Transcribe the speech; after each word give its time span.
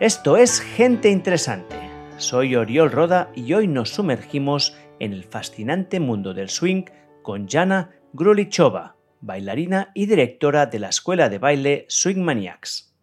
Esto 0.00 0.36
es 0.36 0.60
Gente 0.60 1.08
Interesante. 1.08 1.74
Soy 2.18 2.54
Oriol 2.54 2.92
Roda 2.92 3.32
y 3.34 3.54
hoy 3.54 3.66
nos 3.66 3.88
sumergimos 3.88 4.76
en 5.00 5.14
el 5.14 5.24
fascinante 5.24 6.00
mundo 6.00 6.34
del 6.34 6.50
swing 6.50 6.84
con 7.22 7.48
Jana 7.48 7.92
Grulichova, 8.12 8.96
bailarina 9.22 9.92
y 9.94 10.04
directora 10.04 10.66
de 10.66 10.80
la 10.80 10.90
escuela 10.90 11.30
de 11.30 11.38
baile 11.38 11.86
Swing 11.88 12.18
Maniacs. 12.18 12.94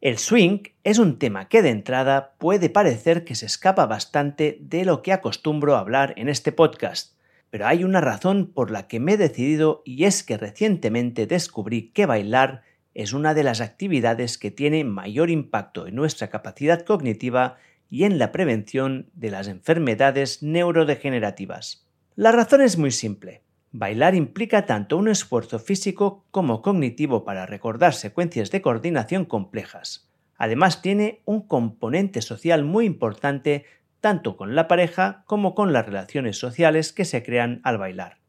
El 0.00 0.16
swing 0.16 0.60
es 0.84 0.98
un 0.98 1.18
tema 1.18 1.50
que 1.50 1.60
de 1.60 1.68
entrada 1.68 2.32
puede 2.38 2.70
parecer 2.70 3.24
que 3.24 3.34
se 3.34 3.44
escapa 3.44 3.84
bastante 3.84 4.56
de 4.62 4.86
lo 4.86 5.02
que 5.02 5.12
acostumbro 5.12 5.76
hablar 5.76 6.14
en 6.16 6.30
este 6.30 6.50
podcast, 6.50 7.14
pero 7.50 7.66
hay 7.66 7.84
una 7.84 8.00
razón 8.00 8.50
por 8.54 8.70
la 8.70 8.88
que 8.88 9.00
me 9.00 9.12
he 9.12 9.16
decidido 9.18 9.82
y 9.84 10.04
es 10.04 10.22
que 10.22 10.38
recientemente 10.38 11.26
descubrí 11.26 11.90
que 11.90 12.06
bailar 12.06 12.62
es 12.94 13.12
una 13.12 13.34
de 13.34 13.42
las 13.42 13.60
actividades 13.60 14.38
que 14.38 14.50
tiene 14.50 14.84
mayor 14.84 15.30
impacto 15.30 15.86
en 15.86 15.94
nuestra 15.94 16.28
capacidad 16.28 16.84
cognitiva 16.84 17.56
y 17.90 18.04
en 18.04 18.18
la 18.18 18.32
prevención 18.32 19.10
de 19.14 19.30
las 19.30 19.48
enfermedades 19.48 20.42
neurodegenerativas. 20.42 21.86
La 22.14 22.32
razón 22.32 22.60
es 22.60 22.78
muy 22.78 22.90
simple. 22.90 23.42
Bailar 23.70 24.14
implica 24.14 24.66
tanto 24.66 24.98
un 24.98 25.08
esfuerzo 25.08 25.58
físico 25.58 26.26
como 26.30 26.60
cognitivo 26.60 27.24
para 27.24 27.46
recordar 27.46 27.94
secuencias 27.94 28.50
de 28.50 28.60
coordinación 28.60 29.24
complejas. 29.24 30.10
Además 30.36 30.82
tiene 30.82 31.22
un 31.24 31.46
componente 31.46 32.20
social 32.20 32.64
muy 32.64 32.84
importante 32.84 33.64
tanto 34.00 34.36
con 34.36 34.54
la 34.54 34.68
pareja 34.68 35.22
como 35.26 35.54
con 35.54 35.72
las 35.72 35.86
relaciones 35.86 36.36
sociales 36.38 36.92
que 36.92 37.04
se 37.04 37.22
crean 37.22 37.60
al 37.62 37.78
bailar. 37.78 38.21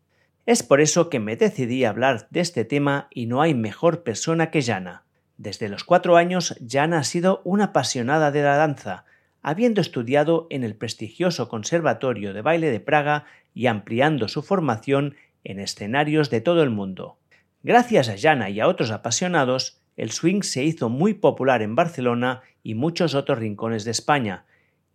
Es 0.45 0.61
por 0.61 0.81
eso 0.81 1.09
que 1.09 1.21
me 1.21 1.37
decidí 1.37 1.85
a 1.85 1.89
hablar 1.89 2.27
de 2.29 2.41
este 2.41 2.65
tema 2.65 3.07
y 3.09 3.27
no 3.27 3.41
hay 3.41 3.53
mejor 3.53 4.03
persona 4.03 4.51
que 4.51 4.61
Jana. 4.61 5.03
Desde 5.37 5.69
los 5.69 5.85
cuatro 5.85 6.17
años, 6.17 6.55
Jana 6.67 6.99
ha 6.99 7.03
sido 7.05 7.41
una 7.45 7.65
apasionada 7.65 8.29
de 8.29 8.43
la 8.43 8.57
danza, 8.57 9.05
habiendo 9.41 9.79
estudiado 9.79 10.47
en 10.49 10.65
el 10.65 10.75
prestigioso 10.75 11.47
Conservatorio 11.47 12.33
de 12.33 12.41
Baile 12.41 12.71
de 12.71 12.81
Praga 12.81 13.25
y 13.53 13.67
ampliando 13.67 14.27
su 14.27 14.43
formación 14.43 15.15
en 15.45 15.61
escenarios 15.61 16.29
de 16.29 16.41
todo 16.41 16.61
el 16.61 16.71
mundo. 16.71 17.17
Gracias 17.63 18.09
a 18.09 18.17
Jana 18.17 18.49
y 18.49 18.59
a 18.59 18.67
otros 18.67 18.91
apasionados, 18.91 19.79
el 19.95 20.11
swing 20.11 20.41
se 20.41 20.65
hizo 20.65 20.89
muy 20.89 21.13
popular 21.13 21.61
en 21.61 21.75
Barcelona 21.75 22.41
y 22.63 22.75
muchos 22.75 23.15
otros 23.15 23.39
rincones 23.39 23.85
de 23.85 23.91
España, 23.91 24.43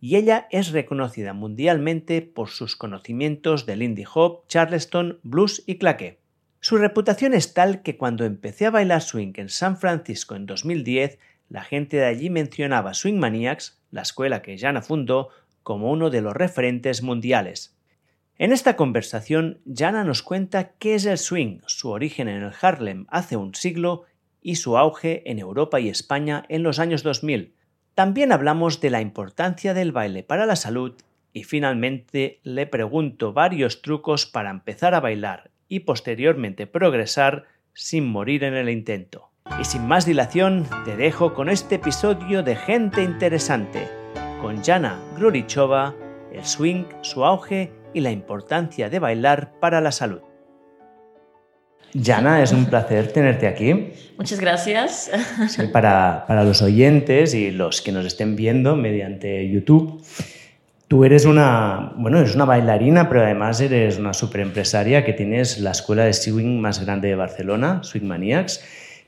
y 0.01 0.15
ella 0.15 0.47
es 0.51 0.71
reconocida 0.71 1.33
mundialmente 1.33 2.21
por 2.21 2.49
sus 2.49 2.75
conocimientos 2.75 3.65
de 3.65 3.75
Lindy 3.75 4.05
Hop, 4.13 4.47
Charleston, 4.47 5.19
blues 5.23 5.63
y 5.65 5.77
claqué. 5.77 6.19
Su 6.61 6.77
reputación 6.77 7.33
es 7.33 7.53
tal 7.53 7.81
que 7.81 7.97
cuando 7.97 8.25
empecé 8.25 8.65
a 8.65 8.71
bailar 8.71 9.01
swing 9.01 9.33
en 9.35 9.49
San 9.49 9.77
Francisco 9.77 10.35
en 10.35 10.45
2010, 10.45 11.19
la 11.49 11.63
gente 11.63 11.97
de 11.97 12.05
allí 12.05 12.29
mencionaba 12.29 12.93
Swing 12.93 13.17
Maniacs, 13.17 13.81
la 13.91 14.01
escuela 14.01 14.41
que 14.41 14.57
Jana 14.57 14.81
fundó, 14.81 15.29
como 15.63 15.91
uno 15.91 16.09
de 16.09 16.21
los 16.21 16.33
referentes 16.33 17.01
mundiales. 17.01 17.75
En 18.37 18.53
esta 18.53 18.75
conversación, 18.75 19.59
Jana 19.73 20.03
nos 20.03 20.23
cuenta 20.23 20.71
qué 20.79 20.95
es 20.95 21.05
el 21.05 21.17
swing, 21.17 21.59
su 21.65 21.89
origen 21.89 22.29
en 22.29 22.43
el 22.43 22.53
Harlem 22.61 23.05
hace 23.09 23.35
un 23.35 23.53
siglo 23.55 24.05
y 24.41 24.55
su 24.55 24.77
auge 24.77 25.29
en 25.29 25.39
Europa 25.39 25.79
y 25.79 25.89
España 25.89 26.45
en 26.47 26.63
los 26.63 26.79
años 26.79 27.03
2000, 27.03 27.53
también 27.99 28.31
hablamos 28.31 28.79
de 28.79 28.91
la 28.91 29.01
importancia 29.01 29.73
del 29.73 29.91
baile 29.91 30.23
para 30.23 30.45
la 30.45 30.55
salud 30.55 30.93
y 31.33 31.43
finalmente 31.43 32.39
le 32.43 32.65
pregunto 32.65 33.33
varios 33.33 33.81
trucos 33.81 34.25
para 34.25 34.51
empezar 34.51 34.95
a 34.95 35.01
bailar 35.01 35.51
y 35.67 35.81
posteriormente 35.81 36.65
progresar 36.65 37.47
sin 37.73 38.07
morir 38.07 38.45
en 38.45 38.53
el 38.53 38.69
intento. 38.69 39.31
Y 39.59 39.65
sin 39.65 39.85
más 39.85 40.05
dilación, 40.05 40.65
te 40.85 40.95
dejo 40.95 41.33
con 41.33 41.49
este 41.49 41.75
episodio 41.75 42.41
de 42.41 42.55
Gente 42.55 43.03
Interesante, 43.03 43.89
con 44.39 44.63
Jana 44.63 44.97
Grurichova, 45.17 45.93
el 46.31 46.45
swing, 46.45 46.85
su 47.01 47.25
auge 47.25 47.73
y 47.93 47.99
la 47.99 48.11
importancia 48.11 48.89
de 48.89 48.99
bailar 48.99 49.59
para 49.59 49.81
la 49.81 49.91
salud. 49.91 50.28
Jana, 51.93 52.43
es 52.43 52.51
un 52.51 52.65
placer 52.65 53.11
tenerte 53.11 53.47
aquí. 53.47 53.91
Muchas 54.17 54.39
gracias. 54.39 55.11
para, 55.73 56.25
para, 56.27 56.43
los 56.43 56.61
oyentes 56.61 57.33
y 57.33 57.51
los 57.51 57.81
que 57.81 57.91
nos 57.91 58.05
estén 58.05 58.35
viendo 58.35 58.75
mediante 58.75 59.49
YouTube, 59.49 60.03
tú 60.87 61.05
eres 61.05 61.25
una, 61.25 61.93
bueno, 61.95 62.19
eres 62.19 62.35
una 62.35 62.45
bailarina, 62.45 63.07
pero 63.07 63.21
además 63.23 63.61
eres 63.61 63.97
una 63.97 64.13
superempresaria 64.13 65.05
que 65.05 65.13
tienes 65.13 65.59
la 65.59 65.71
escuela 65.71 66.03
de 66.03 66.13
swing 66.13 66.59
más 66.59 66.83
grande 66.83 67.07
de 67.07 67.15
Barcelona, 67.15 67.81
Swing 67.83 68.05
Maniacs. 68.05 68.61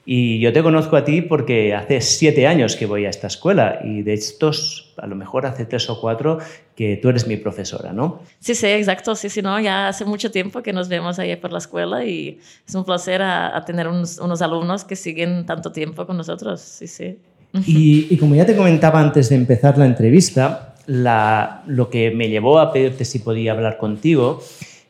Y 0.06 0.40
yo 0.40 0.52
te 0.52 0.64
conozco 0.64 0.96
a 0.96 1.06
ti 1.06 1.22
porque 1.22 1.76
hace 1.76 2.02
siete 2.02 2.48
años 2.48 2.76
que 2.76 2.88
voy 2.88 3.06
a 3.06 3.10
esta 3.10 3.28
escuela 3.28 3.80
y 3.84 4.02
de 4.02 4.14
estos, 4.14 4.94
a 4.98 5.06
lo 5.06 5.16
mejor 5.16 5.46
hace 5.46 5.66
tres 5.66 5.90
o 5.92 6.02
cuatro, 6.02 6.40
que 6.76 6.98
tú 6.98 7.10
eres 7.10 7.28
mi 7.28 7.38
profesora, 7.38 7.94
¿no? 7.94 8.22
Sí, 8.40 8.56
sí, 8.56 8.66
exacto. 8.68 9.16
Sí, 9.16 9.30
sí, 9.30 9.44
no, 9.44 9.60
ya 9.60 9.88
hace 9.88 10.04
mucho 10.06 10.32
tiempo 10.32 10.64
que 10.64 10.74
nos 10.74 10.90
vemos 10.90 11.20
ahí 11.20 11.36
por 11.36 11.52
la 11.52 11.60
escuela 11.60 12.04
y 12.04 12.40
es 12.68 12.74
un 12.74 12.84
placer 12.84 13.22
a, 13.22 13.64
tener 13.66 13.88
unos, 13.88 14.18
unos, 14.18 14.42
alumnos 14.42 14.84
que 14.84 14.96
siguen 14.96 15.46
tanto 15.46 15.72
tiempo 15.72 16.08
con 16.08 16.18
nosotros. 16.18 16.62
Sí, 16.62 16.88
sí. 16.88 17.18
Y, 17.68 18.08
y 18.10 18.18
como 18.18 18.34
ya 18.34 18.46
te 18.46 18.56
comentaba 18.56 19.00
antes 19.00 19.30
de 19.30 19.36
empezar 19.36 19.78
la 19.78 19.86
entrevista, 19.86 20.74
la, 20.88 21.64
lo 21.68 21.90
que 21.90 22.10
me 22.12 22.30
llevó 22.30 22.60
a 22.60 22.74
pedirte 22.74 23.06
si 23.06 23.20
podía 23.20 23.52
hablar 23.52 23.78
contigo 23.78 24.42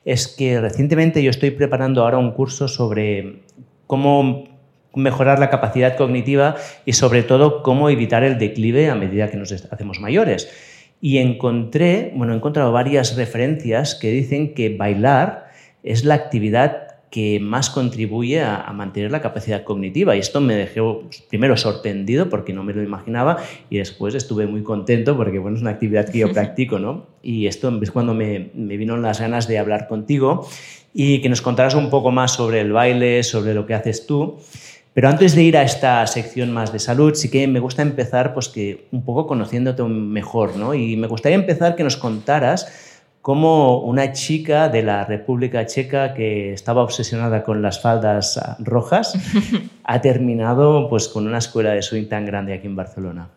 es 0.05 0.27
que 0.27 0.59
recientemente 0.59 1.21
yo 1.21 1.29
estoy 1.29 1.51
preparando 1.51 2.03
ahora 2.03 2.17
un 2.17 2.31
curso 2.31 2.67
sobre 2.67 3.41
cómo 3.87 4.45
mejorar 4.93 5.39
la 5.39 5.49
capacidad 5.49 5.95
cognitiva 5.95 6.55
y 6.85 6.93
sobre 6.93 7.23
todo 7.23 7.63
cómo 7.63 7.89
evitar 7.89 8.23
el 8.23 8.37
declive 8.37 8.89
a 8.89 8.95
medida 8.95 9.29
que 9.29 9.37
nos 9.37 9.51
hacemos 9.51 9.99
mayores. 9.99 10.49
Y 10.99 11.17
encontré, 11.17 12.11
bueno, 12.15 12.33
he 12.33 12.35
encontrado 12.35 12.71
varias 12.71 13.15
referencias 13.15 13.95
que 13.95 14.11
dicen 14.11 14.53
que 14.53 14.75
bailar 14.75 15.49
es 15.83 16.05
la 16.05 16.13
actividad 16.13 16.91
que 17.11 17.41
más 17.41 17.69
contribuye 17.69 18.41
a, 18.41 18.71
mantener 18.73 19.11
la 19.11 19.21
capacidad 19.21 19.63
cognitiva. 19.65 20.15
Y 20.15 20.19
esto 20.19 20.39
me 20.39 20.55
dejó 20.55 21.03
primero 21.29 21.57
sorprendido 21.57 22.29
porque 22.29 22.53
no 22.53 22.63
me 22.63 22.73
lo 22.73 22.81
imaginaba 22.81 23.37
y 23.69 23.79
después 23.79 24.15
estuve 24.15 24.47
muy 24.47 24.63
contento 24.63 25.17
porque 25.17 25.37
bueno, 25.37 25.57
es 25.57 25.61
una 25.61 25.71
actividad 25.71 26.09
que 26.09 26.19
yo 26.19 26.31
practico. 26.33 26.79
¿no? 26.79 27.07
Y 27.21 27.47
esto 27.47 27.77
es 27.81 27.91
cuando 27.91 28.13
me, 28.13 28.51
me 28.53 28.77
vino 28.77 28.95
las 28.95 29.19
ganas 29.19 29.47
de 29.49 29.59
hablar 29.59 29.89
contigo 29.89 30.47
y 30.93 31.21
que 31.21 31.27
nos 31.27 31.41
contaras 31.41 31.75
un 31.75 31.89
poco 31.89 32.11
más 32.11 32.31
sobre 32.33 32.61
el 32.61 32.71
baile, 32.71 33.23
sobre 33.23 33.53
lo 33.53 33.65
que 33.65 33.73
haces 33.73 34.07
tú. 34.07 34.39
Pero 34.93 35.07
antes 35.07 35.35
de 35.35 35.43
ir 35.43 35.57
a 35.57 35.63
esta 35.63 36.05
sección 36.05 36.51
más 36.51 36.73
de 36.73 36.79
salud, 36.79 37.13
sí 37.15 37.31
que 37.31 37.47
me 37.47 37.59
gusta 37.59 37.81
empezar 37.81 38.33
pues 38.33 38.49
que 38.49 38.87
un 38.91 39.05
poco 39.05 39.25
conociéndote 39.25 39.83
mejor, 39.83 40.57
¿no? 40.57 40.73
Y 40.73 40.97
me 40.97 41.07
gustaría 41.07 41.37
empezar 41.37 41.75
que 41.75 41.83
nos 41.83 41.95
contaras 41.95 42.99
cómo 43.21 43.79
una 43.79 44.11
chica 44.11 44.67
de 44.67 44.83
la 44.83 45.05
República 45.05 45.65
Checa 45.65 46.13
que 46.13 46.51
estaba 46.53 46.83
obsesionada 46.83 47.43
con 47.43 47.61
las 47.61 47.81
faldas 47.81 48.39
rojas 48.59 49.13
ha 49.83 50.01
terminado 50.01 50.89
pues 50.89 51.07
con 51.07 51.25
una 51.25 51.37
escuela 51.37 51.71
de 51.71 51.81
swing 51.81 52.07
tan 52.07 52.25
grande 52.25 52.53
aquí 52.53 52.67
en 52.67 52.75
Barcelona. 52.75 53.29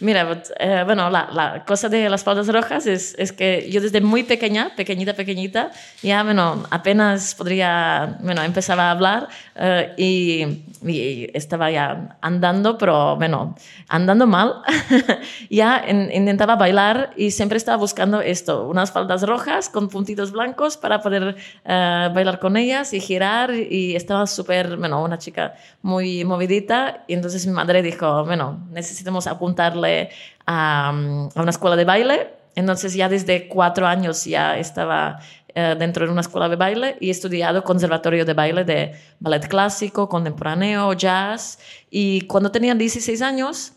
Mira, 0.00 0.42
eh, 0.58 0.82
bueno, 0.86 1.10
la, 1.10 1.64
cosa 1.66 1.88
de 1.88 2.08
las 2.08 2.24
faldas 2.24 2.48
rojas 2.48 2.86
es, 2.86 3.32
que 3.32 3.68
yo 3.70 3.80
desde 3.80 4.00
muy 4.00 4.22
pequeña, 4.22 4.74
pequeñita, 4.74 5.14
pequeñita, 5.14 5.70
ya, 6.02 6.22
bueno, 6.22 6.64
apenas 6.70 7.34
podría, 7.34 8.16
bueno, 8.20 8.42
empezaba 8.42 8.84
a 8.84 8.90
hablar 8.92 9.28
eh, 9.54 9.94
y, 9.96 11.30
estaba 11.34 11.70
ya 11.70 12.16
andando, 12.22 12.78
pero, 12.78 13.16
bueno, 13.16 13.54
andando 13.88 14.26
mal. 14.26 14.62
ya 15.50 15.84
intentaba 15.88 16.56
bailar 16.56 17.12
y 17.16 17.30
siempre 17.30 17.58
estaba 17.58 17.76
buscando 17.76 18.22
esto, 18.22 18.66
unas 18.66 18.90
faldas 18.90 19.22
rojas 19.22 19.68
con 19.68 19.88
puntitos 19.88 20.32
blancos 20.32 20.78
para 20.78 21.02
poder 21.02 21.36
eh, 21.64 22.08
bailar 22.14 22.38
con 22.38 22.56
ellas 22.56 22.94
y 22.94 23.00
girar 23.00 23.52
y 23.54 23.94
estaba 23.94 24.26
súper, 24.26 24.78
bueno, 24.78 25.02
una 25.02 25.18
chica 25.18 25.54
muy 25.82 26.24
movidita 26.24 27.04
y 27.06 27.14
entonces 27.14 27.46
mi 27.46 27.52
madre 27.52 27.82
dijo, 27.82 28.24
bueno, 28.24 28.66
necesitamos 28.70 29.26
apuntarle 29.50 30.10
a, 30.46 30.92
una 31.34 31.50
escuela 31.50 31.76
de 31.76 31.84
baile. 31.84 32.34
Entonces 32.54 32.94
ya 32.94 33.08
desde 33.08 33.48
cuatro 33.48 33.86
años 33.86 34.24
ya 34.24 34.58
estaba 34.58 35.20
eh, 35.54 35.76
dentro 35.78 36.06
de 36.06 36.12
una 36.12 36.20
escuela 36.20 36.48
de 36.48 36.56
baile 36.56 36.96
y 37.00 37.08
he 37.08 37.10
estudiado 37.10 37.62
conservatorio 37.62 38.24
de 38.24 38.34
baile 38.34 38.64
de 38.64 38.92
ballet 39.20 39.46
clásico, 39.48 40.08
contemporáneo, 40.08 40.92
jazz. 40.92 41.58
Y 41.90 42.22
cuando 42.22 42.50
tenía 42.50 42.74
16 42.74 43.22
años, 43.22 43.72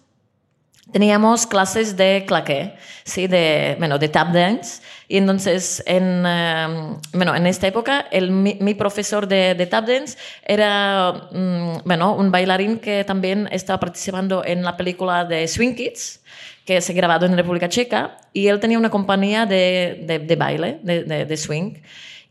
teníamos 0.91 1.47
clases 1.47 1.95
de 1.95 2.23
claqué, 2.27 2.73
¿sí? 3.03 3.27
de, 3.27 3.75
bueno, 3.79 3.97
de 3.97 4.09
tap 4.09 4.31
dance. 4.31 4.81
Y 5.07 5.17
entonces, 5.17 5.83
en, 5.85 6.25
em, 6.25 6.97
bueno, 7.13 7.35
en 7.35 7.47
esta 7.47 7.67
época, 7.67 8.07
el, 8.11 8.31
mi, 8.31 8.73
profesor 8.73 9.27
de, 9.27 9.67
tap 9.69 9.87
dance 9.87 10.17
era 10.43 11.29
mm, 11.31 11.77
bueno, 11.85 12.15
un 12.15 12.31
bailarín 12.31 12.79
que 12.79 13.03
también 13.03 13.47
estaba 13.51 13.79
participando 13.79 14.43
en 14.45 14.63
la 14.63 14.75
película 14.75 15.25
de 15.25 15.47
Swing 15.47 15.75
Kids, 15.75 16.21
que 16.65 16.81
se 16.81 16.93
grabado 16.93 17.25
en 17.25 17.35
República 17.35 17.69
Checa, 17.69 18.17
y 18.31 18.47
él 18.47 18.59
tenía 18.59 18.77
una 18.77 18.89
compañía 18.89 19.45
de, 19.45 20.21
de, 20.25 20.35
baile, 20.35 20.79
de 20.83 21.37
swing. 21.37 21.75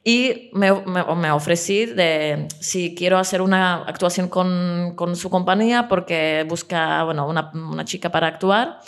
Y 0.04 0.50
me, 0.52 0.70
ofrecí 1.30 1.86
de 1.86 2.48
si 2.58 2.94
quiero 2.94 3.18
hacer 3.18 3.40
una 3.40 3.84
actuación 3.84 4.28
con, 4.28 4.94
con 4.96 5.14
su 5.14 5.30
compañía 5.30 5.86
porque 5.88 6.44
busca 6.48 7.04
bueno, 7.04 7.28
una, 7.28 7.52
una, 7.54 7.84
chica 7.84 8.10
para 8.10 8.26
actuar. 8.26 8.80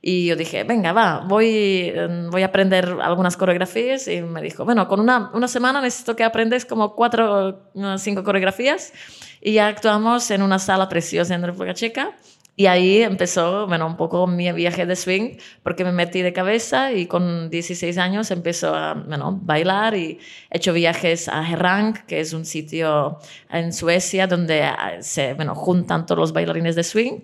Y 0.00 0.26
yo 0.26 0.34
dije, 0.34 0.64
venga, 0.64 0.92
va, 0.92 1.20
voy, 1.26 1.92
voy 2.30 2.42
a 2.42 2.46
aprender 2.46 2.96
algunas 3.02 3.36
coreografías. 3.36 4.08
Y 4.08 4.22
me 4.22 4.40
dijo, 4.40 4.64
bueno, 4.64 4.88
con 4.88 4.98
una, 4.98 5.30
una 5.34 5.46
semana 5.46 5.82
necesito 5.82 6.16
que 6.16 6.24
aprendes 6.24 6.64
como 6.64 6.94
cuatro 6.94 7.70
o 7.74 7.98
cinco 7.98 8.24
coreografías. 8.24 8.94
Y 9.42 9.52
ya 9.52 9.68
actuamos 9.68 10.30
en 10.30 10.40
una 10.40 10.58
sala 10.58 10.88
preciosa 10.88 11.34
en 11.34 11.42
República 11.42 11.74
Checa. 11.74 12.16
Y 12.54 12.66
ahí 12.66 13.02
empezó, 13.02 13.66
bueno, 13.66 13.86
un 13.86 13.96
poco 13.96 14.26
mi 14.26 14.52
viaje 14.52 14.84
de 14.84 14.94
swing, 14.94 15.36
porque 15.62 15.84
me 15.84 15.92
metí 15.92 16.20
de 16.20 16.34
cabeza 16.34 16.92
y 16.92 17.06
con 17.06 17.48
16 17.48 17.96
años 17.96 18.30
empezó 18.30 18.74
a, 18.74 18.92
bueno, 18.92 19.38
bailar 19.42 19.96
y 19.96 20.18
he 20.50 20.58
hecho 20.58 20.74
viajes 20.74 21.28
a 21.28 21.50
Herrang, 21.50 22.04
que 22.06 22.20
es 22.20 22.34
un 22.34 22.44
sitio 22.44 23.18
en 23.50 23.72
Suecia 23.72 24.26
donde 24.26 24.64
ah, 24.64 24.98
se, 25.00 25.32
bueno, 25.32 25.54
juntan 25.54 26.04
todos 26.04 26.18
los 26.18 26.32
bailarines 26.34 26.76
de 26.76 26.84
swing. 26.84 27.20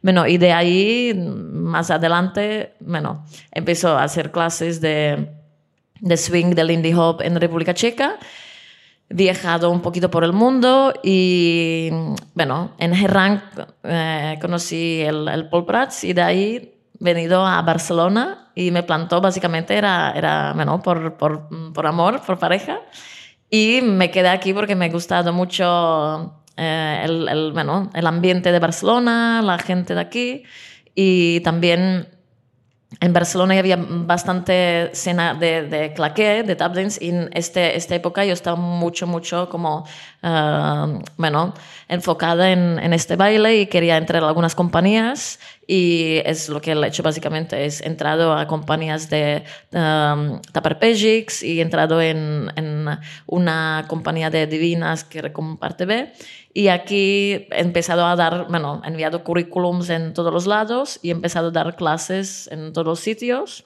Bueno, 0.00 0.28
y 0.28 0.38
de 0.38 0.52
ahí, 0.52 1.12
más 1.12 1.90
adelante, 1.90 2.74
bueno, 2.78 3.24
empezó 3.50 3.98
a 3.98 4.04
hacer 4.04 4.30
clases 4.30 4.80
de, 4.80 5.28
de 6.00 6.16
swing, 6.16 6.54
de 6.54 6.62
Lindy 6.62 6.92
Hop 6.94 7.20
en 7.22 7.40
República 7.40 7.74
Checa 7.74 8.16
viajado 9.10 9.70
un 9.70 9.80
poquito 9.80 10.10
por 10.10 10.24
el 10.24 10.32
mundo 10.32 10.92
y, 11.02 11.90
bueno, 12.34 12.72
en 12.78 12.92
Herrang 12.92 13.40
eh, 13.82 14.38
conocí 14.40 15.00
el, 15.00 15.28
el 15.28 15.48
Paul 15.48 15.64
Prats 15.64 16.04
y 16.04 16.12
de 16.12 16.22
ahí 16.22 16.74
venido 17.00 17.46
a 17.46 17.62
Barcelona 17.62 18.50
y 18.54 18.70
me 18.70 18.82
plantó 18.82 19.20
básicamente, 19.20 19.76
era, 19.76 20.12
era 20.12 20.52
bueno, 20.54 20.82
por, 20.82 21.16
por, 21.16 21.48
por 21.72 21.86
amor, 21.86 22.20
por 22.26 22.38
pareja. 22.38 22.80
Y 23.50 23.80
me 23.82 24.10
quedé 24.10 24.28
aquí 24.28 24.52
porque 24.52 24.74
me 24.74 24.86
ha 24.86 24.90
gustado 24.90 25.32
mucho 25.32 26.42
eh, 26.56 27.02
el, 27.04 27.28
el, 27.28 27.52
bueno, 27.52 27.90
el 27.94 28.06
ambiente 28.06 28.52
de 28.52 28.58
Barcelona, 28.58 29.40
la 29.42 29.58
gente 29.58 29.94
de 29.94 30.00
aquí 30.00 30.42
y 30.94 31.40
también 31.40 32.08
en 33.00 33.12
Barcelona 33.12 33.58
había 33.58 33.76
bastante 33.76 34.92
escena 34.92 35.34
de, 35.34 35.62
de 35.68 35.92
claqué, 35.92 36.42
de 36.42 36.56
tap 36.56 36.74
dance, 36.74 37.04
y 37.04 37.10
en 37.10 37.28
este, 37.34 37.76
esta 37.76 37.94
época 37.94 38.24
yo 38.24 38.32
estaba 38.32 38.56
mucho, 38.56 39.06
mucho 39.06 39.48
como, 39.50 39.84
uh, 40.22 40.98
bueno, 41.18 41.52
enfocada 41.88 42.50
en, 42.50 42.78
en, 42.78 42.94
este 42.94 43.16
baile 43.16 43.60
y 43.60 43.66
quería 43.66 43.98
entrar 43.98 44.24
a 44.24 44.28
algunas 44.28 44.54
compañías 44.54 45.38
y 45.66 46.22
es 46.24 46.48
lo 46.48 46.62
que 46.62 46.72
he 46.72 46.86
hecho 46.86 47.02
básicamente, 47.02 47.66
es 47.66 47.82
entrado 47.82 48.32
a 48.32 48.46
compañías 48.46 49.10
de 49.10 49.44
um, 49.72 50.40
Taparpegics 50.50 51.42
y 51.42 51.58
he 51.58 51.62
entrado 51.62 52.00
en, 52.00 52.50
en, 52.56 52.88
una 53.26 53.84
compañía 53.86 54.30
de 54.30 54.46
divinas 54.46 55.04
que 55.04 55.18
era 55.18 55.32
como 55.32 55.58
parte 55.58 55.84
B 55.84 56.10
y 56.54 56.68
aquí 56.68 57.46
he 57.50 57.60
empezado 57.60 58.06
a 58.06 58.16
dar, 58.16 58.46
bueno, 58.48 58.80
he 58.84 58.88
enviado 58.88 59.22
currículums 59.22 59.90
en 59.90 60.14
todos 60.14 60.32
los 60.32 60.46
lados 60.46 60.98
y 61.02 61.08
he 61.08 61.12
empezado 61.12 61.48
a 61.48 61.50
dar 61.52 61.76
clases 61.76 62.48
en 62.50 62.72
todos 62.72 62.86
los 62.86 63.00
sitios. 63.00 63.64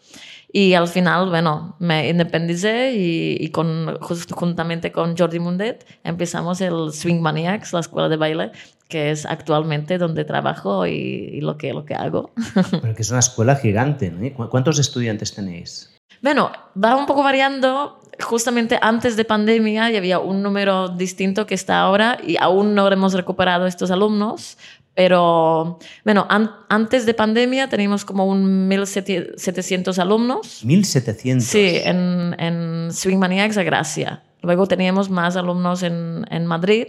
Y 0.53 0.75
al 0.75 0.89
final, 0.89 1.31
bueno, 1.31 1.77
me 1.79 2.11
independicé 2.11 2.93
y, 2.93 3.37
y 3.41 3.49
con, 3.49 3.99
juntamente 4.01 4.93
con 4.93 5.17
Jordi 5.17 5.39
Mundet 5.39 5.87
empezamos 6.05 6.61
el 6.61 6.93
Swing 6.93 7.21
Maniacs, 7.21 7.73
la 7.73 7.81
escuela 7.81 8.11
de 8.11 8.19
baile, 8.19 8.53
que 8.89 9.11
es 9.11 9.25
actualmente 9.25 9.97
donde 9.97 10.27
trabajo 10.27 10.87
y, 10.87 10.91
y 10.93 11.41
lo, 11.41 11.57
que, 11.57 11.73
lo 11.73 11.87
que 11.87 11.95
hago. 11.95 12.33
Pero 12.83 12.95
que 12.95 13.01
es 13.01 13.11
una 13.11 13.21
escuela 13.21 13.57
gigante, 13.57 14.11
¿no? 14.11 14.51
¿Cuántos 14.51 14.79
estudiantes 14.79 15.35
tenéis? 15.35 15.91
Bueno, 16.23 16.53
va 16.83 16.97
un 16.97 17.07
poco 17.07 17.23
variando 17.23 18.01
justamente 18.21 18.79
antes 18.81 19.17
de 19.17 19.25
pandemia 19.25 19.91
ya 19.91 19.99
había 19.99 20.19
un 20.21 20.43
número 20.43 20.89
distinto 20.89 21.47
que 21.47 21.55
está 21.55 21.81
ahora 21.81 22.19
y 22.25 22.37
aún 22.37 22.75
no 22.75 22.91
hemos 22.91 23.15
recuperado 23.15 23.67
estos 23.67 23.91
alumnos, 23.91 24.57
pero 24.95 25.79
bueno, 26.05 26.27
antes 26.69 27.07
de 27.07 27.15
pandemia 27.15 27.69
teníamos 27.69 28.05
como 28.05 28.27
un 28.27 28.69
1.700 28.71 29.99
alumnos. 29.99 30.65
¿1.700? 30.65 31.41
Sí, 31.41 31.81
en, 31.83 32.37
en 32.39 32.93
Swing 32.93 33.19
Maniacs 33.19 33.57
a 33.57 33.63
Gracia. 33.63 34.23
Luego 34.43 34.67
teníamos 34.67 35.09
más 35.09 35.37
alumnos 35.37 35.83
en, 35.83 36.27
en, 36.29 36.47
Madrid 36.47 36.89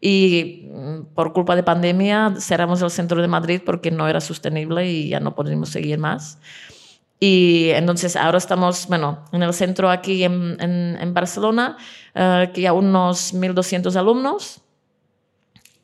y 0.00 0.70
mm, 0.72 1.14
por 1.14 1.32
culpa 1.32 1.56
de 1.56 1.64
pandemia 1.64 2.34
cerramos 2.38 2.80
el 2.80 2.90
centro 2.90 3.20
de 3.20 3.28
Madrid 3.28 3.60
porque 3.64 3.90
no 3.90 4.08
era 4.08 4.20
sostenible 4.20 4.88
y 4.88 5.08
ya 5.08 5.18
no 5.18 5.34
pudimos 5.34 5.68
seguir 5.68 5.98
más. 5.98 6.38
Y 7.24 7.70
entonces 7.70 8.16
ahora 8.16 8.38
estamos, 8.38 8.88
bueno, 8.88 9.24
en 9.30 9.44
el 9.44 9.54
centro 9.54 9.88
aquí 9.88 10.24
en, 10.24 10.56
en, 10.60 11.14
Barcelona, 11.14 11.76
uh, 12.16 12.52
que 12.52 12.62
ya 12.62 12.72
unos 12.72 13.32
1.200 13.32 13.94
alumnos 13.94 14.60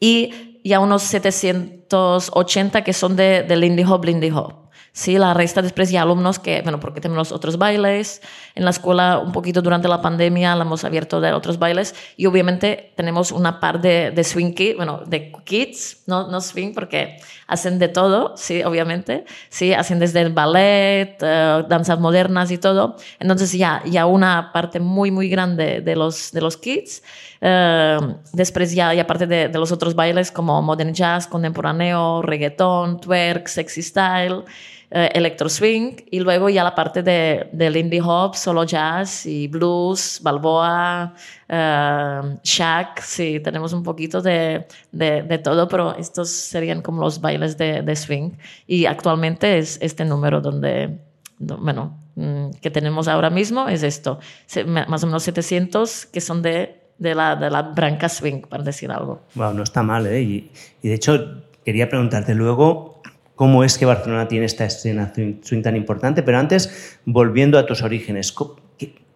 y 0.00 0.58
ya 0.64 0.80
unos 0.80 1.04
780 1.04 2.82
que 2.82 2.92
son 2.92 3.14
de, 3.14 3.44
de 3.44 3.56
Lindy 3.56 3.84
Hop, 3.84 4.04
Lindy 4.04 4.32
Hop. 4.32 4.68
Sí, 4.90 5.16
la 5.16 5.32
resta 5.32 5.62
después 5.62 5.92
ya 5.92 6.02
alumnos 6.02 6.40
que, 6.40 6.60
bueno, 6.62 6.80
porque 6.80 7.00
tenemos 7.00 7.30
otros 7.30 7.56
bailes. 7.56 8.20
En 8.56 8.64
la 8.64 8.70
escuela, 8.70 9.20
un 9.20 9.30
poquito 9.30 9.62
durante 9.62 9.86
la 9.86 10.02
pandemia, 10.02 10.56
la 10.56 10.64
hemos 10.64 10.82
abierto 10.82 11.20
de 11.20 11.32
otros 11.32 11.60
bailes. 11.60 11.94
Y 12.16 12.26
obviamente 12.26 12.94
tenemos 12.96 13.30
una 13.30 13.60
par 13.60 13.80
de, 13.80 14.10
de 14.10 14.24
swing 14.24 14.54
kids, 14.54 14.74
bueno, 14.76 15.02
de 15.06 15.30
kids, 15.44 16.02
no, 16.08 16.28
no 16.28 16.40
swing, 16.40 16.74
porque 16.74 17.18
hacen 17.48 17.78
de 17.78 17.88
todo, 17.88 18.34
sí, 18.36 18.62
obviamente. 18.62 19.24
Sí, 19.48 19.72
hacen 19.72 19.98
desde 19.98 20.20
el 20.20 20.32
ballet, 20.32 21.20
uh, 21.22 21.66
danzas 21.66 21.98
modernas 21.98 22.50
y 22.50 22.58
todo. 22.58 22.96
Entonces 23.18 23.52
ya, 23.52 23.82
ya 23.86 24.06
una 24.06 24.52
parte 24.52 24.78
muy, 24.78 25.10
muy 25.10 25.28
grande 25.28 25.80
de 25.80 25.96
los, 25.96 26.30
de 26.30 26.40
los 26.40 26.56
kids. 26.56 27.02
Uh, 27.40 28.14
después 28.32 28.72
ya, 28.74 28.94
y 28.94 29.00
aparte 29.00 29.26
de, 29.26 29.48
de 29.48 29.58
los 29.58 29.72
otros 29.72 29.94
bailes 29.94 30.30
como 30.30 30.60
modern 30.62 30.92
jazz, 30.92 31.26
contemporáneo, 31.26 32.22
reggaeton, 32.22 33.00
twerk, 33.00 33.48
sexy 33.48 33.82
style 33.82 34.44
eh, 34.90 35.10
electro 35.12 35.50
swing 35.50 35.96
y 36.10 36.20
luego 36.20 36.48
ya 36.48 36.64
la 36.64 36.74
parte 36.74 37.02
de, 37.02 37.50
del 37.52 37.76
indie 37.76 38.00
hop, 38.02 38.34
solo 38.34 38.64
jazz 38.64 39.26
y 39.26 39.46
blues, 39.46 40.18
balboa, 40.22 41.12
uh, 41.48 42.38
shack, 42.42 43.00
sí, 43.02 43.40
tenemos 43.40 43.72
un 43.72 43.82
poquito 43.82 44.20
de, 44.20 44.66
de, 44.92 45.38
todo, 45.38 45.68
pero 45.68 45.96
estos 45.96 46.30
serían 46.30 46.82
como 46.82 47.02
los 47.02 47.20
bailes 47.20 47.56
de, 47.56 47.82
de 47.82 47.96
swing 47.96 48.32
y 48.66 48.86
actualmente 48.86 49.58
es 49.58 49.78
este 49.80 50.04
número 50.04 50.40
donde, 50.40 50.98
bueno, 51.38 51.98
mm, 52.16 52.50
que 52.60 52.70
tenemos 52.70 53.08
ahora 53.08 53.30
mismo 53.30 53.68
es 53.68 53.82
esto, 53.82 54.18
más 54.66 55.02
o 55.02 55.06
menos 55.06 55.22
700 55.22 56.06
que 56.06 56.20
son 56.20 56.42
de, 56.42 56.78
de, 56.98 57.14
la, 57.14 57.36
de 57.36 57.50
la 57.50 57.62
branca 57.62 58.08
swing, 58.08 58.42
para 58.42 58.62
decir 58.62 58.90
algo. 58.90 59.22
Wow, 59.34 59.54
no 59.54 59.62
está 59.62 59.82
mal, 59.82 60.06
¿eh? 60.06 60.20
Y, 60.20 60.50
de 60.82 60.94
hecho, 60.94 61.42
quería 61.64 61.88
preguntarte 61.88 62.34
luego, 62.34 63.00
cómo 63.34 63.62
es 63.62 63.78
que 63.78 63.86
Barcelona 63.86 64.26
tiene 64.26 64.46
esta 64.46 64.64
escena 64.64 65.12
swing 65.14 65.62
tan 65.62 65.76
importante. 65.76 66.22
Pero 66.22 66.38
antes, 66.38 66.98
volviendo 67.04 67.58
a 67.58 67.66
tus 67.66 67.82
orígenes, 67.82 68.34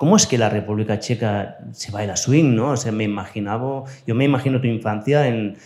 ¿cómo 0.02 0.16
es 0.16 0.26
que 0.26 0.36
la 0.36 0.48
República 0.48 0.98
Checa 0.98 1.58
se 1.70 1.92
baila 1.92 2.16
swing? 2.16 2.56
¿no? 2.56 2.70
O 2.70 2.76
sea, 2.76 2.90
me 2.90 3.04
imaginaba, 3.04 3.84
yo 4.04 4.16
me 4.16 4.24
imagino 4.24 4.60
tu 4.60 4.66
infancia 4.66 5.28
en, 5.28 5.56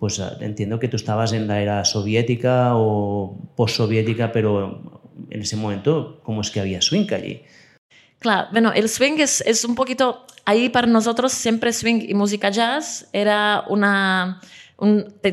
pues 0.00 0.20
entiendo 0.40 0.80
que 0.80 0.88
tú 0.88 0.96
estabas 0.96 1.32
en 1.32 1.46
la 1.46 1.62
era 1.62 1.84
soviética 1.84 2.74
o 2.74 3.38
postsoviética, 3.54 4.32
pero 4.32 4.82
en 5.30 5.40
ese 5.40 5.54
momento, 5.54 6.18
¿cómo 6.24 6.40
es 6.40 6.50
que 6.50 6.58
había 6.58 6.82
swing 6.82 7.06
allí? 7.14 7.42
Claro, 8.18 8.48
bueno, 8.50 8.72
el 8.72 8.88
swing 8.88 9.18
es, 9.18 9.44
es 9.46 9.64
un 9.64 9.76
poquito, 9.76 10.26
ahí 10.44 10.70
para 10.70 10.88
nosotros 10.88 11.30
siempre 11.30 11.72
swing 11.72 12.00
y 12.08 12.14
música 12.14 12.50
jazz 12.50 13.08
era 13.12 13.62
una 13.68 14.40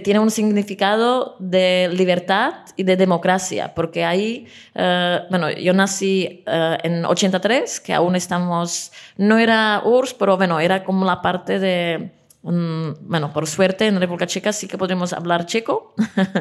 tiene 0.04 0.20
un 0.20 0.30
significado 0.30 1.36
de 1.40 1.90
libertad 1.92 2.54
y 2.76 2.84
de 2.84 2.96
democracia, 2.96 3.74
porque 3.74 4.06
ahí, 4.06 4.48
eh, 4.76 5.20
bueno, 5.30 5.50
yo 5.50 5.74
nací 5.74 6.44
uh, 6.46 6.78
en 6.84 7.06
83, 7.06 7.80
que 7.80 7.94
aún 7.94 8.16
estamos, 8.16 8.92
no 9.18 9.40
era 9.40 9.82
URSS, 9.84 10.14
pero 10.14 10.38
bueno, 10.38 10.60
era 10.60 10.84
como 10.84 11.06
la 11.06 11.22
parte 11.22 11.58
de, 11.60 12.12
um, 12.44 12.94
bueno, 13.02 13.34
por 13.34 13.48
suerte 13.48 13.88
en 13.88 14.00
República 14.00 14.28
Checa 14.28 14.54
sí 14.54 14.68
que 14.68 14.78
podríamos 14.78 15.12
hablar 15.12 15.48
checo, 15.48 15.96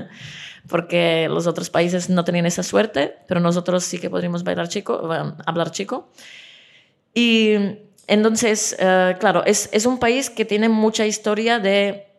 porque 0.68 1.26
los 1.30 1.46
otros 1.46 1.70
países 1.70 2.10
no 2.10 2.22
tenían 2.22 2.44
esa 2.44 2.62
suerte, 2.62 3.16
pero 3.26 3.40
nosotros 3.40 3.82
sí 3.82 3.98
que 3.98 4.10
podríamos 4.10 4.44
bailar 4.44 4.68
checo, 4.68 5.00
uh, 5.02 5.34
hablar 5.46 5.70
checo. 5.70 6.10
Y 7.14 7.54
entonces, 8.06 8.76
uh, 8.78 9.18
claro, 9.18 9.42
es, 9.46 9.70
es 9.72 9.86
un 9.86 9.98
país 9.98 10.28
que 10.28 10.44
tiene 10.44 10.68
mucha 10.68 11.06
historia 11.06 11.58
de 11.58 12.09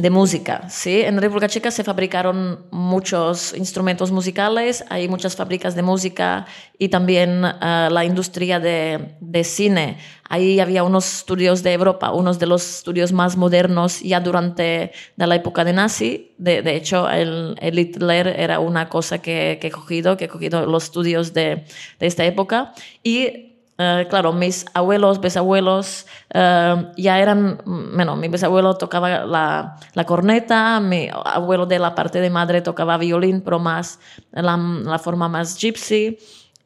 de 0.00 0.10
música. 0.10 0.68
¿sí? 0.68 1.02
En 1.02 1.20
República 1.20 1.48
Checa 1.48 1.70
se 1.70 1.84
fabricaron 1.84 2.66
muchos 2.70 3.54
instrumentos 3.56 4.10
musicales, 4.10 4.84
hay 4.88 5.08
muchas 5.08 5.36
fábricas 5.36 5.74
de 5.74 5.82
música 5.82 6.46
y 6.78 6.88
también 6.88 7.44
uh, 7.44 7.90
la 7.90 8.04
industria 8.04 8.60
de, 8.60 9.16
de, 9.20 9.44
cine. 9.44 9.98
Ahí 10.28 10.60
había 10.60 10.84
unos 10.84 11.18
estudios 11.18 11.62
de 11.62 11.72
Europa, 11.72 12.12
unos 12.12 12.38
de 12.38 12.46
los 12.46 12.78
estudios 12.78 13.12
más 13.12 13.36
modernos 13.36 14.00
ya 14.00 14.20
durante 14.20 14.92
la 15.16 15.34
época 15.34 15.64
de 15.64 15.72
nazi. 15.72 16.32
De, 16.38 16.62
de 16.62 16.76
hecho, 16.76 17.08
el, 17.10 17.56
el, 17.60 17.78
Hitler 17.78 18.28
era 18.28 18.60
una 18.60 18.88
cosa 18.88 19.18
que, 19.18 19.58
que, 19.60 19.68
he 19.68 19.70
cogido, 19.70 20.16
que 20.16 20.26
he 20.26 20.28
cogido 20.28 20.64
los 20.66 20.84
estudios 20.84 21.34
de, 21.34 21.64
de 21.98 22.06
esta 22.06 22.24
época. 22.24 22.72
Y 23.02 23.49
eh, 23.82 24.06
claro, 24.10 24.34
mis 24.34 24.66
abuelos, 24.74 25.22
bisabuelos 25.22 26.06
eh, 26.34 26.92
ya 26.98 27.18
eran, 27.18 27.62
bueno, 27.64 28.14
mi 28.14 28.28
bisabuelo 28.28 28.74
tocaba 28.74 29.24
la, 29.24 29.76
la, 29.94 30.04
corneta, 30.04 30.80
mi 30.80 31.08
abuelo 31.10 31.64
de 31.64 31.78
la 31.78 31.94
parte 31.94 32.20
de 32.20 32.28
madre 32.28 32.60
tocaba 32.60 32.98
violín, 32.98 33.40
pero 33.40 33.58
más 33.58 33.98
la, 34.32 34.58
la 34.58 34.98
forma 34.98 35.30
más 35.30 35.58
gypsy. 35.58 36.18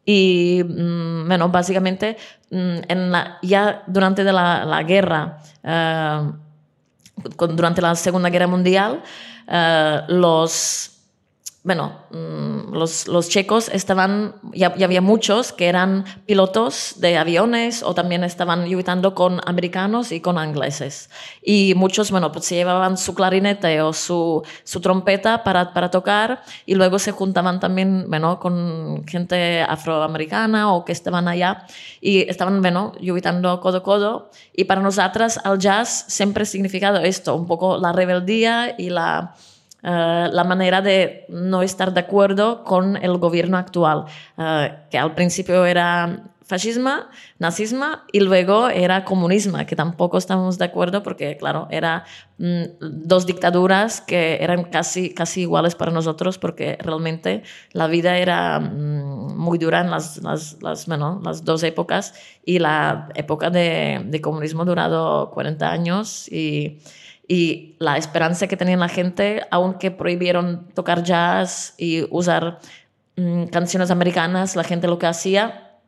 Y, 0.05 0.65
mm, 0.65 1.29
bueno, 1.29 1.49
básicamente, 1.51 2.17
mm, 2.51 2.79
en 2.89 3.13
la, 3.13 3.39
ya 3.43 3.85
durante 3.87 4.25
la, 4.25 4.65
la 4.65 4.83
guerra, 4.83 5.39
uh, 5.63 6.33
durante 7.47 7.81
la 7.81 7.95
Segunda 7.95 8.29
Guerra 8.29 8.49
Mundial, 8.49 9.05
uh, 9.47 10.13
los 10.13 10.94
bueno, 11.65 12.05
mm, 12.11 12.75
los, 12.75 13.09
los, 13.09 13.31
checos 13.31 13.71
estaban, 13.71 14.35
ya, 14.53 14.67
había 14.67 15.01
muchos 15.01 15.51
que 15.51 15.67
eran 15.67 16.05
pilotos 16.27 16.97
de 16.99 17.17
aviones 17.17 17.83
o 17.83 17.95
también 17.95 18.23
estaban 18.23 18.61
ayudando 18.65 19.15
con 19.15 19.41
americanos 19.47 20.13
y 20.13 20.21
con 20.21 20.37
ingleses. 20.37 21.09
Y 21.43 21.73
muchos, 21.75 22.11
bueno, 22.11 22.33
pues 22.33 22.51
llevaban 22.51 22.99
su 22.99 23.15
clarinete 23.15 23.81
o 23.81 23.95
su, 23.95 24.43
su 24.63 24.81
trompeta 24.83 25.43
para, 25.43 25.73
para 25.73 25.91
tocar 25.91 26.43
y 26.67 26.75
luego 26.75 26.99
se 26.99 27.13
juntaban 27.13 27.61
también, 27.61 28.05
bueno, 28.11 28.39
con 28.39 29.07
gente 29.07 29.63
afroamericana 29.63 30.71
o 30.71 30.85
que 30.85 30.93
estaban 30.93 31.29
allá 31.29 31.67
y 32.03 32.29
estaban, 32.29 32.61
bueno, 32.61 32.93
ayudando 33.01 33.59
codo 33.63 33.79
a 33.79 33.83
codo. 33.83 34.31
Y 34.55 34.65
para 34.65 34.83
nosotras, 34.83 35.41
al 35.43 35.59
jazz 35.59 36.05
siempre 36.09 36.43
ha 36.43 36.47
significado 36.47 36.99
esto, 36.99 37.35
un 37.35 37.47
poco 37.47 37.79
la 37.79 37.93
rebeldía 37.93 38.75
y 38.77 38.91
la 38.91 39.35
eh, 39.87 40.29
la 40.33 40.45
manera 40.45 40.81
de 40.81 41.27
no 41.29 41.63
estar 41.63 41.93
de 41.93 42.01
acuerdo 42.01 42.65
con 42.65 42.97
el 42.97 43.19
gobierno 43.19 43.59
actual, 43.59 44.07
eh, 44.39 44.73
que 44.91 44.97
al 44.97 45.15
principio 45.15 45.67
era 45.67 46.23
fascismo, 46.47 46.91
nazismo 47.39 47.87
y 48.11 48.21
luego 48.21 48.69
era 48.69 49.05
comunismo, 49.05 49.59
que 49.67 49.77
tampoco 49.77 50.17
estamos 50.17 50.57
de 50.57 50.65
acuerdo 50.65 51.03
porque, 51.03 51.37
claro, 51.37 51.69
eran 51.71 52.03
mm, 52.39 52.63
dos 52.81 53.27
dictaduras 53.27 54.01
que 54.01 54.39
eran 54.41 54.65
casi, 54.65 55.13
casi 55.13 55.43
iguales 55.43 55.75
para 55.75 55.91
nosotros 55.91 56.39
porque 56.39 56.79
realmente 56.81 57.43
la 57.73 57.87
vida 57.87 58.17
era 58.17 58.61
mm, 58.61 59.37
muy 59.37 59.59
dura 59.59 59.83
en 59.83 59.91
las, 59.91 60.23
las, 60.23 60.63
las, 60.63 60.87
bueno, 60.87 61.21
las 61.23 61.45
dos 61.45 61.63
épocas 61.63 62.15
y 62.45 62.59
la 62.59 63.09
época 63.15 63.51
de, 63.51 64.03
de 64.07 64.21
comunismo 64.23 64.65
durado 64.65 65.31
40 65.31 65.71
años 65.71 66.29
y 66.33 66.79
y 67.27 67.77
la 67.79 67.97
esperanza 67.97 68.47
que 68.47 68.57
tenía 68.57 68.77
la 68.77 68.89
gente, 68.89 69.43
aunque 69.51 69.91
prohibieron 69.91 70.69
tocar 70.75 71.03
jazz 71.03 71.75
y 71.79 72.07
usar 72.11 72.59
mm, 73.17 73.45
canciones 73.45 73.91
americanas, 73.91 74.57
la 74.57 74.65
gente 74.65 74.87
lo 74.87 74.99
que 74.99 75.07
hacía, 75.07 75.79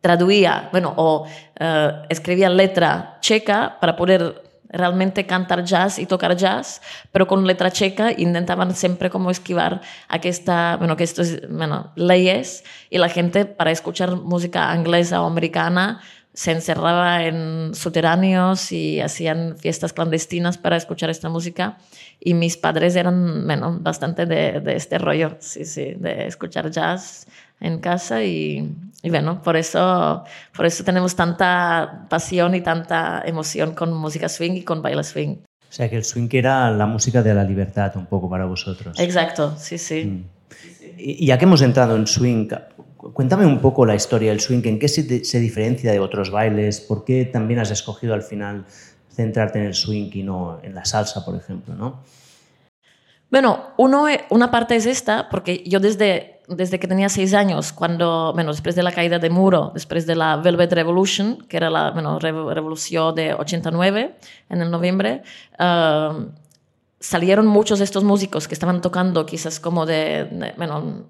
traducía, 0.00 0.68
bueno, 0.70 0.92
o 0.96 1.26
eh, 1.58 1.92
escribía 2.10 2.50
letra 2.50 3.16
checa 3.20 3.78
para 3.80 3.96
poder 3.96 4.42
realmente 4.68 5.24
cantar 5.24 5.64
jazz 5.64 5.98
y 5.98 6.06
tocar 6.06 6.36
jazz, 6.36 6.82
pero 7.12 7.26
con 7.26 7.46
letra 7.46 7.70
checa 7.70 8.12
intentaban 8.12 8.74
siempre 8.74 9.08
como 9.08 9.30
esquivar 9.30 9.80
a 10.08 10.18
que 10.18 10.28
esta, 10.28 10.76
bueno, 10.76 10.96
que 10.96 11.04
estos, 11.04 11.48
bueno, 11.48 11.92
leyes 11.94 12.64
y 12.90 12.98
la 12.98 13.08
gente 13.08 13.46
para 13.46 13.70
escuchar 13.70 14.16
música 14.16 14.74
inglesa 14.74 15.22
o 15.22 15.26
americana 15.26 16.00
se 16.34 16.50
encerraba 16.50 17.24
en 17.24 17.74
subterráneos 17.74 18.72
y 18.72 19.00
hacían 19.00 19.56
fiestas 19.56 19.92
clandestinas 19.92 20.58
para 20.58 20.76
escuchar 20.76 21.08
esta 21.08 21.28
música. 21.28 21.78
Y 22.20 22.34
mis 22.34 22.56
padres 22.56 22.96
eran 22.96 23.46
bueno, 23.46 23.78
bastante 23.80 24.26
de, 24.26 24.60
de 24.60 24.74
este 24.74 24.98
rollo, 24.98 25.36
sí, 25.38 25.64
sí, 25.64 25.94
de 25.96 26.26
escuchar 26.26 26.70
jazz 26.70 27.26
en 27.60 27.78
casa 27.78 28.24
y, 28.24 28.68
y, 29.02 29.10
bueno, 29.10 29.40
por 29.42 29.56
eso, 29.56 30.24
por 30.54 30.66
eso 30.66 30.82
tenemos 30.82 31.14
tanta 31.14 32.06
pasión 32.10 32.54
y 32.56 32.60
tanta 32.60 33.22
emoción 33.24 33.74
con 33.74 33.92
música 33.94 34.28
swing 34.28 34.52
y 34.52 34.62
con 34.62 34.82
baile 34.82 35.04
swing. 35.04 35.36
O 35.36 35.76
sea, 35.76 35.88
que 35.88 35.96
el 35.96 36.04
swing 36.04 36.28
era 36.32 36.70
la 36.72 36.86
música 36.86 37.22
de 37.22 37.32
la 37.32 37.44
libertad 37.44 37.92
un 37.96 38.06
poco 38.06 38.28
para 38.28 38.44
vosotros. 38.44 38.98
Exacto, 38.98 39.54
sí, 39.56 39.78
sí. 39.78 40.04
Mm. 40.04 40.24
Y 40.98 41.26
ya 41.26 41.38
que 41.38 41.44
hemos 41.44 41.62
entrado 41.62 41.96
en 41.96 42.06
swing, 42.06 42.48
Cuéntame 43.12 43.46
un 43.46 43.60
poco 43.60 43.84
la 43.84 43.94
historia 43.94 44.30
del 44.30 44.40
swing, 44.40 44.62
en 44.64 44.78
qué 44.78 44.88
se, 44.88 45.24
se, 45.24 45.40
diferencia 45.40 45.92
de 45.92 46.00
otros 46.00 46.30
bailes, 46.30 46.80
por 46.80 47.04
qué 47.04 47.24
también 47.24 47.60
has 47.60 47.70
escogido 47.70 48.14
al 48.14 48.22
final 48.22 48.64
centrarte 49.10 49.58
en 49.58 49.66
el 49.66 49.74
swing 49.74 50.10
y 50.12 50.22
no 50.22 50.58
en 50.62 50.74
la 50.74 50.84
salsa, 50.84 51.24
por 51.24 51.36
ejemplo, 51.36 51.74
¿no? 51.74 52.02
Bueno, 53.30 53.70
uno, 53.78 54.06
una 54.30 54.50
parte 54.50 54.76
es 54.76 54.86
esta, 54.86 55.28
porque 55.28 55.64
yo 55.66 55.80
desde, 55.80 56.40
desde 56.46 56.78
que 56.78 56.86
tenía 56.86 57.08
seis 57.08 57.34
años, 57.34 57.72
cuando, 57.72 58.32
bueno, 58.32 58.52
después 58.52 58.76
de 58.76 58.84
la 58.84 58.92
caída 58.92 59.18
de 59.18 59.28
muro, 59.28 59.72
después 59.74 60.06
de 60.06 60.14
la 60.14 60.36
Velvet 60.36 60.72
Revolution, 60.72 61.38
que 61.48 61.56
era 61.56 61.68
la 61.68 61.90
bueno, 61.90 62.20
revolución 62.20 63.12
de 63.14 63.34
89, 63.34 64.14
en 64.50 64.60
el 64.62 64.70
noviembre, 64.70 65.22
uh, 65.58 66.26
salieron 67.04 67.46
muchos 67.46 67.80
de 67.80 67.84
estos 67.84 68.02
músicos 68.02 68.48
que 68.48 68.54
estaban 68.54 68.80
tocando 68.80 69.26
quizás 69.26 69.60
como 69.60 69.84
de, 69.84 70.54
bueno, 70.56 71.04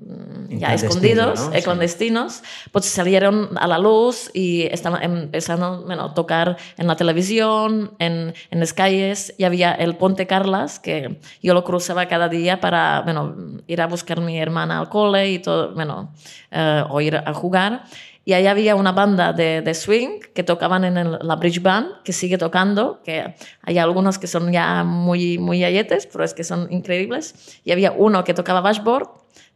ya 0.48 0.74
escondidos, 0.74 1.50
¿no? 1.50 1.62
clandestinos, 1.62 2.42
pues 2.72 2.86
salieron 2.86 3.50
a 3.56 3.68
la 3.68 3.78
luz 3.78 4.28
y 4.34 4.62
estaban 4.72 5.04
empezando 5.04 5.84
bueno, 5.86 6.06
a 6.06 6.14
tocar 6.14 6.56
en 6.78 6.88
la 6.88 6.96
televisión, 6.96 7.92
en, 8.00 8.34
en 8.50 8.60
las 8.60 8.72
calles, 8.72 9.34
y 9.38 9.44
había 9.44 9.70
el 9.70 9.96
Ponte 9.96 10.26
Carlas, 10.26 10.80
que 10.80 11.20
yo 11.40 11.54
lo 11.54 11.62
cruzaba 11.62 12.06
cada 12.06 12.28
día 12.28 12.58
para 12.58 13.02
bueno, 13.02 13.36
ir 13.68 13.80
a 13.80 13.86
buscar 13.86 14.18
a 14.18 14.22
mi 14.22 14.36
hermana 14.36 14.80
al 14.80 14.88
cole 14.88 15.30
y 15.30 15.38
todo, 15.38 15.74
bueno, 15.74 16.12
uh, 16.50 16.92
o 16.92 17.00
ir 17.00 17.16
a 17.16 17.32
jugar. 17.34 17.84
Y 18.24 18.32
ahí 18.32 18.46
había 18.46 18.74
una 18.74 18.92
banda 18.92 19.32
de, 19.32 19.60
de 19.60 19.74
swing 19.74 20.20
que 20.34 20.42
tocaban 20.42 20.84
en 20.84 21.12
la 21.12 21.36
Bridge 21.36 21.60
Band, 21.60 22.02
que 22.04 22.12
sigue 22.12 22.38
tocando, 22.38 23.02
que 23.04 23.34
hay 23.62 23.78
algunos 23.78 24.18
que 24.18 24.26
son 24.26 24.50
ya 24.50 24.82
muy, 24.82 25.38
muy 25.38 25.62
ayetes, 25.62 26.06
pero 26.06 26.24
es 26.24 26.32
que 26.32 26.42
son 26.42 26.72
increíbles. 26.72 27.58
Y 27.64 27.72
había 27.72 27.92
uno 27.92 28.24
que 28.24 28.32
tocaba 28.32 28.62
bashboard, 28.62 29.08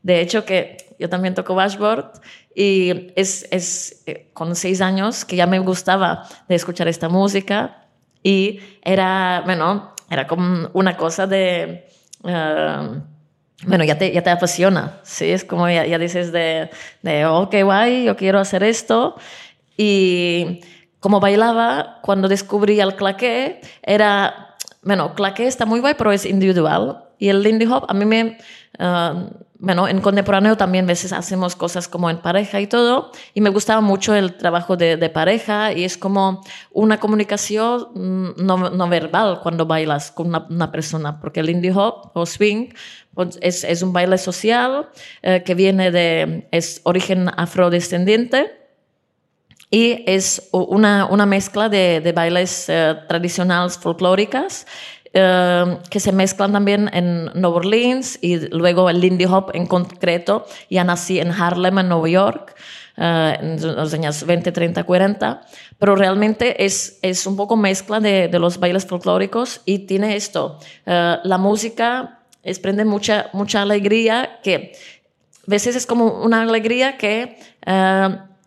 de 0.02 0.20
hecho 0.20 0.44
que 0.44 0.76
yo 0.98 1.08
también 1.08 1.34
toco 1.34 1.54
bashboard, 1.54 2.20
y 2.54 3.12
es, 3.16 3.48
es 3.50 4.02
eh, 4.06 4.30
con 4.34 4.54
seis 4.54 4.80
años 4.80 5.24
que 5.24 5.36
ya 5.36 5.46
me 5.46 5.58
gustaba 5.60 6.28
de 6.48 6.54
escuchar 6.54 6.88
esta 6.88 7.08
música, 7.08 7.86
y 8.22 8.60
era, 8.82 9.42
bueno, 9.46 9.94
era 10.10 10.26
como 10.26 10.68
una 10.74 10.96
cosa 10.96 11.26
de... 11.26 11.88
Uh, 12.22 13.17
bueno, 13.66 13.84
ya 13.84 13.98
te, 13.98 14.12
ya 14.12 14.22
te 14.22 14.30
apasiona, 14.30 15.00
¿sí? 15.02 15.30
Es 15.30 15.44
como 15.44 15.68
ya, 15.68 15.84
ya 15.84 15.98
dices 15.98 16.30
de, 16.32 16.70
de, 17.02 17.26
oh, 17.26 17.50
qué 17.50 17.64
guay, 17.64 18.04
yo 18.04 18.16
quiero 18.16 18.38
hacer 18.38 18.62
esto. 18.62 19.16
Y 19.76 20.60
como 21.00 21.20
bailaba, 21.20 21.98
cuando 22.02 22.28
descubrí 22.28 22.80
el 22.80 22.94
claqué, 22.94 23.60
era, 23.82 24.56
bueno, 24.82 25.14
claqué 25.14 25.46
está 25.46 25.66
muy 25.66 25.80
guay, 25.80 25.94
pero 25.98 26.12
es 26.12 26.24
individual. 26.24 27.04
Y 27.18 27.28
el 27.28 27.42
Lindy 27.42 27.66
Hop 27.66 27.86
a 27.88 27.94
mí 27.94 28.04
me, 28.04 28.38
uh, 28.78 29.28
bueno, 29.60 29.88
en 29.88 30.00
contemporáneo 30.00 30.56
también 30.56 30.84
a 30.84 30.88
veces 30.88 31.12
hacemos 31.12 31.56
cosas 31.56 31.88
como 31.88 32.08
en 32.10 32.18
pareja 32.18 32.60
y 32.60 32.68
todo, 32.68 33.10
y 33.34 33.40
me 33.40 33.50
gustaba 33.50 33.80
mucho 33.80 34.14
el 34.14 34.36
trabajo 34.36 34.76
de, 34.76 34.96
de 34.96 35.10
pareja 35.10 35.72
y 35.72 35.82
es 35.82 35.98
como 35.98 36.42
una 36.70 37.00
comunicación 37.00 37.88
mm, 37.94 38.44
no, 38.44 38.70
no 38.70 38.88
verbal 38.88 39.40
cuando 39.42 39.66
bailas 39.66 40.12
con 40.12 40.28
una, 40.28 40.46
una, 40.48 40.70
persona, 40.70 41.20
porque 41.20 41.40
el 41.40 41.46
Lindy 41.46 41.70
Hop 41.70 42.12
o 42.14 42.24
swing 42.24 42.68
es, 43.40 43.64
es 43.64 43.82
un 43.82 43.92
baile 43.92 44.18
social 44.18 44.88
eh, 45.22 45.42
que 45.44 45.54
viene 45.54 45.90
de, 45.90 46.48
es 46.50 46.80
origen 46.84 47.28
afrodescendiente 47.36 48.52
y 49.70 50.02
es 50.06 50.48
una, 50.52 51.06
una 51.06 51.26
mezcla 51.26 51.68
de, 51.68 52.00
de 52.00 52.12
bailes 52.12 52.68
eh, 52.68 52.96
tradicionales 53.06 53.76
folclóricas 53.76 54.66
eh, 55.14 55.78
que 55.90 56.00
se 56.00 56.12
mezclan 56.12 56.52
también 56.52 56.90
en 56.92 57.26
Nueva 57.34 57.56
Orleans 57.56 58.18
y 58.20 58.48
luego 58.48 58.90
el 58.90 59.00
Lindy 59.00 59.24
Hop 59.24 59.50
en 59.54 59.66
concreto. 59.66 60.46
Ya 60.70 60.84
nací 60.84 61.18
en 61.18 61.32
Harlem, 61.32 61.78
en 61.78 61.88
Nueva 61.88 62.08
York, 62.08 62.54
uh, 62.98 63.02
en 63.40 63.76
los 63.76 63.94
años 63.94 64.24
20, 64.24 64.52
30, 64.52 64.84
40, 64.84 65.42
pero 65.78 65.96
realmente 65.96 66.64
es, 66.64 66.98
es 67.02 67.26
un 67.26 67.36
poco 67.36 67.56
mezcla 67.56 68.00
de, 68.00 68.28
de 68.28 68.38
los 68.38 68.58
bailes 68.58 68.86
folclóricos 68.86 69.62
y 69.64 69.80
tiene 69.80 70.14
esto. 70.14 70.58
Uh, 70.86 71.24
la 71.24 71.38
música 71.38 72.17
desprende 72.42 72.84
mucha, 72.84 73.30
mucha 73.32 73.62
alegría 73.62 74.40
que 74.42 74.72
a 75.46 75.50
veces 75.50 75.76
es 75.76 75.86
como 75.86 76.22
una 76.22 76.42
alegría 76.42 76.98
que 76.98 77.38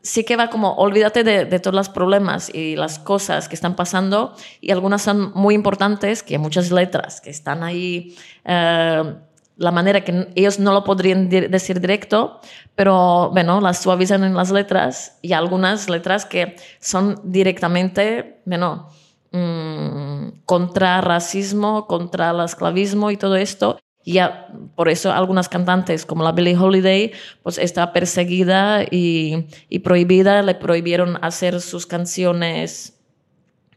sí 0.03 0.23
que 0.23 0.35
va 0.35 0.49
como, 0.49 0.73
olvídate 0.75 1.23
de, 1.23 1.45
de, 1.45 1.59
todos 1.59 1.75
los 1.75 1.89
problemas 1.89 2.53
y 2.53 2.75
las 2.75 2.99
cosas 2.99 3.47
que 3.47 3.55
están 3.55 3.75
pasando 3.75 4.35
y 4.59 4.71
algunas 4.71 5.01
son 5.01 5.31
muy 5.33 5.55
importantes, 5.55 6.23
que 6.23 6.37
muchas 6.37 6.71
letras 6.71 7.21
que 7.21 7.29
están 7.29 7.63
ahí, 7.63 8.15
eh, 8.45 9.15
la 9.57 9.71
manera 9.71 10.03
que 10.03 10.29
ellos 10.35 10.59
no 10.59 10.73
lo 10.73 10.83
podrían 10.83 11.29
decir 11.29 11.79
directo, 11.79 12.39
pero 12.75 13.29
bueno, 13.31 13.61
las 13.61 13.79
suavizan 13.79 14.23
en 14.23 14.33
las 14.33 14.49
letras 14.49 15.19
y 15.21 15.33
algunas 15.33 15.87
letras 15.87 16.25
que 16.25 16.55
son 16.79 17.19
directamente, 17.23 18.41
bueno, 18.45 18.89
mmm, 19.31 20.29
contra 20.45 21.01
racismo, 21.01 21.87
contra 21.87 22.31
el 22.31 22.41
esclavismo 22.41 23.11
y 23.11 23.17
todo 23.17 23.35
esto. 23.35 23.79
Y 24.03 24.13
ya 24.13 24.47
por 24.75 24.89
eso 24.89 25.11
algunas 25.11 25.47
cantantes 25.47 26.05
como 26.05 26.23
la 26.23 26.31
Billie 26.31 26.57
Holiday 26.57 27.11
pues 27.43 27.57
está 27.57 27.93
perseguida 27.93 28.83
y, 28.89 29.47
y 29.69 29.79
prohibida, 29.79 30.41
le 30.41 30.55
prohibieron 30.55 31.23
hacer 31.23 31.61
sus 31.61 31.85
canciones 31.85 32.97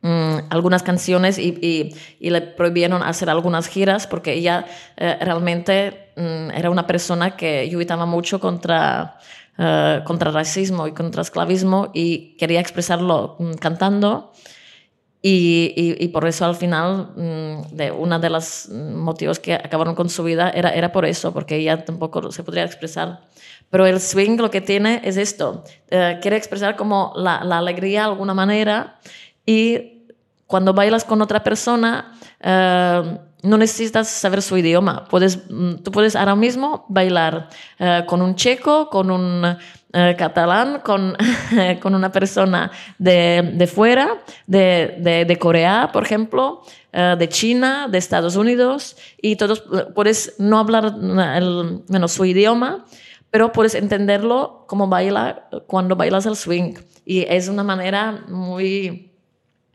mm, 0.01 0.47
algunas 0.49 0.83
canciones 0.83 1.39
y, 1.39 1.93
y, 2.21 2.31
le 2.31 2.41
prohibieron 2.41 3.03
hacer 3.03 3.29
algunas 3.29 3.69
giras 3.69 4.07
porque 4.07 4.33
ella 4.33 4.65
eh, 4.97 5.19
realmente 5.21 6.13
mm, 6.17 6.51
era 6.55 6.71
una 6.71 6.87
persona 6.87 7.37
que 7.37 7.69
luchaba 7.71 8.07
mucho 8.07 8.41
contra, 8.41 9.19
eh, 9.59 10.01
contra 10.07 10.31
racismo 10.31 10.87
y 10.87 10.93
contra 10.93 11.21
esclavismo 11.21 11.91
y 11.93 12.35
quería 12.39 12.61
expresarlo 12.61 13.37
mm, 13.39 13.53
cantando. 13.55 14.33
Y, 15.27 15.73
y, 15.75 16.05
y, 16.05 16.09
por 16.09 16.27
eso 16.27 16.45
al 16.45 16.55
final, 16.55 17.09
mm, 17.17 17.75
de 17.75 17.91
una 17.91 18.19
de 18.19 18.29
los 18.29 18.69
motivos 18.69 19.39
que 19.39 19.55
acabaron 19.55 19.95
con 19.95 20.11
su 20.11 20.23
vida 20.23 20.51
era, 20.51 20.69
era 20.69 20.93
por 20.93 21.07
eso, 21.07 21.33
porque 21.33 21.57
ella 21.57 21.83
tampoco 21.83 22.31
se 22.31 22.45
podría 22.45 22.65
expresar. 22.65 23.23
Pero 23.71 23.87
el 23.87 24.03
swing 24.03 24.37
lo 24.37 24.51
que 24.51 24.61
tiene 24.61 25.01
es 25.03 25.17
esto, 25.17 25.65
eh, 25.89 26.19
quiere 26.21 26.37
expresar 26.37 26.77
como 26.77 27.15
la, 27.17 27.43
la, 27.43 27.57
alegría 27.57 28.01
de 28.01 28.09
alguna 28.09 28.35
manera 28.35 29.01
y 29.47 30.03
cuando 30.47 30.75
bailas 30.75 31.07
con 31.07 31.23
otra 31.23 31.43
persona, 31.43 32.13
eh, 32.41 33.19
no 33.45 33.59
necesitas 33.59 34.09
saber 34.09 34.41
su 34.41 34.57
idioma. 34.57 35.05
Puedes, 35.05 35.39
mm, 35.51 35.83
tú 35.85 35.93
puedes 35.93 36.17
ahora 36.17 36.35
mismo 36.35 36.87
bailar 36.89 37.51
eh, 37.79 38.03
con 38.07 38.23
un 38.23 38.35
checo, 38.35 38.89
con 38.89 39.11
un 39.11 39.45
eh, 39.93 40.15
catalán, 40.17 40.81
con, 40.83 41.15
con 41.83 41.95
una 41.95 42.11
persona 42.11 42.71
de, 42.99 43.53
de 43.55 43.67
fuera, 43.67 44.23
de, 44.47 45.25
de, 45.29 45.39
Corea, 45.39 45.91
por 45.93 46.05
ejemplo, 46.05 46.63
eh, 46.93 47.17
de 47.19 47.29
China, 47.29 47.87
de 47.89 47.99
Estados 47.99 48.37
Unidos, 48.37 48.97
y 49.21 49.37
todos 49.37 49.63
puedes 49.95 50.37
no 50.39 50.59
hablar 50.59 50.95
el, 51.37 51.83
bueno, 51.87 52.09
su 52.09 52.25
idioma, 52.25 52.87
pero 53.31 53.53
puedes 53.53 53.75
entenderlo 53.75 54.65
como 54.69 54.89
baila 54.89 55.49
cuando 55.67 55.97
bailas 55.97 56.25
el 56.25 56.37
swing. 56.37 56.75
Y 57.05 57.27
es 57.29 57.49
una 57.49 57.63
manera 57.63 58.25
muy, 58.29 59.13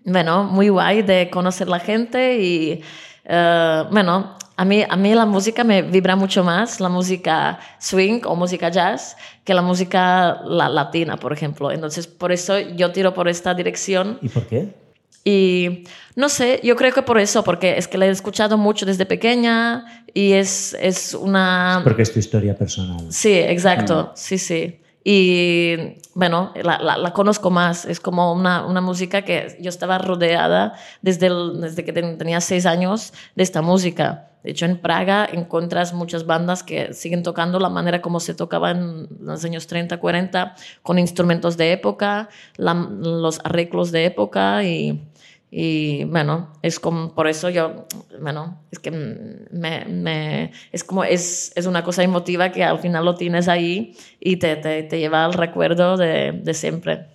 bueno, 0.05 0.43
muy 0.43 0.69
guay 0.69 1.03
de 1.03 1.29
conocer 1.29 1.67
la 1.67 1.79
gente 1.79 2.39
y, 2.41 2.81
uh, 3.29 3.91
bueno, 3.91 4.36
a 4.59 4.65
mí, 4.65 4.83
a 4.88 4.95
mí 4.98 5.15
la 5.15 5.25
música 5.25 5.63
me 5.63 5.81
vibra 5.81 6.17
mucho 6.17 6.43
más, 6.43 6.81
la 6.81 6.89
música 6.89 7.59
swing 7.79 8.21
o 8.25 8.36
música 8.36 8.69
jazz, 8.69 9.15
que 9.45 9.53
la 9.53 9.62
música 9.62 10.41
la, 10.43 10.67
latina, 10.67 11.15
por 11.15 11.31
ejemplo. 11.31 11.71
Entonces, 11.71 12.07
por 12.07 12.33
eso 12.33 12.59
yo 12.59 12.91
tiro 12.91 13.13
por 13.13 13.29
esta 13.29 13.53
dirección. 13.53 14.19
¿Y 14.21 14.27
por 14.27 14.45
qué? 14.48 14.75
Y 15.24 15.86
no 16.17 16.27
sé, 16.27 16.59
yo 16.62 16.75
creo 16.75 16.93
que 16.93 17.03
por 17.03 17.19
eso, 17.19 17.43
porque 17.43 17.77
es 17.77 17.88
que 17.88 17.98
la 17.98 18.07
he 18.07 18.09
escuchado 18.09 18.57
mucho 18.57 18.86
desde 18.86 19.05
pequeña 19.05 20.03
y 20.13 20.33
es, 20.33 20.75
es 20.81 21.13
una... 21.13 21.75
Es 21.77 21.83
porque 21.83 22.01
es 22.01 22.12
tu 22.12 22.19
historia 22.19 22.57
personal. 22.57 23.05
Sí, 23.12 23.33
exacto, 23.33 24.12
sí, 24.15 24.38
sí. 24.38 24.81
Y 25.11 25.75
bueno, 26.13 26.53
la, 26.61 26.77
la, 26.77 26.95
la, 26.95 27.13
conozco 27.13 27.49
más. 27.49 27.83
Es 27.85 27.99
como 27.99 28.31
una, 28.31 28.63
una, 28.67 28.79
música 28.79 29.23
que 29.23 29.57
yo 29.59 29.69
estaba 29.69 29.97
rodeada 29.97 30.75
desde, 31.01 31.25
el, 31.25 31.59
desde 31.61 31.83
que 31.83 31.91
tenía 31.91 32.39
seis 32.41 32.67
años 32.67 33.11
de 33.33 33.41
esta 33.41 33.63
música. 33.63 34.29
De 34.43 34.51
hecho, 34.51 34.67
en 34.67 34.77
Praga 34.77 35.27
encuentras 35.31 35.95
muchas 35.95 36.27
bandas 36.27 36.61
que 36.61 36.93
siguen 36.93 37.23
tocando 37.23 37.57
la 37.59 37.69
manera 37.69 38.03
como 38.03 38.19
se 38.19 38.35
tocaba 38.35 38.69
en 38.69 39.07
los 39.19 39.43
años 39.43 39.65
30, 39.65 39.99
40, 39.99 40.55
con 40.83 40.99
instrumentos 40.99 41.57
de 41.57 41.71
época, 41.71 42.29
la, 42.57 42.75
los 42.75 43.39
arreglos 43.43 43.91
de 43.91 44.05
época 44.05 44.63
y, 44.63 45.08
y, 45.51 46.03
bueno, 46.06 46.53
es 46.62 46.79
como, 46.79 47.15
por 47.15 47.27
eso 47.27 47.50
yo, 47.50 47.88
bueno, 48.22 48.62
es 48.72 48.79
que 48.79 48.91
me, 48.91 49.86
me, 49.86 50.51
es 50.72 50.84
como, 50.84 51.03
es, 51.03 51.51
es 51.56 51.65
una 51.65 51.84
cosa 51.84 52.03
emotiva 52.03 52.51
que 52.51 52.63
al 52.63 52.79
final 52.79 53.06
lo 53.06 53.15
tienes 53.15 53.48
ahí 53.48 53.96
y 54.20 54.38
te, 54.38 54.56
te, 54.58 54.84
te 54.84 55.00
lleva 55.00 55.25
al 55.25 55.34
recuerdo 55.34 55.98
de, 55.98 56.32
de 56.32 56.53
siempre. 56.53 57.08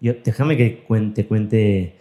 Yo, 0.00 0.12
déjame 0.22 0.56
que 0.56 0.84
cuente, 0.84 1.26
cuente 1.26 1.96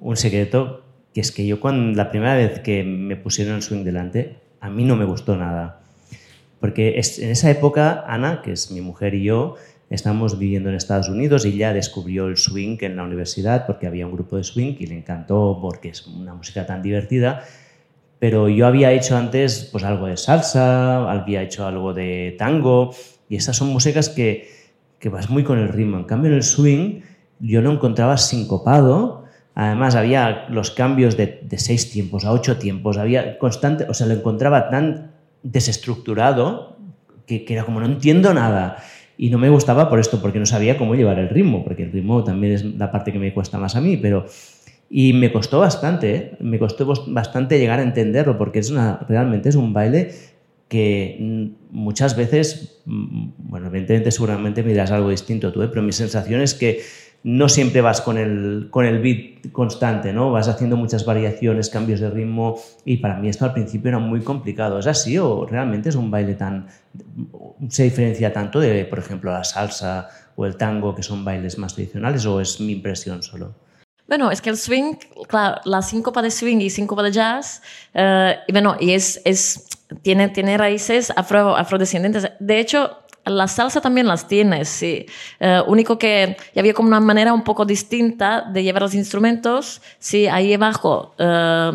un 0.00 0.16
secreto 0.16 0.82
que 1.14 1.20
es 1.20 1.30
que 1.30 1.46
yo 1.46 1.60
cuando 1.60 1.96
la 1.96 2.10
primera 2.10 2.34
vez 2.34 2.58
que 2.58 2.82
me 2.82 3.14
pusieron 3.14 3.54
el 3.54 3.62
swing 3.62 3.84
delante, 3.84 4.36
a 4.60 4.68
mí 4.68 4.84
no 4.84 4.96
me 4.96 5.04
gustó 5.04 5.36
nada. 5.36 5.80
Porque 6.58 6.98
es, 6.98 7.20
en 7.20 7.30
esa 7.30 7.50
época, 7.50 8.04
Ana, 8.08 8.42
que 8.42 8.50
es 8.50 8.72
mi 8.72 8.80
mujer 8.80 9.14
y 9.14 9.22
yo, 9.22 9.54
estábamos 9.90 10.38
viviendo 10.38 10.68
en 10.68 10.74
Estados 10.74 11.08
Unidos 11.08 11.44
y 11.44 11.50
ella 11.50 11.72
descubrió 11.72 12.26
el 12.26 12.36
swing 12.36 12.78
en 12.80 12.96
la 12.96 13.04
universidad 13.04 13.66
porque 13.66 13.86
había 13.86 14.06
un 14.06 14.12
grupo 14.12 14.36
de 14.36 14.44
swing 14.44 14.74
y 14.78 14.86
le 14.86 14.96
encantó 14.96 15.58
porque 15.60 15.90
es 15.90 16.06
una 16.06 16.34
música 16.34 16.66
tan 16.66 16.82
divertida. 16.82 17.44
Pero 18.18 18.48
yo 18.48 18.66
había 18.66 18.92
hecho 18.92 19.16
antes 19.16 19.68
pues 19.70 19.84
algo 19.84 20.06
de 20.06 20.16
salsa, 20.16 21.10
había 21.10 21.42
hecho 21.42 21.66
algo 21.66 21.92
de 21.92 22.34
tango 22.38 22.94
y 23.28 23.36
estas 23.36 23.56
son 23.56 23.68
músicas 23.68 24.08
que, 24.08 24.48
que 24.98 25.08
vas 25.08 25.28
muy 25.30 25.44
con 25.44 25.58
el 25.58 25.68
ritmo. 25.68 25.98
En 25.98 26.04
cambio, 26.04 26.30
en 26.30 26.36
el 26.36 26.42
swing 26.42 27.00
yo 27.40 27.60
lo 27.60 27.72
encontraba 27.72 28.16
sincopado 28.16 29.24
Además, 29.54 29.94
había 29.94 30.46
los 30.48 30.72
cambios 30.72 31.16
de, 31.16 31.40
de, 31.42 31.58
seis 31.58 31.90
tiempos 31.92 32.24
a 32.24 32.32
ocho 32.32 32.58
tiempos, 32.58 32.98
había 32.98 33.38
constante, 33.38 33.86
o 33.88 33.94
sea, 33.94 34.08
lo 34.08 34.14
encontraba 34.14 34.68
tan 34.68 35.12
desestructurado 35.44 36.76
que, 37.24 37.44
que, 37.44 37.54
era 37.54 37.64
como 37.64 37.78
no 37.78 37.86
entiendo 37.86 38.34
nada. 38.34 38.78
Y 39.16 39.30
no 39.30 39.38
me 39.38 39.48
gustaba 39.48 39.88
por 39.88 40.00
esto, 40.00 40.20
porque 40.20 40.38
no 40.38 40.46
sabía 40.46 40.76
cómo 40.76 40.94
llevar 40.94 41.18
el 41.18 41.28
ritmo, 41.28 41.64
porque 41.64 41.84
el 41.84 41.92
ritmo 41.92 42.24
también 42.24 42.52
es 42.52 42.64
la 42.64 42.90
parte 42.90 43.12
que 43.12 43.18
me 43.18 43.32
cuesta 43.32 43.58
más 43.58 43.76
a 43.76 43.80
mí, 43.80 43.96
pero... 43.96 44.26
Y 44.90 45.12
me 45.12 45.32
costó 45.32 45.58
bastante, 45.60 46.14
¿eh? 46.14 46.36
me 46.40 46.58
costó 46.58 46.86
bastante 47.08 47.58
llegar 47.58 47.80
a 47.80 47.82
entenderlo, 47.82 48.36
porque 48.38 48.58
es 48.60 48.70
una, 48.70 49.00
realmente 49.08 49.48
es 49.48 49.56
un 49.56 49.72
baile 49.72 50.10
que 50.68 51.50
muchas 51.70 52.16
veces, 52.16 52.82
bueno, 52.84 53.68
evidentemente 53.68 54.10
seguramente 54.10 54.62
me 54.62 54.70
dirás 54.70 54.90
algo 54.90 55.10
distinto 55.10 55.52
tú, 55.52 55.62
¿eh? 55.62 55.68
pero 55.68 55.82
mi 55.82 55.92
sensación 55.92 56.40
es 56.40 56.54
que 56.54 56.80
no 57.24 57.48
siempre 57.48 57.80
vas 57.80 58.02
con 58.02 58.18
el, 58.18 58.68
con 58.70 58.84
el 58.84 59.00
beat 59.00 59.50
constante, 59.50 60.12
¿no? 60.12 60.30
Vas 60.30 60.46
haciendo 60.46 60.76
muchas 60.76 61.06
variaciones, 61.06 61.70
cambios 61.70 62.00
de 62.00 62.10
ritmo 62.10 62.60
y 62.84 62.98
para 62.98 63.16
mí 63.16 63.30
esto 63.30 63.46
al 63.46 63.54
principio 63.54 63.88
era 63.88 63.98
muy 63.98 64.20
complicado. 64.20 64.78
¿Es 64.78 64.86
así 64.86 65.16
o 65.16 65.46
realmente 65.46 65.88
es 65.88 65.96
un 65.96 66.10
baile 66.10 66.34
tan... 66.34 66.66
se 67.68 67.84
diferencia 67.84 68.30
tanto 68.30 68.60
de, 68.60 68.84
por 68.84 68.98
ejemplo, 68.98 69.32
la 69.32 69.42
salsa 69.42 70.08
o 70.36 70.44
el 70.44 70.56
tango, 70.56 70.94
que 70.94 71.02
son 71.02 71.24
bailes 71.24 71.56
más 71.56 71.74
tradicionales 71.74 72.26
o 72.26 72.42
es 72.42 72.60
mi 72.60 72.72
impresión 72.72 73.22
solo? 73.22 73.54
Bueno, 74.06 74.30
es 74.30 74.42
que 74.42 74.50
el 74.50 74.58
swing, 74.58 74.96
claro, 75.26 75.62
la 75.64 75.80
síncopa 75.80 76.20
de 76.20 76.30
swing 76.30 76.58
y 76.58 76.68
síncopa 76.68 77.02
de 77.02 77.10
jazz, 77.10 77.62
y 78.46 78.52
bueno, 78.52 78.76
y 78.78 78.90
es, 78.90 79.22
es, 79.24 79.66
tiene, 80.02 80.28
tiene 80.28 80.58
raíces 80.58 81.10
afro, 81.16 81.56
afrodescendientes. 81.56 82.30
De 82.38 82.60
hecho, 82.60 82.98
la 83.26 83.48
salsa 83.48 83.80
también 83.80 84.06
las 84.06 84.28
tiene, 84.28 84.64
sí. 84.64 85.06
Eh, 85.40 85.62
único 85.66 85.98
que 85.98 86.36
había 86.56 86.74
como 86.74 86.88
una 86.88 87.00
manera 87.00 87.32
un 87.32 87.42
poco 87.42 87.64
distinta 87.64 88.42
de 88.42 88.62
llevar 88.62 88.82
los 88.82 88.94
instrumentos. 88.94 89.80
Sí, 89.98 90.26
ahí 90.26 90.52
abajo, 90.52 91.14
eh, 91.18 91.72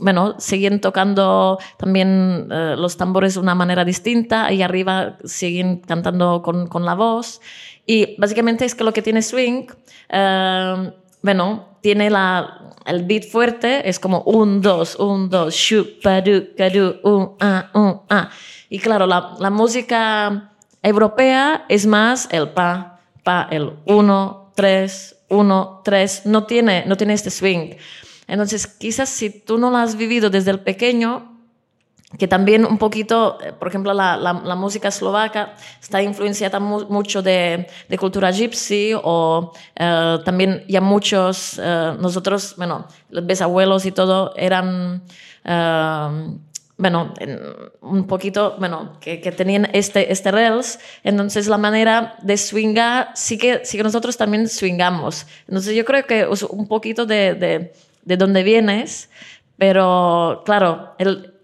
bueno, 0.00 0.34
siguen 0.38 0.80
tocando 0.80 1.58
también 1.78 2.48
eh, 2.50 2.74
los 2.76 2.96
tambores 2.96 3.34
de 3.34 3.40
una 3.40 3.54
manera 3.54 3.84
distinta. 3.84 4.46
Ahí 4.46 4.62
arriba 4.62 5.16
siguen 5.24 5.78
cantando 5.78 6.42
con, 6.42 6.66
con, 6.66 6.84
la 6.84 6.94
voz. 6.94 7.40
Y 7.86 8.14
básicamente 8.20 8.64
es 8.64 8.74
que 8.74 8.84
lo 8.84 8.92
que 8.92 9.02
tiene 9.02 9.22
swing, 9.22 9.66
bueno, 11.22 11.68
tiene 11.80 12.10
la, 12.10 12.74
el 12.86 13.04
beat 13.04 13.24
fuerte, 13.24 13.88
es 13.88 13.98
como 13.98 14.22
un, 14.22 14.60
dos, 14.60 14.96
un, 14.96 15.30
dos, 15.30 15.54
shu, 15.54 16.00
padu, 16.02 16.48
un, 17.02 17.36
ah, 17.40 17.70
un, 17.74 18.00
ah. 18.10 18.30
Y 18.68 18.78
claro, 18.78 19.06
la, 19.06 19.34
la 19.38 19.50
música 19.50 20.51
europea 20.82 21.64
es 21.68 21.86
más 21.86 22.28
el 22.30 22.50
pa, 22.50 23.00
pa, 23.22 23.48
el 23.50 23.72
1, 23.86 24.52
3, 24.54 25.16
1, 25.28 25.80
3, 25.84 26.22
no 26.26 26.44
tiene, 26.44 26.84
no 26.86 26.96
tiene 26.96 27.14
este 27.14 27.30
swing. 27.30 27.74
Entonces, 28.26 28.66
quizás 28.66 29.08
si 29.08 29.30
tú 29.30 29.58
no 29.58 29.70
lo 29.70 29.76
has 29.76 29.96
vivido 29.96 30.30
desde 30.30 30.50
el 30.50 30.60
pequeño, 30.60 31.32
que 32.18 32.28
también 32.28 32.64
un 32.64 32.78
poquito, 32.78 33.38
eh, 33.42 33.52
por 33.52 33.68
ejemplo, 33.68 33.94
la, 33.94 34.16
la, 34.16 34.34
la 34.34 34.54
música 34.54 34.88
eslovaca 34.88 35.54
está 35.80 36.02
influenciada 36.02 36.60
mu 36.60 36.84
mucho 36.90 37.22
de, 37.22 37.66
de, 37.88 37.98
cultura 37.98 38.30
gypsy 38.30 38.92
o 38.94 39.52
uh, 39.80 40.22
también 40.22 40.64
ya 40.68 40.80
muchos, 40.80 41.58
uh, 41.58 41.94
nosotros, 41.98 42.54
bueno, 42.56 42.86
los 43.10 43.24
bisabuelos 43.24 43.86
y 43.86 43.92
todo 43.92 44.34
eran... 44.36 45.02
Uh, 45.44 46.51
bueno, 46.82 47.14
un 47.80 48.08
poquito, 48.08 48.56
bueno, 48.58 48.98
que, 49.00 49.18
tenían 49.18 49.68
este, 49.72 50.10
este 50.10 50.32
Rails, 50.32 50.80
entonces 51.04 51.46
la 51.46 51.56
manera 51.56 52.16
de 52.22 52.36
swingar, 52.36 53.12
sí 53.14 53.38
que, 53.38 53.64
sí 53.64 53.76
que 53.76 53.84
nosotros 53.84 54.16
también 54.16 54.48
swingamos. 54.48 55.28
Entonces 55.46 55.76
yo 55.76 55.84
creo 55.84 56.04
que 56.04 56.26
es 56.28 56.42
un 56.42 56.66
poquito 56.66 57.06
de, 57.06 57.34
de, 57.34 57.72
de 58.02 58.16
dónde 58.16 58.42
vienes, 58.42 59.10
pero 59.56 60.42
claro, 60.44 60.96
el, 60.98 61.34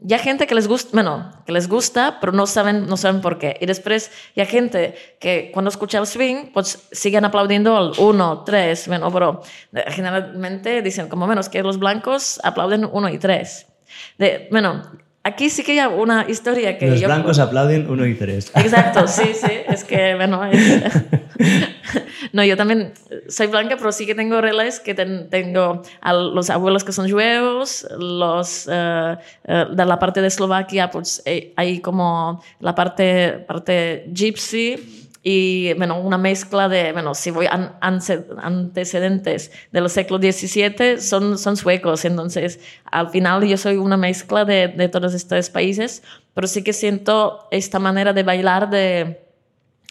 ya 0.00 0.18
gente 0.18 0.46
que 0.46 0.54
les 0.54 0.68
gusta, 0.68 0.90
bueno, 0.92 1.30
que 1.46 1.52
les 1.52 1.66
gusta, 1.66 2.18
pero 2.20 2.32
no 2.32 2.46
saben, 2.46 2.86
no 2.86 2.98
saben 2.98 3.22
por 3.22 3.38
qué. 3.38 3.56
Y 3.58 3.64
después 3.64 4.10
ya 4.36 4.44
gente 4.44 4.94
que 5.18 5.50
cuando 5.50 5.70
escucha 5.70 5.98
el 5.98 6.06
swing, 6.06 6.52
pues 6.52 6.88
siguen 6.92 7.24
aplaudiendo 7.24 7.74
al 7.74 7.92
uno, 7.96 8.44
tres, 8.44 8.86
bueno, 8.86 9.10
pero 9.10 9.40
generalmente 9.88 10.82
dicen 10.82 11.08
como 11.08 11.26
menos 11.26 11.48
que 11.48 11.62
los 11.62 11.78
blancos 11.78 12.38
aplauden 12.44 12.84
uno 12.84 13.08
y 13.08 13.16
tres. 13.16 13.71
De, 14.18 14.48
bueno, 14.50 14.82
aquí 15.24 15.50
sí 15.50 15.62
que 15.62 15.80
hay 15.80 15.86
una 15.86 16.26
historia 16.28 16.78
que... 16.78 16.90
Los 16.90 17.02
blancos 17.02 17.38
aplauden 17.38 17.88
uno 17.88 18.06
y 18.06 18.14
tres. 18.14 18.50
Exacto, 18.54 19.06
sí, 19.06 19.32
sí. 19.34 19.50
Es 19.68 19.84
que, 19.84 20.14
bueno... 20.14 20.40
no, 22.32 22.44
yo 22.44 22.56
también 22.56 22.92
soy 23.28 23.46
blanca, 23.46 23.76
pero 23.76 23.92
sí 23.92 24.06
que 24.06 24.14
tengo 24.14 24.40
relés 24.40 24.80
que 24.80 24.94
tengo 24.94 25.82
a 26.00 26.12
los 26.12 26.50
abuelos 26.50 26.84
que 26.84 26.92
son 26.92 27.10
juevos, 27.10 27.86
los 27.98 28.68
eh, 28.70 29.16
eh, 29.44 29.66
de 29.70 29.84
la 29.84 29.98
parte 29.98 30.20
de 30.20 30.28
Eslovaquia, 30.28 30.90
pues 30.90 31.22
eh, 31.24 31.52
hay 31.56 31.80
como 31.80 32.42
la 32.60 32.74
parte, 32.74 33.44
parte 33.46 34.06
gypsy 34.12 35.01
y 35.22 35.72
bueno, 35.74 36.00
una 36.00 36.18
mezcla 36.18 36.68
de, 36.68 36.92
bueno, 36.92 37.14
si 37.14 37.30
voy 37.30 37.46
a 37.46 37.78
antecedentes 37.80 39.52
del 39.70 39.88
siglo 39.88 40.18
XVII, 40.18 41.00
son, 41.00 41.38
son 41.38 41.56
suecos, 41.56 42.04
entonces 42.04 42.58
al 42.84 43.10
final 43.10 43.44
yo 43.44 43.56
soy 43.56 43.76
una 43.76 43.96
mezcla 43.96 44.44
de, 44.44 44.68
de 44.68 44.88
todos 44.88 45.14
estos 45.14 45.48
países, 45.50 46.02
pero 46.34 46.46
sí 46.46 46.64
que 46.64 46.72
siento 46.72 47.46
esta 47.50 47.78
manera 47.78 48.12
de 48.12 48.22
bailar 48.24 48.68
de 48.68 49.22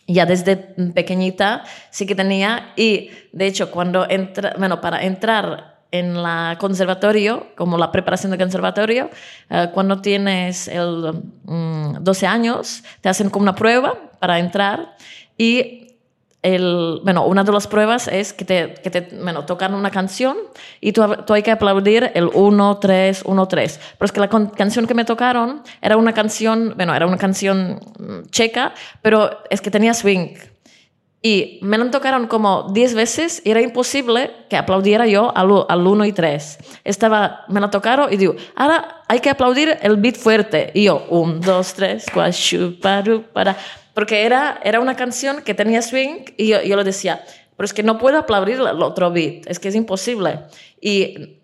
ya 0.07 0.25
desde 0.25 0.57
pequeñita 0.57 1.63
sí 1.89 2.05
que 2.05 2.15
tenía. 2.15 2.73
Y 2.75 3.11
de 3.31 3.47
hecho 3.47 3.71
cuando 3.71 4.09
entra, 4.09 4.53
bueno, 4.57 4.81
para 4.81 5.03
entrar 5.03 5.70
en 5.91 6.21
la 6.21 6.57
conservatorio, 6.59 7.47
como 7.55 7.77
la 7.77 7.91
preparación 7.91 8.31
de 8.31 8.37
conservatorio, 8.37 9.09
eh, 9.49 9.69
cuando 9.73 10.01
tienes 10.01 10.67
el 10.67 11.21
12 11.43 12.25
mm, 12.25 12.29
años, 12.29 12.83
te 13.01 13.09
hacen 13.09 13.29
como 13.29 13.43
una 13.43 13.55
prueba 13.55 13.97
para 14.19 14.39
entrar 14.39 14.95
y 15.37 15.81
el, 16.41 17.01
bueno, 17.03 17.25
una 17.27 17.43
de 17.43 17.51
las 17.51 17.67
pruebas 17.67 18.07
es 18.07 18.33
que 18.33 18.45
te, 18.45 18.73
que 18.73 18.89
te 18.89 19.01
bueno, 19.21 19.45
tocan 19.45 19.75
una 19.75 19.91
canción 19.91 20.37
y 20.79 20.91
tú, 20.91 21.03
tú, 21.25 21.33
hay 21.33 21.43
que 21.43 21.51
aplaudir 21.51 22.11
el 22.15 22.29
1, 22.33 22.77
3, 22.79 23.23
1, 23.25 23.47
3. 23.47 23.79
Pero 23.97 24.05
es 24.05 24.11
que 24.11 24.19
la 24.19 24.29
canción 24.29 24.87
que 24.87 24.93
me 24.95 25.05
tocaron 25.05 25.61
era 25.81 25.97
una 25.97 26.13
canción, 26.13 26.73
bueno, 26.75 26.95
era 26.95 27.05
una 27.05 27.17
canción 27.17 27.79
mm, 27.99 28.29
checa, 28.31 28.73
pero 29.01 29.29
es 29.49 29.61
que 29.61 29.69
tenía 29.69 29.93
swing. 29.93 30.33
Y 31.23 31.59
me 31.61 31.77
la 31.77 31.91
tocaron 31.91 32.25
como 32.25 32.71
10 32.73 32.95
veces 32.95 33.41
y 33.45 33.51
era 33.51 33.61
imposible 33.61 34.31
que 34.49 34.57
aplaudiera 34.57 35.05
yo 35.05 35.31
al, 35.35 35.65
al 35.69 35.85
1 35.85 36.05
y 36.05 36.13
3. 36.13 36.57
Estaba, 36.83 37.45
me 37.47 37.59
la 37.59 37.69
tocaron 37.69 38.11
y 38.11 38.17
digo, 38.17 38.35
ahora 38.55 39.03
hay 39.07 39.19
que 39.19 39.29
aplaudir 39.29 39.77
el 39.81 39.97
beat 39.97 40.15
fuerte. 40.15 40.71
Y 40.73 40.85
yo, 40.85 41.05
1, 41.09 41.41
2, 41.45 41.73
3, 41.73 42.05
4, 42.81 43.23
para 43.33 43.55
porque 43.93 44.23
era, 44.23 44.59
era 44.63 44.79
una 44.79 44.95
canción 44.95 45.41
que 45.41 45.53
tenía 45.53 45.81
swing 45.81 46.23
y 46.37 46.47
yo, 46.47 46.61
yo 46.61 46.77
le 46.77 46.83
decía, 46.83 47.23
pero 47.55 47.65
es 47.65 47.73
que 47.73 47.83
no 47.83 47.97
puedo 47.97 48.17
aplaudir 48.17 48.55
el 48.55 48.81
otro 48.81 49.11
beat, 49.11 49.45
es 49.47 49.59
que 49.59 49.67
es 49.67 49.75
imposible. 49.75 50.39
Y 50.79 51.39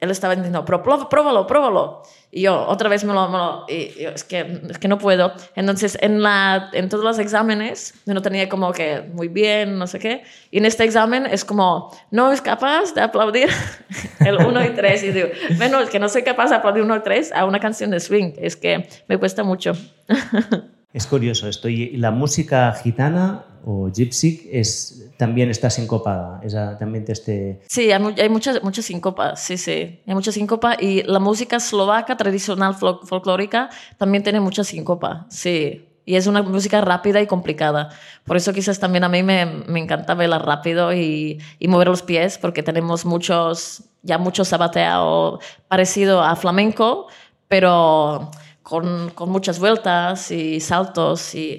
él 0.00 0.10
estaba 0.10 0.34
diciendo, 0.34 0.64
pero 0.64 0.82
pruébalo, 0.82 1.46
pruébalo. 1.46 2.02
Y 2.32 2.42
yo 2.42 2.66
otra 2.66 2.88
vez 2.88 3.04
me 3.04 3.12
lo... 3.12 3.28
Me 3.28 3.38
lo 3.38 3.64
es, 3.68 4.24
que, 4.24 4.62
es 4.68 4.78
que 4.78 4.88
no 4.88 4.98
puedo. 4.98 5.32
Entonces, 5.54 5.96
en, 6.00 6.22
la, 6.22 6.70
en 6.72 6.88
todos 6.88 7.04
los 7.04 7.18
exámenes, 7.18 7.94
yo 8.04 8.14
no 8.14 8.22
tenía 8.22 8.48
como 8.48 8.72
que 8.72 9.02
muy 9.12 9.28
bien, 9.28 9.78
no 9.78 9.86
sé 9.86 9.98
qué. 9.98 10.22
Y 10.50 10.58
en 10.58 10.66
este 10.66 10.84
examen 10.84 11.26
es 11.26 11.44
como, 11.44 11.96
no 12.10 12.32
es 12.32 12.40
capaz 12.40 12.94
de 12.94 13.02
aplaudir 13.02 13.48
el 14.20 14.36
1 14.36 14.64
y 14.64 14.70
3. 14.70 15.02
Y 15.04 15.12
digo, 15.12 15.28
bueno, 15.56 15.80
es 15.80 15.90
que 15.90 15.98
no 15.98 16.08
soy 16.08 16.22
capaz 16.22 16.50
de 16.50 16.56
aplaudir 16.56 16.82
1 16.82 16.96
y 16.96 17.00
3 17.00 17.32
a 17.32 17.44
una 17.44 17.60
canción 17.60 17.90
de 17.90 18.00
swing. 18.00 18.32
Es 18.38 18.56
que 18.56 18.88
me 19.08 19.18
cuesta 19.18 19.44
mucho. 19.44 19.72
Es 20.92 21.06
curioso 21.06 21.48
esto. 21.48 21.68
¿Y 21.68 21.96
la 21.98 22.10
música 22.10 22.72
gitana 22.72 23.44
o 23.64 23.90
gypsy 23.92 24.48
es, 24.50 25.09
también 25.20 25.50
está 25.50 25.68
sincopada? 25.68 26.40
También 26.78 27.04
este... 27.06 27.60
Sí, 27.68 27.92
hay, 27.92 28.02
hay 28.18 28.28
mucha, 28.30 28.58
mucha 28.62 28.80
síncopa, 28.80 29.36
sí, 29.36 29.58
sí. 29.58 30.00
Hay 30.06 30.14
mucha 30.14 30.32
síncopa 30.32 30.76
y 30.80 31.02
la 31.02 31.18
música 31.18 31.56
eslovaca 31.56 32.16
tradicional 32.16 32.74
folclórica 32.74 33.68
también 33.98 34.22
tiene 34.22 34.40
mucha 34.40 34.64
síncopa, 34.64 35.26
sí. 35.28 35.86
Y 36.06 36.16
es 36.16 36.26
una 36.26 36.42
música 36.42 36.80
rápida 36.80 37.20
y 37.20 37.26
complicada. 37.26 37.90
Por 38.24 38.38
eso 38.38 38.54
quizás 38.54 38.80
también 38.80 39.04
a 39.04 39.10
mí 39.10 39.22
me, 39.22 39.44
me 39.44 39.78
encanta 39.78 40.14
bailar 40.14 40.46
rápido 40.46 40.94
y, 40.94 41.38
y, 41.58 41.68
mover 41.68 41.88
los 41.88 42.00
pies, 42.00 42.38
porque 42.38 42.62
tenemos 42.62 43.04
muchos, 43.04 43.82
ya 44.02 44.16
mucho 44.16 44.46
sabateo 44.46 45.38
parecido 45.68 46.22
a 46.22 46.34
flamenco, 46.34 47.08
pero 47.46 48.30
con, 48.62 49.10
con 49.10 49.28
muchas 49.28 49.58
vueltas 49.58 50.30
y 50.30 50.60
saltos 50.60 51.34
y 51.34 51.58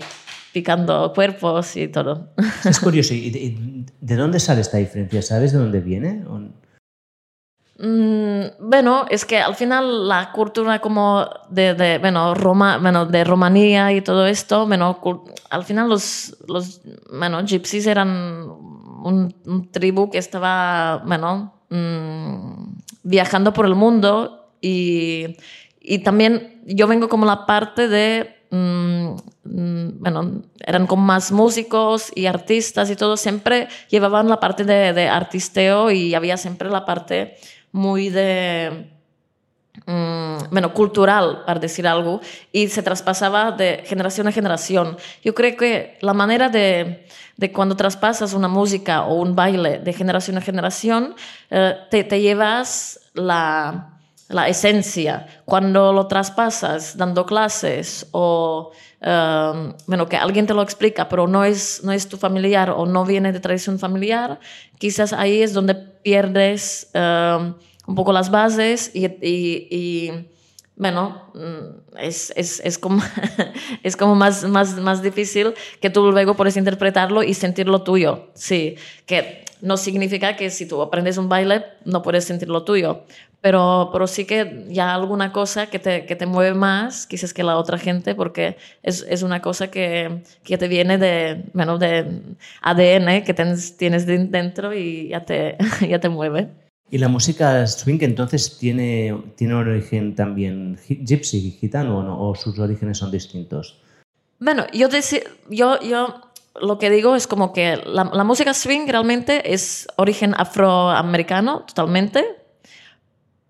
picando 0.52 1.12
cuerpos 1.14 1.76
y 1.78 1.88
todo. 1.88 2.30
Es 2.66 2.80
curioso. 2.80 3.14
¿Y 3.14 3.86
de, 4.00 4.16
dónde 4.16 4.40
sale 4.40 4.62
esta 4.62 4.78
diferencia? 4.78 5.22
¿Sabes 5.22 5.54
de 5.54 5.60
dónde 5.60 5.80
viene? 5.80 6.24
Mm, 7.80 8.70
bueno, 8.70 9.06
es 9.10 9.26
que 9.26 9.40
al 9.40 9.56
final 9.56 10.08
la 10.08 10.32
cultura 10.32 10.80
como 10.80 11.28
de, 11.50 11.74
de 11.74 11.98
bueno, 11.98 12.34
Roma, 12.36 12.78
bueno, 12.78 13.06
de 13.06 13.24
Rumanía 13.24 13.92
y 13.94 14.02
todo 14.02 14.26
esto, 14.28 14.68
bueno, 14.68 15.00
al 15.50 15.64
final 15.64 15.90
los, 15.90 16.38
los 16.48 16.82
bueno, 17.12 17.44
gypsies 17.46 17.88
eran 17.88 18.48
un, 19.04 19.70
tribu 19.72 20.12
que 20.12 20.20
estaba 20.20 21.02
bueno, 21.06 21.62
mm, 21.70 22.74
viajando 23.04 23.52
por 23.52 23.66
el 23.66 23.76
mundo 23.76 24.54
y 24.62 25.38
y 25.82 26.00
también 26.00 26.62
yo 26.66 26.88
vengo 26.88 27.10
como 27.10 27.26
la 27.26 27.48
parte 27.48 27.88
de, 27.88 28.36
mm, 28.52 29.16
mm, 29.46 30.00
bueno, 30.00 30.44
eran 30.60 30.86
como 30.86 31.04
más 31.04 31.32
músicos 31.32 32.12
y 32.16 32.28
artistas 32.28 32.90
y 32.92 32.96
todo, 32.96 33.18
siempre 33.18 33.68
llevaban 33.90 34.30
la 34.30 34.40
parte 34.40 34.64
de, 34.64 35.08
artisteo 35.10 35.90
y 35.92 36.14
había 36.14 36.38
siempre 36.38 36.70
la 36.70 36.86
parte 36.86 37.38
muy 37.72 38.10
de, 38.10 38.92
mm, 39.86 40.52
bueno, 40.52 40.74
cultural, 40.74 41.44
para 41.46 41.60
decir 41.60 41.88
algo, 41.88 42.22
y 42.52 42.68
se 42.68 42.84
traspasaba 42.84 43.52
de 43.52 43.84
generación 43.86 44.28
a 44.28 44.32
generación. 44.32 44.98
Yo 45.24 45.34
creo 45.34 45.58
que 45.58 45.98
la 46.02 46.14
manera 46.14 46.50
de, 46.50 47.08
de 47.38 47.52
cuando 47.52 47.76
traspasas 47.76 48.34
una 48.34 48.48
música 48.48 49.06
o 49.06 49.16
un 49.16 49.36
baile 49.36 49.80
de 49.80 49.94
generación 49.94 50.38
a 50.38 50.42
generación, 50.42 51.16
eh, 51.50 51.76
te, 51.90 52.04
te 52.04 52.22
llevas 52.22 53.00
la 53.14 54.01
la 54.34 54.48
esencia. 54.48 55.28
Cuando 55.46 55.94
lo 55.94 56.08
traspasas 56.08 56.98
dando 56.98 57.26
clases 57.26 58.08
o, 58.12 58.72
um, 59.02 59.74
bueno, 59.88 60.08
que 60.08 60.18
alguien 60.18 60.48
te 60.48 60.54
lo 60.54 60.62
explica, 60.62 61.10
pero 61.10 61.28
no 61.28 61.44
es, 61.44 61.82
no 61.84 61.92
es 61.92 62.08
tu 62.08 62.18
familiar 62.18 62.70
o 62.70 62.86
no 62.86 63.06
viene 63.06 63.32
de 63.32 63.40
tradición 63.40 63.80
familiar, 63.80 64.40
quizás 64.78 65.14
ahí 65.14 65.42
es 65.42 65.54
donde 65.54 65.76
pierdes 65.76 66.90
um, 66.94 67.56
un 67.88 67.96
poco 67.96 68.14
las 68.14 68.32
bases 68.32 68.92
y, 68.94 69.06
y, 69.22 70.12
bueno, 70.76 71.32
mm, 71.34 71.98
es, 72.00 72.34
es, 72.36 72.62
es, 72.64 72.78
como, 72.78 73.04
es 73.84 73.96
como 73.96 74.16
más, 74.16 74.44
más, 74.46 74.76
más 74.76 75.02
difícil 75.04 75.54
que 75.80 75.90
tú 75.90 76.12
luego 76.12 76.36
puedes 76.36 76.58
interpretarlo 76.58 77.24
y 77.24 77.34
sentirlo 77.34 77.84
tuyo. 77.84 78.30
Sí, 78.34 78.76
que 79.06 79.46
no 79.62 79.78
significa 79.78 80.36
que 80.36 80.50
si 80.50 80.68
tú 80.68 80.82
aprendes 80.82 81.18
un 81.18 81.30
baile 81.30 81.64
no 81.86 82.02
puedes 82.02 82.26
sentirlo 82.26 82.64
tuyo, 82.64 83.04
pero, 83.42 83.90
pero 83.92 84.08
sí 84.08 84.26
que 84.26 84.66
ya 84.70 84.94
alguna 84.94 85.32
cosa 85.32 85.68
que 85.68 85.80
te, 85.80 86.06
que 86.06 86.16
te 86.16 86.26
mueve 86.26 86.54
más, 86.54 87.08
quizás 87.08 87.34
que 87.34 87.44
la 87.44 87.58
otra 87.58 87.78
gente, 87.78 88.14
porque 88.14 88.58
es, 88.84 89.06
es 89.10 89.24
una 89.24 89.42
cosa 89.42 89.72
que, 89.72 90.22
que, 90.44 90.58
te 90.58 90.68
viene 90.68 90.98
de, 90.98 91.46
bueno, 91.54 91.78
de 91.78 92.22
ADN 92.62 93.24
que 93.24 93.34
tienes, 93.34 93.78
tienes 93.78 94.06
dentro 94.06 94.74
y 94.74 95.10
ya 95.10 95.26
te, 95.26 95.58
ya 95.90 96.00
te 96.00 96.10
mueve. 96.10 96.50
¿Y 96.92 96.98
la 96.98 97.08
música 97.08 97.66
swing 97.68 98.00
entonces 98.02 98.58
tiene, 98.60 99.18
tiene 99.36 99.56
un 99.56 99.62
origen 99.62 100.14
también 100.14 100.78
gypsy, 100.88 101.52
gitano 101.52 102.00
o 102.00 102.04
no? 102.04 102.30
¿O 102.30 102.36
sus 102.36 102.60
orígenes 102.60 102.98
son 102.98 103.12
distintos? 103.12 103.82
Bueno, 104.40 104.66
yo, 104.74 104.90
yo, 105.50 105.80
yo 105.82 106.31
lo 106.60 106.78
que 106.78 106.90
digo 106.90 107.16
es 107.16 107.28
como 107.28 107.54
que 107.54 107.78
la, 107.86 108.24
música 108.24 108.54
swing 108.54 108.88
realmente 108.88 109.54
es 109.54 109.88
origen 109.96 110.34
afroamericano 110.38 111.62
totalmente, 111.62 112.26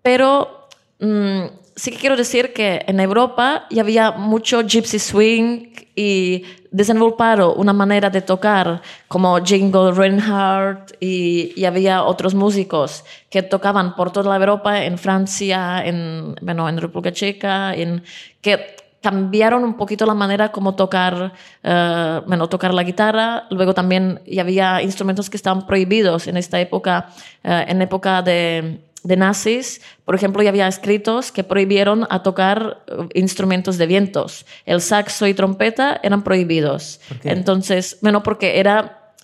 pero 0.02 0.68
mm, 1.00 1.42
sí 1.74 1.90
que 1.90 1.98
quiero 1.98 2.16
decir 2.16 2.52
que 2.52 2.84
en 2.86 3.00
Europa 3.00 3.66
ya 3.70 3.82
había 3.82 4.12
mucho 4.12 4.62
gypsy 4.62 4.98
swing 4.98 5.72
y 5.94 6.44
desenvolparon 6.70 7.52
una 7.56 7.72
manera 7.72 8.08
de 8.08 8.22
tocar 8.22 8.80
como 9.08 9.44
Jingle 9.44 9.92
Reinhardt 9.92 10.92
y, 11.00 11.52
y, 11.54 11.64
había 11.66 12.04
otros 12.04 12.34
músicos 12.34 13.04
que 13.28 13.42
tocaban 13.42 13.94
por 13.94 14.10
toda 14.10 14.30
la 14.30 14.36
Europa, 14.36 14.84
en 14.84 14.96
Francia, 14.96 15.84
en, 15.84 16.34
bueno, 16.40 16.68
en 16.68 16.78
República 16.78 17.12
Checa, 17.12 17.74
en, 17.74 18.02
que 18.40 18.81
cambiaron 19.02 19.64
un 19.64 19.74
poquito 19.74 20.06
la 20.06 20.14
manera 20.14 20.52
como 20.52 20.74
tocar, 20.74 21.32
uh, 21.64 22.26
bueno, 22.26 22.48
tocar 22.48 22.72
la 22.72 22.84
guitarra. 22.84 23.44
Luego 23.50 23.74
también 23.74 24.20
ya 24.26 24.42
había 24.42 24.80
instrumentos 24.80 25.28
que 25.28 25.36
estaban 25.36 25.66
prohibidos 25.66 26.28
en 26.28 26.36
esta 26.36 26.60
época, 26.60 27.08
uh, 27.44 27.48
en 27.68 27.82
época 27.82 28.22
de 28.22 28.80
de 29.04 29.16
nazis, 29.16 29.80
por 30.04 30.14
ejemplo, 30.14 30.42
ya 30.42 30.50
había 30.50 30.68
escritos 30.68 31.32
que 31.32 31.42
prohibieron 31.42 32.06
a 32.08 32.22
tocar 32.22 32.84
uh, 32.86 33.08
instrumentos 33.14 33.76
de 33.76 33.86
vientos. 33.86 34.46
El 34.64 34.80
saxo 34.80 35.26
y 35.26 35.34
trompeta 35.34 35.98
eran 36.02 36.22
prohibidos. 36.22 37.00
Entonces, 37.24 37.98
bueno, 38.00 38.22
porque 38.22 38.60
era, 38.60 39.14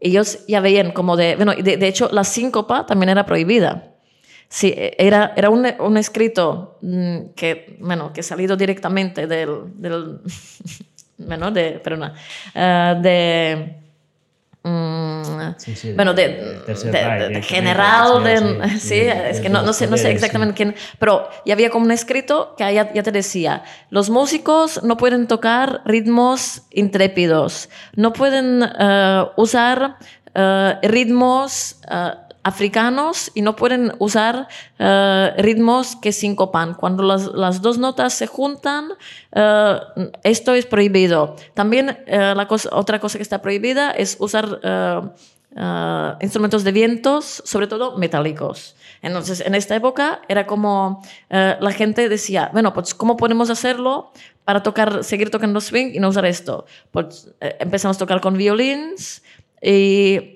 ellos 0.00 0.38
ya 0.48 0.60
veían 0.60 0.90
como 0.92 1.16
de, 1.16 1.36
bueno, 1.36 1.52
de, 1.52 1.76
de 1.76 1.86
hecho 1.86 2.08
la 2.12 2.24
síncopa 2.24 2.86
también 2.86 3.10
era 3.10 3.26
prohibida. 3.26 3.95
Sí, 4.48 4.72
era, 4.76 5.32
era 5.36 5.50
un, 5.50 5.66
un 5.80 5.96
escrito 5.96 6.78
mm, 6.82 7.34
que, 7.34 7.76
bueno, 7.80 8.12
que 8.12 8.22
salido 8.22 8.56
directamente 8.56 9.26
del, 9.26 9.72
del 9.74 10.20
bueno, 11.18 11.50
de, 11.50 11.80
perdona, 11.80 12.14
uh, 12.54 13.02
de 13.02 13.86
Mm, 14.68 15.54
sí, 15.58 15.76
sí, 15.76 15.92
bueno, 15.92 16.12
de, 16.12 16.26
de, 16.66 16.74
de, 16.74 17.28
de 17.28 17.42
general, 17.42 18.24
de, 18.24 18.80
sí, 18.80 18.98
es 18.98 19.40
que 19.40 19.48
no, 19.48 19.62
no, 19.62 19.72
sé, 19.72 19.86
no 19.86 19.96
sé 19.96 20.10
exactamente 20.10 20.56
quién, 20.56 20.74
pero 20.98 21.28
ya 21.44 21.54
había 21.54 21.70
como 21.70 21.84
un 21.84 21.92
escrito 21.92 22.56
que 22.58 22.74
ya, 22.74 22.92
ya 22.92 23.02
te 23.04 23.12
decía, 23.12 23.62
los 23.90 24.10
músicos 24.10 24.82
no 24.82 24.96
pueden 24.96 25.28
tocar 25.28 25.82
ritmos 25.84 26.62
intrépidos, 26.72 27.68
no 27.94 28.12
pueden 28.12 28.64
uh, 28.64 29.30
usar 29.36 29.98
uh, 30.34 30.80
ritmos 30.82 31.76
uh, 31.88 32.25
africanos 32.46 33.32
y 33.34 33.42
no 33.42 33.56
pueden 33.56 33.92
usar 33.98 34.46
uh, 34.78 35.42
ritmos 35.42 35.96
que 35.96 36.12
sincopan. 36.12 36.74
Cuando 36.74 37.02
las, 37.02 37.26
las, 37.26 37.60
dos 37.60 37.76
notas 37.76 38.14
se 38.14 38.28
juntan, 38.28 38.92
uh, 38.92 40.10
esto 40.22 40.54
es 40.54 40.64
prohibido. 40.64 41.34
También 41.54 41.88
uh, 42.06 42.36
la 42.36 42.46
cosa, 42.46 42.68
otra 42.70 43.00
cosa 43.00 43.18
que 43.18 43.22
está 43.22 43.42
prohibida 43.42 43.90
es 43.90 44.16
usar 44.20 44.60
instrumentos 46.20 46.64
de 46.64 46.70
vientos, 46.70 47.42
sobre 47.44 47.66
todo 47.66 47.96
metálicos. 47.96 48.76
Entonces, 49.00 49.40
en 49.40 49.54
esta 49.54 49.74
época 49.74 50.20
era 50.28 50.46
como 50.46 51.02
la 51.30 51.72
gente 51.72 52.10
decía, 52.10 52.50
bueno, 52.52 52.74
pues 52.74 52.94
¿cómo 52.94 53.16
podemos 53.16 53.48
hacerlo 53.48 54.12
para 54.44 54.62
tocar, 54.62 55.02
seguir 55.02 55.30
tocando 55.30 55.62
swing 55.62 55.92
y 55.94 55.98
no 55.98 56.10
usar 56.10 56.26
esto? 56.26 56.66
Pues 56.90 57.32
empezamos 57.40 57.96
a 57.96 58.00
tocar 58.00 58.20
con 58.20 58.36
violines 58.36 59.22
y 59.62 60.35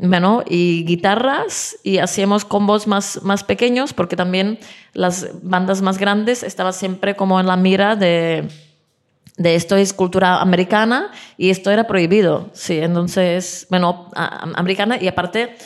bueno, 0.00 0.42
y 0.48 0.84
guitarras 0.84 1.76
y 1.82 1.98
hacíamos 1.98 2.44
combos 2.44 2.86
más, 2.86 3.22
más 3.22 3.44
pequeños 3.44 3.92
porque 3.92 4.16
también 4.16 4.58
las 4.94 5.28
bandas 5.42 5.82
más 5.82 5.98
grandes 5.98 6.42
estaban 6.42 6.72
siempre 6.72 7.16
como 7.16 7.40
en 7.40 7.46
la 7.46 7.56
mira 7.56 7.96
de, 7.96 8.48
de 9.36 9.54
esto 9.54 9.76
es 9.76 9.92
cultura 9.92 10.40
americana 10.40 11.10
y 11.36 11.50
esto 11.50 11.70
era 11.70 11.86
prohibido, 11.86 12.50
sí, 12.52 12.78
entonces, 12.78 13.66
bueno, 13.70 14.10
americana 14.14 14.98
y 15.00 15.08
aparte, 15.08 15.56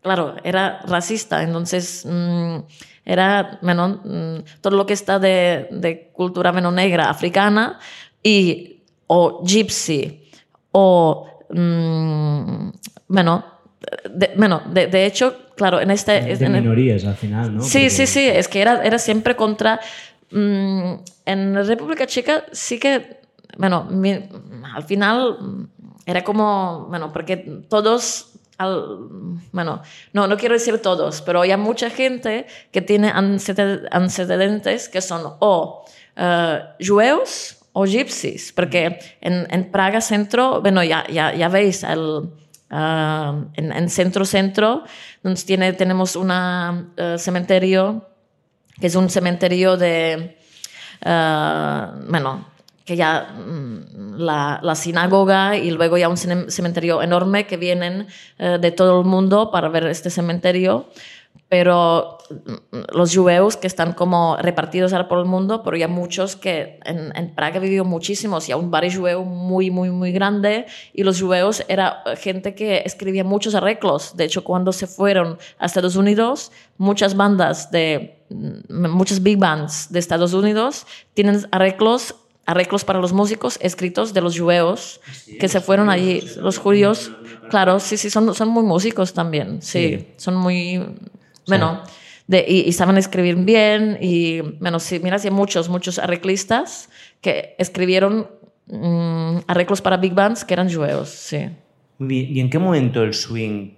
claro, 0.00 0.36
era 0.44 0.80
racista, 0.86 1.42
entonces 1.42 2.04
mm, 2.06 2.58
era, 3.04 3.58
bueno, 3.62 4.00
mm, 4.04 4.60
todo 4.60 4.76
lo 4.76 4.86
que 4.86 4.94
está 4.94 5.18
de, 5.18 5.68
de 5.70 6.10
cultura, 6.12 6.52
menos 6.52 6.72
negra, 6.72 7.10
africana 7.10 7.78
y 8.22 8.82
o 9.06 9.42
gypsy 9.44 10.22
o, 10.72 11.26
mm, 11.50 12.70
bueno, 13.08 13.55
de, 14.10 14.32
bueno, 14.36 14.62
de, 14.70 14.86
de, 14.86 15.06
hecho, 15.06 15.36
claro, 15.56 15.80
en 15.80 15.90
este... 15.90 16.20
De 16.36 16.44
en 16.44 16.52
minorías 16.52 17.04
al 17.04 17.16
final, 17.16 17.56
¿no? 17.56 17.62
Sí, 17.62 17.78
Porque... 17.78 17.90
sí, 17.90 18.06
sí, 18.06 18.26
es 18.26 18.48
que 18.48 18.60
era, 18.60 18.82
era 18.84 18.98
siempre 18.98 19.36
contra... 19.36 19.80
Mmm, 20.30 20.94
en 21.24 21.66
República 21.66 22.06
Checa 22.06 22.44
sí 22.52 22.78
que, 22.78 23.20
bueno, 23.58 23.84
mi, 23.84 24.12
al 24.74 24.82
final 24.84 25.36
era 26.04 26.24
como, 26.24 26.86
bueno, 26.88 27.12
porque 27.12 27.36
todos 27.68 28.32
al, 28.58 28.84
bueno, 29.52 29.82
no, 30.12 30.26
no 30.26 30.36
quiero 30.36 30.54
decir 30.54 30.80
todos, 30.80 31.20
pero 31.22 31.42
hay 31.42 31.56
mucha 31.56 31.90
gente 31.90 32.46
que 32.72 32.80
tiene 32.80 33.10
antecedentes 33.10 34.88
que 34.88 35.00
son 35.00 35.34
o 35.40 35.84
uh, 36.16 36.84
jueos 36.84 37.58
o 37.72 37.84
gypsies, 37.84 38.52
porque 38.52 38.98
en, 39.20 39.46
en 39.50 39.70
Praga 39.70 40.00
Centro, 40.00 40.62
bueno, 40.62 40.82
ya, 40.82 41.06
ya, 41.08 41.34
ya 41.34 41.48
veis 41.48 41.82
el 41.82 42.30
uh, 42.70 43.44
en, 43.54 43.72
en, 43.72 43.90
centro 43.90 44.24
centro 44.24 44.84
donde 45.22 45.40
tiene, 45.42 45.72
tenemos 45.72 46.16
un 46.16 46.30
uh, 46.30 47.18
cementerio 47.18 48.08
que 48.80 48.88
es 48.88 48.94
un 48.94 49.08
cementerio 49.08 49.76
de 49.76 50.38
uh, 51.04 52.10
bueno 52.10 52.56
que 52.86 52.96
ya 52.96 53.34
mm, 53.34 54.14
la, 54.16 54.60
la, 54.62 54.74
sinagoga 54.76 55.56
y 55.56 55.72
luego 55.72 55.98
ya 55.98 56.08
un 56.08 56.16
cementerio 56.16 57.02
enorme 57.02 57.46
que 57.46 57.56
vienen 57.56 58.06
eh, 58.38 58.58
de 58.60 58.70
todo 58.70 59.00
el 59.00 59.06
mundo 59.06 59.50
para 59.50 59.68
ver 59.68 59.86
este 59.88 60.08
cementerio 60.08 60.88
pero 61.48 62.18
mm, 62.30 62.96
los 62.96 63.16
jueos 63.16 63.56
que 63.56 63.66
están 63.66 63.92
como 63.92 64.36
repartidos 64.36 64.92
ahora 64.92 65.08
por 65.08 65.18
el 65.18 65.26
mundo, 65.26 65.62
pero 65.62 65.76
ya 65.76 65.88
muchos 65.88 66.36
que 66.36 66.80
en, 66.84 67.16
en 67.16 67.34
Praga 67.34 67.60
vivido 67.60 67.84
muchísimos, 67.84 68.48
y 68.48 68.54
un 68.54 68.70
barrio 68.70 69.00
jueo 69.00 69.24
muy, 69.24 69.70
muy, 69.70 69.90
muy 69.90 70.12
grande, 70.12 70.66
y 70.92 71.02
los 71.02 71.20
jueos 71.20 71.64
era 71.68 72.02
gente 72.18 72.54
que 72.54 72.82
escribía 72.84 73.24
muchos 73.24 73.54
arreglos. 73.54 74.16
De 74.16 74.24
hecho, 74.24 74.44
cuando 74.44 74.72
se 74.72 74.86
fueron 74.86 75.38
a 75.58 75.66
Estados 75.66 75.96
Unidos, 75.96 76.52
muchas 76.78 77.16
bandas 77.16 77.70
de, 77.70 78.18
mm, 78.30 78.88
muchas 78.88 79.22
big 79.22 79.38
bands 79.38 79.88
de 79.90 79.98
Estados 79.98 80.32
Unidos 80.32 80.86
tienen 81.14 81.46
arreglos 81.52 82.14
arreglos 82.46 82.84
para 82.84 83.00
los 83.00 83.12
músicos 83.12 83.58
escritos 83.60 84.14
de 84.14 84.20
los 84.20 84.38
jueos 84.38 85.00
que 85.40 85.48
se 85.48 85.60
fueron 85.60 85.90
allí. 85.90 86.22
Los 86.36 86.58
judíos, 86.58 87.10
claro, 87.50 87.80
sí, 87.80 87.96
sí, 87.96 88.08
son, 88.08 88.32
son 88.34 88.48
muy 88.48 88.62
músicos 88.62 89.12
también, 89.12 89.60
sí, 89.60 89.96
sí. 89.98 90.08
son 90.16 90.36
muy 90.36 90.80
bueno, 91.46 91.82
de, 92.26 92.44
y, 92.46 92.68
y, 92.68 92.72
saben 92.72 92.96
escribir 92.98 93.36
bien 93.36 93.98
y, 94.00 94.40
bueno, 94.40 94.80
si 94.80 94.98
miras, 94.98 95.24
hay 95.24 95.30
muchos, 95.30 95.68
muchos 95.68 95.98
arreglistas 95.98 96.88
que 97.20 97.54
escribieron 97.58 98.28
mmm, 98.66 99.38
arreglos 99.46 99.80
para 99.80 99.96
big 99.96 100.14
bands 100.14 100.44
que 100.44 100.54
eran 100.54 100.72
jueos, 100.72 101.08
sí. 101.08 101.48
Muy 101.98 102.08
bien. 102.08 102.36
¿Y 102.36 102.40
en 102.40 102.50
qué 102.50 102.58
momento 102.58 103.02
el 103.02 103.14
swing 103.14 103.70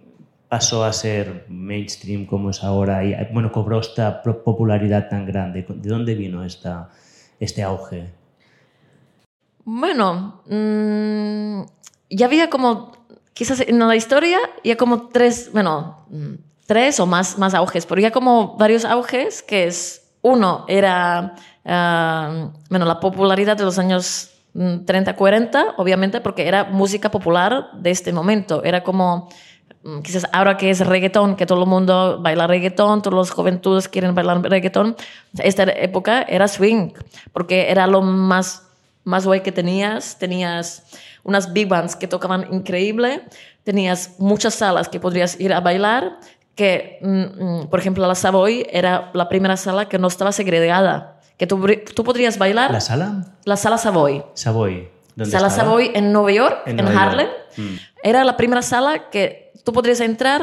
pasó 0.48 0.84
a 0.84 0.92
ser 0.92 1.44
mainstream 1.48 2.24
como 2.26 2.50
es 2.50 2.64
ahora 2.64 3.04
y, 3.04 3.14
bueno, 3.32 3.52
cobró 3.52 3.80
esta 3.80 4.22
popularidad 4.22 5.08
tan 5.08 5.26
grande? 5.26 5.64
¿De 5.68 5.88
dónde 5.88 6.14
vino 6.14 6.44
esta, 6.44 6.90
este 7.38 7.62
auge? 7.62 8.08
Bueno, 9.64 10.42
mmm, 10.46 11.62
ya 12.10 12.26
había 12.26 12.48
como, 12.48 12.92
quizás 13.34 13.60
en 13.60 13.78
la 13.78 13.94
historia, 13.94 14.38
ya 14.64 14.76
como 14.76 15.08
tres, 15.08 15.50
bueno, 15.52 16.06
tres 16.68 17.00
o 17.00 17.06
más, 17.06 17.38
más 17.38 17.54
auges, 17.54 17.86
pero 17.86 17.98
ya 17.98 18.10
como 18.10 18.54
varios 18.58 18.84
auges, 18.84 19.42
que 19.42 19.66
es, 19.66 20.12
uno 20.20 20.66
era, 20.68 21.34
uh, 21.64 22.52
bueno, 22.68 22.84
la 22.84 23.00
popularidad 23.00 23.56
de 23.56 23.64
los 23.64 23.78
años 23.78 24.32
30, 24.52 25.12
mm, 25.12 25.16
40, 25.16 25.74
obviamente, 25.78 26.20
porque 26.20 26.46
era 26.46 26.64
música 26.64 27.10
popular 27.10 27.70
de 27.72 27.90
este 27.90 28.12
momento, 28.12 28.62
era 28.62 28.84
como 28.84 29.30
mm, 29.82 30.00
quizás 30.00 30.26
ahora 30.30 30.58
que 30.58 30.68
es 30.68 30.86
reggaetón, 30.86 31.36
que 31.36 31.46
todo 31.46 31.62
el 31.62 31.66
mundo 31.66 32.18
baila 32.20 32.46
reggaetón, 32.46 33.00
todos 33.00 33.14
los 33.14 33.30
juventudes 33.30 33.88
quieren 33.88 34.14
bailar 34.14 34.42
reggaetón, 34.42 34.94
esta 35.38 35.62
época 35.62 36.20
era 36.28 36.48
swing, 36.48 36.90
porque 37.32 37.70
era 37.70 37.86
lo 37.86 38.02
más, 38.02 38.68
más 39.04 39.24
guay 39.24 39.40
que 39.40 39.52
tenías, 39.52 40.18
tenías 40.18 40.82
unas 41.24 41.50
big 41.54 41.66
bands 41.66 41.96
que 41.96 42.06
tocaban 42.06 42.46
increíble, 42.52 43.22
tenías 43.64 44.16
muchas 44.18 44.54
salas 44.54 44.88
que 44.90 45.00
podrías 45.00 45.40
ir 45.40 45.54
a 45.54 45.60
bailar, 45.60 46.18
que, 46.58 46.98
mm, 47.00 47.68
por 47.68 47.78
ejemplo, 47.78 48.04
la 48.08 48.16
Savoy 48.16 48.66
era 48.68 49.12
la 49.14 49.28
primera 49.28 49.56
sala 49.56 49.88
que 49.88 49.96
no 49.96 50.08
estaba 50.08 50.32
segregada, 50.32 51.20
que 51.36 51.46
tú, 51.46 51.64
tú 51.94 52.02
podrías 52.02 52.36
bailar. 52.36 52.72
¿La 52.72 52.80
sala? 52.80 53.26
La 53.44 53.56
sala 53.56 53.78
Savoy. 53.78 54.24
Savoy. 54.34 54.88
¿Dónde 55.14 55.30
sala 55.30 55.46
estaba? 55.46 55.68
Savoy 55.68 55.92
en 55.94 56.12
Nueva 56.12 56.32
York, 56.32 56.62
en, 56.66 56.80
en 56.80 56.84
Nueva 56.84 57.00
Harlem. 57.00 57.28
York. 57.28 57.40
Mm. 57.58 57.76
Era 58.02 58.24
la 58.24 58.36
primera 58.36 58.62
sala 58.62 59.08
que 59.08 59.52
tú 59.62 59.72
podrías 59.72 60.00
entrar 60.00 60.42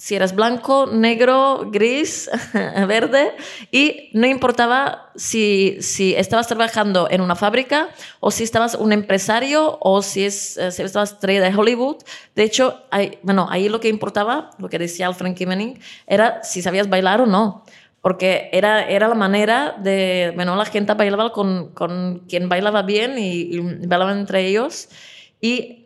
si 0.00 0.14
eras 0.14 0.34
blanco, 0.34 0.86
negro, 0.86 1.68
gris, 1.70 2.30
verde, 2.88 3.32
y 3.70 4.08
no 4.14 4.26
importaba 4.26 5.10
si, 5.14 5.76
si 5.82 6.14
estabas 6.14 6.46
trabajando 6.48 7.06
en 7.10 7.20
una 7.20 7.36
fábrica 7.36 7.90
o 8.18 8.30
si 8.30 8.42
estabas 8.42 8.76
un 8.76 8.94
empresario 8.94 9.76
o 9.78 10.00
si, 10.00 10.24
es, 10.24 10.56
eh, 10.56 10.72
si 10.72 10.80
estabas 10.80 11.12
estrella 11.12 11.42
de 11.42 11.54
Hollywood. 11.54 11.96
De 12.34 12.44
hecho, 12.44 12.80
hay, 12.90 13.18
bueno, 13.22 13.46
ahí 13.50 13.68
lo 13.68 13.78
que 13.78 13.88
importaba, 13.88 14.48
lo 14.56 14.70
que 14.70 14.78
decía 14.78 15.06
Alfred 15.06 15.34
Kimening, 15.34 15.78
era 16.06 16.42
si 16.44 16.62
sabías 16.62 16.88
bailar 16.88 17.20
o 17.20 17.26
no. 17.26 17.66
Porque 18.00 18.48
era, 18.54 18.88
era 18.88 19.06
la 19.06 19.14
manera 19.14 19.76
de, 19.82 20.32
bueno, 20.34 20.56
la 20.56 20.64
gente 20.64 20.94
bailaba 20.94 21.30
con, 21.30 21.74
con 21.74 22.20
quien 22.26 22.48
bailaba 22.48 22.80
bien 22.80 23.18
y, 23.18 23.54
y 23.54 23.60
bailaban 23.86 24.20
entre 24.20 24.46
ellos. 24.46 24.88
Y 25.42 25.79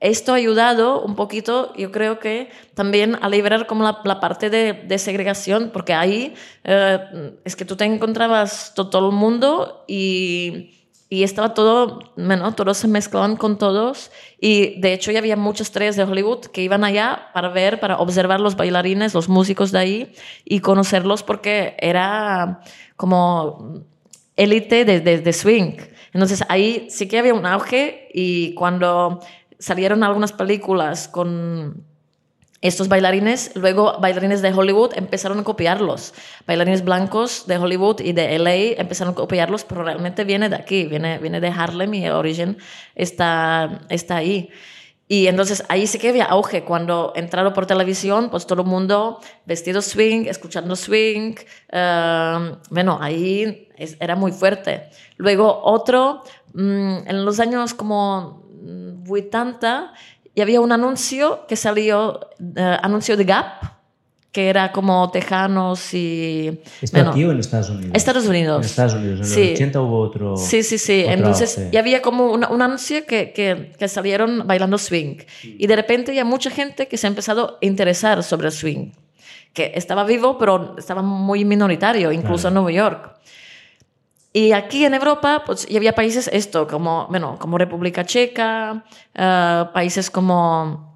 esto 0.00 0.32
ha 0.32 0.36
ayudado 0.36 1.02
un 1.02 1.16
poquito, 1.16 1.72
yo 1.74 1.90
creo 1.90 2.20
que 2.20 2.50
también 2.74 3.18
a 3.20 3.28
liberar 3.28 3.66
como 3.66 3.82
la, 3.82 4.20
parte 4.20 4.48
de, 4.48 4.72
de, 4.72 4.98
segregación, 4.98 5.70
porque 5.72 5.92
ahí 5.92 6.34
eh, 6.62 7.34
es 7.44 7.56
que 7.56 7.64
tú 7.64 7.74
te 7.74 7.84
encontrabas 7.84 8.74
todo, 8.74 9.08
el 9.08 9.14
mundo 9.14 9.84
y, 9.88 10.86
y, 11.08 11.24
estaba 11.24 11.52
todo, 11.52 12.12
bueno, 12.16 12.54
todos 12.54 12.76
se 12.76 12.86
mezclaban 12.86 13.34
con 13.34 13.58
todos 13.58 14.12
y 14.40 14.80
de 14.80 14.92
hecho 14.92 15.10
ya 15.10 15.18
había 15.18 15.36
muchas 15.36 15.66
estrellas 15.66 15.96
de 15.96 16.04
Hollywood 16.04 16.46
que 16.46 16.62
iban 16.62 16.84
allá 16.84 17.30
para 17.34 17.48
ver, 17.48 17.80
para 17.80 17.98
observar 17.98 18.38
los 18.38 18.54
bailarines, 18.54 19.14
los 19.14 19.28
músicos 19.28 19.72
de 19.72 19.78
ahí 19.80 20.12
y 20.44 20.60
conocerlos 20.60 21.24
porque 21.24 21.74
era 21.80 22.60
como 22.94 23.82
élite 24.36 24.84
de, 24.84 25.00
de, 25.00 25.18
de 25.18 25.32
swing. 25.32 25.72
Entonces 26.12 26.44
ahí 26.48 26.86
sí 26.90 27.08
que 27.08 27.18
había 27.18 27.34
un 27.34 27.46
auge 27.46 28.08
y 28.14 28.54
cuando 28.54 29.20
salieron 29.58 30.02
algunas 30.04 30.32
películas 30.32 31.08
con 31.08 31.84
estos 32.60 32.88
bailarines, 32.88 33.52
luego 33.54 33.98
bailarines 34.00 34.42
de 34.42 34.52
Hollywood 34.52 34.92
empezaron 34.96 35.38
a 35.38 35.44
copiarlos. 35.44 36.12
Bailarines 36.46 36.84
blancos 36.84 37.46
de 37.46 37.56
Hollywood 37.56 38.00
y 38.00 38.12
de 38.12 38.36
LA 38.38 38.80
empezaron 38.80 39.12
a 39.12 39.16
copiarlos, 39.16 39.64
pero 39.64 39.84
realmente 39.84 40.24
viene 40.24 40.48
de 40.48 40.56
aquí, 40.56 40.86
viene, 40.86 41.18
viene 41.18 41.40
de 41.40 41.48
Harlem 41.48 41.94
y 41.94 42.04
el 42.04 42.12
origen 42.12 42.58
está, 42.96 43.82
está 43.88 44.16
ahí. 44.16 44.50
Y 45.06 45.28
entonces 45.28 45.64
ahí 45.68 45.86
sí 45.86 45.98
que 45.98 46.10
había 46.10 46.26
auge. 46.26 46.64
Cuando 46.64 47.12
entraron 47.16 47.54
por 47.54 47.64
televisión, 47.64 48.28
pues 48.28 48.46
todo 48.46 48.62
el 48.62 48.68
mundo 48.68 49.20
vestido 49.46 49.80
swing, 49.80 50.26
escuchando 50.26 50.76
swing. 50.76 51.34
eh, 51.70 52.52
bueno, 52.70 52.98
ahí 53.00 53.68
era 54.00 54.16
muy 54.16 54.32
fuerte. 54.32 54.90
Luego 55.16 55.60
otro, 55.62 56.24
mm, 56.52 57.08
en 57.08 57.24
los 57.24 57.40
años 57.40 57.72
como 57.72 58.47
80, 59.08 59.92
y 60.34 60.40
había 60.40 60.60
un 60.60 60.72
anuncio 60.72 61.46
que 61.48 61.56
salió, 61.56 62.20
eh, 62.56 62.76
anuncio 62.82 63.16
de 63.16 63.24
Gap, 63.24 63.78
que 64.30 64.50
era 64.50 64.70
como 64.72 65.10
tejanos 65.10 65.92
y... 65.94 66.60
¿Está 66.82 66.98
bueno, 66.98 67.10
aquí 67.12 67.24
o 67.24 67.32
en 67.32 67.38
Estados 67.40 67.70
Unidos? 67.70 67.90
Estados 67.94 68.26
Unidos. 68.26 68.58
En 68.60 68.64
Estados 68.66 68.94
Unidos. 68.94 69.20
En 69.20 69.26
Sí. 69.26 69.40
los 69.50 69.50
80 69.54 69.80
hubo 69.80 69.98
otro. 70.00 70.36
Sí, 70.36 70.62
sí, 70.62 70.78
sí. 70.78 71.04
Entonces 71.06 71.70
ya 71.72 71.80
había 71.80 72.02
como 72.02 72.30
una- 72.30 72.48
un 72.50 72.60
anuncio 72.62 73.04
que, 73.06 73.32
que, 73.32 73.72
que 73.78 73.88
salieron 73.88 74.46
bailando 74.46 74.76
swing. 74.78 75.16
Y 75.42 75.66
de 75.66 75.74
repente 75.74 76.14
ya 76.14 76.24
mucha 76.24 76.50
gente 76.50 76.86
que 76.88 76.96
se 76.98 77.06
ha 77.06 77.10
empezado 77.10 77.58
a 77.60 77.64
interesar 77.66 78.22
sobre 78.22 78.48
el 78.48 78.52
swing. 78.52 78.90
Que 79.54 79.72
estaba 79.74 80.04
vivo, 80.04 80.36
pero 80.38 80.76
estaba 80.78 81.02
muy 81.02 81.44
minoritario, 81.46 82.12
incluso 82.12 82.42
Claro. 82.42 82.48
en 82.48 82.54
Nueva 82.54 82.70
York. 82.72 83.14
Y 84.40 84.52
aquí 84.52 84.84
en 84.84 84.94
Europa, 84.94 85.42
pues 85.44 85.66
ya 85.66 85.78
había 85.78 85.94
países 86.00 86.30
esto, 86.32 86.66
como, 86.68 87.06
bueno, 87.10 87.36
como 87.40 87.58
República 87.58 88.04
Checa, 88.04 88.84
eh, 89.14 89.64
países 89.74 90.10
como 90.10 90.94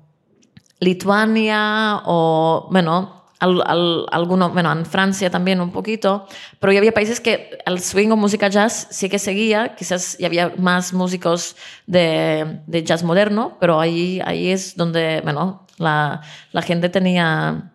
Lituania 0.78 2.02
o, 2.04 2.68
bueno, 2.70 3.24
al, 3.40 3.60
al- 3.66 4.06
alguno, 4.12 4.50
bueno, 4.50 4.70
en 4.70 4.86
Francia 4.86 5.28
también 5.28 5.60
un 5.60 5.72
poquito, 5.72 6.26
pero 6.60 6.72
ya 6.72 6.78
había 6.78 6.92
países 6.92 7.18
que 7.20 7.58
el 7.66 7.80
swing 7.80 8.10
o 8.12 8.16
música 8.16 8.46
jazz 8.48 8.86
sí 8.90 9.08
que 9.08 9.18
seguía, 9.18 9.74
quizás 9.74 10.16
ya 10.18 10.28
había 10.28 10.52
más 10.58 10.92
músicos 10.92 11.56
de, 11.86 12.60
de 12.68 12.84
jazz 12.84 13.02
moderno, 13.02 13.56
pero 13.60 13.80
ahí, 13.80 14.20
ahí 14.24 14.52
es 14.52 14.76
donde, 14.76 15.20
bueno, 15.24 15.66
la, 15.78 16.20
la 16.52 16.62
gente 16.62 16.88
tenía, 16.90 17.72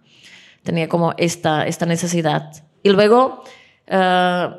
tenía 0.64 0.88
como 0.88 1.14
esta, 1.18 1.68
esta 1.68 1.86
necesidad. 1.86 2.52
Y 2.84 2.90
luego, 2.92 3.44
eh, 3.88 4.50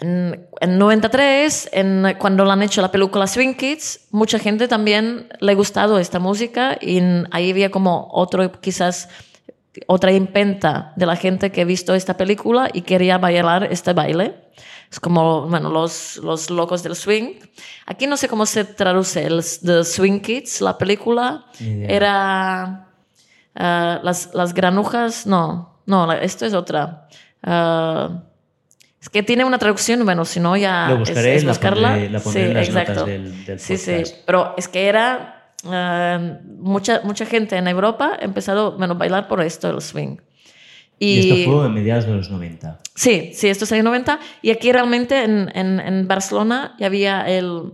en, 0.00 0.46
en 0.60 0.78
93, 0.78 1.70
en, 1.72 2.16
cuando 2.18 2.44
le 2.44 2.50
han 2.52 2.62
hecho 2.62 2.82
la 2.82 2.90
película 2.90 3.26
Swing 3.26 3.54
Kids, 3.54 4.08
mucha 4.10 4.38
gente 4.38 4.68
también 4.68 5.28
le 5.40 5.52
ha 5.52 5.54
gustado 5.54 5.98
esta 5.98 6.18
música 6.18 6.76
y 6.80 7.00
ahí 7.30 7.50
había 7.50 7.70
como 7.70 8.08
otro, 8.12 8.52
quizás 8.60 9.08
otra 9.86 10.12
inventa 10.12 10.92
de 10.96 11.06
la 11.06 11.16
gente 11.16 11.50
que 11.52 11.62
ha 11.62 11.64
visto 11.64 11.94
esta 11.94 12.16
película 12.16 12.68
y 12.72 12.82
quería 12.82 13.18
bailar 13.18 13.64
este 13.70 13.92
baile. 13.92 14.34
Es 14.90 15.00
como, 15.00 15.48
bueno, 15.48 15.68
los, 15.70 16.16
los 16.18 16.48
locos 16.48 16.82
del 16.82 16.94
swing. 16.94 17.34
Aquí 17.86 18.06
no 18.06 18.16
sé 18.16 18.28
cómo 18.28 18.46
se 18.46 18.64
traduce 18.64 19.24
el 19.26 19.42
The 19.64 19.84
Swing 19.84 20.20
Kids, 20.20 20.60
la 20.60 20.78
película. 20.78 21.46
Idea. 21.58 21.88
Era 21.90 22.88
ah, 23.56 24.00
las, 24.02 24.32
las 24.32 24.54
granujas, 24.54 25.26
no, 25.26 25.80
no, 25.86 26.06
la- 26.06 26.18
esto 26.22 26.46
es 26.46 26.54
otra. 26.54 27.08
Ah, 27.42 28.22
es 29.06 29.10
que 29.10 29.22
tiene 29.22 29.44
una 29.44 29.58
traducción, 29.58 30.04
bueno, 30.04 30.24
si 30.24 30.40
no 30.40 30.56
ya 30.56 30.88
Lo 30.88 30.94
es- 30.94 30.98
buscaré, 31.00 31.36
es, 31.36 31.44
la 31.44 31.52
buscarla. 31.52 31.94
pondré- 31.96 32.10
la 32.10 32.18
pondré 32.20 32.42
sí, 32.42 32.48
en 32.48 32.54
las 32.54 32.68
exacto. 32.68 32.92
notas 32.92 33.06
del- 33.06 33.44
del 33.46 33.60
sí, 33.60 33.76
sí, 33.78 34.02
pero 34.26 34.54
es 34.56 34.66
que 34.66 34.86
era 34.88 35.52
ah, 35.64 36.18
mucha, 36.58 37.00
mucha 37.04 37.24
gente 37.24 37.56
en 37.56 37.68
Europa 37.68 38.16
ha 38.20 38.24
empezado 38.24 38.72
bueno, 38.76 38.94
a 38.94 38.96
bailar 38.96 39.28
por 39.28 39.40
esto, 39.42 39.70
el 39.70 39.80
swing. 39.80 40.16
Y 40.98 41.30
esto 41.30 41.50
fue 41.52 41.66
en 41.66 41.74
mediados 41.74 42.06
de 42.06 42.14
los 42.14 42.30
90. 42.30 42.78
Sí, 42.94 43.30
sí, 43.34 43.48
esto 43.48 43.64
es 43.64 43.72
en 43.72 43.84
90. 43.84 44.18
Y 44.42 44.50
aquí 44.50 44.72
realmente 44.72 45.22
en, 45.24 45.50
en, 45.54 45.78
en 45.78 46.08
Barcelona 46.08 46.74
ya 46.78 46.86
había 46.86 47.28
el 47.28 47.72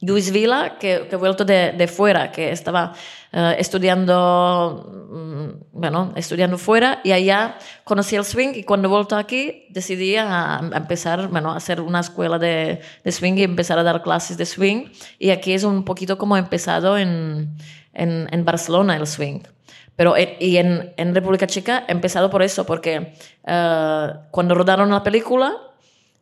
Luis 0.00 0.30
Vila, 0.30 0.76
que, 0.78 1.06
que 1.08 1.14
ha 1.16 1.18
vuelto 1.18 1.44
de, 1.44 1.72
de 1.72 1.88
fuera, 1.88 2.30
que 2.30 2.50
estaba 2.52 2.94
eh, 3.32 3.56
estudiando, 3.58 5.08
mm, 5.10 5.48
bueno, 5.72 6.12
estudiando 6.16 6.58
fuera, 6.58 7.00
y 7.04 7.12
allá 7.12 7.58
conocí 7.84 8.16
el 8.16 8.24
swing, 8.24 8.50
y 8.54 8.64
cuando 8.64 8.88
he 8.88 8.90
vuelto 8.90 9.16
aquí 9.16 9.66
decidí 9.70 10.16
a, 10.16 10.56
a 10.58 10.76
empezar, 10.76 11.28
bueno, 11.28 11.52
a 11.52 11.56
hacer 11.56 11.80
una 11.80 12.00
escuela 12.00 12.38
de, 12.38 12.80
de 13.04 13.12
swing 13.12 13.34
y 13.36 13.42
empezar 13.42 13.78
a 13.78 13.82
dar 13.82 14.02
clases 14.02 14.36
de 14.38 14.46
swing. 14.46 14.86
Y 15.18 15.30
aquí 15.30 15.52
es 15.52 15.64
un 15.64 15.84
poquito 15.84 16.16
como 16.18 16.36
he 16.36 16.40
empezado 16.40 16.96
en, 16.98 17.56
en, 17.92 18.28
en 18.30 18.44
Barcelona 18.44 18.96
el 18.96 19.06
swing. 19.06 19.40
Pero 19.96 20.16
en- 20.16 20.34
y 20.40 20.58
en, 20.58 20.92
en 20.96 21.14
República 21.14 21.46
Checa 21.46 21.84
he 21.88 21.92
empezado 21.92 22.28
por 22.30 22.42
eso, 22.42 22.64
porque 22.66 23.14
eh, 23.46 24.08
cuando 24.30 24.54
rodaron 24.54 24.90
la 24.90 25.02
película, 25.02 25.56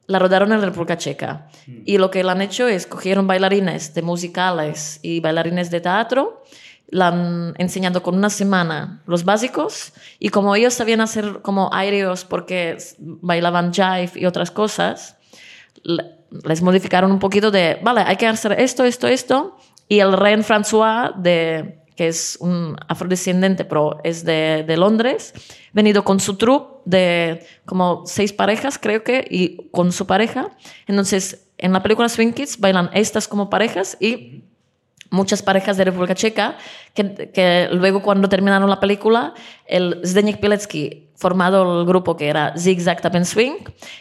la 0.07 0.19
rodaron 0.19 0.53
en 0.53 0.61
República 0.61 0.97
Checa. 0.99 1.49
Y 1.87 1.97
lo 1.99 2.11
que 2.11 2.21
han 2.21 2.43
hecho 2.43 2.69
es 2.69 2.87
cogieron 2.87 3.27
bailarines 3.27 3.95
de 3.95 4.03
musicales 4.03 5.01
y 5.03 5.21
bailarines 5.21 5.71
de 5.71 5.81
teatro, 5.81 6.45
la 6.89 7.09
han 7.09 7.55
enseñado 7.59 8.03
con 8.03 8.15
una 8.17 8.31
semana 8.31 9.03
los 9.07 9.25
básicos 9.25 9.93
y 10.19 10.29
como 10.29 10.55
ellos 10.55 10.75
sabían 10.75 11.01
hacer 11.01 11.41
como 11.43 11.71
aéreos 11.73 12.25
porque 12.25 12.77
bailaban 12.99 13.73
jive 13.73 14.13
y 14.17 14.27
otras 14.27 14.51
cosas, 14.51 15.17
le- 15.83 16.05
les 16.45 16.63
modificaron 16.63 17.11
un 17.13 17.19
poquito 17.19 17.51
de, 17.51 17.79
vale, 17.83 18.03
hay 18.03 18.17
que 18.17 18.27
hacer 18.27 18.53
esto, 18.61 18.85
esto, 18.85 19.07
esto. 19.09 19.57
Y 19.89 20.01
el 20.01 20.13
rey 20.15 20.35
François, 20.37 21.15
de, 21.17 21.79
que 21.95 22.09
es 22.09 22.37
un 22.41 22.77
afrodescendiente, 22.89 23.65
pero 23.65 24.01
es 24.03 24.25
de, 24.25 24.65
de 24.67 24.77
Londres, 24.77 25.33
venido 25.73 26.03
con 26.05 26.19
su 26.21 26.37
troupe 26.37 26.81
de 26.87 27.47
como 27.67 28.03
seis 28.07 28.33
parejas, 28.33 28.79
creo 28.79 29.05
que, 29.05 29.25
y 29.31 29.69
con 29.71 29.93
su 29.93 30.07
pareja. 30.07 30.51
Entonces, 30.87 31.47
en 31.59 31.73
la 31.73 31.83
película 31.83 32.09
Swing 32.09 32.33
Kids 32.33 32.59
bailan 32.59 32.91
estas 32.95 33.29
como 33.29 33.49
parejas 33.49 33.97
y 34.01 34.45
muchas 35.15 35.43
parejas 35.43 35.77
de 35.77 35.85
República 35.85 36.15
Checa 36.15 36.57
que, 36.93 37.31
que 37.33 37.69
luego 37.73 38.03
cuando 38.03 38.29
terminaron 38.29 38.69
la 38.69 38.81
película 38.81 39.35
el 39.67 40.01
Zdeněk 40.05 40.41
Pilecki 40.41 41.05
formado 41.17 41.81
el 41.81 41.87
grupo 41.87 42.17
que 42.17 42.29
era 42.29 42.55
Zigzag 42.57 43.01
Tap 43.01 43.15
and 43.15 43.25
Swing 43.25 43.55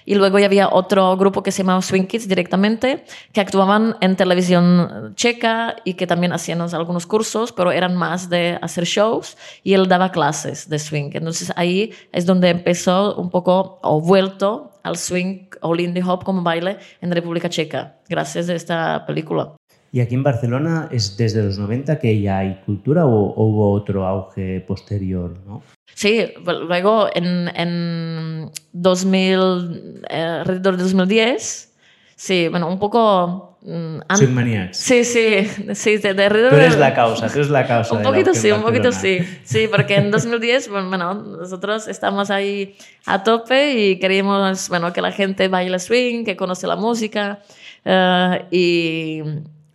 y 0.06 0.16
luego 0.16 0.40
ya 0.40 0.48
había 0.48 0.70
otro 0.70 1.16
grupo 1.16 1.44
que 1.44 1.52
se 1.52 1.64
llamaba 1.64 1.82
Swing 1.82 2.06
Kids 2.06 2.28
directamente 2.28 3.06
que 3.32 3.42
actuaban 3.42 3.96
en 4.02 4.16
televisión 4.16 5.14
checa 5.16 5.76
y 5.84 5.94
que 5.94 6.08
también 6.08 6.34
hacían 6.34 6.62
algunos 6.62 7.06
cursos 7.06 7.52
pero 7.52 7.72
eran 7.72 7.96
más 7.96 8.30
de 8.30 8.58
hacer 8.62 8.86
shows 8.86 9.38
y 9.64 9.74
él 9.74 9.88
daba 9.88 10.12
clases 10.12 10.70
de 10.70 10.80
swing. 10.80 11.12
Entonces 11.14 11.54
ahí 11.56 11.94
es 12.12 12.26
donde 12.26 12.50
empezó 12.50 13.16
un 13.16 13.30
poco 13.30 13.80
o 13.84 14.02
vuelto 14.02 14.72
al 14.84 14.98
swing 14.98 15.48
o 15.62 15.74
lindy 15.74 16.02
hop 16.02 16.24
como 16.24 16.42
baile 16.42 16.78
en 17.00 17.12
República 17.12 17.48
Checa 17.50 18.00
gracias 18.10 18.50
a 18.50 18.56
esta 18.56 19.06
película 19.06 19.56
¿Y 19.94 20.02
aquí 20.02 20.16
en 20.16 20.24
Barcelona 20.24 20.90
es 20.92 21.16
desde 21.18 21.44
los 21.44 21.58
90 21.60 22.00
que 22.00 22.20
ya 22.20 22.40
hay 22.40 22.60
cultura 22.66 23.06
o, 23.06 23.12
o 23.32 23.44
hubo 23.46 23.72
otro 23.72 24.06
auge 24.08 24.60
posterior? 24.62 25.36
¿no? 25.46 25.62
Sí, 25.94 26.26
luego 26.68 27.08
en, 27.14 27.48
en 27.56 28.50
2000, 28.72 30.02
eh, 30.10 30.16
alrededor 30.42 30.78
de 30.78 30.84
2010, 30.84 31.76
sí, 32.16 32.48
bueno, 32.48 32.68
un 32.70 32.80
poco... 32.80 33.60
mm, 33.62 33.98
an- 34.08 34.18
Swing 34.18 34.34
Maniacs. 34.34 34.78
Sí, 34.78 35.04
sí, 35.04 35.48
sí, 35.76 35.98
de, 35.98 36.16
de 36.16 36.24
alrededor 36.26 36.50
Tú 36.54 36.58
eres 36.58 36.78
la 36.80 36.96
causa, 36.96 37.28
tú 37.28 37.34
eres 37.36 37.52
la 37.52 37.68
causa. 37.68 37.94
Un 37.96 38.02
poquito 38.02 38.34
sí, 38.34 38.50
un 38.52 38.64
poquito 38.64 38.92
sí. 38.92 39.20
Sí, 39.44 39.68
porque 39.70 39.98
en 39.98 40.10
2010, 40.10 40.70
bueno, 40.70 41.14
nosotros 41.14 41.88
estamos 41.88 42.32
ahí 42.32 42.76
a 43.06 43.22
tope 43.22 43.74
y 43.80 44.00
queríamos, 44.00 44.70
bueno, 44.70 44.92
que 44.92 45.02
la 45.04 45.12
gente 45.12 45.48
baile 45.50 45.78
swing, 45.78 46.24
que 46.26 46.36
conoce 46.36 46.66
la 46.66 46.78
música. 46.78 47.42
eh, 47.86 48.46
y, 48.50 49.22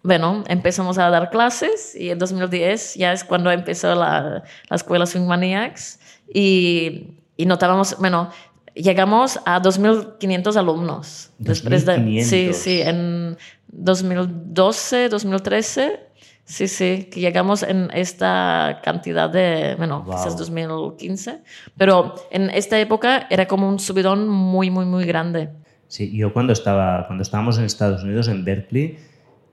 bueno, 0.08 0.42
empezamos 0.48 0.96
a 0.96 1.10
dar 1.10 1.28
clases 1.28 1.94
y 1.94 2.08
en 2.08 2.18
2010 2.18 2.94
ya 2.94 3.12
es 3.12 3.24
cuando 3.24 3.50
empezó 3.50 3.94
la, 3.94 4.42
la 4.70 4.76
escuela 4.76 5.04
Swing 5.04 5.26
Maniacs 5.26 6.00
y, 6.32 7.08
y 7.36 7.44
notábamos, 7.44 7.94
bueno, 7.98 8.30
llegamos 8.74 9.38
a 9.44 9.60
2.500 9.60 10.56
alumnos. 10.56 11.30
Después 11.38 11.84
de, 11.84 11.98
2.500. 11.98 12.22
sí, 12.22 12.52
sí, 12.54 12.80
en 12.80 13.36
2012, 13.68 15.10
2013. 15.10 16.00
Sí, 16.46 16.66
sí, 16.66 17.10
que 17.12 17.20
llegamos 17.20 17.62
en 17.62 17.90
esta 17.92 18.80
cantidad 18.82 19.28
de, 19.28 19.74
bueno, 19.76 20.02
Wow. 20.04 20.16
quizás 20.16 20.34
2015, 20.38 21.42
pero 21.76 22.14
en 22.30 22.48
esta 22.48 22.80
época 22.80 23.26
era 23.28 23.46
como 23.46 23.68
un 23.68 23.78
subidón 23.78 24.26
muy, 24.26 24.70
muy, 24.70 24.86
muy 24.86 25.04
grande. 25.04 25.50
Sí, 25.88 26.10
yo 26.16 26.32
cuando, 26.32 26.54
estaba, 26.54 27.06
cuando 27.06 27.20
estábamos 27.20 27.58
en 27.58 27.64
Estados 27.64 28.02
Unidos, 28.02 28.28
en 28.28 28.46
Berkeley, 28.46 28.96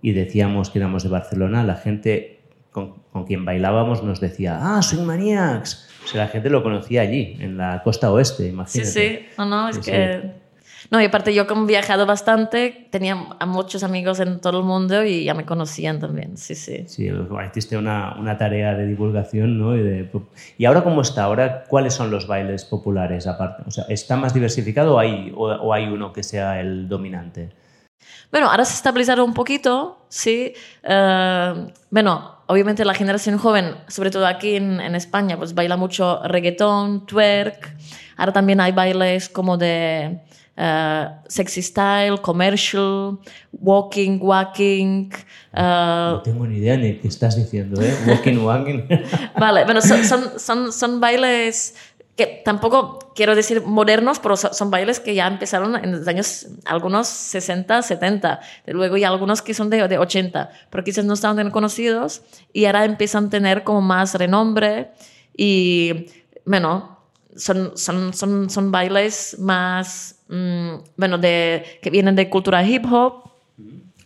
y 0.05 0.13
decíamos 0.13 0.69
que 0.69 0.77
éramos 0.77 1.01
de 1.01 1.09
Barcelona, 1.09 1.63
la 1.63 1.77
gente 1.77 2.41
con, 2.71 2.93
con 3.11 3.25
quien 3.25 3.43
bailábamos 3.43 4.03
nos 4.03 4.19
decía, 4.19 4.59
ah, 4.61 4.79
Swing 4.83 5.03
Maniacs. 5.03 5.89
O 6.03 6.07
sea, 6.07 6.25
la 6.25 6.27
gente 6.27 6.51
lo 6.51 6.61
conocía 6.61 7.01
allí, 7.01 7.35
en 7.39 7.57
la 7.57 7.81
costa 7.83 8.11
oeste, 8.11 8.43
Sí, 8.43 8.49
imagínate. 8.49 8.91
sí, 8.91 9.25
no, 9.39 9.45
no, 9.47 9.67
es 9.67 9.77
Sí, 9.77 9.81
que 9.81 10.21
No, 10.91 11.01
y 11.01 11.05
aparte 11.05 11.33
yo 11.33 11.47
como 11.47 11.63
he 11.63 11.67
viajado 11.69 12.05
bastante, 12.05 12.87
tenía 12.91 13.17
a 13.39 13.47
muchos 13.47 13.81
amigos 13.81 14.19
en 14.19 14.39
todo 14.39 14.59
el 14.59 14.65
mundo 14.65 15.03
y 15.03 15.23
ya 15.23 15.33
me 15.33 15.43
conocían 15.43 15.99
también, 15.99 16.37
sí, 16.37 16.53
sí. 16.53 16.83
Sí, 16.85 17.09
hiciste 17.47 17.75
una, 17.75 18.15
una 18.19 18.37
tarea 18.37 18.75
de 18.75 18.85
divulgación, 18.85 19.57
¿no? 19.57 19.75
Y, 19.75 19.81
de, 19.81 20.07
y, 20.59 20.65
ahora 20.65 20.83
cómo 20.83 21.01
está? 21.01 21.23
¿Ahora 21.23 21.63
cuáles 21.63 21.95
son 21.95 22.11
los 22.11 22.27
bailes 22.27 22.63
populares 22.63 23.25
aparte? 23.25 23.63
O 23.65 23.71
sea, 23.71 23.85
¿está 23.89 24.17
más 24.17 24.35
diversificado 24.35 24.97
o 24.97 24.99
hay, 24.99 25.33
o, 25.35 25.73
hay 25.73 25.87
uno 25.87 26.13
que 26.13 26.21
sea 26.21 26.61
el 26.61 26.87
dominante? 26.87 27.49
Bueno, 28.31 28.49
ahora 28.49 28.65
se 28.65 28.73
ha 28.73 28.75
estabilizado 28.75 29.23
un 29.23 29.33
poquito, 29.33 30.05
sí. 30.09 30.53
Uh, 30.83 31.71
bueno, 31.89 32.35
obviamente 32.47 32.85
la 32.85 32.93
generación 32.93 33.37
joven, 33.37 33.75
sobre 33.87 34.11
todo 34.11 34.27
aquí 34.27 34.55
en, 34.55 34.79
en 34.79 34.95
España, 34.95 35.37
pues 35.37 35.53
baila 35.53 35.77
mucho 35.77 36.21
reggaetón, 36.23 37.05
twerk. 37.05 37.75
Ahora 38.17 38.33
también 38.33 38.61
hay 38.61 38.71
bailes 38.71 39.29
como 39.29 39.57
de 39.57 40.21
uh, 40.57 41.21
sexy 41.27 41.61
style, 41.61 42.17
commercial, 42.21 43.17
walking, 43.51 44.19
walking. 44.21 45.09
Uh, 45.53 46.15
no 46.15 46.21
tengo 46.23 46.47
ni 46.47 46.57
idea 46.57 46.77
ni 46.77 46.97
qué 46.97 47.07
estás 47.07 47.35
diciendo, 47.35 47.81
¿eh? 47.81 47.93
Walking, 48.07 48.37
walking. 48.37 48.87
vale, 49.39 49.65
bueno, 49.65 49.81
son, 49.81 50.03
son, 50.03 50.39
son, 50.39 50.71
son 50.71 50.99
bailes 50.99 51.75
que 52.15 52.41
tampoco 52.45 53.11
quiero 53.13 53.35
decir 53.35 53.61
modernos, 53.61 54.19
pero 54.19 54.37
son 54.37 54.71
bailes 54.71 54.99
que 54.99 55.13
ya 55.13 55.27
empezaron 55.27 55.75
en 55.75 55.91
los 55.91 56.07
años, 56.07 56.47
algunos 56.63 57.07
60, 57.07 57.81
70, 57.81 58.39
luego 58.67 58.95
ya 58.95 59.09
algunos 59.09 59.41
que 59.41 59.53
son 59.53 59.69
de, 59.69 59.85
de 59.87 59.97
80, 59.97 60.49
pero 60.69 60.83
quizás 60.83 61.03
no 61.03 61.13
estaban 61.13 61.35
tan 61.37 61.51
conocidos 61.51 62.21
y 62.53 62.65
ahora 62.65 62.85
empiezan 62.85 63.25
a 63.25 63.29
tener 63.29 63.63
como 63.63 63.81
más 63.81 64.15
renombre 64.15 64.91
y, 65.35 66.07
bueno, 66.45 66.99
son, 67.35 67.77
son, 67.77 68.13
son, 68.13 68.49
son 68.49 68.71
bailes 68.71 69.37
más, 69.39 70.15
mm, 70.29 70.75
bueno, 70.95 71.17
de, 71.17 71.79
que 71.81 71.89
vienen 71.89 72.15
de 72.15 72.29
cultura 72.29 72.63
hip 72.63 72.85
hop, 72.89 73.23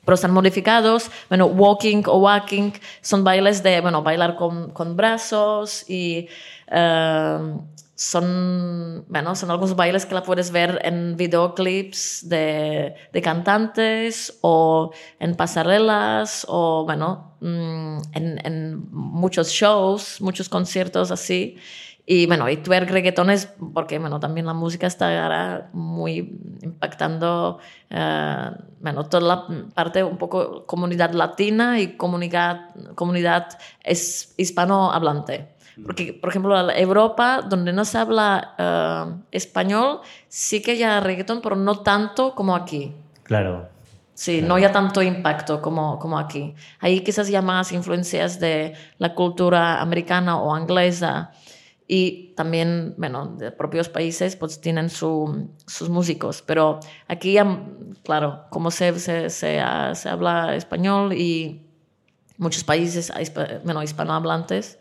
pero 0.04 0.16
están 0.16 0.32
modificados. 0.32 1.12
Bueno, 1.28 1.46
walking 1.46 2.02
o 2.08 2.18
walking 2.18 2.72
son 3.02 3.24
bailes 3.24 3.62
de, 3.62 3.82
bueno, 3.82 4.02
bailar 4.02 4.36
con, 4.36 4.72
con 4.72 4.96
brazos 4.96 5.88
y 5.88 6.28
uh, 6.72 7.62
son, 8.00 9.04
bueno, 9.10 9.36
son 9.36 9.52
algunos 9.52 9.76
bailes 9.76 10.06
que 10.06 10.16
la 10.16 10.24
puedes 10.24 10.52
ver 10.52 10.80
en 10.86 11.18
videoclips 11.18 12.30
de, 12.30 12.96
de 13.12 13.22
cantantes 13.22 14.40
o 14.40 14.94
en 15.20 15.36
pasarelas 15.36 16.46
o, 16.48 16.86
bueno, 16.86 17.36
mm, 17.42 17.98
en, 18.14 18.46
en, 18.46 18.90
muchos 18.90 19.50
shows, 19.50 20.22
muchos 20.22 20.48
conciertos 20.48 21.12
así. 21.12 21.58
Y 22.06 22.26
bueno, 22.26 22.50
y 22.50 22.56
twerk 22.56 22.90
reggaetones, 22.90 23.50
porque 23.74 24.00
bueno, 24.00 24.22
también 24.22 24.46
la 24.46 24.54
música 24.54 24.88
está 24.88 25.22
ahora 25.22 25.70
muy 25.74 26.40
impactando, 26.62 27.60
uh, 27.92 28.64
bueno, 28.80 29.06
toda 29.10 29.28
la 29.28 29.46
parte 29.74 30.06
un 30.06 30.18
poco 30.18 30.66
comunidad 30.66 31.12
latina 31.12 31.82
y 31.82 31.98
comunidad, 31.98 32.70
comunidad 32.96 33.60
es 33.84 34.34
hispanohablante. 34.38 35.59
Porque, 35.86 36.14
por 36.14 36.30
ejemplo, 36.30 36.72
Europa, 36.72 37.42
donde 37.42 37.74
no 37.74 37.86
se 37.86 37.98
habla 37.98 38.56
uh, 38.58 39.22
español, 39.32 40.02
sí 40.28 40.62
que 40.62 40.72
hay 40.72 41.00
reggaetón, 41.02 41.42
pero 41.42 41.56
no 41.56 41.80
tanto 41.80 42.36
como 42.36 42.56
aquí. 42.56 42.94
Claro. 43.24 43.70
Sí, 44.14 44.42
no 44.42 44.56
hay 44.56 44.70
tanto 44.72 45.02
impacto 45.02 45.62
como, 45.62 45.98
como 45.98 46.20
aquí. 46.20 46.54
Ahí 46.80 47.00
quizás 47.02 47.30
ya 47.30 47.42
más 47.42 47.72
influencias 47.72 48.40
de 48.40 48.74
la 48.98 49.16
cultura 49.16 49.82
americana 49.82 50.38
o 50.38 50.58
inglesa 50.58 51.32
y 51.88 52.34
también, 52.36 52.96
bueno, 52.98 53.28
de 53.38 53.52
propios 53.52 53.88
países 53.88 54.36
pues 54.36 54.62
tienen 54.62 54.90
su, 54.90 55.50
sus 55.66 55.90
músicos, 55.90 56.44
pero 56.46 56.80
aquí 57.08 57.34
ya, 57.34 57.64
claro, 58.04 58.44
como 58.52 58.72
se, 58.72 59.00
se, 59.00 59.30
se, 59.30 59.62
se 59.94 60.10
habla 60.10 60.54
español 60.54 61.14
y 61.14 61.66
muchos 62.38 62.64
países 62.64 63.12
bueno, 63.64 63.82
hispanohablantes 63.82 64.80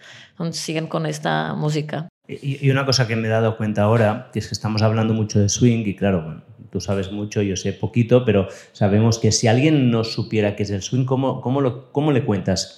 siguen 0.52 0.86
con 0.86 1.06
esta 1.06 1.54
música. 1.54 2.08
Y, 2.28 2.70
una 2.70 2.84
cosa 2.84 3.06
que 3.06 3.16
me 3.16 3.26
he 3.26 3.30
dado 3.30 3.56
cuenta 3.56 3.82
ahora, 3.82 4.28
que 4.32 4.38
es 4.38 4.48
que 4.48 4.54
estamos 4.54 4.82
hablando 4.82 5.14
mucho 5.14 5.40
de 5.40 5.48
swing 5.48 5.84
y 5.86 5.96
claro, 5.96 6.42
tú 6.70 6.80
sabes 6.80 7.10
mucho, 7.10 7.40
yo 7.40 7.56
sé 7.56 7.72
poquito, 7.72 8.24
pero 8.24 8.48
sabemos 8.72 9.18
que 9.18 9.32
si 9.32 9.48
alguien 9.48 9.90
no 9.90 10.04
supiera 10.04 10.54
qué 10.54 10.64
es 10.64 10.70
el 10.70 10.82
swing, 10.82 11.06
¿cómo, 11.06 11.40
cómo, 11.40 11.62
lo, 11.62 11.90
cómo 11.90 12.12
le 12.12 12.24
cuentas 12.24 12.76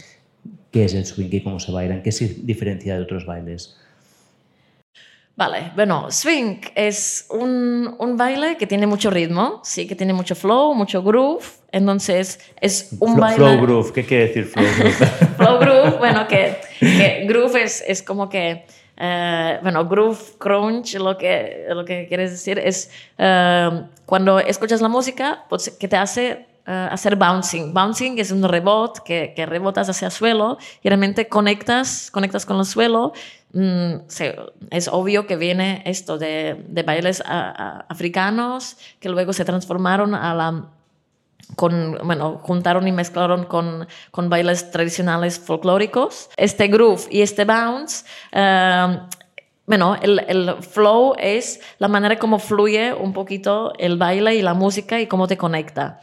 qué 0.70 0.84
es 0.84 0.94
el 0.94 1.04
swing 1.04 1.30
y 1.32 1.42
cómo 1.42 1.58
se 1.58 1.72
baila? 1.72 1.96
¿En 1.96 2.02
qué 2.02 2.12
se 2.12 2.28
diferencia 2.42 2.94
de 2.94 3.02
otros 3.02 3.26
bailes? 3.26 3.76
Vale, 5.34 5.72
bueno, 5.74 6.10
swing 6.10 6.60
es 6.74 7.26
un, 7.30 7.96
un, 7.98 8.16
baile 8.16 8.56
que 8.56 8.66
tiene 8.66 8.86
mucho 8.86 9.10
ritmo, 9.10 9.62
sí, 9.64 9.86
que 9.86 9.96
tiene 9.96 10.12
mucho 10.12 10.34
flow, 10.34 10.74
mucho 10.74 11.02
groove. 11.02 11.44
Entonces 11.72 12.40
es 12.60 12.90
un 13.00 13.14
flow, 13.14 13.20
baile. 13.20 13.36
Flow 13.36 13.60
groove, 13.62 13.92
¿qué 13.92 14.04
quiere 14.04 14.26
decir 14.26 14.44
flow 14.44 14.66
groove? 14.78 15.28
groove, 15.58 15.98
bueno, 15.98 16.26
que, 16.28 16.56
que 16.78 17.24
groove 17.26 17.62
es, 17.62 17.82
es 17.86 18.02
como 18.02 18.28
que. 18.28 18.66
Uh, 18.96 19.62
bueno, 19.62 19.88
groove, 19.88 20.36
crunch, 20.36 20.94
lo 20.96 21.16
que, 21.16 21.64
lo 21.70 21.86
que 21.86 22.06
quieres 22.06 22.32
decir 22.32 22.58
es 22.58 22.90
uh, 23.18 23.86
cuando 24.04 24.38
escuchas 24.40 24.82
la 24.82 24.88
música, 24.88 25.46
pues, 25.48 25.70
que 25.70 25.88
te 25.88 25.96
hace 25.96 26.46
uh, 26.66 26.92
hacer 26.92 27.16
bouncing. 27.16 27.72
Bouncing 27.72 28.18
es 28.18 28.30
un 28.30 28.46
rebot 28.46 29.02
que, 29.02 29.32
que, 29.34 29.46
rebotas 29.46 29.88
hacia 29.88 30.06
el 30.06 30.12
suelo 30.12 30.58
y 30.82 30.88
realmente 30.90 31.28
conectas, 31.28 32.10
conectas 32.12 32.44
con 32.44 32.58
el 32.58 32.66
suelo 32.66 33.14
Mm, 33.52 34.06
es 34.70 34.88
obvio 34.88 35.26
que 35.26 35.36
viene 35.36 35.82
esto 35.84 36.18
de, 36.18 36.64
de 36.68 36.82
bailes 36.84 37.20
africanos 37.26 38.76
que 39.00 39.08
luego 39.08 39.32
se 39.32 39.44
transformaron 39.44 40.14
a 40.14 40.34
la 40.34 40.66
con, 41.56 41.98
bueno, 42.04 42.38
juntaron 42.42 42.86
y 42.88 42.92
mezclaron 42.92 43.44
con, 43.44 43.86
con 44.10 44.28
bailes 44.28 44.70
tradicionales 44.70 45.38
folclóricos. 45.38 46.30
Este 46.36 46.68
groove 46.68 47.06
y 47.10 47.22
este 47.22 47.44
bounce, 47.44 48.04
uh, 48.32 49.06
bueno, 49.66 49.96
el, 50.00 50.18
el, 50.28 50.54
flow 50.62 51.14
es 51.18 51.60
la 51.78 51.88
manera 51.88 52.18
como 52.18 52.38
fluye 52.38 52.92
un 52.92 53.12
poquito 53.12 53.72
el 53.78 53.96
baile 53.96 54.34
y 54.34 54.42
la 54.42 54.54
música 54.54 55.00
y 55.00 55.06
cómo 55.06 55.26
te 55.26 55.36
conecta. 55.36 56.00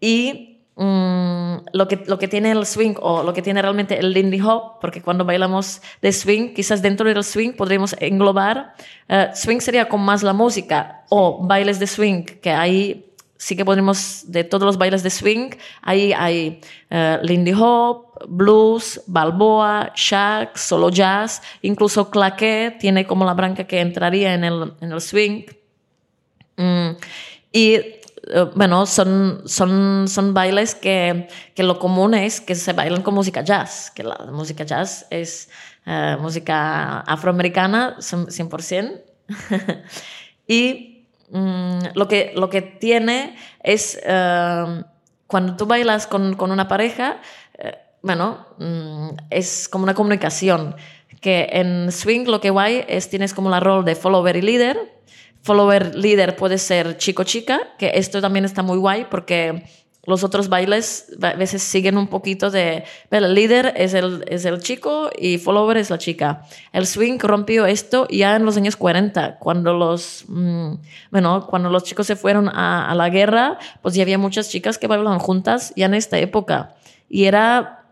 Y 0.00 0.54
Mm, 0.76 1.58
lo, 1.72 1.86
que, 1.86 2.02
lo 2.06 2.18
que 2.18 2.26
tiene 2.26 2.50
el 2.50 2.66
swing 2.66 2.94
o 3.00 3.22
lo 3.22 3.32
que 3.32 3.42
tiene 3.42 3.62
realmente 3.62 3.96
el 3.98 4.12
lindy 4.12 4.40
hop, 4.40 4.80
porque 4.80 5.00
cuando 5.02 5.24
bailamos 5.24 5.80
de 6.02 6.12
swing, 6.12 6.52
quizás 6.52 6.82
dentro 6.82 7.08
del 7.08 7.22
swing 7.22 7.52
podríamos 7.52 7.94
englobar, 8.00 8.74
uh, 9.08 9.34
swing 9.34 9.60
sería 9.60 9.88
con 9.88 10.00
más 10.00 10.24
la 10.24 10.32
música 10.32 11.04
o 11.10 11.46
bailes 11.46 11.78
de 11.78 11.86
swing, 11.86 12.24
que 12.24 12.50
ahí 12.50 13.13
sí 13.44 13.56
que 13.56 13.64
podemos, 13.66 14.24
de 14.28 14.42
todos 14.42 14.64
los 14.64 14.78
bailes 14.78 15.02
de 15.02 15.10
swing, 15.10 15.50
ahí 15.82 16.14
hay 16.14 16.62
uh, 16.90 17.22
lindy 17.22 17.52
hop, 17.52 18.06
blues, 18.26 19.02
balboa, 19.06 19.92
shack, 19.94 20.56
solo 20.56 20.88
jazz, 20.88 21.42
incluso 21.60 22.08
claqué 22.08 22.74
tiene 22.80 23.06
como 23.06 23.26
la 23.26 23.34
branca 23.34 23.64
que 23.64 23.80
entraría 23.82 24.32
en 24.32 24.44
el, 24.44 24.72
en 24.80 24.92
el 24.92 25.00
swing. 25.02 25.42
Mm, 26.56 26.96
y 27.52 27.74
eh, 27.74 28.00
bueno, 28.54 28.86
son, 28.86 29.42
son, 29.44 30.08
son 30.08 30.32
bailes 30.32 30.74
que, 30.74 31.28
que, 31.54 31.64
lo 31.64 31.78
común 31.78 32.14
es 32.14 32.40
que 32.40 32.54
se 32.54 32.72
bailan 32.72 33.02
con 33.02 33.12
música 33.12 33.42
jazz, 33.42 33.92
que 33.94 34.04
la 34.04 34.16
música 34.32 34.64
jazz 34.64 35.06
es 35.10 35.50
uh, 35.86 36.18
música 36.18 37.00
afroamericana 37.00 37.98
100%. 37.98 39.02
y 40.48 40.93
um, 41.34 41.80
lo, 41.94 42.08
que, 42.08 42.32
lo 42.34 42.48
que 42.48 42.62
tiene 42.62 43.36
es 43.62 44.00
uh, 44.06 44.82
cuando 45.26 45.56
tú 45.56 45.66
bailas 45.66 46.06
con, 46.06 46.34
con 46.34 46.50
una 46.50 46.68
pareja, 46.68 47.20
uh, 47.58 47.68
bueno, 48.02 48.46
um, 48.58 49.14
es 49.28 49.68
como 49.68 49.84
una 49.84 49.94
comunicación. 49.94 50.74
Que 51.20 51.48
en 51.52 51.92
swing 51.92 52.26
lo 52.26 52.40
que 52.40 52.50
guay 52.50 52.84
es 52.88 53.10
tienes 53.10 53.34
como 53.34 53.50
la 53.50 53.60
rol 53.60 53.84
de 53.84 53.94
follower 53.94 54.36
y 54.36 54.42
líder 54.42 54.94
follower 55.44 55.94
líder 55.94 56.36
puede 56.36 56.56
ser 56.58 56.96
chico-chica, 56.96 57.60
que 57.78 57.92
esto 57.94 58.20
también 58.20 58.46
está 58.46 58.62
muy 58.62 58.78
guay 58.78 59.06
porque 59.10 59.64
los 60.06 60.24
otros 60.24 60.48
bailes 60.48 61.06
a 61.22 61.32
veces 61.34 61.62
siguen 61.62 61.96
un 61.96 62.08
poquito 62.08 62.50
de, 62.50 62.84
el 63.10 63.34
líder 63.34 63.72
es 63.76 63.94
el, 63.94 64.24
es 64.28 64.44
el 64.44 64.60
chico 64.60 65.10
y 65.16 65.38
follower 65.38 65.76
es 65.76 65.90
la 65.90 65.98
chica. 65.98 66.42
El 66.72 66.86
swing 66.86 67.18
rompió 67.18 67.66
esto 67.66 68.06
ya 68.08 68.36
en 68.36 68.44
los 68.44 68.56
años 68.56 68.76
40, 68.76 69.38
cuando 69.38 69.72
los, 69.72 70.24
mm, 70.28 70.74
bueno, 71.10 71.46
cuando 71.46 71.70
los 71.70 71.84
chicos 71.84 72.06
se 72.06 72.16
fueron 72.16 72.48
a, 72.48 72.90
a, 72.90 72.94
la 72.94 73.08
guerra, 73.08 73.58
pues 73.82 73.94
ya 73.94 74.02
había 74.02 74.18
muchas 74.18 74.48
chicas 74.48 74.78
que 74.78 74.86
bailaban 74.86 75.18
juntas 75.18 75.72
ya 75.76 75.86
en 75.86 75.94
esta 75.94 76.18
época. 76.18 76.74
Y 77.08 77.24
era 77.24 77.83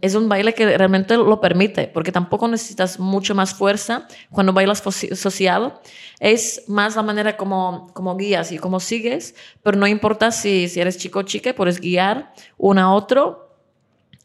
es 0.00 0.14
un 0.14 0.28
baile 0.28 0.54
que 0.54 0.76
realmente 0.76 1.16
lo 1.16 1.40
permite, 1.40 1.88
porque 1.88 2.12
tampoco 2.12 2.46
necesitas 2.48 2.98
mucho 2.98 3.34
más 3.34 3.54
fuerza 3.54 4.06
cuando 4.30 4.52
bailas 4.52 4.82
social. 5.14 5.80
Es 6.20 6.64
más 6.68 6.96
la 6.96 7.02
manera 7.02 7.36
como, 7.36 7.90
como 7.92 8.16
guías 8.16 8.52
y 8.52 8.58
como 8.58 8.78
sigues, 8.80 9.34
pero 9.62 9.76
no 9.76 9.86
importa 9.86 10.30
si, 10.30 10.68
si 10.68 10.80
eres 10.80 10.98
chico 10.98 11.20
o 11.20 11.22
chica, 11.22 11.54
puedes 11.54 11.80
guiar 11.80 12.32
uno 12.56 12.80
a 12.80 12.94
otro 12.94 13.48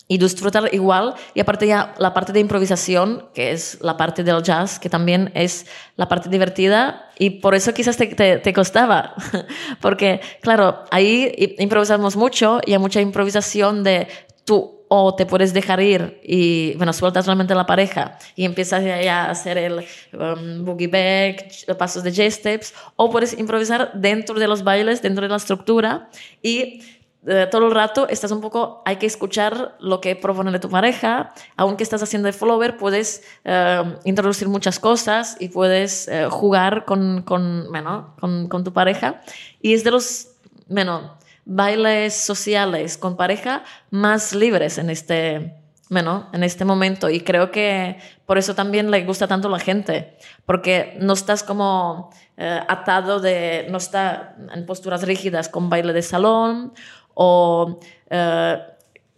y 0.08 0.18
disfrutar 0.20 0.70
igual. 0.74 1.16
Y 1.34 1.40
aparte 1.40 1.66
ya 1.66 1.96
la 1.98 2.14
parte 2.14 2.34
de 2.34 2.40
improvisación, 2.40 3.30
que 3.34 3.52
es 3.52 3.80
la 3.82 3.98
parte 3.98 4.24
del 4.24 4.44
jazz, 4.44 4.78
que 4.80 4.90
también 4.90 5.32
es 5.34 5.66
la 5.96 6.08
parte 6.08 6.30
divertida. 6.30 7.10
Y 7.18 7.42
por 7.42 7.56
eso 7.56 7.74
quizás 7.74 7.98
te, 7.98 8.08
te, 8.38 8.54
costaba. 8.54 9.16
Porque, 9.82 10.22
claro, 10.42 10.84
ahí 10.92 11.56
improvisamos 11.58 12.16
mucho 12.16 12.60
y 12.66 12.74
hay 12.74 12.80
mucha 12.80 13.02
improvisación 13.02 13.84
de 13.84 14.08
tú 14.46 14.83
o 14.96 15.16
te 15.16 15.26
puedes 15.26 15.56
dejar 15.56 15.82
ir 15.82 16.22
y, 16.24 16.76
bueno, 16.76 16.94
sueltas 16.94 17.26
solamente 17.26 17.56
la 17.56 17.66
pareja 17.66 18.20
y 18.36 18.46
empiezas 18.46 18.84
ya 18.84 19.26
a 19.26 19.32
hacer 19.32 19.58
el 19.58 19.84
um, 20.14 20.64
boogie 20.64 20.86
back, 20.88 21.76
pasos 21.80 22.04
de 22.04 22.12
J-steps, 22.12 22.76
o 22.96 23.10
puedes 23.10 23.36
improvisar 23.40 23.92
dentro 23.96 24.40
de 24.40 24.48
los 24.48 24.64
bailes, 24.64 25.02
dentro 25.02 25.24
de 25.24 25.30
la 25.30 25.38
estructura 25.38 26.12
y 26.44 26.84
eh, 27.26 27.48
todo 27.50 27.66
el 27.66 27.74
rato 27.74 28.08
estás 28.08 28.30
un 28.30 28.40
poco, 28.40 28.84
hay 28.86 28.98
que 28.98 29.08
escuchar 29.08 29.76
lo 29.80 30.00
que 30.00 30.16
propone 30.16 30.60
tu 30.60 30.70
pareja, 30.70 31.34
aunque 31.58 31.84
estás 31.84 32.04
haciendo 32.04 32.28
de 32.28 32.34
follower, 32.34 32.78
puedes 32.78 33.24
eh, 33.46 33.96
introducir 34.04 34.48
muchas 34.48 34.78
cosas 34.78 35.38
y 35.40 35.50
puedes 35.50 36.08
eh, 36.08 36.28
jugar 36.30 36.86
con, 36.86 37.24
con, 37.24 37.66
bueno, 37.72 38.14
con, 38.20 38.48
con, 38.48 38.64
tu 38.64 38.72
pareja. 38.74 39.24
Y 39.60 39.74
es 39.74 39.84
de 39.84 39.90
los, 39.90 40.28
bueno, 40.68 41.18
bailes 41.46 42.14
sociales 42.14 42.98
con 42.98 43.18
pareja 43.18 43.64
más 43.90 44.34
libres 44.34 44.78
en 44.78 44.90
este, 44.90 45.56
bueno, 45.90 46.30
en 46.34 46.44
este 46.44 46.66
momento. 46.66 47.10
Y 47.10 47.22
creo 47.22 47.52
que 47.52 47.98
por 48.26 48.38
eso 48.38 48.56
también 48.56 48.92
le 48.92 49.04
gusta 49.04 49.28
tanto 49.28 49.48
a 49.48 49.52
la 49.52 49.60
gente, 49.60 50.18
porque 50.46 50.98
no 51.00 51.14
estás 51.14 51.44
como 51.44 52.12
atado 52.38 53.20
de, 53.20 53.68
no 53.70 53.78
está 53.78 54.36
en 54.54 54.66
posturas 54.66 55.04
rígidas 55.04 55.50
con 55.50 55.70
baile 55.70 55.94
de 55.94 56.02
salón 56.02 56.74
o 57.14 57.80
eh, 58.10 58.58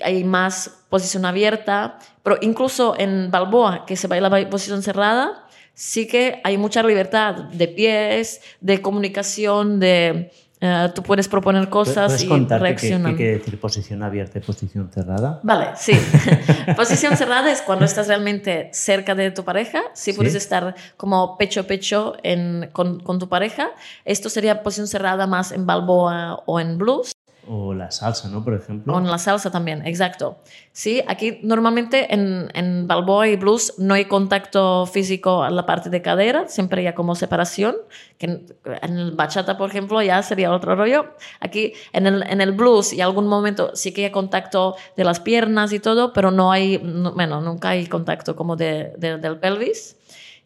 hay 0.04 0.24
más 0.24 0.84
posición 0.90 1.26
abierta, 1.26 2.00
pero 2.24 2.38
incluso 2.42 2.96
en 2.98 3.32
Balboa, 3.32 3.86
que 3.86 3.96
se 3.96 4.08
baila 4.08 4.50
posición 4.50 4.84
cerrada, 4.84 5.48
sí 5.74 6.08
que 6.08 6.42
hay 6.44 6.58
mucha 6.58 6.84
libertad 6.84 7.36
de 7.36 7.68
pies, 7.68 8.42
de 8.62 8.82
comunicación, 8.82 9.80
de... 9.80 10.32
Eh, 10.62 10.90
tú 10.96 11.04
puedes 11.04 11.28
proponer 11.28 11.70
cosas 11.70 12.24
y 12.24 12.28
reaccionar. 12.28 13.12
Qué, 13.12 13.18
qué 13.18 13.24
quiere 13.24 13.38
decir 13.40 13.60
posición 13.60 14.04
abierta 14.04 14.40
y 14.40 14.42
posición 14.42 14.90
cerrada? 14.92 15.40
Vale, 15.44 15.70
sí. 15.76 15.94
posición 16.76 17.18
cerrada 17.18 17.52
es 17.52 17.62
cuando 17.62 17.86
estás 17.86 18.08
realmente 18.08 18.70
cerca 18.72 19.16
de 19.16 19.32
tu 19.32 19.44
pareja. 19.44 19.82
Sí, 19.94 20.14
puedes 20.14 20.36
estar 20.36 20.76
como 20.98 21.38
pecho 21.38 21.62
a 21.62 21.64
pecho 21.64 22.16
con, 22.72 23.00
con, 23.02 23.20
tu 23.20 23.28
pareja. 23.28 23.70
Esto 24.06 24.30
sería 24.30 24.64
posición 24.64 24.88
cerrada 24.88 25.28
más 25.28 25.52
en 25.52 25.66
Balboa 25.66 26.44
o 26.46 26.60
en 26.60 26.78
Blues. 26.78 27.12
O 27.48 27.74
la 27.74 27.92
salsa, 27.92 28.28
¿no? 28.30 28.44
Por 28.44 28.56
ejemplo. 28.56 28.94
O 28.94 28.98
en 28.98 29.08
la 29.08 29.18
salsa 29.18 29.52
también, 29.52 29.86
exacto. 29.86 30.38
Sí, 30.72 31.04
aquí 31.08 31.40
normalmente 31.44 32.14
en, 32.14 32.50
en 32.54 32.88
Balboa 32.88 33.28
y 33.28 33.36
Blues 33.36 33.74
no 33.78 33.94
hay 33.94 34.06
contacto 34.06 34.86
físico 34.88 35.44
a 35.44 35.50
la 35.50 35.66
parte 35.66 35.90
de 35.90 36.02
cadera, 36.02 36.48
siempre 36.48 36.88
hay 36.88 36.94
como 36.94 37.16
separación. 37.16 37.76
Que 38.18 38.26
en, 38.26 38.98
el 38.98 39.12
bachata, 39.12 39.58
por 39.58 39.70
ejemplo, 39.70 40.02
ya 40.02 40.24
sería 40.24 40.52
otro 40.52 40.76
rollo. 40.76 41.06
Aquí 41.40 41.74
en 41.94 42.08
el, 42.08 42.24
en 42.24 42.42
el 42.42 42.52
Blues 42.52 42.94
y 42.94 43.02
algún 43.02 43.28
momento 43.28 43.72
sí 43.76 43.94
que 43.94 44.06
hay 44.06 44.12
contacto 44.12 44.76
de 44.98 45.04
las 45.04 45.20
piernas 45.20 45.72
y 45.74 45.80
todo, 45.80 46.14
pero 46.14 46.32
no 46.32 46.52
hay, 46.52 46.78
bueno, 46.78 47.42
nunca 47.42 47.70
hay 47.70 47.86
contacto 47.88 48.36
como 48.36 48.56
de, 48.56 48.94
del 48.98 49.38
pelvis. 49.40 49.98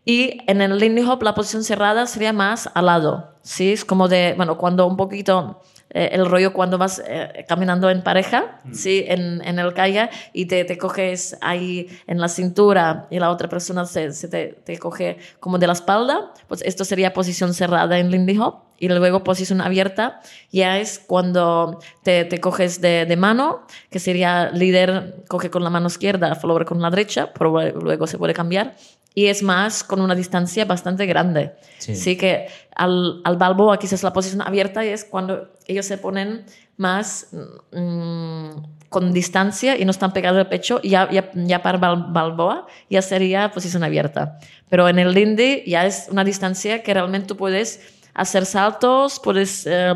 Y 0.06 0.40
en 0.48 0.62
el 0.62 0.78
Lindy 0.78 1.04
Hop 1.04 1.22
la 1.24 1.36
posición 1.36 1.64
cerrada 1.64 2.08
sería 2.08 2.34
más 2.34 2.70
al 2.74 2.88
lado, 2.88 3.34
¿sí? 3.42 3.74
Es 3.74 3.86
como 3.86 4.08
de, 4.08 4.34
bueno, 4.36 4.58
cuando 4.58 4.88
un 4.88 4.98
poquito 4.98 5.62
eh, 5.92 6.10
el 6.14 6.26
rollo 6.26 6.54
cuando 6.54 6.78
vas 6.78 7.02
eh, 7.06 7.46
caminando 7.48 7.90
en 7.90 8.04
pareja, 8.04 8.60
mm. 8.64 8.74
¿sí? 8.74 9.06
En, 9.08 9.42
en, 9.44 9.58
el 9.58 9.74
calle 9.74 10.10
y 10.34 10.46
te, 10.46 10.64
te, 10.64 10.78
coges 10.78 11.36
ahí 11.42 11.88
en 12.06 12.20
la 12.20 12.28
cintura 12.28 13.08
y 13.10 13.20
la 13.20 13.32
otra 13.32 13.50
persona 13.50 13.86
se, 13.86 14.12
se 14.12 14.28
te, 14.28 14.48
te, 14.64 14.78
coge 14.78 15.18
como 15.40 15.58
de 15.58 15.66
la 15.66 15.74
espalda, 15.74 16.32
pues 16.48 16.62
esto 16.62 16.86
sería 16.86 17.12
posición 17.14 17.54
cerrada 17.54 17.98
en 17.98 18.12
Lindy 18.12 18.38
Hop. 18.38 18.70
Y 18.82 18.88
luego 18.88 19.26
posición 19.26 19.60
abierta 19.60 20.22
ya 20.54 20.78
es 20.78 21.00
cuando 21.06 21.80
te, 22.02 22.24
te 22.24 22.40
coges 22.40 22.80
de, 22.80 23.06
de, 23.06 23.18
mano, 23.18 23.68
que 23.90 24.00
sería 24.00 24.52
líder 24.52 25.26
coge 25.28 25.50
con 25.50 25.66
la 25.66 25.70
mano 25.70 25.88
izquierda, 25.88 26.34
follower 26.36 26.64
con 26.64 26.82
la 26.82 26.90
derecha, 26.90 27.34
pero 27.34 27.60
luego 27.72 28.08
se 28.08 28.18
puede 28.18 28.34
cambiar 28.34 28.76
y 29.14 29.28
es 29.28 29.44
más 29.44 29.84
con 29.84 30.02
una 30.02 30.16
distancia 30.16 30.66
bastante 30.66 31.06
grande. 31.06 31.52
Sí, 31.78 32.16
que 32.18 32.48
al, 32.76 33.22
al 33.24 33.38
balboa 33.38 33.80
quizás 33.80 34.04
la 34.04 34.14
posición 34.14 34.42
abierta 34.42 34.84
es 34.84 35.04
cuando 35.04 35.50
ellos 35.68 35.86
se 35.86 35.98
ponen 35.98 36.46
más 36.78 37.28
mm, 37.72 38.50
con 38.90 39.12
distancia 39.12 39.78
y 39.78 39.86
no 39.86 39.92
están 39.92 40.14
pegados 40.14 40.40
al 40.40 40.48
pecho 40.48 40.82
ya, 40.82 41.10
ya, 41.12 41.32
ya, 41.34 41.62
para 41.62 41.78
balboa 41.78 42.68
ya 42.90 43.02
sería 43.02 43.52
posición 43.52 43.84
abierta. 43.84 44.40
Pero 44.70 44.88
en 44.88 45.00
el 45.00 45.14
lindy 45.14 45.64
ya 45.66 45.86
es 45.86 46.08
una 46.12 46.24
distancia 46.24 46.84
que 46.84 46.94
realmente 46.94 47.28
tú 47.28 47.38
puedes 47.38 47.82
hacer 48.14 48.46
saltos, 48.46 49.20
puedes 49.20 49.66
eh, 49.68 49.94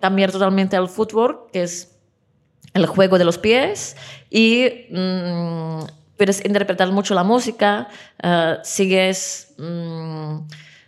cambiar 0.00 0.32
totalmente 0.32 0.76
al 0.76 0.88
footwork, 0.88 1.50
que 1.52 1.62
es 1.62 1.96
el 2.74 2.86
juego 2.86 3.18
de 3.18 3.24
los 3.24 3.38
pies 3.38 3.96
y... 4.28 4.86
Mm, 4.90 5.99
puedes 6.20 6.44
interpretar 6.44 6.92
mucho 6.92 7.14
la 7.14 7.24
música, 7.24 7.88
uh, 8.22 8.58
sigues... 8.62 9.54
Um, 9.58 10.46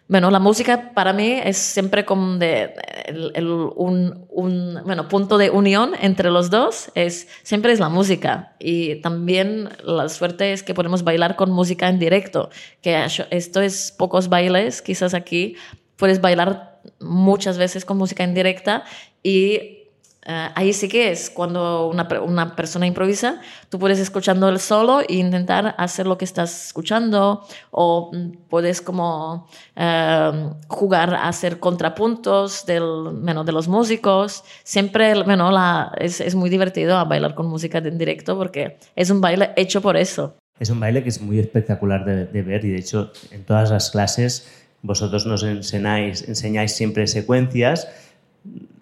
bueno, 0.08 0.30
la 0.30 0.40
música 0.40 0.92
para 0.92 1.14
mí 1.14 1.40
es 1.42 1.56
siempre 1.56 2.04
como 2.04 2.36
de, 2.36 2.74
el, 3.06 3.32
el, 3.34 3.46
un, 3.46 4.26
un, 4.28 4.78
bueno, 4.84 5.08
punto 5.08 5.38
de 5.38 5.48
unión 5.48 5.92
entre 5.98 6.30
los 6.30 6.50
dos, 6.50 6.90
es, 6.94 7.28
siempre 7.44 7.72
es 7.72 7.80
la 7.80 7.88
música. 7.88 8.54
Y 8.58 8.96
también 8.96 9.70
la 9.82 10.10
suerte 10.10 10.52
es 10.52 10.62
que 10.62 10.74
podemos 10.74 11.02
bailar 11.02 11.34
con 11.34 11.50
música 11.50 11.88
en 11.88 11.98
directo, 11.98 12.50
que 12.82 13.06
esto 13.30 13.62
es 13.62 13.90
pocos 13.96 14.28
bailes, 14.28 14.82
quizás 14.82 15.14
aquí 15.14 15.56
puedes 15.96 16.20
bailar 16.20 16.82
muchas 17.00 17.56
veces 17.56 17.86
con 17.86 17.96
música 17.96 18.22
en 18.22 18.34
directa 18.34 18.84
y 19.22 19.81
Uh, 20.24 20.54
ahí 20.54 20.72
sí 20.72 20.88
que 20.88 21.10
es 21.10 21.30
cuando 21.30 21.88
una, 21.88 22.06
una, 22.22 22.54
persona 22.54 22.86
improvisa, 22.86 23.40
tú 23.68 23.80
puedes 23.80 23.98
escuchando 23.98 24.48
el 24.48 24.60
solo 24.60 25.00
e 25.00 25.14
intentar 25.14 25.74
hacer 25.78 26.06
lo 26.06 26.16
que 26.16 26.24
estás 26.24 26.66
escuchando 26.66 27.44
o 27.72 28.12
mm, 28.12 28.46
puedes 28.48 28.80
como 28.80 29.48
uh, 29.76 30.50
jugar 30.68 31.14
a 31.14 31.26
hacer 31.26 31.58
contrapuntos 31.58 32.64
del, 32.66 32.84
bueno, 33.14 33.42
de 33.42 33.50
los 33.50 33.66
músicos. 33.66 34.44
Siempre 34.62 35.20
bueno, 35.24 35.50
la, 35.50 35.92
es, 35.98 36.20
es, 36.20 36.36
muy 36.36 36.50
divertido 36.50 37.04
bailar 37.04 37.34
con 37.34 37.46
música 37.46 37.78
en 37.78 37.98
directo 37.98 38.38
porque 38.38 38.78
es 38.94 39.10
un 39.10 39.20
baile 39.20 39.50
hecho 39.56 39.82
por 39.82 39.96
eso. 39.96 40.36
Es 40.60 40.70
un 40.70 40.78
baile 40.78 41.02
que 41.02 41.08
es 41.08 41.20
muy 41.20 41.40
espectacular 41.40 42.04
de, 42.04 42.26
de 42.26 42.42
ver 42.42 42.64
y 42.64 42.70
de 42.70 42.78
hecho 42.78 43.10
en 43.32 43.42
todas 43.42 43.72
las 43.72 43.90
clases 43.90 44.46
vosotros 44.82 45.26
nos 45.26 45.42
enseñáis, 45.42 46.28
enseñáis 46.28 46.72
siempre 46.72 47.08
secuencias 47.08 47.88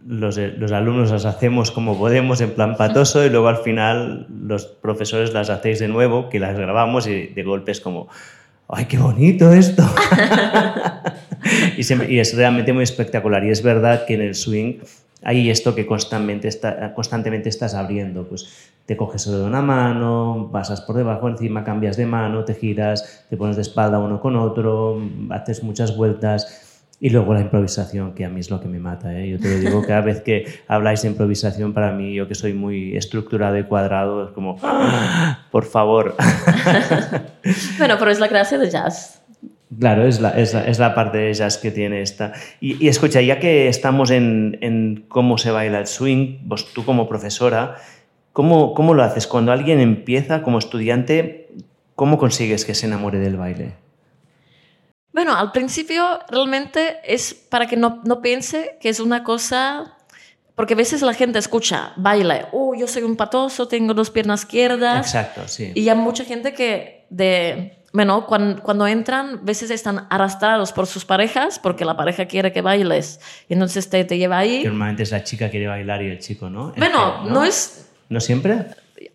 los, 0.07 0.37
los, 0.37 0.73
alumnos 0.73 1.11
las 1.11 1.25
hacemos 1.25 1.71
como 1.71 1.99
podemos, 1.99 2.41
en 2.41 2.51
plan 2.51 2.77
patoso, 2.77 3.25
y 3.25 3.31
luego 3.31 3.49
al 3.49 3.59
final 3.59 4.27
los 4.29 4.67
profesores 4.67 5.33
las 5.33 5.51
hacéis 5.51 5.79
de 5.79 5.89
nuevo, 5.89 6.29
que 6.29 6.39
las 6.39 6.57
grabamos 6.57 7.07
y 7.07 7.27
de 7.29 7.43
golpe 7.43 7.73
es 7.73 7.81
como, 7.81 8.09
¡ay, 8.69 8.87
qué 8.87 8.99
bonito 8.99 9.53
esto! 9.53 9.83
y, 11.77 12.15
y, 12.15 12.19
es 12.19 12.37
realmente 12.37 12.73
muy 12.73 12.85
espectacular. 12.85 13.45
Y 13.45 13.51
es 13.51 13.63
verdad 13.63 14.07
que 14.07 14.15
en 14.15 14.23
el 14.23 14.35
swing 14.35 14.81
hay 15.23 15.51
esto 15.51 15.75
que 15.75 15.87
constantemente, 15.87 16.49
está, 16.49 16.95
constantemente 16.95 17.49
estás 17.49 17.75
abriendo. 17.75 18.27
Pues 18.27 18.71
te 18.87 18.97
coges 18.97 19.23
solo 19.23 19.39
de 19.39 19.45
una 19.45 19.63
mano, 19.63 20.49
pasas 20.53 20.81
por 20.81 20.97
debajo, 20.97 21.29
encima 21.29 21.63
cambias 21.63 21.97
de 21.97 22.07
mano, 22.07 22.45
te 22.45 22.55
giras, 22.55 23.25
te 23.29 23.37
pones 23.37 23.57
de 23.57 23.63
espalda 23.63 23.99
uno 23.99 24.21
con 24.21 24.37
otro, 24.37 25.01
haces 25.31 25.63
muchas 25.63 25.97
vueltas 25.97 26.70
y 27.03 27.09
luego 27.09 27.33
la 27.33 27.41
improvisación, 27.41 28.15
que 28.15 28.27
a 28.27 28.29
mí 28.29 28.41
es 28.41 28.51
lo 28.51 28.61
que 28.61 28.69
me 28.69 28.79
mata. 28.79 29.19
¿eh? 29.19 29.31
Yo 29.31 29.41
te 29.41 29.49
lo 29.49 29.59
digo, 29.59 29.83
cada 29.87 30.03
vez 30.03 30.21
que 30.21 30.45
habláis 30.69 31.01
de 31.01 31.09
improvisación, 31.09 31.73
para 31.73 31.93
mí, 31.93 32.15
yo 32.15 32.29
que 32.29 32.35
soy 32.35 32.53
muy 32.53 32.95
estructurado 32.95 33.59
y 33.59 33.65
cuadrado, 33.65 34.25
es 34.27 34.31
como, 34.33 34.59
¡Ah! 34.63 35.47
por 35.51 35.65
favor. 35.65 36.15
bueno, 37.79 37.97
pero 37.99 38.11
es 38.11 38.21
la 38.21 38.29
gracia 38.29 38.59
de 38.59 38.69
jazz. 38.69 39.23
Claro, 39.79 40.07
es 40.07 40.21
la, 40.21 40.31
es 40.31 40.53
la, 40.53 40.67
es 40.67 40.79
la 40.79 40.95
parte 40.95 41.17
de 41.17 41.33
jazz 41.33 41.57
que 41.57 41.71
tiene 41.71 42.03
esta. 42.03 42.35
Y, 42.61 42.85
y 42.85 42.89
escucha, 42.89 43.23
ya 43.23 43.39
que 43.39 43.69
estamos 43.69 44.11
en, 44.11 44.59
en, 44.61 45.07
cómo 45.09 45.39
se 45.39 45.51
baila 45.51 45.79
el 45.79 45.87
swing, 45.87 46.41
vos 46.43 46.75
tú 46.75 46.85
como 46.85 47.09
profesora, 47.09 47.77
¿cómo, 48.35 48.75
¿cómo 48.75 48.93
lo 48.93 49.03
haces? 49.03 49.27
Cuando 49.27 49.53
alguien 49.53 49.81
empieza 49.81 50.43
como 50.43 50.59
estudiante, 50.59 51.49
¿cómo 51.95 52.19
consigues 52.19 52.67
que 52.67 52.75
se 52.75 52.87
enamore 52.87 53.21
del 53.21 53.39
baile? 53.39 53.73
Bueno, 55.21 55.37
al 55.37 55.53
principio 55.53 56.19
realmente 56.31 56.97
es 57.05 57.35
para 57.35 57.67
que 57.67 57.77
no, 57.77 58.01
no 58.07 58.23
piense 58.23 58.79
que 58.81 58.89
es 58.89 59.01
una 59.01 59.23
cosa 59.23 59.99
porque 60.55 60.73
a 60.73 60.77
veces 60.79 61.03
la 61.03 61.13
gente 61.13 61.39
escucha, 61.39 61.93
baila, 61.97 62.49
oh, 62.53 62.75
yo 62.75 62.87
soy 62.87 63.03
un 63.03 63.17
patoso, 63.17 63.69
tengo 63.69 63.93
dos 63.93 64.11
piernas 64.11 64.41
izquierdas. 64.41 65.05
Exacto, 65.05 65.43
sí. 65.47 65.73
Y 65.75 65.91
hay 65.91 65.95
mucha 65.95 66.25
gente 66.25 66.55
que, 66.55 67.05
de, 67.11 67.85
bueno, 67.93 68.25
cuando, 68.25 68.63
cuando, 68.63 68.87
entran, 68.87 69.41
a 69.41 69.43
veces 69.43 69.71
están 69.71 70.07
arrastrados 70.09 70.73
por 70.73 70.87
sus 70.87 71.05
parejas, 71.05 71.59
porque 71.59 71.85
la 71.85 71.99
pareja 71.99 72.25
quiere 72.25 72.51
que 72.51 72.63
bailes, 72.63 73.21
y 73.47 73.53
entonces 73.53 73.91
te, 73.91 74.03
te 74.07 74.17
lleva 74.17 74.39
ahí. 74.39 74.65
normalmente 74.65 75.03
es 75.03 75.11
la 75.11 75.23
chica 75.23 75.49
que 75.49 75.51
quiere 75.51 75.67
bailar 75.67 76.03
y 76.03 76.09
el 76.09 76.19
chico, 76.19 76.49
¿no? 76.49 76.73
Bueno, 76.79 77.25
¿no? 77.25 77.45
es... 77.45 77.91
¿No 78.09 78.21
siempre? 78.21 78.65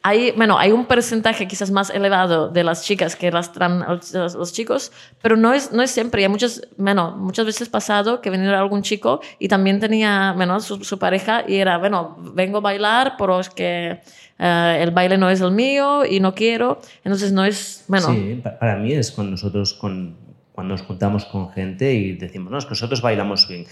Hay, 0.01 0.31
bueno, 0.31 0.57
hay 0.57 0.71
un 0.71 0.85
porcentaje 0.85 1.47
quizás 1.47 1.69
más 1.69 1.89
elevado 1.89 2.49
de 2.49 2.63
las 2.63 2.83
chicas 2.83 3.15
que 3.15 3.27
arrastran 3.27 3.83
a 3.83 3.99
los, 4.13 4.53
chicos, 4.53 4.91
pero 5.21 5.35
no 5.35 5.53
es, 5.53 5.71
no 5.71 5.83
es 5.83 5.91
siempre. 5.91 6.23
Hay 6.23 6.29
muchas, 6.29 6.61
bueno, 6.77 7.15
muchas 7.17 7.45
veces 7.45 7.69
pasado 7.69 8.21
que 8.21 8.29
venía 8.29 8.57
algún 8.57 8.81
chico 8.81 9.21
y 9.37 9.47
también 9.47 9.79
tenía, 9.79 10.33
bueno, 10.35 10.59
su, 10.59 10.99
pareja 10.99 11.43
y 11.47 11.55
era, 11.55 11.77
bueno, 11.77 12.17
vengo 12.33 12.57
a 12.57 12.61
bailar, 12.61 13.13
pero 13.17 13.39
es 13.39 13.49
que 13.49 14.01
eh, 14.39 14.79
el 14.81 14.91
baile 14.91 15.17
no 15.17 15.29
es 15.29 15.41
el 15.41 15.51
mío 15.51 16.03
y 16.05 16.19
no 16.19 16.33
quiero. 16.33 16.79
Entonces 17.03 17.31
no 17.31 17.45
es, 17.45 17.85
bueno. 17.87 18.07
Sí, 18.07 18.39
pa- 18.43 18.57
para 18.57 18.77
mí 18.77 18.91
es 18.93 19.11
cuando 19.11 19.31
nosotros, 19.31 19.73
con, 19.73 20.17
cuando 20.51 20.73
nos 20.73 20.81
juntamos 20.81 21.25
con 21.25 21.51
gente 21.51 21.93
y 21.93 22.13
decimos, 22.13 22.51
no, 22.51 22.57
es 22.57 22.65
que 22.65 22.71
nosotros 22.71 23.01
bailamos 23.01 23.41
swing. 23.43 23.65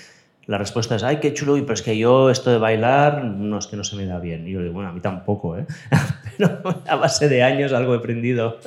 La 0.46 0.58
respuesta 0.58 0.96
es, 0.98 1.04
ay, 1.04 1.18
qué 1.22 1.34
chulo, 1.34 1.56
y 1.58 1.62
pero 1.62 1.74
es 1.74 1.82
que 1.82 1.98
yo 1.98 2.30
esto 2.30 2.50
de 2.52 2.58
bailar, 2.58 3.24
no 3.24 3.58
es 3.58 3.68
que 3.68 3.78
no 3.78 3.84
se 3.84 3.96
me 3.96 4.06
da 4.06 4.20
bien. 4.20 4.46
Y 4.48 4.52
yo 4.52 4.62
digo, 4.62 4.74
bueno, 4.74 4.90
a 4.90 4.92
mí 4.92 5.00
tampoco, 5.00 5.58
¿eh? 5.58 5.66
Pero 6.38 6.62
a 6.88 6.96
base 6.98 7.30
de 7.30 7.44
años 7.44 7.72
algo 7.72 7.94
he 7.94 7.98
aprendido. 7.98 8.58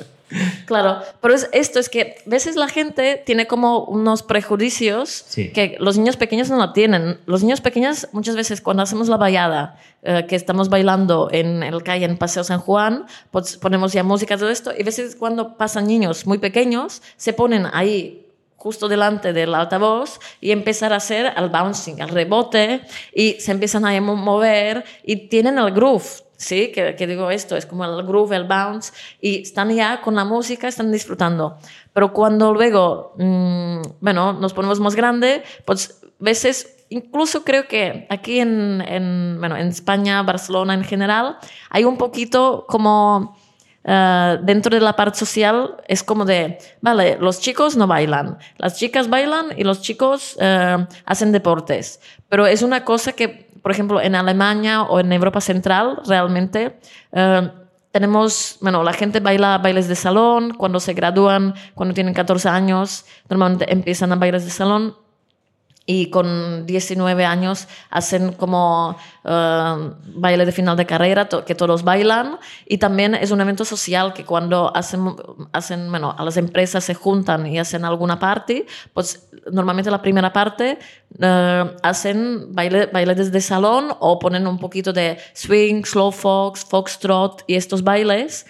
Claro, 0.65 0.97
pero 1.21 1.33
es, 1.35 1.49
esto 1.53 1.79
es 1.79 1.87
que 1.87 2.15
a 2.25 2.29
veces 2.29 2.57
la 2.57 2.67
gente 2.67 3.21
tiene 3.25 3.47
como 3.47 3.85
unos 3.85 4.23
prejuicios 4.23 5.23
Sí. 5.27 5.53
que 5.53 5.77
los 5.79 5.97
niños 5.97 6.17
pequeños 6.17 6.49
no 6.49 6.57
lo 6.57 6.73
tienen. 6.73 7.19
Los 7.25 7.43
niños 7.43 7.61
pequeños 7.61 8.09
muchas 8.11 8.35
veces 8.35 8.59
cuando 8.59 8.83
hacemos 8.83 9.07
la 9.07 9.15
vallada, 9.15 9.77
eh, 10.03 10.25
que 10.27 10.35
estamos 10.35 10.67
bailando 10.69 11.29
en 11.31 11.63
el 11.63 11.81
calle 11.83 12.03
en 12.05 12.17
Paseo 12.17 12.43
San 12.43 12.59
Juan, 12.59 13.05
pues 13.31 13.55
ponemos 13.57 13.93
ya 13.93 14.03
música 14.03 14.37
todo 14.37 14.49
esto 14.49 14.71
y 14.77 14.81
a 14.81 14.85
veces 14.85 15.15
cuando 15.15 15.55
pasan 15.55 15.87
niños 15.87 16.25
muy 16.27 16.39
pequeños 16.39 17.01
se 17.15 17.31
ponen 17.31 17.65
ahí 17.71 18.26
justo 18.57 18.87
delante 18.89 19.31
del 19.31 19.55
altavoz 19.55 20.19
y 20.41 20.51
empezar 20.51 20.91
a 20.91 20.97
hacer 20.97 21.31
el 21.37 21.49
bouncing, 21.49 21.99
el 21.99 22.09
rebote 22.09 22.81
y 23.13 23.33
se 23.39 23.51
empiezan 23.51 23.85
a 23.85 24.01
mo- 24.01 24.15
mover 24.15 24.83
y 25.03 25.27
tienen 25.29 25.57
el 25.57 25.71
groove. 25.71 26.03
Sí, 26.35 26.71
que, 26.71 26.93
digo 27.07 27.31
esto, 27.31 27.55
es 27.55 27.65
como 27.65 27.83
el 27.83 28.05
groove, 28.05 28.35
el 28.35 28.43
bounce, 28.43 28.93
y 29.19 29.41
están 29.41 29.73
ya 29.73 30.01
con 30.01 30.13
la 30.13 30.23
música, 30.23 30.67
están 30.67 30.91
disfrutando. 30.91 31.57
Pero 31.93 32.13
cuando 32.13 32.53
luego, 32.53 33.13
mm, 33.17 33.81
bueno, 34.01 34.33
nos 34.33 34.53
ponemos 34.53 34.79
más 34.79 34.93
grande, 34.95 35.41
pues 35.65 35.99
veces, 36.19 36.85
incluso 36.89 37.43
creo 37.43 37.67
que 37.67 38.05
aquí 38.11 38.39
en, 38.39 38.83
en, 38.87 39.37
bueno, 39.39 39.57
en 39.57 39.69
España, 39.69 40.21
Barcelona 40.21 40.75
en 40.75 40.83
general, 40.83 41.37
hay 41.71 41.85
un 41.85 41.97
poquito 41.97 42.65
como 42.69 43.35
eh, 43.89 44.37
dentro 44.43 44.75
de 44.75 44.81
la 44.81 44.97
parte 44.97 45.17
social 45.17 45.77
es 45.87 46.03
como 46.03 46.25
de, 46.25 46.57
vale, 46.81 47.17
los 47.21 47.39
chicos 47.39 47.77
no 47.77 47.87
bailan, 47.87 48.37
las 48.57 48.77
chicas 48.77 49.09
bailan 49.09 49.57
y 49.57 49.63
los 49.63 49.81
chicos 49.81 50.35
eh, 50.41 50.85
hacen 51.05 51.31
deportes. 51.31 52.01
Pero 52.27 52.45
es 52.45 52.63
una 52.63 52.83
cosa 52.83 53.13
que, 53.13 53.49
por 53.63 53.71
ejemplo, 53.71 54.01
en 54.01 54.15
Alemania 54.15 54.83
o 54.83 54.99
en 54.99 55.13
Europa 55.13 55.39
Central, 55.39 56.01
realmente 56.05 56.77
eh, 57.13 57.49
tenemos, 57.93 58.57
bueno, 58.59 58.83
la 58.83 58.91
gente 58.91 59.21
baila 59.21 59.57
bailes 59.59 59.87
de 59.87 59.95
salón, 59.95 60.53
cuando 60.53 60.81
se 60.81 60.93
gradúan, 60.93 61.53
cuando 61.73 61.95
tienen 61.95 62.13
14 62.13 62.49
años, 62.49 63.05
normalmente 63.29 63.71
empiezan 63.71 64.11
a 64.11 64.17
bailes 64.17 64.43
de 64.43 64.51
salón 64.51 64.97
y 65.89 66.09
con 66.09 66.65
19 66.65 67.23
años 67.25 67.67
hacen 67.89 68.33
como 68.33 68.97
eh, 69.23 69.89
baile 70.15 70.45
de 70.45 70.51
final 70.51 70.75
de 70.75 70.85
carrera, 70.85 71.29
to- 71.29 71.45
que 71.45 71.55
todos 71.55 71.83
bailan. 71.83 72.37
Y 72.65 72.77
también 72.77 73.15
es 73.15 73.31
un 73.31 73.39
evento 73.39 73.63
social 73.63 74.13
que 74.13 74.25
cuando 74.25 74.75
hacen, 74.75 75.15
hacen, 75.53 75.89
bueno, 75.89 76.13
a 76.17 76.25
las 76.25 76.35
empresas 76.35 76.83
se 76.83 76.93
juntan 76.93 77.47
y 77.47 77.57
hacen 77.57 77.85
alguna 77.85 78.19
party, 78.19 78.65
pues 78.93 79.29
normalmente 79.49 79.89
la 79.89 80.01
primera 80.01 80.33
parte 80.33 80.77
eh, 81.21 81.75
hacen 81.81 82.53
baile, 82.53 82.87
baile 82.87 83.15
desde 83.15 83.39
salón 83.39 83.87
o 83.99 84.19
ponen 84.19 84.45
un 84.45 84.59
poquito 84.59 84.91
de 84.91 85.17
swing, 85.33 85.83
slow 85.85 86.11
fox, 86.11 86.65
foxtrot 86.65 87.43
y 87.47 87.55
estos 87.55 87.81
bailes. 87.81 88.45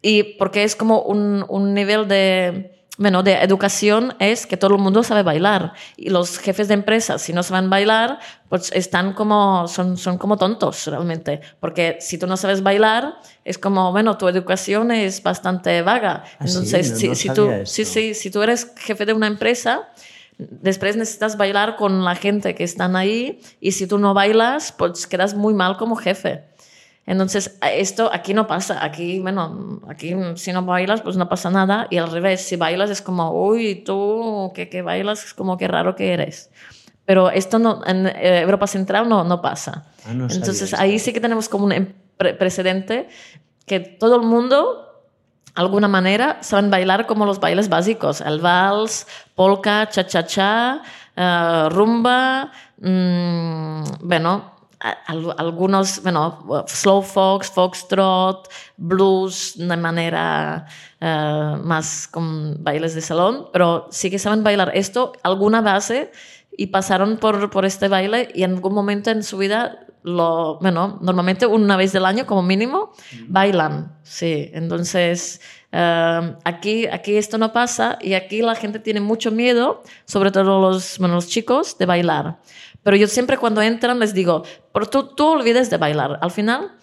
Y 0.00 0.22
porque 0.38 0.64
es 0.64 0.74
como 0.76 1.00
un, 1.02 1.44
un 1.48 1.74
nivel 1.74 2.08
de, 2.08 2.73
bueno, 2.96 3.24
de 3.24 3.32
educación 3.42 4.14
es 4.20 4.46
que 4.46 4.56
todo 4.56 4.76
el 4.76 4.80
mundo 4.80 5.02
sabe 5.02 5.22
bailar. 5.24 5.72
Y 5.96 6.10
los 6.10 6.38
jefes 6.38 6.68
de 6.68 6.74
empresas, 6.74 7.22
si 7.22 7.32
no 7.32 7.42
saben 7.42 7.68
bailar, 7.68 8.20
pues 8.48 8.70
están 8.72 9.14
como, 9.14 9.66
son, 9.66 9.96
son 9.96 10.16
como 10.16 10.36
tontos 10.36 10.86
realmente. 10.86 11.40
Porque 11.58 11.98
si 12.00 12.18
tú 12.18 12.26
no 12.28 12.36
sabes 12.36 12.62
bailar, 12.62 13.16
es 13.44 13.58
como, 13.58 13.90
bueno, 13.90 14.16
tu 14.16 14.28
educación 14.28 14.92
es 14.92 15.22
bastante 15.24 15.82
vaga. 15.82 16.22
Ah, 16.38 16.44
Entonces, 16.46 16.92
no- 16.92 16.96
si, 16.98 17.08
no 17.08 17.14
si 17.16 17.30
tú, 17.30 17.50
esto. 17.50 17.66
sí, 17.74 17.84
sí, 17.84 18.14
si 18.14 18.30
tú 18.30 18.42
eres 18.42 18.72
jefe 18.76 19.04
de 19.06 19.12
una 19.12 19.26
empresa, 19.26 19.88
después 20.38 20.96
necesitas 20.96 21.36
bailar 21.36 21.76
con 21.76 22.04
la 22.04 22.14
gente 22.14 22.54
que 22.54 22.64
están 22.64 22.96
ahí 22.96 23.40
y 23.60 23.72
si 23.72 23.86
tú 23.88 23.98
no 23.98 24.14
bailas, 24.14 24.72
pues 24.72 25.06
quedas 25.08 25.34
muy 25.34 25.52
mal 25.54 25.76
como 25.76 25.96
jefe. 25.96 26.44
Entonces, 27.06 27.58
esto 27.72 28.08
aquí 28.12 28.32
no 28.32 28.46
pasa. 28.46 28.82
Aquí, 28.82 29.20
bueno, 29.20 29.80
aquí 29.88 30.14
si 30.36 30.52
no 30.52 30.62
bailas, 30.62 31.02
pues 31.02 31.16
no 31.16 31.28
pasa 31.28 31.50
nada. 31.50 31.86
Y 31.90 31.98
al 31.98 32.10
revés, 32.10 32.40
si 32.46 32.56
bailas 32.56 32.88
es 32.90 33.02
como, 33.02 33.30
uy, 33.30 33.74
tú 33.84 34.52
que, 34.54 34.68
que 34.70 34.80
bailas, 34.82 35.24
es 35.24 35.34
como 35.34 35.56
que 35.58 35.68
raro 35.68 35.94
que 35.96 36.12
eres. 36.14 36.50
Pero 37.04 37.28
esto 37.30 37.58
no, 37.58 37.82
en 37.86 38.06
eh, 38.06 38.40
Europa 38.40 38.66
Central 38.66 39.06
no, 39.08 39.22
no 39.24 39.42
pasa. 39.42 39.84
Ah, 40.06 40.14
no 40.14 40.28
Entonces, 40.30 40.72
ahí 40.72 40.98
sí 40.98 41.12
que 41.12 41.20
tenemos 41.20 41.50
como 41.50 41.66
un 41.66 41.72
em- 41.72 41.92
pre- 42.16 42.32
precedente 42.34 43.08
que 43.66 43.80
todo 43.80 44.16
el 44.16 44.22
mundo, 44.22 45.02
de 45.54 45.60
alguna 45.60 45.88
manera, 45.88 46.38
saben 46.40 46.70
bailar 46.70 47.06
como 47.06 47.26
los 47.26 47.38
bailes 47.38 47.68
básicos. 47.68 48.22
El 48.22 48.40
vals, 48.40 49.06
polka, 49.34 49.90
cha-cha-cha, 49.90 50.80
eh, 51.14 51.68
rumba, 51.70 52.50
mm, 52.78 53.82
bueno, 54.00 54.53
algunos, 55.06 56.02
bueno, 56.02 56.64
slow 56.66 57.02
fox, 57.02 57.50
foxtrot, 57.50 58.48
blues 58.76 59.54
de 59.56 59.76
manera 59.76 60.66
eh, 61.00 61.56
más 61.62 62.06
con 62.06 62.62
bailes 62.62 62.94
de 62.94 63.00
salón, 63.00 63.48
pero 63.52 63.88
sí 63.90 64.10
que 64.10 64.18
saben 64.18 64.44
bailar 64.44 64.72
esto, 64.74 65.12
alguna 65.22 65.62
base, 65.62 66.12
y 66.56 66.66
pasaron 66.66 67.16
por, 67.16 67.50
por 67.50 67.64
este 67.64 67.88
baile 67.88 68.28
y 68.34 68.42
en 68.42 68.52
algún 68.52 68.74
momento 68.74 69.10
en 69.10 69.22
su 69.22 69.38
vida, 69.38 69.86
lo, 70.02 70.58
bueno, 70.60 70.98
normalmente 71.00 71.46
una 71.46 71.76
vez 71.76 71.92
del 71.92 72.04
año 72.04 72.26
como 72.26 72.42
mínimo, 72.42 72.92
bailan, 73.26 73.96
sí. 74.02 74.50
Entonces, 74.52 75.40
eh, 75.72 76.36
aquí, 76.44 76.86
aquí 76.86 77.16
esto 77.16 77.38
no 77.38 77.52
pasa 77.52 77.98
y 78.00 78.14
aquí 78.14 78.42
la 78.42 78.54
gente 78.54 78.78
tiene 78.78 79.00
mucho 79.00 79.30
miedo, 79.30 79.82
sobre 80.04 80.30
todo 80.30 80.60
los, 80.60 80.98
bueno, 80.98 81.14
los 81.14 81.26
chicos, 81.26 81.78
de 81.78 81.86
bailar. 81.86 82.38
Pero 82.84 82.96
yo 82.96 83.08
siempre 83.08 83.38
cuando 83.38 83.60
entran 83.60 83.98
les 83.98 84.14
digo, 84.14 84.44
pero 84.72 84.86
tú, 84.86 85.14
tú 85.14 85.26
olvides 85.26 85.70
de 85.70 85.78
bailar. 85.78 86.18
Al 86.20 86.30
final, 86.30 86.76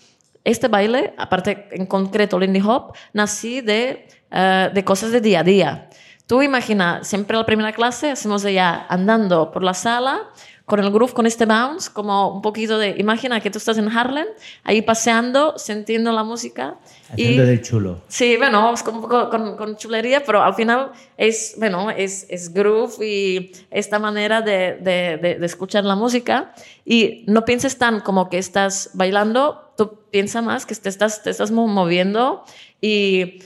este 0.44 0.68
baile, 0.68 1.14
aparte 1.18 1.70
en 1.72 1.86
concreto 1.86 2.38
Lindy 2.38 2.62
Hop, 2.62 2.94
nací 3.14 3.62
de, 3.62 4.08
eh, 4.32 4.70
de 4.74 4.84
cosas 4.84 5.12
de 5.12 5.22
día 5.22 5.40
a 5.40 5.44
día. 5.44 5.90
Tú 6.28 6.42
imagina, 6.42 7.04
siempre 7.04 7.38
la 7.38 7.46
primera 7.46 7.72
clase 7.72 8.12
hacemos 8.12 8.44
ya 8.44 8.86
andando 8.90 9.52
por 9.52 9.64
la 9.64 9.74
sala 9.74 10.30
con 10.72 10.80
el 10.80 10.90
groove, 10.90 11.12
con 11.14 11.26
este 11.26 11.46
bounce, 11.46 11.92
como 11.92 12.34
un 12.34 12.42
poquito 12.42 12.78
de, 12.78 12.96
imagina 12.98 13.42
que 13.42 13.50
tú 13.52 13.58
estás 13.58 13.78
en 13.78 13.90
Harlem, 13.90 14.26
ahí 14.64 14.82
paseando, 14.82 15.58
sintiendo 15.58 16.14
la 16.14 16.24
música. 16.24 16.78
Haciendo 17.12 17.46
del 17.46 17.62
chulo. 17.62 17.98
Sí, 18.08 18.38
bueno, 18.38 18.74
es 18.74 18.82
con, 18.82 19.02
con, 19.02 19.58
con 19.58 19.76
chulería, 19.76 20.24
pero 20.26 20.42
al 20.42 20.54
final 20.54 20.92
es, 21.18 21.56
bueno, 21.58 21.92
es, 21.92 22.26
es 22.30 22.54
groove 22.54 23.06
y 23.06 23.52
esta 23.70 24.00
manera 24.00 24.42
de, 24.42 24.78
de, 24.80 25.18
de, 25.22 25.36
de 25.40 25.46
escuchar 25.46 25.84
la 25.84 25.96
música. 25.96 26.54
Y 26.86 27.26
no 27.28 27.44
pienses 27.44 27.78
tan 27.78 28.00
como 28.00 28.30
que 28.30 28.38
estás 28.38 28.92
bailando, 28.94 29.74
tú 29.76 30.00
piensa 30.10 30.42
más 30.42 30.66
que 30.66 30.74
te 30.76 30.88
estás, 30.88 31.22
te 31.22 31.32
estás 31.32 31.52
mo- 31.52 31.68
moviendo 31.68 32.46
y 32.80 33.40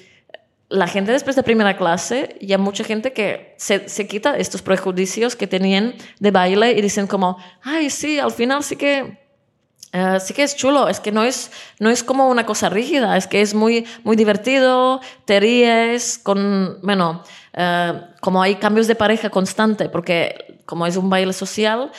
la 0.69 0.87
gente 0.87 1.11
después 1.11 1.35
de 1.35 1.43
primera 1.43 1.77
clase, 1.77 2.37
ya 2.41 2.57
mucha 2.57 2.83
gente 2.83 3.13
que 3.13 3.55
se, 3.57 3.87
se 3.87 4.07
quita 4.07 4.37
estos 4.37 4.61
prejuicios 4.61 5.35
que 5.35 5.47
tenían 5.47 5.95
de 6.19 6.31
baile 6.31 6.71
y 6.71 6.81
dicen 6.81 7.07
como, 7.07 7.37
ay, 7.61 7.89
sí, 7.89 8.19
al 8.19 8.31
final 8.31 8.63
sí 8.63 8.75
que 8.75 9.25
eh, 9.97 10.19
sí 10.19 10.33
que 10.33 10.43
es 10.43 10.57
chulo, 10.57 10.89
es 10.89 10.99
que 10.99 11.13
no 11.13 11.23
es, 11.23 11.51
no 11.79 11.89
es 11.89 12.03
como 12.03 12.27
una 12.27 12.45
cosa 12.45 12.69
rígida, 12.69 13.15
es 13.15 13.27
que 13.27 13.39
es 13.39 13.53
muy, 13.53 13.85
muy 14.03 14.17
divertido, 14.17 14.99
te 15.23 15.39
ríes, 15.39 16.19
con, 16.21 16.79
bueno, 16.81 17.23
eh, 17.53 18.01
como 18.19 18.41
hay 18.41 18.55
cambios 18.55 18.87
de 18.87 18.95
pareja 18.95 19.29
constante, 19.29 19.87
porque 19.87 20.54
como 20.65 20.87
es 20.87 20.97
un 20.97 21.09
baile 21.09 21.33
social, 21.33 21.91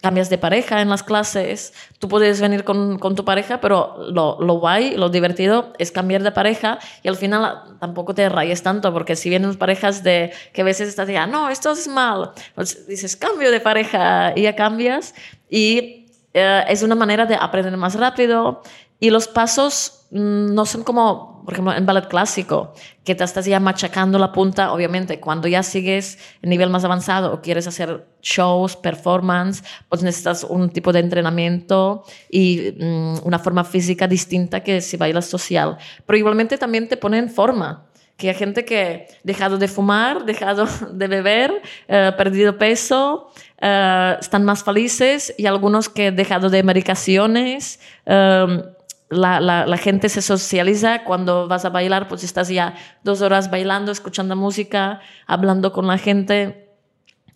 cambias 0.00 0.30
de 0.30 0.38
pareja 0.38 0.80
en 0.80 0.88
las 0.88 1.02
clases, 1.02 1.72
tú 1.98 2.08
puedes 2.08 2.40
venir 2.40 2.64
con, 2.64 2.98
con 2.98 3.14
tu 3.14 3.24
pareja, 3.24 3.60
pero 3.60 3.96
lo, 4.10 4.38
lo 4.40 4.54
guay, 4.54 4.96
lo 4.96 5.08
divertido 5.08 5.72
es 5.78 5.90
cambiar 5.90 6.22
de 6.22 6.32
pareja 6.32 6.78
y 7.02 7.08
al 7.08 7.16
final 7.16 7.76
tampoco 7.80 8.14
te 8.14 8.28
rayes 8.28 8.62
tanto, 8.62 8.92
porque 8.92 9.16
si 9.16 9.28
vienen 9.28 9.54
parejas 9.56 10.02
de 10.02 10.32
que 10.52 10.62
a 10.62 10.64
veces 10.64 10.88
estás 10.88 11.08
ya, 11.08 11.26
no, 11.26 11.48
esto 11.48 11.70
es 11.72 11.88
mal, 11.88 12.32
pues 12.54 12.86
dices 12.86 13.16
cambio 13.16 13.50
de 13.50 13.60
pareja 13.60 14.32
y 14.36 14.42
ya 14.42 14.54
cambias 14.54 15.14
y 15.48 16.06
eh, 16.34 16.64
es 16.68 16.82
una 16.82 16.94
manera 16.94 17.26
de 17.26 17.34
aprender 17.34 17.76
más 17.76 17.94
rápido 17.94 18.62
y 18.98 19.10
los 19.10 19.28
pasos 19.28 19.99
no 20.10 20.66
son 20.66 20.82
como, 20.82 21.42
por 21.44 21.54
ejemplo, 21.54 21.72
en 21.72 21.86
ballet 21.86 22.08
clásico, 22.08 22.74
que 23.04 23.14
te 23.14 23.22
estás 23.22 23.46
ya 23.46 23.60
machacando 23.60 24.18
la 24.18 24.32
punta, 24.32 24.72
obviamente, 24.72 25.20
cuando 25.20 25.46
ya 25.46 25.62
sigues 25.62 26.18
en 26.42 26.50
nivel 26.50 26.68
más 26.68 26.84
avanzado 26.84 27.32
o 27.32 27.40
quieres 27.40 27.66
hacer 27.68 28.06
shows, 28.20 28.76
performance, 28.76 29.62
pues 29.88 30.02
necesitas 30.02 30.44
un 30.44 30.70
tipo 30.70 30.92
de 30.92 31.00
entrenamiento 31.00 32.04
y 32.28 32.74
mm, 32.78 33.18
una 33.24 33.38
forma 33.38 33.64
física 33.64 34.08
distinta 34.08 34.62
que 34.62 34.80
si 34.80 34.96
bailas 34.96 35.26
social. 35.26 35.78
Pero 36.06 36.18
igualmente 36.18 36.58
también 36.58 36.88
te 36.88 36.96
pone 36.96 37.18
en 37.18 37.30
forma 37.30 37.86
que 38.16 38.28
hay 38.28 38.34
gente 38.34 38.64
que 38.64 39.06
ha 39.08 39.16
dejado 39.22 39.58
de 39.58 39.66
fumar, 39.66 40.24
dejado 40.26 40.66
de 40.92 41.06
beber, 41.06 41.62
eh, 41.88 42.12
perdido 42.16 42.58
peso, 42.58 43.30
eh, 43.60 44.16
están 44.20 44.44
más 44.44 44.64
felices 44.64 45.34
y 45.38 45.46
algunos 45.46 45.88
que 45.88 46.08
han 46.08 46.16
dejado 46.16 46.50
de 46.50 46.62
medicaciones. 46.62 47.80
Eh, 48.06 48.62
la, 49.10 49.40
la, 49.40 49.76
gente 49.76 50.08
se 50.08 50.22
socializa 50.22 51.02
cuando 51.04 51.48
vas 51.48 51.64
a 51.64 51.70
bailar, 51.70 52.08
pues 52.08 52.22
estás 52.22 52.48
ya 52.48 52.74
dos 53.02 53.22
horas 53.22 53.50
bailando, 53.50 53.90
escuchando 53.90 54.36
música, 54.36 55.00
hablando 55.26 55.72
con 55.72 55.88
la 55.88 55.98
gente. 55.98 56.68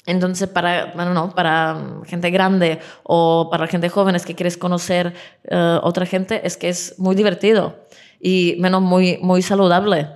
Entonces, 0.07 0.49
para, 0.49 0.93
bueno, 0.95 1.14
no, 1.14 1.35
para 1.35 2.01
gente 2.05 2.31
grande 2.31 2.79
o 3.03 3.49
para 3.51 3.66
gente 3.66 3.89
joven 3.89 4.14
es 4.14 4.25
que 4.25 4.35
quieres 4.35 4.57
conocer 4.57 5.14
uh, 5.51 5.81
otra 5.83 6.07
gente, 6.07 6.47
es 6.47 6.57
que 6.57 6.68
es 6.68 6.95
muy 6.99 7.16
divertido 7.16 7.77
y 8.20 8.57
menos 8.61 8.81
muy, 8.81 9.18
muy 9.20 9.43
saludable. 9.43 10.09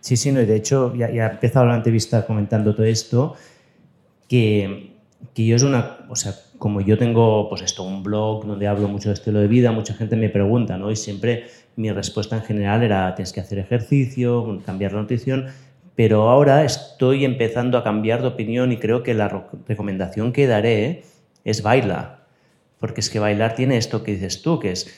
Sí, 0.00 0.16
sí, 0.16 0.30
no, 0.30 0.40
y 0.40 0.46
de 0.46 0.56
hecho 0.56 0.94
ya, 0.94 1.10
ya 1.10 1.26
he 1.26 1.30
empezado 1.30 1.66
la 1.66 1.76
entrevista 1.76 2.24
comentando 2.24 2.74
todo 2.74 2.86
esto, 2.86 3.34
que, 4.28 4.94
que 5.34 5.44
yo 5.44 5.56
es 5.56 5.62
una, 5.62 6.06
o 6.08 6.16
sea, 6.16 6.34
como 6.60 6.82
yo 6.82 6.98
tengo 6.98 7.48
pues 7.48 7.62
esto, 7.62 7.82
un 7.82 8.02
blog 8.02 8.44
donde 8.44 8.68
hablo 8.68 8.86
mucho 8.86 9.08
de 9.08 9.14
estilo 9.14 9.40
de 9.40 9.48
vida, 9.48 9.72
mucha 9.72 9.94
gente 9.94 10.14
me 10.14 10.28
pregunta, 10.28 10.76
¿no? 10.76 10.90
Y 10.90 10.96
siempre 10.96 11.46
mi 11.74 11.90
respuesta 11.90 12.36
en 12.36 12.42
general 12.42 12.82
era, 12.82 13.14
tienes 13.14 13.32
que 13.32 13.40
hacer 13.40 13.58
ejercicio, 13.58 14.60
cambiar 14.66 14.92
la 14.92 15.00
nutrición, 15.00 15.46
pero 15.96 16.28
ahora 16.28 16.62
estoy 16.62 17.24
empezando 17.24 17.78
a 17.78 17.82
cambiar 17.82 18.20
de 18.20 18.28
opinión 18.28 18.72
y 18.72 18.76
creo 18.76 19.02
que 19.02 19.14
la 19.14 19.46
recomendación 19.66 20.34
que 20.34 20.46
daré 20.46 21.04
es 21.44 21.62
baila, 21.62 22.26
porque 22.78 23.00
es 23.00 23.08
que 23.08 23.18
bailar 23.18 23.54
tiene 23.54 23.78
esto 23.78 24.04
que 24.04 24.12
dices 24.12 24.42
tú, 24.42 24.58
que 24.58 24.72
es, 24.72 24.94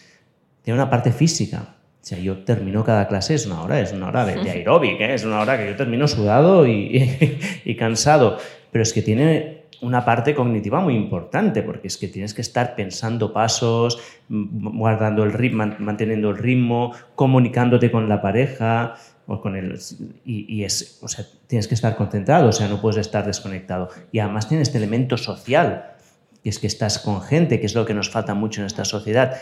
tiene 0.62 0.80
una 0.80 0.90
parte 0.90 1.12
física. 1.12 1.76
O 2.02 2.04
sea, 2.04 2.18
yo 2.18 2.38
termino 2.38 2.82
cada 2.82 3.06
clase, 3.06 3.34
es 3.34 3.46
una 3.46 3.62
hora, 3.62 3.80
es 3.80 3.92
una 3.92 4.08
hora 4.08 4.26
de, 4.26 4.34
de 4.42 4.50
aeróbic, 4.50 5.00
¿eh? 5.00 5.14
es 5.14 5.24
una 5.24 5.38
hora 5.38 5.56
que 5.56 5.66
yo 5.68 5.76
termino 5.76 6.08
sudado 6.08 6.66
y, 6.66 6.72
y, 6.72 7.38
y 7.70 7.76
cansado, 7.76 8.38
pero 8.72 8.82
es 8.82 8.92
que 8.92 9.02
tiene 9.02 9.61
una 9.82 10.04
parte 10.04 10.34
cognitiva 10.34 10.80
muy 10.80 10.94
importante, 10.94 11.62
porque 11.62 11.88
es 11.88 11.98
que 11.98 12.08
tienes 12.08 12.34
que 12.34 12.40
estar 12.40 12.74
pensando 12.76 13.32
pasos, 13.32 13.98
guardando 14.28 15.24
el 15.24 15.32
ritmo, 15.32 15.66
manteniendo 15.78 16.30
el 16.30 16.38
ritmo, 16.38 16.92
comunicándote 17.16 17.90
con 17.90 18.08
la 18.08 18.22
pareja 18.22 18.94
o 19.26 19.40
con 19.40 19.56
el 19.56 19.78
y, 20.24 20.64
es, 20.64 20.98
o 21.02 21.08
sea, 21.08 21.24
tienes 21.48 21.66
que 21.66 21.74
estar 21.74 21.96
concentrado, 21.96 22.48
o 22.48 22.52
sea, 22.52 22.68
no 22.68 22.80
puedes 22.80 22.98
estar 22.98 23.26
desconectado. 23.26 23.88
Y 24.12 24.20
además 24.20 24.48
tiene 24.48 24.62
este 24.62 24.78
elemento 24.78 25.16
social, 25.16 25.94
que 26.42 26.48
es 26.48 26.60
que 26.60 26.68
estás 26.68 27.00
con 27.00 27.20
gente, 27.20 27.58
que 27.58 27.66
es 27.66 27.74
lo 27.74 27.84
que 27.84 27.94
nos 27.94 28.08
falta 28.08 28.34
mucho 28.34 28.60
en 28.60 28.68
esta 28.68 28.84
sociedad. 28.84 29.36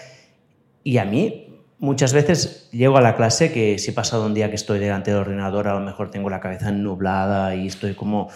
Y 0.82 0.97
a 0.99 1.05
mí 1.05 1.51
muchas 1.78 2.12
veces 2.12 2.68
llego 2.72 2.97
a 2.97 3.03
la 3.03 3.16
clase 3.16 3.53
que 3.53 3.78
si 3.78 3.91
he 3.91 3.95
pasado 3.95 4.26
un 4.26 4.34
día 4.34 4.49
que 4.49 4.57
estoy 4.57 4.78
delante 4.78 5.11
del 5.11 5.20
ordenador, 5.20 5.68
a 5.68 5.74
lo 5.74 5.80
mejor 5.80 6.11
tengo 6.11 6.30
la 6.30 6.41
cabeza 6.41 6.70
nublada 6.70 7.55
y 7.55 7.66
estoy 7.66 7.95
como 7.95 8.30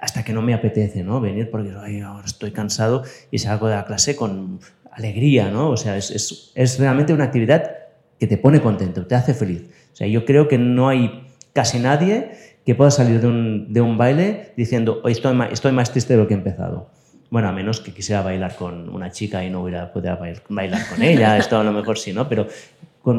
hasta 0.00 0.24
que 0.24 0.32
no 0.32 0.42
me 0.42 0.54
apetece 0.54 1.02
¿no? 1.02 1.20
venir 1.20 1.50
porque 1.50 1.72
Ay, 1.80 2.00
ahora 2.00 2.26
estoy 2.26 2.50
cansado 2.52 3.02
y 3.30 3.38
salgo 3.38 3.68
de 3.68 3.76
la 3.76 3.84
clase 3.84 4.16
con 4.16 4.60
alegría, 4.90 5.50
¿no? 5.50 5.70
O 5.70 5.76
sea, 5.76 5.96
es, 5.96 6.10
es, 6.10 6.52
es, 6.54 6.78
realmente 6.78 7.12
una 7.12 7.24
actividad 7.24 7.70
que 8.18 8.26
te 8.26 8.36
pone 8.36 8.60
contento, 8.60 9.06
te 9.06 9.14
hace 9.14 9.34
feliz. 9.34 9.62
O 9.92 9.96
sea, 9.96 10.06
yo 10.06 10.24
creo 10.24 10.48
que 10.48 10.58
no 10.58 10.88
hay 10.88 11.28
casi 11.52 11.78
nadie 11.78 12.32
que 12.64 12.74
pueda 12.74 12.90
salir 12.90 13.20
de 13.20 13.26
un, 13.26 13.72
de 13.72 13.80
un 13.80 13.96
baile 13.96 14.52
diciendo 14.56 15.00
Hoy 15.04 15.12
estoy, 15.12 15.34
más, 15.34 15.52
estoy 15.52 15.72
más 15.72 15.90
triste 15.90 16.14
de 16.14 16.20
lo 16.20 16.28
que 16.28 16.34
he 16.34 16.36
empezado. 16.36 16.90
Bueno, 17.30 17.48
a 17.48 17.52
menos 17.52 17.80
que 17.80 17.92
quisiera 17.92 18.22
bailar 18.22 18.56
con 18.56 18.88
una 18.88 19.10
chica 19.10 19.44
y 19.44 19.50
no 19.50 19.62
hubiera 19.62 19.92
podido 19.92 20.18
bailar 20.48 20.88
con 20.88 21.02
ella, 21.02 21.36
esto 21.38 21.58
a 21.58 21.64
lo 21.64 21.72
mejor 21.72 21.98
sí, 21.98 22.12
¿no? 22.12 22.28
Pero 22.28 22.46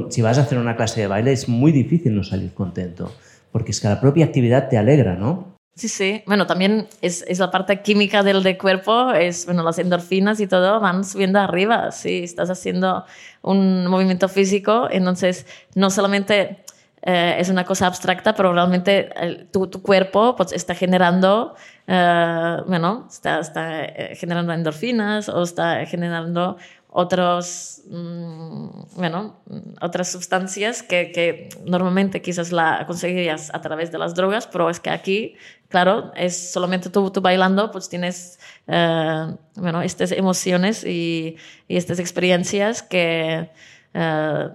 si 0.10 0.22
vas 0.22 0.38
a 0.38 0.42
hacer 0.42 0.58
una 0.58 0.76
clase 0.76 1.02
de 1.02 1.08
baile 1.08 1.32
es 1.32 1.48
muy 1.48 1.72
difícil 1.72 2.16
no 2.16 2.24
salir 2.24 2.54
contento, 2.54 3.12
porque 3.52 3.72
es 3.72 3.80
que 3.80 3.88
la 3.88 4.00
propia 4.00 4.26
actividad 4.26 4.70
te 4.70 4.78
alegra, 4.78 5.16
¿no? 5.16 5.59
Sí, 5.80 5.88
sí. 5.88 6.24
Bueno, 6.26 6.46
también 6.46 6.90
es, 7.02 7.24
la 7.40 7.52
parte 7.52 7.82
química 7.82 8.22
del 8.22 8.44
de 8.44 8.58
cuerpo, 8.58 9.12
es, 9.14 9.46
bueno, 9.46 9.64
las 9.64 9.80
endorfinas 9.80 10.42
y 10.42 10.48
todo 10.48 10.82
van 10.82 11.06
subiendo 11.06 11.40
arriba, 11.40 11.94
sí, 11.94 12.22
estás 12.26 12.50
haciendo 12.50 13.06
un 13.44 13.88
movimiento 13.88 14.28
físico, 14.28 14.90
entonces 14.92 15.46
no 15.76 15.90
solamente 15.90 16.66
eh, 17.02 17.38
es 17.40 17.48
una 17.48 17.64
cosa 17.64 17.88
abstracta, 17.88 18.36
pero 18.36 18.52
realmente 18.52 19.10
tu, 19.54 19.68
tu, 19.68 19.82
cuerpo 19.82 20.36
pues, 20.36 20.52
está 20.52 20.76
generando, 20.76 21.56
eh, 21.88 22.58
bueno, 22.68 23.08
está, 23.10 23.40
está 23.40 23.86
eh, 23.86 24.18
generando 24.18 24.52
endorfinas 24.52 25.30
o 25.30 25.44
está 25.44 25.86
generando 25.86 26.58
otros, 27.00 27.82
mmm, 27.88 28.68
bueno, 28.96 29.42
otras 29.82 30.12
sustancias 30.12 30.84
que, 30.84 31.12
que, 31.12 31.50
normalmente 31.66 32.22
quizás 32.22 32.52
la 32.52 32.86
conseguirías 32.86 33.54
a 33.54 33.62
través 33.62 33.92
de 33.92 33.98
las 33.98 34.16
drogas, 34.16 34.48
pero 34.48 34.70
es 34.70 34.80
que 34.80 34.90
aquí, 34.90 35.36
claro, 35.70 36.12
es 36.16 36.52
solamente 36.52 36.90
tú, 36.90 37.10
tú 37.10 37.22
bailando, 37.22 37.72
pues 37.72 37.88
tienes, 37.88 38.38
uh, 38.68 39.36
bueno, 39.56 39.82
estas 39.82 40.12
emociones 40.12 40.84
y, 40.84 41.38
y, 41.68 41.78
estas 41.78 42.00
experiencias 42.00 42.84
que... 42.84 43.50
Uh, 43.94 44.50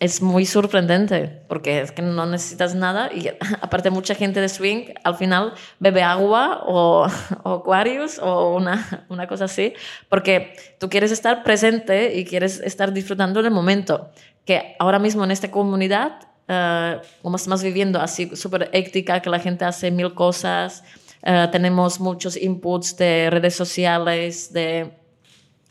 es 0.00 0.22
muy 0.22 0.46
sorprendente 0.46 1.42
porque 1.48 1.80
es 1.80 1.90
que 1.90 2.02
no 2.02 2.24
necesitas 2.26 2.74
nada 2.74 3.10
y 3.12 3.28
aparte 3.60 3.90
mucha 3.90 4.14
gente 4.14 4.40
de 4.40 4.48
swing 4.48 4.92
al 5.02 5.16
final 5.16 5.54
bebe 5.80 6.02
agua 6.02 6.62
o, 6.66 7.06
o 7.42 7.50
Aquarius 7.50 8.18
o 8.18 8.54
una, 8.54 9.06
una, 9.08 9.26
cosa 9.26 9.44
así 9.44 9.74
porque 10.08 10.54
tú 10.78 10.88
quieres 10.88 11.10
estar 11.10 11.42
presente 11.42 12.14
y 12.16 12.24
quieres 12.24 12.60
estar 12.60 12.92
disfrutando 12.92 13.42
del 13.42 13.52
momento 13.52 14.10
que 14.44 14.76
ahora 14.78 14.98
mismo 14.98 15.24
en 15.24 15.32
esta 15.32 15.50
comunidad 15.50 16.20
uh, 16.48 17.00
como 17.22 17.36
estamos 17.36 17.62
viviendo 17.62 18.00
así 18.00 18.34
súper 18.36 18.70
éctica 18.72 19.20
que 19.20 19.30
la 19.30 19.40
gente 19.40 19.64
hace 19.64 19.90
mil 19.90 20.14
cosas 20.14 20.84
uh, 21.26 21.50
tenemos 21.50 21.98
muchos 21.98 22.36
inputs 22.36 22.96
de 22.96 23.30
redes 23.30 23.56
sociales 23.56 24.52
de 24.52 24.92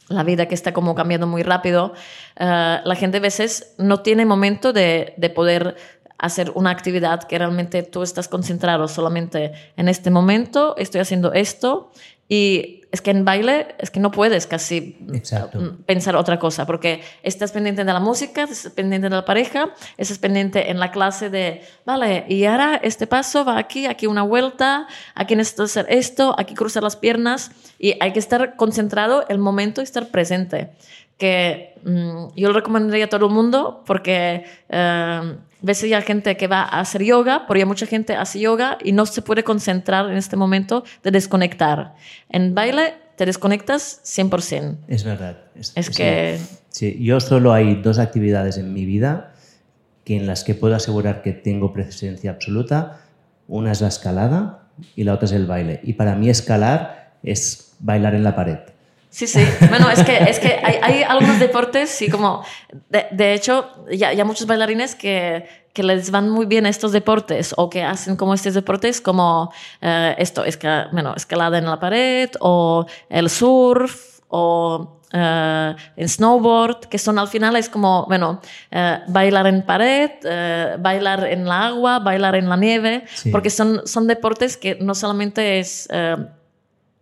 la 0.10 0.24
vida 0.24 0.48
que 0.48 0.56
está 0.56 0.74
como 0.74 0.96
cambiando 0.96 1.28
muy 1.28 1.44
rápido, 1.44 1.94
uh, 2.40 2.44
la 2.84 2.96
gente 2.96 3.18
a 3.18 3.22
veces 3.22 3.74
no 3.78 4.02
tiene 4.02 4.26
momento 4.26 4.74
de, 4.74 5.14
de, 5.18 5.30
poder 5.30 5.76
hacer 6.18 6.52
una 6.56 6.72
actividad 6.72 7.24
que 7.24 7.38
realmente 7.38 7.84
tú 7.84 8.04
estás 8.04 8.28
concentrado 8.28 8.88
solamente 8.88 9.52
en 9.76 9.88
este 9.88 10.10
momento, 10.10 10.76
estoy 10.78 11.02
haciendo 11.02 11.34
esto 11.34 11.92
y 12.28 12.77
es 12.92 13.02
que 13.02 13.12
en 13.12 13.26
baile 13.26 13.76
es 13.80 13.92
que 13.92 14.00
no 14.00 14.12
puedes 14.12 14.48
casi 14.48 14.98
Exacto. 15.14 15.60
Mm, 15.60 15.84
pensar 15.84 16.16
otra 16.16 16.40
cosa, 16.40 16.66
porque 16.66 17.02
estás 17.24 17.52
pendiente 17.52 17.84
de 17.84 17.94
la 17.94 18.00
música, 18.00 18.44
estás 18.44 18.72
pendiente 18.72 19.10
de 19.10 19.16
la 19.16 19.26
pareja, 19.26 19.74
estás 19.98 20.20
pendiente 20.20 20.72
en 20.72 20.80
la 20.80 20.92
clase 20.92 21.30
de, 21.30 21.64
vale, 21.86 22.26
y 22.30 22.46
ahora 22.46 22.80
este 22.82 23.08
paso 23.08 23.44
va 23.44 23.58
aquí, 23.58 23.86
aquí 23.86 24.08
una 24.08 24.24
vuelta, 24.24 24.88
aquí 25.16 25.36
necesito 25.36 25.64
hacer 25.64 25.86
esto, 25.90 26.36
aquí 26.38 26.54
cruzar 26.54 26.84
las 26.84 26.96
piernas, 26.96 27.52
y 27.78 27.96
hay 28.00 28.14
que 28.14 28.20
estar 28.20 28.56
concentrado 28.56 29.26
el 29.28 29.40
momento 29.40 29.82
y 29.82 29.84
estar 29.84 30.08
presente. 30.08 30.72
Que 31.18 31.76
mmm, 31.84 32.28
yo 32.36 32.50
lo 32.50 32.54
recomendaría 32.54 33.06
a 33.06 33.10
todo 33.10 33.28
el 33.28 33.34
mundo 33.34 33.84
porque... 33.86 34.46
Uh, 35.62 35.66
ves 35.66 35.82
ya 35.82 36.02
gente 36.02 36.38
que 36.38 36.48
va 36.48 36.62
a 36.62 36.80
hacer 36.80 37.04
yoga, 37.04 37.46
ya 37.56 37.66
mucha 37.66 37.86
gente 37.86 38.16
hace 38.16 38.40
yoga 38.40 38.78
y 38.84 38.92
no 38.92 39.06
se 39.06 39.22
puede 39.22 39.44
concentrar 39.44 40.10
en 40.10 40.18
este 40.18 40.36
momento 40.36 40.84
de 41.04 41.12
desconectar. 41.12 41.96
En 42.30 42.56
baile 42.56 42.96
te 43.16 43.26
desconectas 43.26 44.02
100%. 44.04 44.78
Es 44.88 45.04
verdad. 45.04 45.38
Es, 45.56 45.74
es 45.76 45.90
que... 45.90 46.40
Sí, 46.70 46.98
yo 47.04 47.20
solo 47.20 47.54
hay 47.54 47.76
dos 47.82 47.98
actividades 47.98 48.58
en 48.58 48.74
mi 48.74 48.86
vida 48.86 49.34
que 50.04 50.16
en 50.16 50.28
las 50.28 50.44
que 50.44 50.54
puedo 50.54 50.76
asegurar 50.76 51.22
que 51.22 51.34
tengo 51.34 51.74
presencia 51.74 52.32
absoluta. 52.32 53.02
Una 53.48 53.72
es 53.72 53.82
la 53.82 53.88
escalada 53.88 54.70
y 54.96 55.04
la 55.04 55.14
otra 55.14 55.26
es 55.26 55.32
el 55.32 55.48
baile. 55.48 55.82
Y 55.84 55.94
para 55.94 56.16
mí 56.16 56.30
escalar 56.30 57.18
es 57.24 57.76
bailar 57.80 58.16
en 58.16 58.24
la 58.24 58.36
pared. 58.36 58.60
Sí, 59.10 59.26
sí. 59.26 59.44
Bueno, 59.70 59.90
es 59.90 60.04
que, 60.04 60.18
es 60.18 60.40
que 60.40 60.60
hay, 60.62 60.80
hay 60.82 61.04
algunos 61.04 61.40
deportes, 61.40 61.90
sí, 61.90 62.10
como, 62.10 62.44
de, 62.90 63.08
de 63.12 63.34
hecho, 63.34 63.70
ya, 63.92 64.14
ya, 64.14 64.26
muchos 64.26 64.46
bailarines 64.48 64.96
que, 64.96 65.48
que 65.74 65.84
les 65.84 66.12
van 66.12 66.30
muy 66.30 66.46
bien 66.46 66.66
estos 66.66 66.92
deportes 66.92 67.54
o 67.58 67.70
que 67.70 67.84
hacen 67.84 68.16
como 68.16 68.34
estos 68.34 68.54
deportes 68.54 69.00
como 69.00 69.46
uh, 69.82 70.14
esto, 70.18 70.44
esca, 70.44 70.90
bueno, 70.92 71.14
escalada 71.16 71.58
en 71.58 71.66
la 71.66 71.80
pared 71.80 72.30
o 72.40 72.86
el 73.10 73.30
surf 73.30 74.20
o 74.28 74.94
Uh, 75.14 75.72
en 75.96 76.10
snowboard, 76.10 76.90
que 76.90 76.98
son 76.98 77.18
al 77.18 77.30
final 77.30 77.56
es 77.56 77.70
como, 77.70 78.06
bueno, 78.08 78.42
uh, 78.74 79.10
bailar 79.10 79.48
en 79.48 79.66
pared, 79.66 80.12
uh, 80.26 80.82
bailar 80.82 81.26
en 81.28 81.46
la 81.46 81.68
agua, 81.68 82.00
bailar 82.00 82.36
en 82.36 82.50
la 82.50 82.58
nieve, 82.58 83.06
sí. 83.16 83.32
porque 83.32 83.50
son, 83.50 83.88
son 83.88 84.06
deportes 84.06 84.58
que 84.58 84.76
no 84.82 84.94
solamente 84.94 85.60
es 85.60 85.88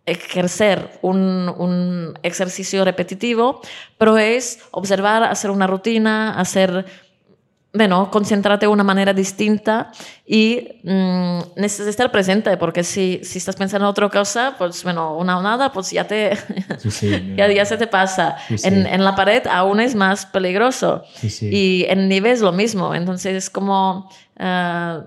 ejercer 0.05 0.99
un, 1.01 1.53
un, 1.57 2.19
ejercicio 2.21 2.85
repetitivo, 2.85 3.61
pero 3.97 4.17
es 4.17 4.59
observar, 4.71 5.23
hacer 5.23 5.49
una 5.51 5.67
rutina, 5.67 6.39
hacer 6.39 6.85
bueno, 7.75 8.09
concentrarte 8.09 8.65
de 8.65 8.71
una 8.71 8.83
manera 8.83 9.13
distinta 9.13 9.91
y 10.25 10.79
mm, 10.83 11.39
necesitas 11.57 11.87
estar 11.87 12.09
presente, 12.09 12.55
porque 12.55 12.83
si, 12.83 13.19
si 13.23 13.37
estás 13.37 13.57
pensando 13.57 13.85
en 13.85 13.89
otra 13.89 14.07
cosa, 14.09 14.55
pues 14.57 14.81
bueno, 14.83 15.17
una 15.17 15.37
o 15.37 15.41
nada, 15.41 15.71
pues 15.73 15.91
ya, 15.91 16.07
te, 16.07 16.37
ya, 17.35 17.51
ya, 17.51 17.65
se 17.65 17.77
te 17.77 17.87
pasa. 17.87 18.37
En, 18.63 18.85
en, 18.85 19.03
la 19.03 19.13
pared 19.15 19.45
aún 19.47 19.81
es 19.81 19.93
más 19.93 20.25
peligroso. 20.25 21.03
Y 21.41 21.85
en 21.89 22.07
nieve 22.07 22.31
es 22.31 22.39
lo 22.39 22.53
mismo. 22.53 22.95
Entonces, 22.95 23.49
como 23.49 24.09
uh, 24.39 25.03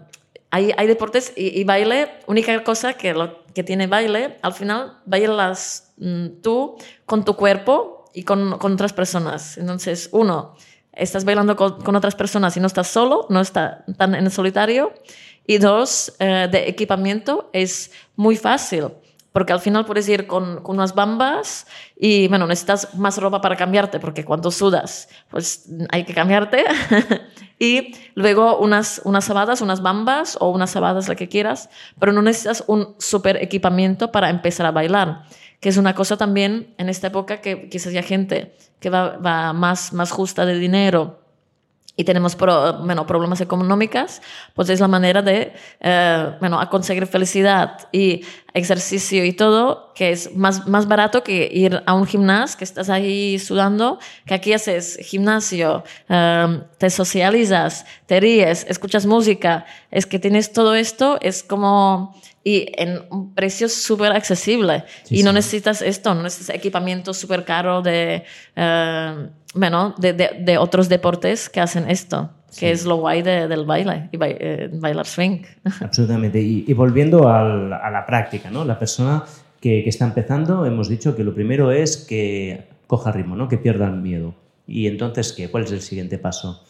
hay, 0.50 0.72
hay, 0.76 0.86
deportes 0.86 1.32
y, 1.36 1.64
baile, 1.64 2.10
única 2.26 2.62
cosa 2.64 2.92
que, 2.92 3.14
lo, 3.14 3.44
tiene 3.64 3.86
baile, 3.86 4.38
al 4.42 4.52
final 4.52 4.98
bailas 5.06 5.92
mm, 5.98 6.40
tú 6.42 6.76
con 7.06 7.24
tu 7.24 7.34
cuerpo 7.34 8.04
y 8.14 8.22
con, 8.22 8.58
con 8.58 8.72
otras 8.72 8.92
personas. 8.92 9.58
Entonces, 9.58 10.08
uno, 10.12 10.54
estás 10.98 11.24
bailando 11.24 11.56
con, 11.56 11.96
otras 11.96 12.14
personas 12.14 12.56
y 12.56 12.60
no 12.60 12.66
estás 12.66 12.88
solo, 12.88 13.26
no 13.30 13.40
estás 13.40 13.78
tan 13.96 14.14
en 14.14 14.30
solitario. 14.30 14.92
Y 15.46 15.58
dos, 15.58 16.14
eh, 16.18 16.48
de 16.50 16.68
equipamiento 16.68 17.48
es 17.52 17.92
muy 18.16 18.36
fácil, 18.36 18.88
porque 19.38 19.52
al 19.52 19.60
final 19.60 19.84
puedes 19.84 20.08
ir 20.08 20.26
con, 20.26 20.62
unas 20.64 20.96
bambas 20.96 21.68
y, 21.96 22.26
bueno, 22.26 22.48
necesitas 22.48 22.96
más 22.96 23.18
ropa 23.18 23.40
para 23.40 23.54
cambiarte, 23.54 24.00
porque 24.00 24.24
cuando 24.24 24.50
sudas, 24.50 25.08
pues 25.30 25.68
hay 25.90 26.02
que 26.02 26.12
cambiarte. 26.12 26.64
y 27.60 27.94
luego 28.16 28.58
unas, 28.58 29.00
unas 29.04 29.26
sabadas, 29.26 29.60
unas 29.60 29.80
bambas 29.80 30.36
o 30.40 30.50
unas 30.50 30.70
sabadas, 30.70 31.08
la 31.08 31.14
que 31.14 31.28
quieras, 31.28 31.70
pero 32.00 32.12
no 32.12 32.20
necesitas 32.20 32.64
un 32.66 32.96
super 32.98 33.36
equipamiento 33.36 34.10
para 34.10 34.28
empezar 34.28 34.66
a 34.66 34.72
bailar 34.72 35.22
que 35.60 35.68
es 35.68 35.76
una 35.76 35.94
cosa 35.94 36.16
también 36.16 36.74
en 36.78 36.88
esta 36.88 37.06
época 37.08 37.40
que 37.40 37.68
quizás 37.68 37.92
ya 37.92 38.02
gente 38.02 38.56
que 38.80 38.90
va, 38.90 39.18
va 39.18 39.52
más, 39.52 39.92
más 39.92 40.10
justa 40.10 40.46
de 40.46 40.58
dinero 40.58 41.20
y 41.98 42.04
tenemos 42.04 42.36
bueno, 42.36 43.08
problemas 43.08 43.40
económicos, 43.40 44.22
pues 44.54 44.68
es 44.68 44.78
la 44.78 44.86
manera 44.86 45.20
de 45.20 45.52
eh, 45.80 46.36
bueno, 46.38 46.60
a 46.60 46.70
conseguir 46.70 47.08
felicidad 47.08 47.88
y 47.90 48.24
ejercicio 48.54 49.24
y 49.24 49.32
todo, 49.32 49.92
que 49.96 50.12
es 50.12 50.32
más, 50.36 50.68
más 50.68 50.86
barato 50.86 51.24
que 51.24 51.50
ir 51.52 51.82
a 51.84 51.94
un 51.94 52.06
gimnasio, 52.06 52.56
que 52.56 52.62
estás 52.62 52.88
ahí 52.88 53.40
sudando, 53.40 53.98
que 54.26 54.34
aquí 54.34 54.52
haces 54.52 55.00
gimnasio, 55.02 55.82
eh, 56.08 56.62
te 56.78 56.88
socializas, 56.88 57.84
te 58.06 58.20
ríes, 58.20 58.64
escuchas 58.68 59.04
música, 59.04 59.66
es 59.90 60.06
que 60.06 60.20
tienes 60.20 60.52
todo 60.52 60.76
esto, 60.76 61.18
es 61.20 61.42
como 61.42 62.14
y 62.44 62.72
en 62.76 63.02
un 63.10 63.34
precio 63.34 63.68
súper 63.68 64.12
accesible. 64.12 64.84
y 65.10 65.24
no 65.24 65.32
necesitas 65.32 65.82
esto, 65.82 66.14
no 66.14 66.22
necesitas 66.22 66.54
equipamiento 66.54 67.12
súper 67.12 67.44
caro 67.44 67.82
de, 67.82 68.22
uh, 68.56 69.28
bueno, 69.54 69.94
de, 69.98 70.12
de, 70.12 70.30
de, 70.40 70.58
otros 70.58 70.88
deportes 70.88 71.48
que 71.48 71.60
hacen 71.60 71.88
esto, 71.88 72.30
que 72.58 72.70
es 72.70 72.84
lo 72.84 72.96
guay 72.96 73.22
del 73.22 73.64
baile, 73.64 74.08
y 74.12 74.18
eh, 74.20 74.70
bailar 74.72 75.06
swing. 75.06 75.42
Absolutamente. 75.80 76.40
Y, 76.40 76.64
y 76.66 76.72
volviendo 76.74 77.28
al, 77.28 77.72
a 77.72 77.90
la 77.90 78.04
práctica, 78.06 78.50
¿no? 78.50 78.64
La 78.64 78.78
persona 78.78 79.24
que, 79.60 79.82
que, 79.82 79.88
está 79.88 80.04
empezando, 80.04 80.66
hemos 80.66 80.88
dicho 80.88 81.16
que 81.16 81.24
lo 81.24 81.34
primero 81.34 81.70
es 81.70 81.96
que 81.96 82.68
coja 82.86 83.12
ritmo, 83.12 83.36
¿no? 83.36 83.48
Que 83.48 83.58
pierda 83.58 83.86
el 83.86 83.96
miedo. 83.96 84.34
Y 84.66 84.86
entonces, 84.86 85.32
¿qué? 85.32 85.48
¿Cuál 85.48 85.64
es 85.64 85.72
el 85.72 85.80
siguiente 85.80 86.18
paso? 86.18 86.62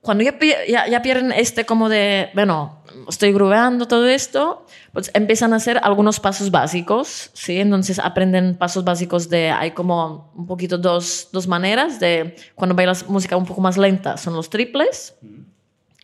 Cuando 0.00 0.24
ya, 0.24 0.38
ya, 0.66 0.86
ya, 0.88 1.02
pierden 1.02 1.30
este 1.30 1.66
como 1.66 1.90
de, 1.90 2.30
bueno, 2.34 2.82
estoy 3.08 3.32
grubeando 3.32 3.86
todo 3.86 4.06
esto, 4.06 4.64
pues 4.92 5.10
empiezan 5.12 5.52
a 5.52 5.56
hacer 5.56 5.78
algunos 5.82 6.20
pasos 6.20 6.50
básicos, 6.50 7.30
¿sí? 7.34 7.60
Entonces 7.60 7.98
aprenden 7.98 8.56
pasos 8.56 8.82
básicos 8.82 9.28
de, 9.28 9.50
hay 9.50 9.72
como 9.72 10.32
un 10.34 10.46
poquito 10.46 10.78
dos, 10.78 11.28
dos 11.32 11.46
maneras 11.46 12.00
de, 12.00 12.34
cuando 12.54 12.74
bailas 12.74 13.06
música 13.08 13.36
un 13.36 13.44
poco 13.44 13.60
más 13.60 13.76
lenta, 13.76 14.16
son 14.16 14.34
los 14.34 14.48
triples, 14.48 15.16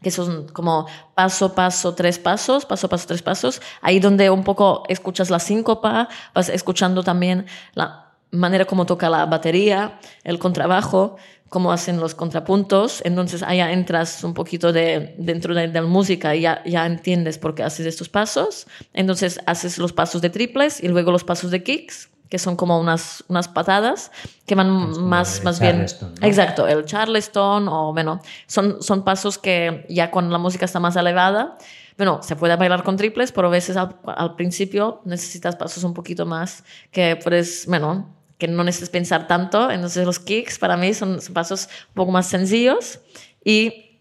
que 0.03 0.11
son 0.11 0.47
como 0.49 0.86
paso, 1.14 1.55
paso, 1.55 1.94
tres 1.94 2.18
pasos, 2.18 2.66
paso, 2.66 2.88
paso, 2.90 3.07
tres 3.07 3.22
pasos, 3.22 3.62
ahí 3.80 3.99
donde 3.99 4.28
un 4.28 4.44
poco 4.44 4.82
escuchas 4.88 5.30
la 5.30 5.38
síncopa, 5.38 6.09
vas 6.34 6.51
escuchando 6.51 7.03
también 7.03 7.47
la 7.72 8.12
manera 8.30 8.66
como 8.66 8.86
toca 8.86 9.09
la 9.09 9.24
batería, 9.26 9.99
el 10.22 10.38
contrabajo, 10.38 11.16
cómo 11.49 11.72
hacen 11.72 12.01
los 12.01 12.14
contrapuntos, 12.14 13.03
entonces 13.05 13.42
allá 13.42 13.72
entras 13.72 14.24
un 14.24 14.34
poquito 14.34 14.72
de, 14.72 15.14
dentro 15.18 15.55
de, 15.55 15.68
la 15.68 15.82
música 15.82 16.34
y 16.34 16.42
ya, 16.42 16.62
ya, 16.64 16.86
entiendes 16.86 17.38
por 17.38 17.55
qué 17.55 17.62
haces 17.62 17.86
estos 17.86 18.09
pasos. 18.09 18.66
Entonces 18.92 19.40
haces 19.47 19.78
los 19.78 19.92
pasos 19.92 20.20
de 20.22 20.30
triples 20.30 20.82
y 20.82 20.88
luego 20.88 21.12
los 21.12 21.24
pasos 21.24 21.51
de 21.51 21.62
kicks, 21.62 22.09
que 22.28 22.38
son 22.38 22.57
como 22.57 22.80
unas, 22.80 23.22
unas 23.28 23.47
patadas 23.47 24.11
que 24.44 24.57
van 24.57 25.01
más, 25.05 25.44
más 25.44 25.61
bien... 25.61 25.86
Exacto, 26.22 26.66
el 26.66 26.84
charleston 26.84 27.68
o 27.68 27.92
bueno, 27.92 28.20
son, 28.49 28.82
son 28.82 29.05
pasos 29.05 29.38
que 29.38 29.86
ya 29.88 30.11
cuando 30.11 30.32
la 30.32 30.38
música 30.38 30.64
está 30.64 30.80
más 30.80 30.97
elevada, 30.97 31.57
bueno, 31.97 32.20
se 32.22 32.36
puede 32.36 32.57
bailar 32.57 32.82
con 32.82 32.97
triples, 32.97 33.32
pero 33.32 33.47
a 33.47 33.51
veces 33.51 33.76
al, 33.76 33.97
al 34.05 34.34
principio 34.34 35.01
necesitas 35.05 35.57
pasos 35.57 35.84
un 35.84 35.94
poquito 35.94 36.26
más 36.26 36.64
que 36.90 37.16
puedes, 37.16 37.66
bueno, 37.66 38.16
que 38.39 38.49
no 38.49 38.64
necesitas 38.64 38.91
pensar 38.91 39.26
tanto. 39.26 39.70
Entonces 39.70 40.07
los 40.07 40.18
kicks 40.18 40.59
para 40.59 40.76
mí 40.76 40.95
son, 40.95 41.20
pasos 41.32 41.68
un 41.89 41.95
poco 41.95 42.12
más 42.12 42.26
sencillos 42.26 43.01
y 43.45 44.01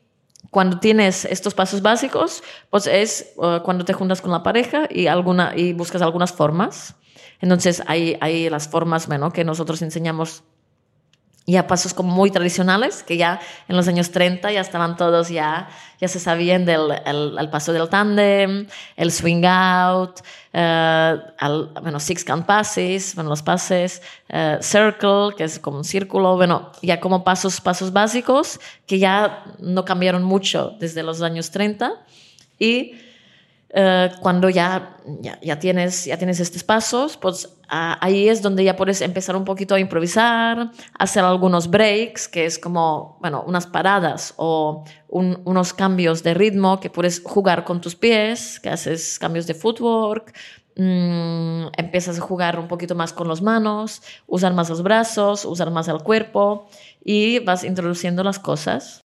cuando 0.51 0.79
tienes 0.79 1.25
estos 1.25 1.53
pasos 1.53 1.81
básicos, 1.81 2.43
pues 2.69 2.87
es 2.87 3.33
uh, 3.37 3.59
cuando 3.63 3.83
te 3.83 3.93
juntas 3.93 4.21
con 4.21 4.31
la 4.31 4.43
pareja 4.43 4.87
y, 4.89 5.07
alguna, 5.07 5.53
y 5.55 5.73
buscas 5.73 6.01
algunas 6.01 6.31
formas. 6.31 6.95
Entonces 7.41 7.83
hay, 7.87 8.17
hay 8.21 8.49
las 8.49 8.67
formas 8.67 9.07
bueno, 9.07 9.31
que 9.31 9.43
nosotros 9.43 9.81
enseñamos 9.81 10.43
ya 11.47 11.67
pasos 11.67 11.93
como 11.93 12.13
muy 12.13 12.31
tradicionales, 12.31 13.03
que 13.03 13.17
ya 13.17 13.39
en 13.67 13.75
los 13.75 13.87
años 13.87 14.11
30 14.11 14.51
ya 14.51 14.61
estaban 14.61 14.97
todos, 14.97 15.29
ya, 15.29 15.69
ya 16.01 16.07
se 16.07 16.19
sabían 16.19 16.65
del 16.65 16.91
el, 17.05 17.49
paso 17.49 17.71
del 17.71 17.87
tándem, 17.87 18.67
el 18.95 19.11
swing 19.11 19.45
out, 19.45 20.21
uh, 20.53 21.81
bueno, 21.81 21.99
six 21.99 22.23
count 22.23 22.47
passes, 22.47 23.13
bueno, 23.13 23.29
los 23.29 23.43
pases, 23.43 24.01
uh, 24.29 24.61
circle, 24.61 25.35
que 25.37 25.43
es 25.43 25.59
como 25.59 25.77
un 25.77 25.83
círculo, 25.83 26.35
bueno, 26.35 26.71
ya 26.81 26.99
como 26.99 27.23
pasos, 27.23 27.61
pasos 27.61 27.93
básicos 27.93 28.59
que 28.87 28.97
ya 28.97 29.43
no 29.59 29.85
cambiaron 29.85 30.23
mucho 30.23 30.75
desde 30.79 31.03
los 31.03 31.21
años 31.21 31.51
30 31.51 31.93
y 32.57 32.95
eh, 33.69 34.09
cuando 34.21 34.49
ya, 34.49 34.97
ya, 35.21 35.39
ya, 35.41 35.59
tienes, 35.59 36.05
ya 36.05 36.17
tienes 36.17 36.39
estos 36.39 36.63
pasos, 36.63 37.17
pues 37.17 37.57
ah, 37.67 37.97
ahí 37.99 38.29
es 38.29 38.41
donde 38.41 38.63
ya 38.63 38.75
puedes 38.75 39.01
empezar 39.01 39.35
un 39.35 39.43
poquito 39.43 39.75
a 39.75 39.79
improvisar, 39.79 40.71
hacer 40.97 41.23
algunos 41.23 41.69
breaks, 41.69 42.27
que 42.27 42.45
es 42.45 42.59
como, 42.59 43.17
bueno, 43.21 43.43
unas 43.45 43.67
paradas 43.67 44.33
o 44.37 44.85
unos 45.07 45.73
cambios 45.73 46.23
de 46.23 46.33
ritmo 46.33 46.79
que 46.79 46.89
puedes 46.89 47.21
jugar 47.23 47.63
con 47.63 47.81
tus 47.81 47.95
pies, 47.95 48.59
que 48.59 48.69
haces 48.69 49.17
cambios 49.19 49.47
de 49.47 49.53
footwork, 49.53 50.33
mmm, 50.75 51.67
empiezas 51.77 52.17
a 52.19 52.21
jugar 52.21 52.59
un 52.59 52.67
poquito 52.67 52.95
más 52.95 53.13
con 53.13 53.27
las 53.27 53.41
manos, 53.41 54.01
usar 54.27 54.53
más 54.53 54.69
los 54.69 54.83
brazos, 54.83 55.45
usar 55.45 55.71
más 55.71 55.87
el 55.87 55.99
cuerpo 55.99 56.67
y 57.03 57.39
vas 57.39 57.63
introduciendo 57.63 58.23
las 58.23 58.39
cosas. 58.39 59.01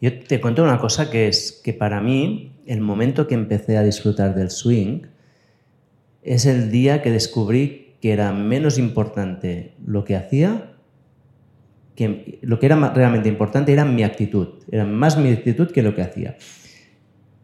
Yo 0.00 0.18
te 0.24 0.40
cuento 0.40 0.64
una 0.64 0.78
cosa 0.80 1.10
que 1.10 1.28
es 1.28 1.60
que 1.62 1.72
para 1.72 2.00
mí 2.00 2.52
el 2.66 2.80
momento 2.80 3.26
que 3.26 3.34
empecé 3.34 3.76
a 3.76 3.82
disfrutar 3.82 4.34
del 4.34 4.50
swing 4.50 5.02
es 6.22 6.46
el 6.46 6.70
día 6.70 7.02
que 7.02 7.10
descubrí 7.10 7.94
que 8.00 8.12
era 8.12 8.32
menos 8.32 8.78
importante 8.78 9.74
lo 9.84 10.04
que 10.04 10.16
hacía, 10.16 10.72
que 11.94 12.38
lo 12.42 12.58
que 12.58 12.66
era 12.66 12.92
realmente 12.92 13.28
importante 13.28 13.72
era 13.72 13.84
mi 13.84 14.02
actitud, 14.02 14.48
era 14.70 14.84
más 14.84 15.16
mi 15.16 15.30
actitud 15.30 15.70
que 15.70 15.82
lo 15.82 15.94
que 15.94 16.02
hacía. 16.02 16.36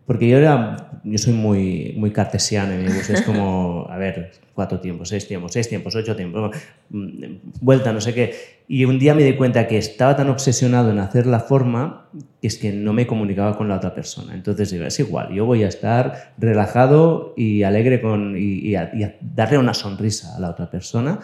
Porque 0.09 0.26
yo 0.26 0.38
era, 0.38 0.90
yo 1.04 1.18
soy 1.18 1.34
muy, 1.34 1.92
muy 1.98 2.12
cartesiano 2.12 2.80
y 2.80 2.86
es 2.86 3.20
como, 3.26 3.86
a 3.90 3.98
ver, 3.98 4.30
cuatro 4.54 4.80
tiempos, 4.80 5.11
seis 5.11 5.28
tiempos, 5.28 5.52
seis 5.52 5.68
tiempos, 5.68 5.94
ocho 5.94 6.16
tiempos, 6.16 6.56
mm, 6.88 7.24
vuelta, 7.61 7.92
no 7.92 8.00
sé 8.00 8.14
qué. 8.14 8.34
Y 8.66 8.86
un 8.86 8.98
día 8.98 9.12
me 9.12 9.22
di 9.22 9.34
cuenta 9.34 9.68
que 9.68 9.76
estaba 9.76 10.16
tan 10.16 10.30
obsesionado 10.30 10.90
en 10.90 10.98
hacer 10.98 11.26
la 11.26 11.40
forma 11.40 12.09
que 12.40 12.48
es 12.48 12.56
que 12.56 12.72
no 12.72 12.94
me 12.94 13.06
comunicaba 13.06 13.54
con 13.54 13.68
la 13.68 13.76
otra 13.76 13.94
persona. 13.94 14.32
Entonces 14.32 14.70
digo, 14.70 14.86
es 14.86 14.98
igual, 14.98 15.28
yo 15.34 15.44
voy 15.44 15.62
a 15.64 15.68
estar 15.68 16.32
relajado 16.38 17.34
y 17.36 17.64
alegre 17.64 18.00
con, 18.00 18.34
y, 18.34 18.74
y 18.74 18.76
darle 19.20 19.59
una 19.59 19.74
sonrisa 19.74 20.34
a 20.36 20.40
la 20.40 20.48
otra 20.48 20.70
persona 20.70 21.20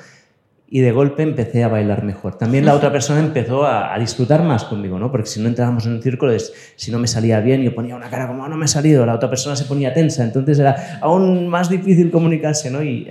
y 0.74 0.80
de 0.80 0.90
golpe 0.90 1.22
empecé 1.22 1.62
a 1.62 1.68
bailar 1.68 2.02
mejor. 2.02 2.36
También 2.36 2.66
la 2.66 2.74
otra 2.74 2.90
persona 2.90 3.20
empezó 3.20 3.64
a, 3.64 3.96
disfrutar 3.96 4.42
más 4.42 4.64
conmigo, 4.64 4.98
¿no? 4.98 5.08
Porque 5.08 5.28
si 5.28 5.40
no 5.40 5.46
entrábamos 5.46 5.86
en 5.86 5.92
un 5.92 6.02
círculo, 6.02 6.32
es, 6.32 6.52
si 6.74 6.90
no 6.90 6.98
me 6.98 7.06
salía 7.06 7.38
bien, 7.38 7.62
yo 7.62 7.72
ponía 7.72 7.94
una 7.94 8.10
cara 8.10 8.26
como, 8.26 8.44
ah, 8.44 8.48
no 8.48 8.56
me 8.56 8.64
ha 8.64 8.66
salido, 8.66 9.06
la 9.06 9.14
otra 9.14 9.30
persona 9.30 9.54
se 9.54 9.66
ponía 9.66 9.94
tensa, 9.94 10.24
entonces 10.24 10.58
era 10.58 10.98
aún 11.00 11.46
más 11.46 11.70
difícil 11.70 12.10
comunicarse, 12.10 12.72
¿no? 12.72 12.82
Y 12.82 13.08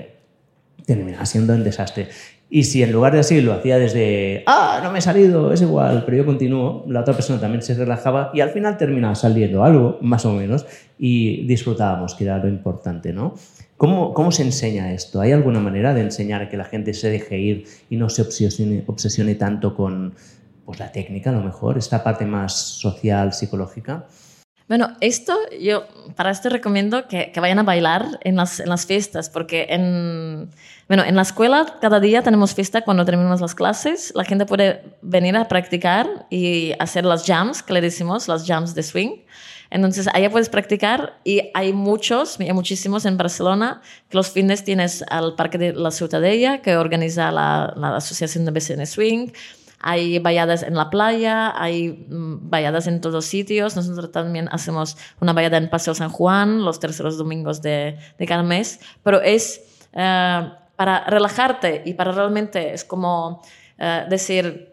terminaba 0.85 1.25
siendo 1.25 1.53
un 1.53 1.63
desastre. 1.63 2.09
Y 2.49 2.65
si 2.65 2.83
en 2.83 2.91
lugar 2.91 3.13
de 3.13 3.19
así 3.19 3.39
lo 3.39 3.53
hacía 3.53 3.79
desde, 3.79 4.43
ah, 4.45 4.81
no 4.83 4.91
me 4.91 4.97
ha 4.97 5.01
salido, 5.01 5.53
es 5.53 5.61
igual, 5.61 6.03
pero 6.05 6.17
yo 6.17 6.25
continúo, 6.25 6.83
la 6.89 6.99
otra 6.99 7.13
persona 7.13 7.39
también 7.39 7.61
se 7.61 7.75
relajaba 7.75 8.31
y 8.33 8.41
al 8.41 8.49
final 8.49 8.75
terminaba 8.75 9.15
saliendo 9.15 9.63
algo, 9.63 9.99
más 10.01 10.25
o 10.25 10.33
menos, 10.33 10.65
y 10.99 11.47
disfrutábamos, 11.47 12.13
que 12.13 12.25
era 12.25 12.39
lo 12.39 12.49
importante, 12.49 13.13
¿no? 13.13 13.35
¿Cómo, 13.83 14.13
¿Cómo, 14.13 14.31
se 14.31 14.43
enseña 14.43 14.93
esto? 14.93 15.19
¿Hay 15.19 15.33
alguna 15.33 15.59
manera 15.59 15.93
de 15.93 15.99
enseñar 15.99 16.49
que 16.49 16.55
la 16.55 16.63
gente 16.63 16.93
se 16.93 17.09
deje 17.09 17.37
ir 17.37 17.67
y 17.89 17.97
no 17.97 18.07
se 18.07 18.21
obsesione, 18.21 18.81
obsesione 18.87 19.35
tanto 19.35 19.75
con, 19.75 20.15
pues 20.63 20.79
la 20.79 20.93
técnica 20.93 21.31
a 21.31 21.33
lo 21.33 21.43
mejor, 21.43 21.77
esta 21.77 22.01
parte 22.01 22.25
más 22.25 22.53
social, 22.53 23.33
psicológica. 23.33 24.07
Bueno, 24.69 24.95
esto 25.01 25.37
yo 25.59 25.83
para 26.15 26.31
esto 26.31 26.47
recomiendo 26.47 27.09
que, 27.09 27.33
que 27.33 27.39
vayan 27.41 27.59
a 27.59 27.63
bailar 27.63 28.05
en 28.21 28.37
las, 28.37 28.61
en 28.61 28.69
las, 28.69 28.85
fiestas, 28.85 29.29
porque 29.29 29.67
en, 29.69 30.49
bueno, 30.87 31.03
en 31.03 31.17
la 31.17 31.23
escuela 31.23 31.77
cada 31.81 31.99
día 31.99 32.21
tenemos 32.21 32.55
fiesta 32.55 32.83
cuando 32.83 33.03
terminamos 33.03 33.41
las 33.41 33.53
clases. 33.53 34.13
La 34.15 34.23
gente 34.23 34.45
puede 34.45 34.81
venir 35.01 35.35
a 35.35 35.49
practicar 35.49 36.25
y 36.29 36.71
hacer 36.79 37.03
las 37.03 37.25
jams, 37.25 37.61
que 37.61 37.73
le 37.73 37.81
decimos, 37.81 38.29
las 38.29 38.47
jams 38.47 38.75
de 38.75 38.83
swing. 38.83 39.11
Entonces, 39.73 40.07
allá 40.13 40.29
puedes 40.29 40.49
practicar 40.49 41.19
y 41.23 41.49
hay 41.55 41.73
muchos, 41.73 42.39
hay 42.39 42.53
muchísimos 42.53 43.05
en 43.05 43.17
Barcelona, 43.17 43.81
que 44.07 44.17
los 44.17 44.29
fines 44.29 44.63
tienes 44.63 45.03
al 45.09 45.33
Parque 45.35 45.57
de 45.57 45.73
la 45.73 45.89
Ciutadella, 45.89 46.61
que 46.61 46.77
organiza 46.77 47.31
la, 47.31 47.73
la 47.75 47.95
Asociación 47.95 48.45
de 48.45 48.51
BCN 48.51 48.85
Swing, 48.85 49.29
hay 49.79 50.19
valladas 50.19 50.61
en 50.61 50.75
la 50.75 50.91
playa, 50.91 51.59
hay 51.59 52.05
mm, 52.07 52.51
valladas 52.51 52.85
en 52.85 53.01
todos 53.01 53.25
sitios. 53.25 53.75
Nosotros 53.75 54.11
también 54.11 54.47
hacemos 54.51 54.95
una 55.19 55.33
vallada 55.33 55.57
en 55.57 55.71
Paseo 55.71 55.95
San 55.95 56.09
Juan 56.09 56.63
los 56.63 56.79
terceros 56.79 57.17
domingos 57.17 57.63
de, 57.63 57.97
de 58.19 58.25
cada 58.27 58.43
mes, 58.43 58.79
pero 59.01 59.21
es 59.21 59.59
uh, 59.93 60.53
para 60.75 61.03
relajarte 61.07 61.81
y 61.83 61.95
para 61.95 62.11
realmente, 62.11 62.75
es 62.75 62.85
como 62.85 63.41
uh, 63.79 64.07
decir, 64.07 64.72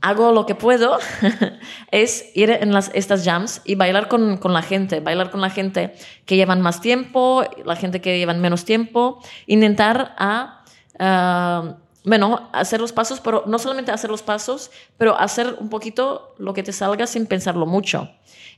hago 0.00 0.32
lo 0.32 0.46
que 0.46 0.54
puedo 0.54 0.98
es 1.90 2.30
ir 2.34 2.50
en 2.50 2.74
estas 2.94 3.24
jams 3.24 3.60
y 3.64 3.74
bailar 3.74 4.08
con, 4.08 4.38
con, 4.38 4.52
la 4.52 4.62
gente, 4.62 5.00
bailar 5.00 5.30
con 5.30 5.40
la 5.40 5.50
gente 5.50 5.94
que 6.24 6.36
llevan 6.36 6.62
más 6.62 6.80
tiempo, 6.80 7.44
la 7.64 7.76
gente 7.76 8.00
que 8.00 8.18
llevan 8.18 8.40
menos 8.40 8.64
tiempo, 8.64 9.20
intentar 9.46 10.14
a, 10.18 10.64
uh, 10.98 11.74
bueno, 12.04 12.48
hacer 12.52 12.80
los 12.80 12.92
pasos, 12.92 13.20
pero 13.20 13.44
no 13.46 13.58
solamente 13.58 13.92
hacer 13.92 14.10
los 14.10 14.22
pasos, 14.22 14.70
pero 14.96 15.18
hacer 15.18 15.56
un 15.60 15.68
poquito 15.68 16.34
lo 16.38 16.54
que 16.54 16.62
te 16.62 16.72
salga 16.72 17.06
sin 17.06 17.26
pensarlo 17.26 17.66
mucho. 17.66 18.08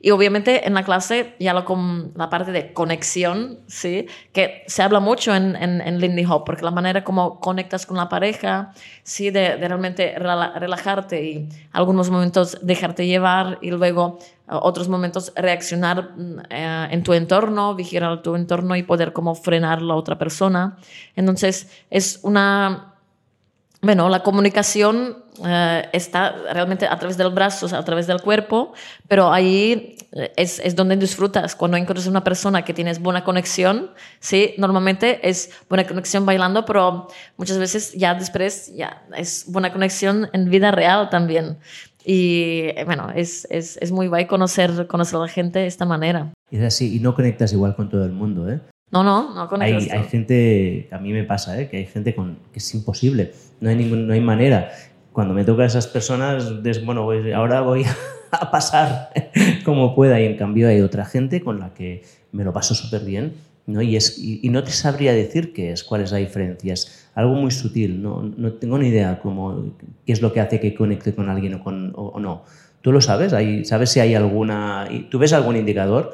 Y 0.04 0.10
obviamente 0.10 0.66
en 0.66 0.74
la 0.74 0.82
clase 0.82 1.36
ya 1.38 1.54
lo 1.54 1.64
con 1.64 2.12
la 2.16 2.28
parte 2.28 2.50
de 2.50 2.72
conexión, 2.72 3.60
¿sí? 3.68 4.06
que 4.32 4.64
se 4.66 4.82
habla 4.82 4.98
mucho 4.98 5.32
en, 5.34 5.54
en, 5.54 6.00
Lindy 6.00 6.24
Hop, 6.24 6.44
porque 6.44 6.64
la 6.64 6.72
manera 6.72 7.04
como 7.04 7.38
conectas 7.38 7.86
con 7.86 7.96
la 7.96 8.08
pareja, 8.08 8.72
¿sí? 9.04 9.30
de, 9.30 9.56
realmente 9.56 10.16
relajarte 10.18 11.24
y 11.24 11.48
algunos 11.70 12.10
momentos 12.10 12.58
dejarte 12.62 13.06
llevar 13.06 13.58
y 13.62 13.70
luego 13.70 14.18
uh, 14.48 14.56
otros 14.56 14.88
momentos 14.88 15.32
reaccionar 15.36 16.10
uh, 16.16 16.42
en 16.50 17.02
tu 17.04 17.12
entorno, 17.12 17.76
vigilar 17.76 18.22
tu 18.22 18.34
entorno 18.34 18.74
y 18.74 18.82
poder 18.82 19.12
como 19.12 19.36
frenar 19.36 19.82
la 19.82 19.94
otra 19.94 20.18
persona. 20.18 20.78
Entonces 21.14 21.70
es 21.90 22.18
una 22.24 22.91
bueno, 23.84 24.08
la 24.08 24.22
comunicación 24.22 25.24
eh, 25.44 25.88
está 25.92 26.36
realmente 26.52 26.86
a 26.86 26.96
través 26.98 27.16
del 27.16 27.30
brazo, 27.30 27.66
a 27.76 27.84
través 27.84 28.06
del 28.06 28.20
cuerpo, 28.20 28.74
pero 29.08 29.32
ahí 29.32 29.96
eh, 30.12 30.32
es, 30.36 30.60
es, 30.60 30.76
donde 30.76 30.96
disfrutas. 30.96 31.56
Cuando 31.56 31.76
encuentras 31.76 32.06
una 32.06 32.22
persona 32.22 32.64
que 32.64 32.72
tienes 32.72 33.00
buena 33.00 33.24
conexión, 33.24 33.90
sí, 34.20 34.54
normalmente 34.56 35.28
es 35.28 35.50
buena 35.68 35.84
conexión 35.84 36.24
bailando, 36.24 36.64
pero 36.64 37.08
muchas 37.36 37.58
veces 37.58 37.92
ya 37.94 38.14
después 38.14 38.72
ya 38.72 39.02
es 39.16 39.46
buena 39.48 39.72
conexión 39.72 40.28
en 40.32 40.48
vida 40.48 40.70
real 40.70 41.10
también. 41.10 41.58
Y 42.04 42.66
eh, 42.76 42.84
bueno, 42.84 43.10
es, 43.14 43.48
es, 43.50 43.78
es 43.78 43.90
muy 43.90 44.06
guay 44.06 44.26
conocer, 44.26 44.86
conocer 44.86 45.16
a 45.16 45.22
la 45.22 45.28
gente 45.28 45.58
de 45.58 45.66
esta 45.66 45.86
manera. 45.86 46.32
Es 46.52 46.62
así, 46.62 46.96
y 46.96 47.00
no 47.00 47.16
conectas 47.16 47.52
igual 47.52 47.74
con 47.74 47.88
todo 47.88 48.04
el 48.04 48.12
mundo, 48.12 48.48
¿eh? 48.48 48.60
No, 48.92 49.02
no, 49.02 49.34
no 49.34 49.48
conectas. 49.48 49.90
Hay, 49.90 49.98
hay 49.98 50.04
gente, 50.04 50.88
a 50.92 50.98
mí 50.98 51.12
me 51.12 51.24
pasa, 51.24 51.60
¿eh? 51.60 51.68
que 51.68 51.78
hay 51.78 51.86
gente 51.86 52.14
con, 52.14 52.38
que 52.52 52.58
es 52.58 52.74
imposible 52.74 53.32
no 53.62 53.70
hay, 53.70 53.76
ningún, 53.76 54.06
no 54.06 54.12
hay 54.12 54.20
manera. 54.20 54.70
Cuando 55.12 55.32
me 55.32 55.44
toca 55.44 55.62
a 55.62 55.66
esas 55.66 55.86
personas, 55.86 56.52
es, 56.64 56.84
bueno, 56.84 57.04
pues 57.04 57.32
ahora 57.32 57.60
voy 57.62 57.84
a 58.30 58.50
pasar 58.50 59.10
como 59.64 59.94
pueda 59.94 60.20
y 60.20 60.26
en 60.26 60.36
cambio 60.36 60.68
hay 60.68 60.80
otra 60.80 61.06
gente 61.06 61.40
con 61.40 61.60
la 61.60 61.72
que 61.72 62.02
me 62.32 62.44
lo 62.44 62.52
paso 62.52 62.74
súper 62.74 63.04
bien 63.04 63.34
¿no? 63.64 63.80
Y, 63.80 63.94
es, 63.94 64.18
y, 64.18 64.48
no 64.48 64.64
te 64.64 64.72
sabría 64.72 65.12
decir 65.12 65.52
qué 65.52 65.70
es, 65.70 65.84
cuál 65.84 66.00
es 66.00 66.10
la 66.10 66.18
diferencia. 66.18 66.72
Es 66.72 67.08
algo 67.14 67.34
muy 67.34 67.52
sutil, 67.52 68.02
no, 68.02 68.20
no 68.36 68.54
tengo 68.54 68.76
ni 68.76 68.88
idea 68.88 69.20
cómo, 69.20 69.76
qué 70.04 70.12
es 70.12 70.20
lo 70.20 70.32
que 70.32 70.40
hace 70.40 70.58
que 70.58 70.74
conecte 70.74 71.14
con 71.14 71.28
alguien 71.28 71.54
o, 71.54 71.62
con, 71.62 71.92
o, 71.94 72.08
o 72.08 72.18
no. 72.18 72.42
¿Tú 72.80 72.90
lo 72.90 73.00
sabes? 73.00 73.32
¿Sabes 73.68 73.90
si 73.90 74.00
hay 74.00 74.16
alguna... 74.16 74.88
¿Tú 75.08 75.20
ves 75.20 75.32
algún 75.32 75.54
indicador? 75.54 76.12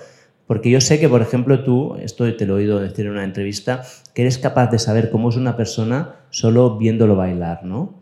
Porque 0.49 0.71
yo 0.71 0.81
sé 0.81 0.99
que, 0.99 1.11
por 1.11 1.21
ejemplo, 1.21 1.63
tú, 1.63 1.95
esto 2.01 2.25
te 2.35 2.47
lo 2.47 2.55
he 2.55 2.63
oído 2.63 2.81
decir 2.81 3.05
en 3.05 3.13
una 3.13 3.23
entrevista, 3.23 3.83
que 4.15 4.23
eres 4.23 4.39
capaz 4.39 4.71
de 4.71 4.79
saber 4.79 5.11
cómo 5.11 5.29
es 5.29 5.37
una 5.37 5.57
persona 5.59 6.17
solo 6.31 6.79
viéndolo 6.79 7.17
bailar, 7.17 7.65
¿no? 7.65 7.93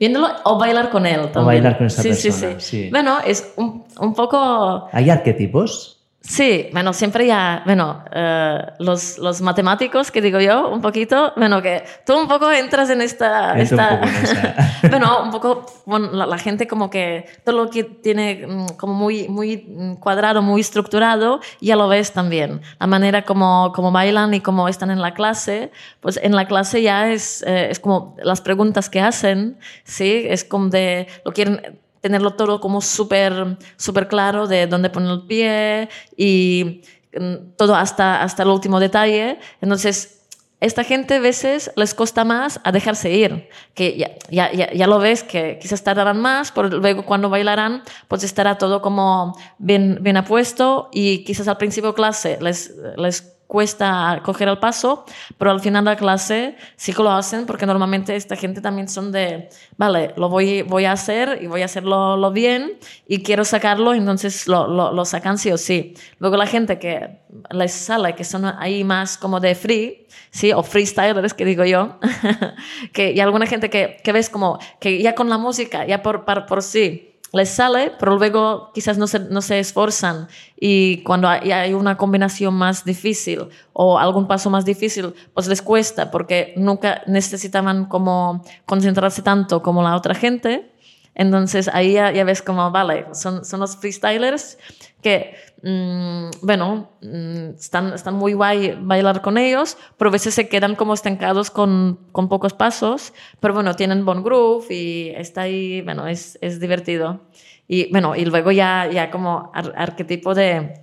Viéndolo 0.00 0.28
o 0.44 0.58
bailar 0.58 0.88
con 0.88 1.04
él 1.04 1.20
también. 1.30 1.42
O 1.42 1.44
bailar 1.44 1.76
con 1.76 1.86
esa 1.86 2.00
sí, 2.00 2.08
persona. 2.08 2.32
Sí, 2.32 2.46
sí, 2.58 2.84
sí. 2.84 2.90
Bueno, 2.90 3.18
es 3.26 3.52
un, 3.56 3.84
un 4.00 4.14
poco... 4.14 4.88
¿Hay 4.90 5.10
arquetipos? 5.10 5.93
Sí, 6.26 6.70
bueno, 6.72 6.94
siempre 6.94 7.26
ya, 7.26 7.62
bueno, 7.66 8.02
uh, 8.10 8.82
los, 8.82 9.18
los, 9.18 9.42
matemáticos 9.42 10.10
que 10.10 10.22
digo 10.22 10.40
yo, 10.40 10.70
un 10.70 10.80
poquito, 10.80 11.34
bueno, 11.36 11.60
que 11.60 11.84
tú 12.06 12.18
un 12.18 12.26
poco 12.28 12.50
entras 12.50 12.88
en 12.88 13.02
esta... 13.02 13.58
esta 13.58 14.00
un 14.02 14.90
bueno, 14.90 15.22
un 15.22 15.30
poco, 15.30 15.66
bueno, 15.84 16.10
la, 16.12 16.24
la, 16.24 16.38
gente 16.38 16.66
como 16.66 16.88
que 16.88 17.26
todo 17.44 17.64
lo 17.64 17.70
que 17.70 17.84
tiene 17.84 18.46
mm, 18.46 18.66
como 18.78 18.94
muy, 18.94 19.28
muy 19.28 19.96
cuadrado, 20.00 20.40
muy 20.40 20.62
estructurado, 20.62 21.40
ya 21.60 21.76
lo 21.76 21.88
ves 21.88 22.12
también. 22.12 22.62
La 22.80 22.86
manera 22.86 23.26
como, 23.26 23.70
como 23.74 23.92
bailan 23.92 24.32
y 24.32 24.40
cómo 24.40 24.66
están 24.66 24.90
en 24.90 25.02
la 25.02 25.12
clase, 25.12 25.72
pues 26.00 26.18
en 26.22 26.34
la 26.34 26.46
clase 26.46 26.80
ya 26.80 27.12
es, 27.12 27.42
eh, 27.46 27.68
es 27.70 27.78
como 27.78 28.16
las 28.22 28.40
preguntas 28.40 28.88
que 28.88 29.02
hacen, 29.02 29.58
¿sí? 29.84 30.24
Es 30.26 30.42
como 30.42 30.70
de, 30.70 31.06
lo 31.26 31.32
quieren 31.32 31.83
tenerlo 32.04 32.32
todo 32.32 32.60
como 32.60 32.82
súper 32.82 33.56
super 33.78 34.08
claro 34.08 34.46
de 34.46 34.66
dónde 34.66 34.90
poner 34.90 35.10
el 35.10 35.22
pie 35.22 35.88
y 36.18 36.82
mm, 37.18 37.56
todo 37.56 37.74
hasta, 37.74 38.22
hasta 38.22 38.42
el 38.42 38.50
último 38.50 38.78
detalle. 38.78 39.38
Entonces, 39.62 40.20
esta 40.60 40.84
gente 40.84 41.14
a 41.14 41.20
veces 41.20 41.72
les 41.76 41.94
cuesta 41.94 42.26
más 42.26 42.60
a 42.62 42.72
dejarse 42.72 43.10
ir, 43.10 43.48
que 43.72 43.96
ya, 43.96 44.10
ya, 44.28 44.52
ya, 44.52 44.70
ya 44.70 44.86
lo 44.86 44.98
ves, 44.98 45.22
que 45.22 45.58
quizás 45.58 45.82
tardarán 45.82 46.20
más, 46.20 46.52
pero 46.52 46.68
luego 46.68 47.06
cuando 47.06 47.30
bailarán, 47.30 47.82
pues 48.06 48.22
estará 48.22 48.58
todo 48.58 48.82
como 48.82 49.34
bien, 49.56 49.98
bien 50.02 50.18
apuesto 50.18 50.90
y 50.92 51.24
quizás 51.24 51.48
al 51.48 51.56
principio 51.56 51.94
clase 51.94 52.36
les, 52.42 52.74
les 52.98 53.33
cuesta 53.46 54.20
coger 54.24 54.48
el 54.48 54.58
paso, 54.58 55.04
pero 55.38 55.50
al 55.50 55.60
final 55.60 55.84
de 55.84 55.90
la 55.92 55.96
clase 55.96 56.56
sí 56.76 56.92
que 56.92 57.02
lo 57.02 57.10
hacen 57.10 57.46
porque 57.46 57.66
normalmente 57.66 58.16
esta 58.16 58.36
gente 58.36 58.60
también 58.60 58.88
son 58.88 59.12
de, 59.12 59.48
vale, 59.76 60.12
lo 60.16 60.28
voy, 60.28 60.62
voy 60.62 60.84
a 60.86 60.92
hacer 60.92 61.38
y 61.42 61.46
voy 61.46 61.62
a 61.62 61.66
hacerlo 61.66 62.16
lo 62.16 62.32
bien 62.32 62.78
y 63.06 63.22
quiero 63.22 63.44
sacarlo, 63.44 63.94
entonces 63.94 64.48
lo, 64.48 64.66
lo, 64.66 65.04
sacan 65.04 65.38
sí 65.38 65.52
o 65.52 65.58
sí. 65.58 65.94
Luego 66.18 66.36
la 66.36 66.46
gente 66.46 66.78
que 66.78 67.18
les 67.50 67.72
sale, 67.72 68.14
que 68.14 68.24
son 68.24 68.44
ahí 68.44 68.84
más 68.84 69.16
como 69.16 69.40
de 69.40 69.54
free, 69.54 70.06
sí, 70.30 70.52
o 70.52 70.62
freestylers 70.62 71.34
que 71.34 71.44
digo 71.44 71.64
yo, 71.64 71.98
que 72.92 73.12
y 73.12 73.20
alguna 73.20 73.46
gente 73.46 73.70
que, 73.70 73.98
que 74.02 74.12
ves 74.12 74.30
como 74.30 74.58
que 74.80 75.02
ya 75.02 75.14
con 75.14 75.28
la 75.28 75.38
música, 75.38 75.86
ya 75.86 76.02
por, 76.02 76.24
por 76.24 76.62
sí, 76.62 77.13
les 77.34 77.50
sale, 77.50 77.92
pero 77.98 78.16
luego 78.16 78.70
quizás 78.72 78.96
no 78.96 79.06
se, 79.06 79.18
no 79.18 79.42
se 79.42 79.58
esforzan 79.58 80.28
y 80.56 81.02
cuando 81.02 81.28
hay, 81.28 81.74
una 81.74 81.96
combinación 81.96 82.54
más 82.54 82.84
difícil 82.84 83.48
o 83.72 83.98
algún 83.98 84.26
paso 84.26 84.50
más 84.50 84.64
difícil, 84.64 85.14
pues 85.34 85.48
les 85.48 85.60
cuesta 85.60 86.10
porque 86.10 86.54
nunca 86.56 87.02
necesitaban 87.06 87.86
como 87.86 88.44
concentrarse 88.66 89.22
tanto 89.22 89.62
como 89.62 89.82
la 89.82 89.96
otra 89.96 90.14
gente. 90.14 90.70
Entonces 91.16 91.68
ahí 91.72 91.92
ya, 91.92 92.12
ya 92.12 92.24
ves 92.24 92.42
como, 92.42 92.70
vale, 92.70 93.06
son, 93.12 93.44
son 93.44 93.60
los 93.60 93.76
freestylers 93.76 94.58
que, 95.02 95.34
mmm, 95.64 96.30
bueno, 96.42 96.90
mmm, 97.00 97.54
están, 97.58 97.92
están 97.94 98.14
muy 98.14 98.34
guay 98.34 98.76
bailar 98.80 99.22
con 99.22 99.38
ellos, 99.38 99.76
pero 99.96 100.10
a 100.10 100.12
veces 100.12 100.34
se 100.34 100.48
quedan 100.48 100.76
como 100.76 100.94
estancados 100.94 101.50
con, 101.50 101.98
con 102.12 102.28
pocos 102.28 102.52
pasos, 102.52 103.12
pero 103.40 103.54
bueno, 103.54 103.74
tienen 103.74 104.04
buen 104.04 104.22
groove 104.22 104.66
y 104.70 105.10
está 105.16 105.42
ahí, 105.42 105.82
bueno, 105.82 106.06
es, 106.06 106.38
es 106.40 106.60
divertido. 106.60 107.22
Y 107.66 107.90
bueno, 107.90 108.14
y 108.14 108.26
luego 108.26 108.52
ya, 108.52 108.88
ya 108.92 109.10
como 109.10 109.50
ar 109.54 109.72
arquetipo 109.76 110.34
de, 110.34 110.82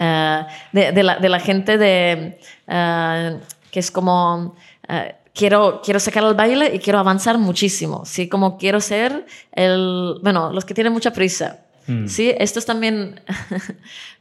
uh, 0.00 0.44
de, 0.72 1.02
la, 1.02 1.18
de, 1.18 1.28
la, 1.28 1.38
gente 1.38 1.78
de, 1.78 2.38
uh, 2.66 3.38
que 3.70 3.80
es 3.80 3.90
como... 3.90 4.54
Uh, 4.88 5.14
quiero, 5.32 5.80
quiero 5.82 6.00
sacar 6.00 6.24
el 6.24 6.34
baile 6.34 6.74
y 6.74 6.78
quiero 6.80 6.98
avanzar 6.98 7.38
muchísimo, 7.38 8.04
¿sí? 8.04 8.28
Como 8.28 8.58
quiero 8.58 8.80
ser 8.80 9.24
el, 9.52 10.18
bueno, 10.22 10.52
los 10.52 10.64
que 10.64 10.74
tienen 10.74 10.92
mucha 10.92 11.12
prisa. 11.12 11.60
Mm. 11.86 12.06
Sí, 12.06 12.34
esto 12.38 12.58
es 12.58 12.66
también 12.66 13.20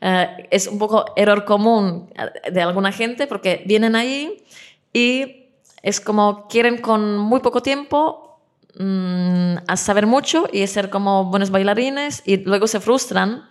uh, 0.02 0.44
es 0.50 0.68
un 0.68 0.80
poco 0.80 1.06
error 1.16 1.46
común 1.46 2.10
de 2.52 2.62
alguna 2.62 2.92
gente 2.92 3.28
porque 3.28 3.64
vienen 3.66 3.96
ahí 3.96 4.44
y 4.94 5.48
es 5.84 6.02
como 6.02 6.48
quieren 6.48 6.78
con 6.80 7.18
muy 7.18 7.40
poco 7.42 7.62
tiempo 7.62 8.40
mm, 8.78 9.56
a 9.68 9.78
saber 9.78 10.08
mucho 10.08 10.48
y 10.52 10.66
ser 10.68 10.90
como 10.90 11.26
buenos 11.26 11.52
bailarines 11.52 12.24
y 12.26 12.38
luego 12.38 12.68
se 12.68 12.80
frustran 12.80 13.48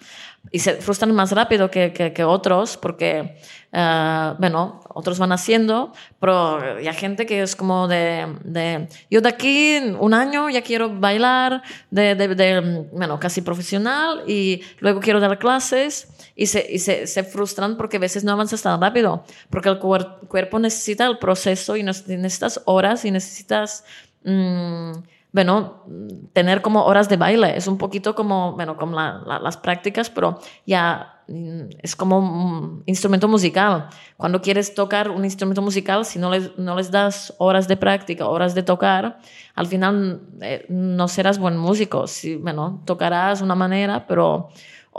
y 0.51 0.59
se 0.61 0.75
frustran 0.75 1.15
más 1.15 1.33
rápido 1.33 1.71
que, 1.71 1.93
que, 1.93 2.25
otros 2.25 2.77
porque, 2.77 3.39
uh, 3.73 4.39
bueno, 4.39 4.81
otros 4.89 5.19
van 5.19 5.33
haciendo, 5.33 5.93
pero 6.21 6.61
hay 6.77 6.95
gente 6.95 7.27
que 7.27 7.43
es 7.43 7.55
como 7.57 7.89
de, 7.89 8.27
de, 8.45 8.89
yo 9.11 9.21
de 9.21 9.29
aquí 9.29 9.79
un 9.99 10.15
año 10.15 10.49
ya 10.51 10.63
quiero 10.63 10.91
bailar 10.91 11.63
de, 11.91 12.15
de, 12.15 12.35
de, 12.35 12.89
bueno, 12.93 13.19
casi 13.21 13.43
profesional 13.43 14.23
y 14.27 14.63
luego 14.81 15.01
quiero 15.01 15.21
dar 15.21 15.39
clases 15.39 16.09
y 16.35 16.47
se, 16.47 16.67
y 16.71 16.79
se, 16.79 17.07
se 17.07 17.25
frustran 17.25 17.77
porque 17.77 17.99
a 17.99 18.01
veces 18.01 18.25
no 18.25 18.33
avanzas 18.33 18.63
tan 18.63 18.81
rápido, 18.81 19.25
porque 19.51 19.69
el 19.69 19.79
cuerpo 19.79 20.59
necesita 20.59 21.07
el 21.07 21.19
proceso 21.19 21.77
y 21.77 21.83
necesitas 21.83 22.61
horas 22.65 23.05
y 23.05 23.11
necesitas... 23.11 23.85
Mmm, 24.25 24.93
bueno, 25.39 25.85
tener 26.33 26.63
como 26.63 26.85
horas 26.85 27.09
de 27.09 27.17
baile. 27.17 27.57
Es 27.57 27.69
un 27.69 27.79
poquito 27.79 28.17
como, 28.17 28.55
bueno, 28.55 28.77
como 28.77 28.97
las 28.97 29.57
prácticas, 29.57 30.11
pero 30.11 30.41
ya 30.67 31.23
mm, 31.29 31.79
es 31.81 31.95
como 31.95 32.19
un 32.19 32.83
instrumento 32.87 33.29
musical. 33.29 33.89
Cuando 34.17 34.43
quieres 34.43 34.75
tocar 34.75 35.09
un 35.11 35.25
instrumento 35.25 35.63
musical, 35.63 36.05
si 36.05 36.19
no 36.19 36.29
les, 36.33 36.59
no 36.59 36.75
les 36.75 36.91
das 36.91 37.33
horas 37.39 37.69
de 37.69 37.77
práctica, 37.77 38.27
horas 38.27 38.57
de 38.57 38.65
tocar, 38.65 39.21
al 39.55 39.69
final 39.69 40.23
eh, 40.41 40.67
no 40.69 41.07
serás 41.07 41.39
buen 41.39 41.57
músico. 41.57 42.09
Si, 42.09 42.35
bueno, 42.35 42.83
tocarás 42.85 43.41
una 43.41 43.55
manera, 43.55 44.09
pero... 44.09 44.49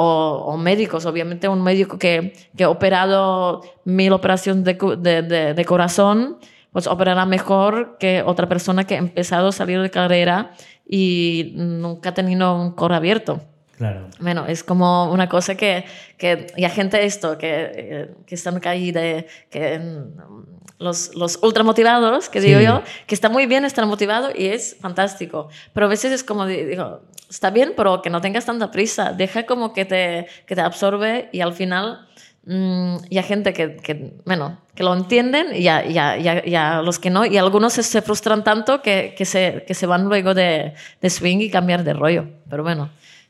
O, 0.02 0.56
médicos, 0.56 1.06
obviamente 1.06 1.50
un 1.50 1.62
médico 1.62 1.98
que, 1.98 2.32
que 2.56 2.64
ha 2.64 2.70
operado 2.70 3.62
mil 3.84 4.14
operaciones 4.14 4.64
de, 4.64 4.78
de, 4.98 5.54
de 5.54 5.66
corazón, 5.66 6.38
pues 6.72 6.88
operará 6.88 7.26
mejor 7.26 7.98
que 8.00 8.24
otra 8.26 8.48
persona 8.48 8.86
que 8.86 8.96
ha 8.96 9.00
empezado 9.00 9.50
a 9.50 9.52
salir 9.52 9.82
de 9.82 9.90
carrera 9.90 10.52
y 10.88 11.54
nunca 11.56 12.10
ha 12.10 12.14
tenido 12.14 12.56
un 12.56 12.72
coro 12.72 12.96
abierto. 12.96 13.42
Claro. 13.78 14.10
Bueno, 14.20 14.46
es 14.46 14.64
como 14.64 15.10
una 15.10 15.30
cosa 15.30 15.56
que, 15.56 15.86
que 16.18 16.48
y 16.58 16.66
hay 16.66 16.72
gente 16.72 17.06
esto, 17.06 17.38
que, 17.38 17.72
eh, 17.74 18.12
que 18.26 18.36
están 18.36 18.60
ahí 18.66 18.92
de, 18.92 19.26
que 19.50 19.80
mm, 19.80 20.80
los, 20.80 21.16
los 21.16 21.40
ultramotivados, 21.42 22.28
que 22.28 22.42
digo 22.42 22.60
yo, 22.60 22.82
que 23.08 23.16
está 23.16 23.30
muy 23.30 23.46
bien 23.46 23.64
estar 23.64 23.86
motivado 23.86 24.32
y 24.36 24.48
es 24.48 24.76
fantástico. 24.82 25.48
Pero 25.72 25.86
a 25.86 25.90
veces 25.90 26.12
es 26.12 26.26
como, 26.26 26.46
digo, 26.46 27.04
está 27.30 27.52
bien, 27.52 27.74
pero 27.78 28.02
que 28.02 28.10
no 28.10 28.20
tengas 28.20 28.46
tanta 28.46 28.70
prisa, 28.72 29.14
deja 29.14 29.46
como 29.46 29.72
que 29.72 29.86
te, 29.86 30.28
que 30.46 30.56
te 30.56 30.62
absorbe 30.62 31.30
y 31.32 31.40
al 31.40 31.54
final 31.54 32.09
Mm, 32.46 32.98
y 33.10 33.18
hay 33.18 33.24
gente 33.24 33.54
que, 33.54 33.78
que, 33.78 34.14
bueno, 34.26 34.60
que 34.74 34.84
lo 34.84 34.94
entienden 34.96 35.56
y 35.56 35.64
ya, 35.64 35.86
ya, 35.86 36.18
ya, 36.18 36.82
los 36.82 37.00
que 37.00 37.10
no. 37.10 37.26
Y 37.26 37.38
algunos 37.38 37.74
se, 37.74 38.02
frustran 38.02 38.44
tanto 38.44 38.82
que, 38.82 39.14
que, 39.18 39.26
se, 39.26 39.64
que 39.68 39.74
se 39.74 39.86
van 39.86 40.06
luego 40.06 40.34
de, 40.34 40.74
de, 41.02 41.10
swing 41.10 41.40
y 41.40 41.50
cambiar 41.50 41.84
de 41.84 41.94
rollo. 41.94 42.28
Pero 42.50 42.64
bueno, 42.64 42.90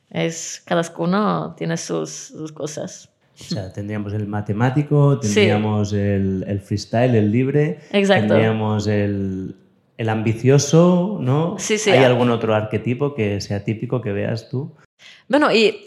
es, 0.09 0.61
cada 0.65 0.83
uno 0.97 1.55
tiene 1.57 1.77
sus, 1.77 2.09
sus 2.09 2.51
cosas. 2.51 3.09
O 3.41 3.43
sea, 3.43 3.71
tendríamos 3.71 4.13
el 4.13 4.27
matemático, 4.27 5.19
tendríamos 5.19 5.93
el, 5.93 6.43
el, 6.47 6.59
freestyle, 6.59 7.15
el 7.15 7.31
libre, 7.31 7.79
Exacto. 7.91 8.27
tendríamos 8.27 8.87
el, 8.87 9.55
el 9.97 10.09
ambicioso, 10.09 11.17
¿no? 11.21 11.55
Sí, 11.57 11.77
sí. 11.77 11.89
¿Hay 11.89 12.03
algún 12.03 12.31
otro 12.31 12.53
arquetipo 12.53 13.15
que 13.15 13.39
sea 13.39 13.63
típico 13.63 14.01
que 14.01 14.11
veas 14.11 14.49
tú? 14.49 14.75
Bueno, 15.29 15.51
y 15.51 15.83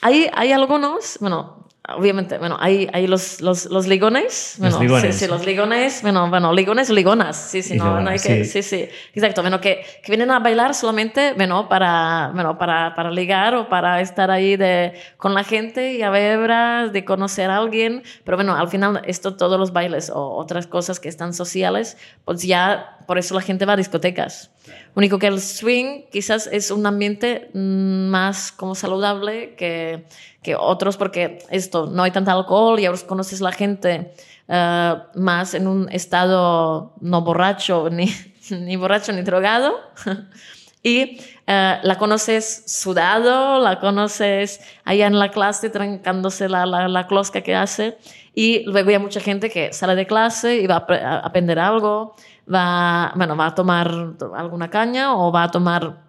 hay, 0.00 0.30
hay 0.32 0.52
algunos, 0.52 1.18
bueno, 1.20 1.57
obviamente, 1.96 2.38
bueno, 2.38 2.56
hay, 2.60 2.88
hay 2.92 3.06
los, 3.06 3.40
los, 3.40 3.66
los 3.66 3.86
ligones. 3.86 4.56
Bueno, 4.58 4.76
los 4.76 4.82
ligones. 4.82 5.14
Sí, 5.14 5.24
sí, 5.24 5.30
los 5.30 5.44
ligones. 5.46 6.02
Bueno, 6.02 6.28
bueno, 6.28 6.52
ligones 6.52 6.90
o 6.90 6.92
ligonas. 6.92 7.36
Sí, 7.36 7.62
sí, 7.62 7.76
no, 7.76 8.00
no 8.00 8.10
hay 8.10 8.18
que, 8.18 8.44
sí. 8.44 8.62
sí, 8.62 8.62
sí, 8.62 8.88
exacto. 9.14 9.42
Bueno, 9.42 9.60
que, 9.60 9.84
que 10.02 10.12
vienen 10.12 10.30
a 10.30 10.38
bailar 10.38 10.74
solamente, 10.74 11.32
bueno, 11.34 11.68
para, 11.68 12.30
bueno, 12.34 12.58
para, 12.58 12.94
para 12.94 13.10
ligar 13.10 13.54
o 13.54 13.68
para 13.68 14.00
estar 14.00 14.30
ahí 14.30 14.56
de, 14.56 14.94
con 15.16 15.34
la 15.34 15.44
gente 15.44 15.94
y 15.94 16.02
a 16.02 16.10
ver, 16.10 16.90
de 16.92 17.04
conocer 17.04 17.50
a 17.50 17.58
alguien. 17.58 18.02
Pero 18.24 18.36
bueno, 18.36 18.54
al 18.54 18.68
final, 18.68 19.02
esto, 19.04 19.36
todos 19.36 19.58
los 19.58 19.72
bailes 19.72 20.10
o 20.10 20.36
otras 20.36 20.66
cosas 20.66 21.00
que 21.00 21.08
están 21.08 21.32
sociales, 21.32 21.96
pues 22.24 22.42
ya, 22.42 22.97
por 23.08 23.16
eso 23.16 23.34
la 23.34 23.40
gente 23.40 23.64
va 23.64 23.72
a 23.72 23.76
discotecas. 23.76 24.50
Único 24.94 25.18
que 25.18 25.28
el 25.28 25.40
swing 25.40 26.02
quizás 26.12 26.46
es 26.46 26.70
un 26.70 26.84
ambiente 26.84 27.48
mm, 27.54 28.10
más 28.10 28.52
como 28.52 28.74
saludable 28.74 29.54
que, 29.54 30.04
que 30.42 30.54
otros 30.54 30.98
porque 30.98 31.38
esto, 31.48 31.86
no 31.86 32.02
hay 32.02 32.10
tanto 32.10 32.30
alcohol 32.32 32.78
y 32.78 32.84
ahora 32.84 33.00
conoces 33.06 33.40
la 33.40 33.52
gente 33.52 34.12
eh, 34.46 34.94
más 35.14 35.54
en 35.54 35.68
un 35.68 35.88
estado 35.90 36.92
no 37.00 37.22
borracho, 37.22 37.88
ni, 37.90 38.14
ni 38.50 38.76
borracho 38.76 39.14
ni 39.14 39.22
drogado. 39.22 39.72
y 40.82 41.18
eh, 41.46 41.78
la 41.82 41.96
conoces 41.96 42.64
sudado, 42.66 43.58
la 43.58 43.80
conoces 43.80 44.60
allá 44.84 45.06
en 45.06 45.18
la 45.18 45.30
clase 45.30 45.70
trancándose 45.70 46.50
la, 46.50 46.66
la, 46.66 46.88
la, 46.88 47.06
closca 47.06 47.40
que 47.40 47.54
hace 47.54 47.96
y 48.34 48.62
luego 48.66 48.90
hay 48.90 48.98
mucha 49.00 49.18
gente 49.18 49.50
que 49.50 49.72
sale 49.72 49.96
de 49.96 50.06
clase 50.06 50.58
y 50.58 50.66
va 50.68 50.86
a 50.88 51.18
aprender 51.18 51.58
algo, 51.58 52.14
va, 52.52 53.12
bueno, 53.14 53.36
va 53.36 53.46
a 53.46 53.54
tomar 53.54 54.16
alguna 54.34 54.68
caña 54.70 55.14
o 55.14 55.30
va 55.32 55.44
a 55.44 55.50
tomar 55.50 56.08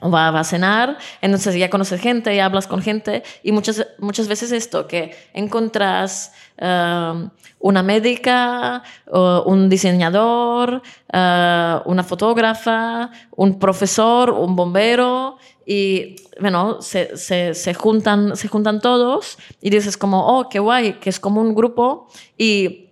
o 0.00 0.10
va, 0.10 0.28
a 0.28 0.44
cenar, 0.44 0.96
entonces 1.20 1.56
ya 1.56 1.70
conoces 1.70 2.00
gente, 2.00 2.34
ya 2.34 2.44
hablas 2.44 2.66
con 2.68 2.80
gente 2.80 3.24
y 3.42 3.50
muchas, 3.50 3.84
muchas 3.98 4.28
veces 4.28 4.52
esto, 4.52 4.86
que 4.86 5.16
encuentras 5.34 6.32
uh, 6.60 7.28
una 7.58 7.82
médica, 7.82 8.84
uh, 9.10 9.42
un 9.44 9.68
diseñador, 9.68 10.82
uh, 11.12 11.82
una 11.84 12.04
fotógrafa, 12.04 13.10
un 13.34 13.58
profesor, 13.58 14.30
un 14.30 14.54
bombero 14.54 15.38
y 15.66 16.14
bueno, 16.40 16.80
se, 16.80 17.16
se, 17.16 17.54
se, 17.54 17.74
juntan, 17.74 18.36
se 18.36 18.46
juntan 18.46 18.80
todos 18.80 19.36
y 19.60 19.70
dices 19.70 19.96
como, 19.96 20.28
oh, 20.28 20.48
qué 20.48 20.60
guay, 20.60 20.94
que 20.94 21.10
es 21.10 21.18
como 21.18 21.40
un 21.40 21.54
grupo 21.56 22.06
y 22.36 22.87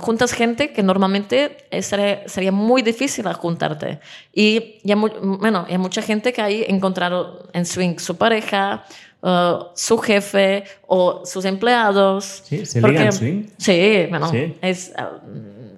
juntas 0.00 0.32
gente 0.32 0.72
que 0.72 0.82
normalmente 0.82 1.56
sería, 1.80 2.28
sería 2.28 2.52
muy 2.52 2.82
difícil 2.82 3.26
juntarte. 3.32 4.00
Y 4.32 4.80
ya, 4.84 4.96
bueno, 4.96 5.66
hay 5.68 5.78
mucha 5.78 6.02
gente 6.02 6.32
que 6.32 6.42
hay 6.42 6.64
encontrado 6.68 7.48
en 7.52 7.64
swing 7.64 7.98
su 7.98 8.16
pareja, 8.16 8.84
uh, 9.22 9.66
su 9.74 9.98
jefe 9.98 10.64
o 10.86 11.24
sus 11.24 11.44
empleados. 11.44 12.42
Sí, 12.44 12.66
se 12.66 12.80
porque, 12.80 13.04
en 13.04 13.12
swing. 13.12 13.46
Sí, 13.58 14.06
bueno, 14.10 14.30
es... 14.60 14.92
Uh, 14.98 15.72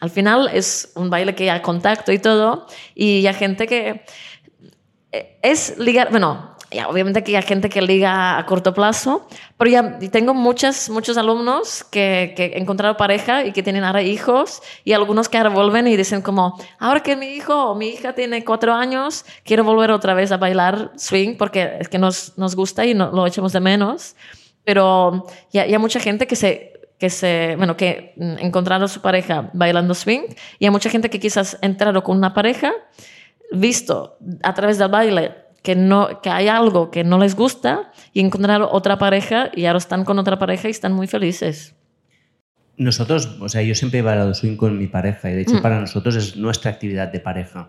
al 0.00 0.10
final 0.10 0.48
es 0.52 0.92
un 0.94 1.10
baile 1.10 1.34
que 1.34 1.50
hay 1.50 1.60
contacto 1.60 2.12
y 2.12 2.18
todo, 2.18 2.66
y 2.94 3.26
hay 3.26 3.34
gente 3.34 3.66
que 3.66 4.04
eh, 5.10 5.38
es 5.42 5.76
ligar, 5.78 6.10
bueno, 6.10 6.56
obviamente 6.86 7.24
que 7.24 7.36
hay 7.36 7.42
gente 7.42 7.68
que 7.68 7.80
liga 7.80 8.38
a 8.38 8.46
corto 8.46 8.74
plazo, 8.74 9.26
pero 9.56 9.70
ya 9.70 9.98
tengo 10.10 10.34
muchos, 10.34 10.90
muchos 10.90 11.16
alumnos 11.16 11.84
que, 11.84 12.34
que 12.36 12.52
encontraron 12.56 12.96
pareja 12.96 13.44
y 13.44 13.52
que 13.52 13.62
tienen 13.62 13.84
ahora 13.84 14.02
hijos 14.02 14.62
y 14.84 14.92
algunos 14.92 15.28
que 15.28 15.38
ahora 15.38 15.50
vuelven 15.50 15.86
y 15.86 15.96
dicen 15.96 16.20
como, 16.20 16.58
ahora 16.78 17.00
que 17.02 17.16
mi 17.16 17.28
hijo 17.28 17.70
o 17.70 17.74
mi 17.74 17.88
hija 17.88 18.14
tiene 18.14 18.44
cuatro 18.44 18.74
años, 18.74 19.24
quiero 19.44 19.64
volver 19.64 19.90
otra 19.90 20.14
vez 20.14 20.30
a 20.30 20.36
bailar 20.36 20.92
swing 20.96 21.36
porque 21.36 21.78
es 21.80 21.88
que 21.88 21.98
nos, 21.98 22.36
nos 22.36 22.54
gusta 22.54 22.84
y 22.84 22.94
no, 22.94 23.10
lo 23.12 23.26
echamos 23.26 23.52
de 23.52 23.60
menos. 23.60 24.14
Pero 24.64 25.26
ya, 25.50 25.62
hay 25.62 25.78
mucha 25.78 25.98
gente 25.98 26.26
que 26.26 26.36
se, 26.36 26.74
que 26.98 27.08
se, 27.08 27.54
bueno, 27.56 27.76
que 27.78 28.12
encontraron 28.18 28.84
a 28.84 28.88
su 28.88 29.00
pareja 29.00 29.48
bailando 29.54 29.94
swing 29.94 30.22
y 30.58 30.66
hay 30.66 30.70
mucha 30.70 30.90
gente 30.90 31.08
que 31.08 31.18
quizás 31.18 31.56
entraron 31.62 32.02
con 32.02 32.18
una 32.18 32.34
pareja, 32.34 32.72
visto 33.50 34.18
a 34.42 34.52
través 34.52 34.76
del 34.76 34.88
baile 34.90 35.47
que, 35.62 35.76
no, 35.76 36.20
que 36.22 36.30
hay 36.30 36.48
algo 36.48 36.90
que 36.90 37.04
no 37.04 37.18
les 37.18 37.34
gusta 37.34 37.92
y 38.12 38.20
encontrar 38.20 38.62
otra 38.62 38.98
pareja 38.98 39.50
y 39.54 39.66
ahora 39.66 39.78
están 39.78 40.04
con 40.04 40.18
otra 40.18 40.38
pareja 40.38 40.68
y 40.68 40.70
están 40.70 40.92
muy 40.92 41.06
felices. 41.06 41.74
Nosotros, 42.76 43.36
o 43.40 43.48
sea, 43.48 43.62
yo 43.62 43.74
siempre 43.74 43.98
he 43.98 44.02
bailado 44.02 44.34
swing 44.34 44.56
con 44.56 44.78
mi 44.78 44.86
pareja 44.86 45.30
y 45.30 45.34
de 45.34 45.42
hecho 45.42 45.56
mm. 45.56 45.62
para 45.62 45.80
nosotros 45.80 46.14
es 46.14 46.36
nuestra 46.36 46.70
actividad 46.70 47.10
de 47.10 47.20
pareja. 47.20 47.68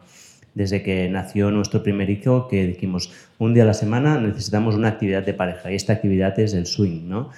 Desde 0.53 0.83
que 0.83 1.09
nació 1.09 1.51
nuestro 1.51 1.83
primer 1.83 2.09
hijo, 2.09 2.47
que 2.47 2.65
dijimos, 2.67 3.11
un 3.37 3.53
día 3.53 3.63
a 3.63 3.67
la 3.67 3.73
semana 3.73 4.19
necesitamos 4.19 4.75
una 4.75 4.89
actividad 4.89 5.23
de 5.23 5.33
pareja 5.33 5.71
y 5.71 5.75
esta 5.75 5.93
actividad 5.93 6.39
es 6.39 6.53
el 6.53 6.65
swing, 6.65 7.07
¿no? 7.07 7.29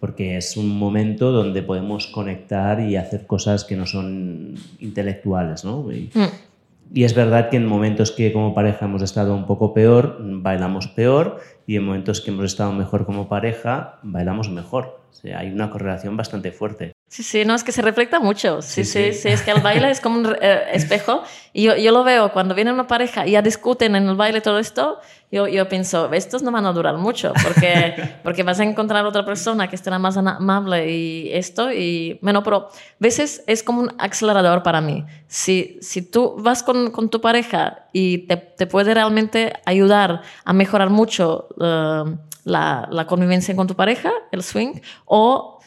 Porque 0.00 0.36
es 0.36 0.56
un 0.56 0.68
momento 0.68 1.30
donde 1.30 1.62
podemos 1.62 2.06
conectar 2.06 2.80
y 2.80 2.96
hacer 2.96 3.26
cosas 3.26 3.64
que 3.64 3.76
no 3.76 3.86
son 3.86 4.54
intelectuales, 4.78 5.64
¿no? 5.64 5.92
Y, 5.92 6.10
mm. 6.14 6.49
Y 6.92 7.04
es 7.04 7.14
verdad 7.14 7.50
que 7.50 7.56
en 7.56 7.66
momentos 7.66 8.10
que 8.10 8.32
como 8.32 8.52
pareja 8.52 8.86
hemos 8.86 9.02
estado 9.02 9.34
un 9.34 9.46
poco 9.46 9.72
peor, 9.72 10.18
bailamos 10.20 10.88
peor, 10.88 11.40
y 11.66 11.76
en 11.76 11.84
momentos 11.84 12.20
que 12.20 12.32
hemos 12.32 12.46
estado 12.46 12.72
mejor 12.72 13.06
como 13.06 13.28
pareja, 13.28 14.00
bailamos 14.02 14.50
mejor. 14.50 15.00
O 15.08 15.12
sea, 15.12 15.38
hay 15.38 15.52
una 15.52 15.70
correlación 15.70 16.16
bastante 16.16 16.50
fuerte. 16.50 16.92
Sí, 17.10 17.24
sí, 17.24 17.44
no, 17.44 17.56
es 17.56 17.64
que 17.64 17.72
se 17.72 17.82
refleja 17.82 18.20
mucho. 18.20 18.62
Sí, 18.62 18.84
sí, 18.84 19.12
sí, 19.14 19.30
es 19.30 19.42
que 19.42 19.50
el 19.50 19.60
baile 19.60 19.90
es 19.90 20.00
como 20.00 20.20
un 20.20 20.36
eh, 20.40 20.68
espejo. 20.72 21.24
Y 21.52 21.64
yo, 21.64 21.76
yo, 21.76 21.90
lo 21.90 22.04
veo 22.04 22.32
cuando 22.32 22.54
viene 22.54 22.72
una 22.72 22.86
pareja 22.86 23.26
y 23.26 23.32
ya 23.32 23.42
discuten 23.42 23.96
en 23.96 24.08
el 24.08 24.14
baile 24.14 24.40
todo 24.40 24.60
esto, 24.60 25.00
yo, 25.32 25.48
yo 25.48 25.68
pienso, 25.68 26.12
estos 26.12 26.44
no 26.44 26.52
van 26.52 26.66
a 26.66 26.72
durar 26.72 26.98
mucho 26.98 27.32
porque, 27.42 28.14
porque 28.22 28.44
vas 28.44 28.60
a 28.60 28.62
encontrar 28.62 29.04
otra 29.06 29.24
persona 29.24 29.68
que 29.68 29.74
estará 29.74 29.98
más 29.98 30.16
amable 30.16 30.88
y 30.88 31.32
esto. 31.32 31.72
Y 31.72 32.20
bueno, 32.22 32.44
pero 32.44 32.68
a 32.68 32.70
veces 33.00 33.42
es 33.48 33.64
como 33.64 33.80
un 33.80 33.92
acelerador 33.98 34.62
para 34.62 34.80
mí. 34.80 35.04
Si, 35.26 35.80
si 35.82 36.02
tú 36.02 36.36
vas 36.38 36.62
con, 36.62 36.92
con 36.92 37.10
tu 37.10 37.20
pareja 37.20 37.86
y 37.92 38.18
te, 38.18 38.36
te, 38.36 38.68
puede 38.68 38.94
realmente 38.94 39.54
ayudar 39.64 40.22
a 40.44 40.52
mejorar 40.52 40.90
mucho 40.90 41.48
uh, 41.56 42.16
la, 42.44 42.86
la 42.88 43.06
convivencia 43.08 43.56
con 43.56 43.66
tu 43.66 43.74
pareja, 43.74 44.12
el 44.30 44.44
swing, 44.44 44.74
o 45.06 45.59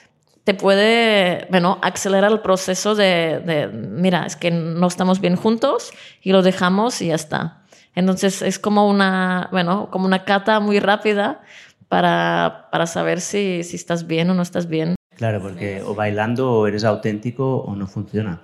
te 0.43 0.53
puede, 0.53 1.47
bueno, 1.49 1.79
acelerar 1.81 2.31
el 2.31 2.41
proceso 2.41 2.95
de, 2.95 3.41
de, 3.45 3.67
mira, 3.67 4.25
es 4.25 4.35
que 4.35 4.51
no 4.51 4.87
estamos 4.87 5.21
bien 5.21 5.35
juntos 5.35 5.91
y 6.21 6.31
lo 6.31 6.41
dejamos 6.41 7.01
y 7.01 7.07
ya 7.07 7.15
está. 7.15 7.63
Entonces 7.95 8.41
es 8.41 8.59
como 8.59 8.89
una, 8.89 9.47
bueno, 9.51 9.89
como 9.91 10.05
una 10.05 10.25
cata 10.25 10.59
muy 10.59 10.79
rápida 10.79 11.41
para, 11.87 12.67
para 12.71 12.87
saber 12.87 13.21
si, 13.21 13.63
si 13.63 13.75
estás 13.75 14.07
bien 14.07 14.29
o 14.29 14.33
no 14.33 14.41
estás 14.41 14.67
bien. 14.67 14.95
Claro, 15.15 15.41
porque 15.41 15.81
o 15.85 15.93
bailando 15.93 16.51
o 16.51 16.67
eres 16.67 16.83
auténtico 16.83 17.57
o 17.57 17.75
no 17.75 17.87
funciona. 17.87 18.41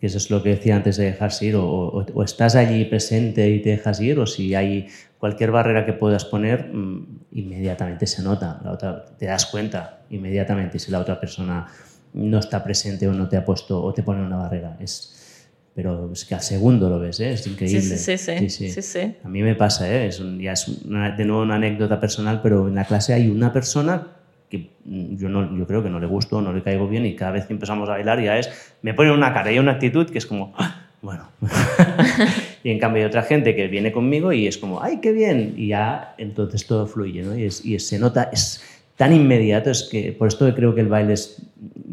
Y 0.00 0.06
eso 0.06 0.18
es 0.18 0.30
lo 0.30 0.42
que 0.42 0.50
decía 0.50 0.76
antes 0.76 0.96
de 0.96 1.06
dejarse 1.06 1.46
ir, 1.46 1.56
o, 1.56 1.64
o, 1.64 2.06
o, 2.14 2.22
estás 2.22 2.54
allí 2.54 2.84
presente 2.84 3.48
y 3.50 3.60
te 3.60 3.70
dejas 3.70 4.00
ir, 4.00 4.18
o 4.18 4.26
si 4.26 4.54
hay 4.54 4.88
cualquier 5.18 5.50
barrera 5.50 5.84
que 5.86 5.92
puedas 5.92 6.24
poner, 6.24 6.70
mmm, 6.72 7.20
inmediatamente 7.32 8.06
se 8.06 8.22
nota, 8.22 8.60
la 8.64 8.72
otra, 8.72 9.04
te 9.18 9.26
das 9.26 9.46
cuenta 9.46 10.00
inmediatamente 10.10 10.78
si 10.78 10.90
la 10.90 11.00
otra 11.00 11.18
persona 11.18 11.66
no 12.14 12.38
está 12.38 12.62
presente 12.64 13.08
o 13.08 13.12
no 13.12 13.28
te 13.28 13.36
ha 13.36 13.44
puesto 13.44 13.82
o 13.82 13.92
te 13.92 14.02
pone 14.02 14.22
una 14.22 14.36
barrera. 14.36 14.76
Es, 14.80 15.48
pero 15.74 16.10
es 16.12 16.24
que 16.24 16.34
al 16.34 16.40
segundo 16.40 16.88
lo 16.88 16.98
ves, 16.98 17.20
¿eh? 17.20 17.32
es 17.32 17.46
increíble. 17.46 17.80
Sí 17.82 18.16
sí 18.16 18.16
sí, 18.16 18.48
sí, 18.48 18.70
sí, 18.70 18.82
sí. 18.82 19.16
A 19.22 19.28
mí 19.28 19.42
me 19.42 19.54
pasa, 19.54 19.90
¿eh? 19.90 20.06
es 20.06 20.20
un, 20.20 20.40
ya 20.40 20.52
es 20.52 20.68
una, 20.68 21.10
de 21.10 21.24
nuevo 21.24 21.42
una 21.42 21.56
anécdota 21.56 22.00
personal, 22.00 22.40
pero 22.42 22.68
en 22.68 22.74
la 22.74 22.84
clase 22.84 23.12
hay 23.12 23.28
una 23.28 23.52
persona 23.52 24.06
que 24.48 24.70
yo, 24.84 25.28
no, 25.28 25.56
yo 25.56 25.66
creo 25.66 25.82
que 25.82 25.90
no 25.90 26.00
le 26.00 26.06
gusto, 26.06 26.40
no 26.40 26.52
le 26.52 26.62
caigo 26.62 26.88
bien 26.88 27.04
y 27.04 27.14
cada 27.14 27.32
vez 27.32 27.46
que 27.46 27.52
empezamos 27.52 27.88
a 27.88 27.92
bailar 27.92 28.22
ya 28.22 28.38
es, 28.38 28.50
me 28.80 28.94
pone 28.94 29.12
una 29.12 29.34
cara 29.34 29.52
y 29.52 29.58
una 29.58 29.72
actitud 29.72 30.08
que 30.08 30.18
es 30.18 30.26
como, 30.26 30.54
¡Ah! 30.56 30.86
bueno. 31.02 31.28
y 32.66 32.72
en 32.72 32.80
cambio 32.80 33.04
hay 33.04 33.06
otra 33.06 33.22
gente 33.22 33.54
que 33.54 33.68
viene 33.68 33.92
conmigo 33.92 34.32
y 34.32 34.48
es 34.48 34.58
como, 34.58 34.82
¡ay, 34.82 34.98
qué 35.00 35.12
bien! 35.12 35.54
Y 35.56 35.68
ya 35.68 36.16
entonces 36.18 36.66
todo 36.66 36.88
fluye, 36.88 37.22
¿no? 37.22 37.38
Y, 37.38 37.44
es, 37.44 37.64
y 37.64 37.78
se 37.78 37.96
nota, 37.96 38.28
es 38.32 38.60
tan 38.96 39.12
inmediato, 39.12 39.70
es 39.70 39.84
que 39.84 40.10
por 40.10 40.26
esto 40.26 40.52
creo 40.52 40.74
que 40.74 40.80
el 40.80 40.88
baile 40.88 41.12
es, 41.12 41.40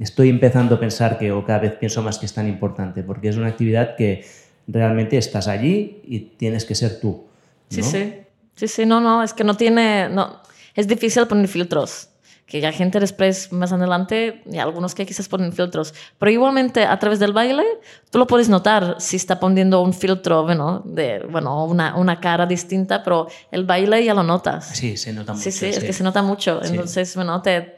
estoy 0.02 0.30
empezando 0.30 0.74
a 0.74 0.80
pensar 0.80 1.20
que, 1.20 1.32
o 1.32 1.46
cada 1.46 1.60
vez 1.60 1.74
pienso 1.74 2.02
más 2.02 2.18
que 2.18 2.26
es 2.26 2.34
tan 2.34 2.50
importante, 2.50 3.04
porque 3.04 3.30
es 3.30 3.38
una 3.38 3.50
actividad 3.50 3.96
que 3.96 4.26
realmente 4.68 5.16
estás 5.16 5.48
allí 5.48 6.02
y 6.08 6.22
tienes 6.22 6.66
que 6.66 6.74
ser 6.74 7.00
tú. 7.00 7.24
¿no? 7.70 7.76
Sí, 7.76 7.84
sí. 7.84 8.14
Sí, 8.56 8.68
sí, 8.68 8.86
no, 8.88 9.00
no, 9.00 9.22
es 9.22 9.36
que 9.36 9.44
no 9.44 9.56
tiene, 9.56 10.10
no, 10.10 10.42
es 10.74 10.88
difícil 10.88 11.28
poner 11.28 11.48
filtros 11.50 12.10
que 12.60 12.68
hay 12.68 12.74
gente 12.74 13.00
después 13.00 13.52
más 13.52 13.72
adelante 13.72 14.44
y 14.50 14.58
algunos 14.58 14.94
que 14.94 15.06
quizás 15.06 15.28
ponen 15.28 15.54
filtros. 15.54 15.94
Pero 16.20 16.32
igualmente 16.32 16.86
a 16.86 16.98
través 17.00 17.20
del 17.20 17.34
baile 17.34 17.64
tú 18.10 18.20
lo 18.20 18.28
puedes 18.28 18.50
notar 18.50 18.98
si 19.00 19.16
está 19.16 19.40
poniendo 19.40 19.82
un 19.82 19.94
filtro, 19.94 20.44
bueno, 20.44 20.82
de, 20.86 21.26
bueno 21.30 21.66
una, 21.66 21.96
una 21.96 22.20
cara 22.20 22.46
distinta, 22.46 23.04
pero 23.04 23.28
el 23.52 23.66
baile 23.66 24.04
ya 24.04 24.14
lo 24.14 24.24
notas. 24.24 24.68
Sí, 24.68 24.98
se 24.98 25.14
nota 25.14 25.34
mucho. 25.34 25.44
Sí, 25.44 25.52
sí, 25.52 25.72
sí. 25.72 25.80
es 25.80 25.84
que 25.84 25.94
se 25.94 26.04
nota 26.04 26.22
mucho. 26.22 26.60
Sí. 26.64 26.70
Entonces, 26.72 27.16
bueno, 27.16 27.42
te, 27.42 27.74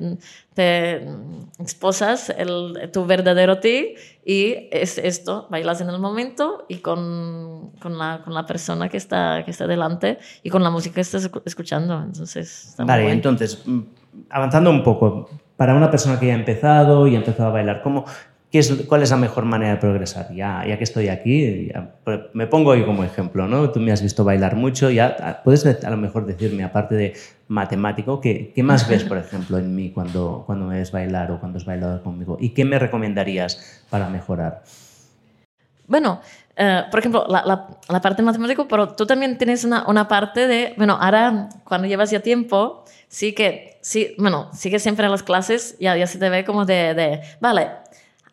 te 0.53 1.07
exposas 1.60 2.30
el, 2.30 2.89
tu 2.91 3.06
verdadero 3.06 3.60
ti 3.60 3.95
y 4.26 4.68
es 4.72 4.97
esto, 4.97 5.47
bailas 5.49 5.81
en 5.81 5.89
el 5.89 5.99
momento 5.99 6.65
y 6.68 6.77
con, 6.77 7.72
con, 7.80 7.97
la, 7.97 8.22
con 8.23 8.34
la 8.34 8.45
persona 8.45 8.89
que 8.89 8.97
está, 8.97 9.43
que 9.45 9.52
está 9.52 9.68
delante 9.68 10.18
y 10.43 10.49
con 10.49 10.64
la 10.64 10.69
música 10.69 10.95
que 10.95 11.02
estás 11.02 11.30
escuchando. 11.45 12.02
Entonces, 12.02 12.69
está 12.69 12.85
vale, 12.85 13.11
entonces 13.11 13.64
avanzando 14.30 14.70
un 14.70 14.84
poco, 14.84 15.30
para 15.58 15.76
una 15.76 15.90
persona 15.90 16.20
que 16.20 16.28
ya 16.28 16.34
ha 16.34 16.38
empezado 16.38 17.08
y 17.08 17.16
ha 17.16 17.20
empezado 17.20 17.50
a 17.50 17.54
bailar, 17.54 17.82
¿cómo, 17.82 18.06
¿cuál 18.88 19.04
es 19.04 19.12
la 19.12 19.18
mejor 19.18 19.46
manera 19.46 19.72
de 19.72 19.78
progresar? 19.78 20.34
Ya, 20.34 20.66
ya 20.68 20.78
que 20.78 20.84
estoy 20.84 21.10
aquí, 21.10 21.72
ya, 21.74 21.96
me 22.34 22.48
pongo 22.48 22.72
hoy 22.72 22.86
como 22.86 23.04
ejemplo, 23.04 23.48
¿no? 23.48 23.70
Tú 23.72 23.80
me 23.80 23.92
has 23.92 24.02
visto 24.02 24.24
bailar 24.24 24.56
mucho, 24.56 24.90
ya 24.90 25.42
puedes 25.44 25.66
a 25.66 25.90
lo 25.90 25.98
mejor 25.98 26.26
decirme, 26.26 26.64
aparte 26.64 26.96
de 26.96 27.14
matemático, 27.48 28.20
¿qué, 28.20 28.54
más 28.64 28.88
ves, 28.88 29.04
por 29.04 29.18
ejemplo, 29.18 29.58
en 29.58 29.76
mí 29.76 29.92
cuando, 29.92 30.44
cuando 30.46 30.66
me 30.66 30.78
ves 30.78 30.92
bailar 30.92 31.32
o 31.32 31.40
cuando 31.40 31.58
has 31.58 31.66
bailado 31.66 32.02
conmigo? 32.04 32.38
¿Y 32.40 32.50
qué 32.50 32.66
me 32.66 32.80
recomendarías 32.80 33.86
para 33.90 34.10
mejorar? 34.10 34.64
Bueno, 35.88 36.20
Uh, 36.58 36.90
por 36.90 37.00
ejemplo, 37.00 37.26
la, 37.28 38.02
parte 38.02 38.22
matemática, 38.24 38.66
pero 38.70 38.88
tú 38.96 39.06
también 39.06 39.38
tienes 39.38 39.66
una, 39.66 40.08
parte 40.08 40.48
de, 40.48 40.74
bueno, 40.78 40.98
ahora 41.00 41.50
cuando 41.66 41.86
llevas 41.86 42.12
ya 42.12 42.22
tiempo, 42.22 42.86
sí 43.10 43.34
que, 43.34 43.74
sí, 43.86 44.16
bueno, 44.18 44.49
sí 44.52 44.72
que 44.72 44.80
siempre 44.80 45.06
en 45.06 45.12
las 45.12 45.22
clases 45.22 45.78
ya, 45.80 45.95
ya 45.95 46.07
se 46.07 46.18
te 46.18 46.28
ve 46.32 46.44
como 46.44 46.66
de, 46.66 46.95
de 46.95 47.22
vale, 47.40 47.70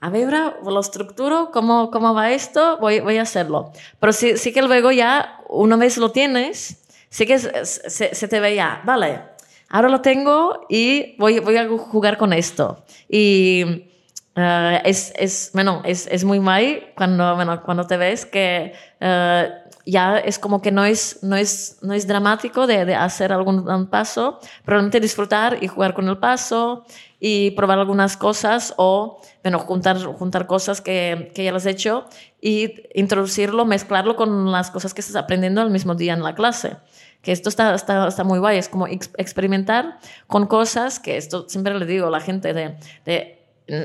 a 0.01 0.09
ver, 0.09 0.33
lo 0.65 0.81
estructuro, 0.81 1.51
¿cómo, 1.53 1.91
cómo 1.91 2.15
va 2.15 2.33
esto? 2.33 2.79
Voy, 2.79 3.01
voy 3.01 3.19
a 3.19 3.23
hacerlo. 3.23 3.71
Pero 4.01 4.15
sí, 4.15 4.39
sí 4.39 4.55
que 4.55 4.63
luego 4.63 4.91
ya, 4.93 5.41
una 5.51 5.77
vez 5.77 5.99
lo 5.99 6.11
tienes, 6.11 6.83
sí 7.11 7.27
que 7.27 7.39
se, 7.39 8.15
se 8.15 8.29
te 8.29 8.41
ve 8.41 8.55
ya, 8.55 8.81
vale, 8.85 9.21
ahora 9.69 9.91
lo 9.91 10.01
tengo 10.01 10.65
y 10.71 11.17
voy, 11.19 11.39
voy 11.41 11.59
a 11.59 11.69
jugar 11.69 12.17
con 12.17 12.33
esto. 12.33 12.83
Y 13.11 13.89
Uh, 14.35 14.81
es, 14.85 15.13
es, 15.19 15.51
bueno, 15.53 15.83
es, 15.85 16.09
es 16.11 16.25
muy 16.25 16.39
guay 16.39 16.93
cuando, 16.97 17.35
bueno, 17.35 17.63
cuando 17.63 17.87
te 17.87 17.99
ves 17.99 18.25
que 18.25 18.73
uh, 18.99 19.62
ya 19.85 20.19
es 20.19 20.39
como 20.39 20.63
que 20.63 20.71
no 20.71 20.85
es, 20.85 21.19
no 21.23 21.37
es, 21.37 21.79
no 21.83 21.93
es 21.95 22.07
dramático 22.07 22.67
de, 22.67 22.95
hacer 22.95 23.33
algún 23.33 23.69
un 23.69 23.87
paso, 23.87 24.39
probablemente 24.65 25.01
disfrutar 25.01 25.59
y 25.63 25.69
jugar 25.69 25.95
con 25.95 26.09
el 26.09 26.19
paso 26.19 26.85
y 27.19 27.53
probar 27.53 27.79
algunas 27.79 28.17
cosas 28.17 28.75
o 28.77 29.21
bueno, 29.43 29.59
juntar, 29.59 29.99
juntar 29.99 30.47
cosas 30.47 30.81
que, 30.81 31.31
que 31.35 31.45
ya 31.45 31.55
has 31.55 31.67
hecho 31.67 32.07
y 32.41 32.75
introducirlo, 32.95 33.65
mezclarlo 33.65 34.17
con 34.17 34.51
las 34.51 34.71
cosas 34.71 34.95
que 34.95 35.01
estás 35.01 35.17
aprendiendo 35.17 35.61
al 35.61 35.71
mismo 35.71 35.95
día 35.95 36.13
en 36.15 36.23
la 36.23 36.35
clase. 36.35 36.77
Que 37.23 37.31
esto 37.31 37.49
está, 37.49 37.75
está, 37.75 38.09
está, 38.09 38.25
muy 38.25 38.41
guay, 38.41 38.59
es 38.59 38.69
como 38.69 38.89
experimentar 38.89 39.99
con 40.27 40.47
cosas 40.47 40.99
que 40.99 41.17
esto 41.17 41.49
siempre 41.49 41.79
le 41.79 41.87
digo 41.87 42.09
a 42.09 42.11
la 42.11 42.21
gente 42.21 42.53
de, 42.53 42.77
de 43.05 43.43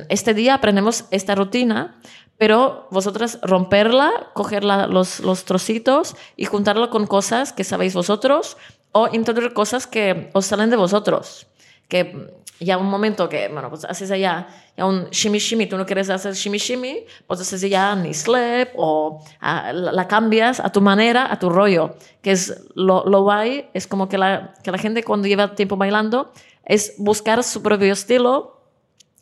este 0.10 0.34
día 0.34 0.56
aprendemos 0.56 1.06
esta 1.12 1.36
rutina, 1.36 1.96
pero 2.38 2.88
vosotras 2.92 3.40
romperla, 3.42 4.30
coger 4.34 4.64
la, 4.64 4.88
los, 4.88 5.20
los 5.20 5.46
trocitos 5.46 6.16
y 6.36 6.46
juntarlo 6.46 6.90
con 6.90 7.08
cosas 7.08 7.54
que 7.54 7.64
sabéis 7.64 7.94
vosotros 7.94 8.58
o 8.92 9.08
introducir 9.12 9.54
cosas 9.54 9.88
que 9.88 10.30
os 10.34 10.46
salen 10.46 10.70
de 10.70 10.76
vosotros. 10.76 11.48
Que 11.88 12.30
ya 12.60 12.78
un 12.78 12.88
momento 12.88 13.30
que, 13.30 13.48
bueno, 13.50 13.70
pues 13.70 13.86
haces 13.86 14.12
allá 14.12 14.48
ya 14.76 14.86
un 14.86 15.10
shimmy 15.10 15.40
shimmy, 15.40 15.68
tú 15.68 15.78
no 15.78 15.86
quieres 15.86 16.10
hacer 16.10 16.34
shimmy 16.34 16.60
shimmy, 16.60 17.06
pues 17.26 17.40
haces 17.42 17.62
ya 17.62 17.96
ni 17.96 18.14
slip 18.14 18.70
o 18.76 19.24
a, 19.40 19.74
la, 19.74 19.92
la, 19.92 20.08
cambias 20.08 20.60
a 20.60 20.72
tu 20.72 20.82
manera, 20.82 21.32
a 21.32 21.40
tu 21.40 21.50
rollo, 21.50 21.96
que 22.22 22.32
es 22.32 22.64
lo, 22.76 23.04
lo 23.06 23.24
guay, 23.24 23.70
es 23.74 23.88
como 23.88 24.08
que 24.08 24.18
la, 24.20 24.54
que 24.64 24.72
la 24.72 24.78
gente 24.78 25.04
cuando 25.04 25.28
lleva 25.28 25.56
tiempo 25.56 25.78
bailando 25.78 26.32
es 26.64 26.94
buscar 26.98 27.44
su 27.44 27.64
propio 27.64 27.94
estilo 27.94 28.57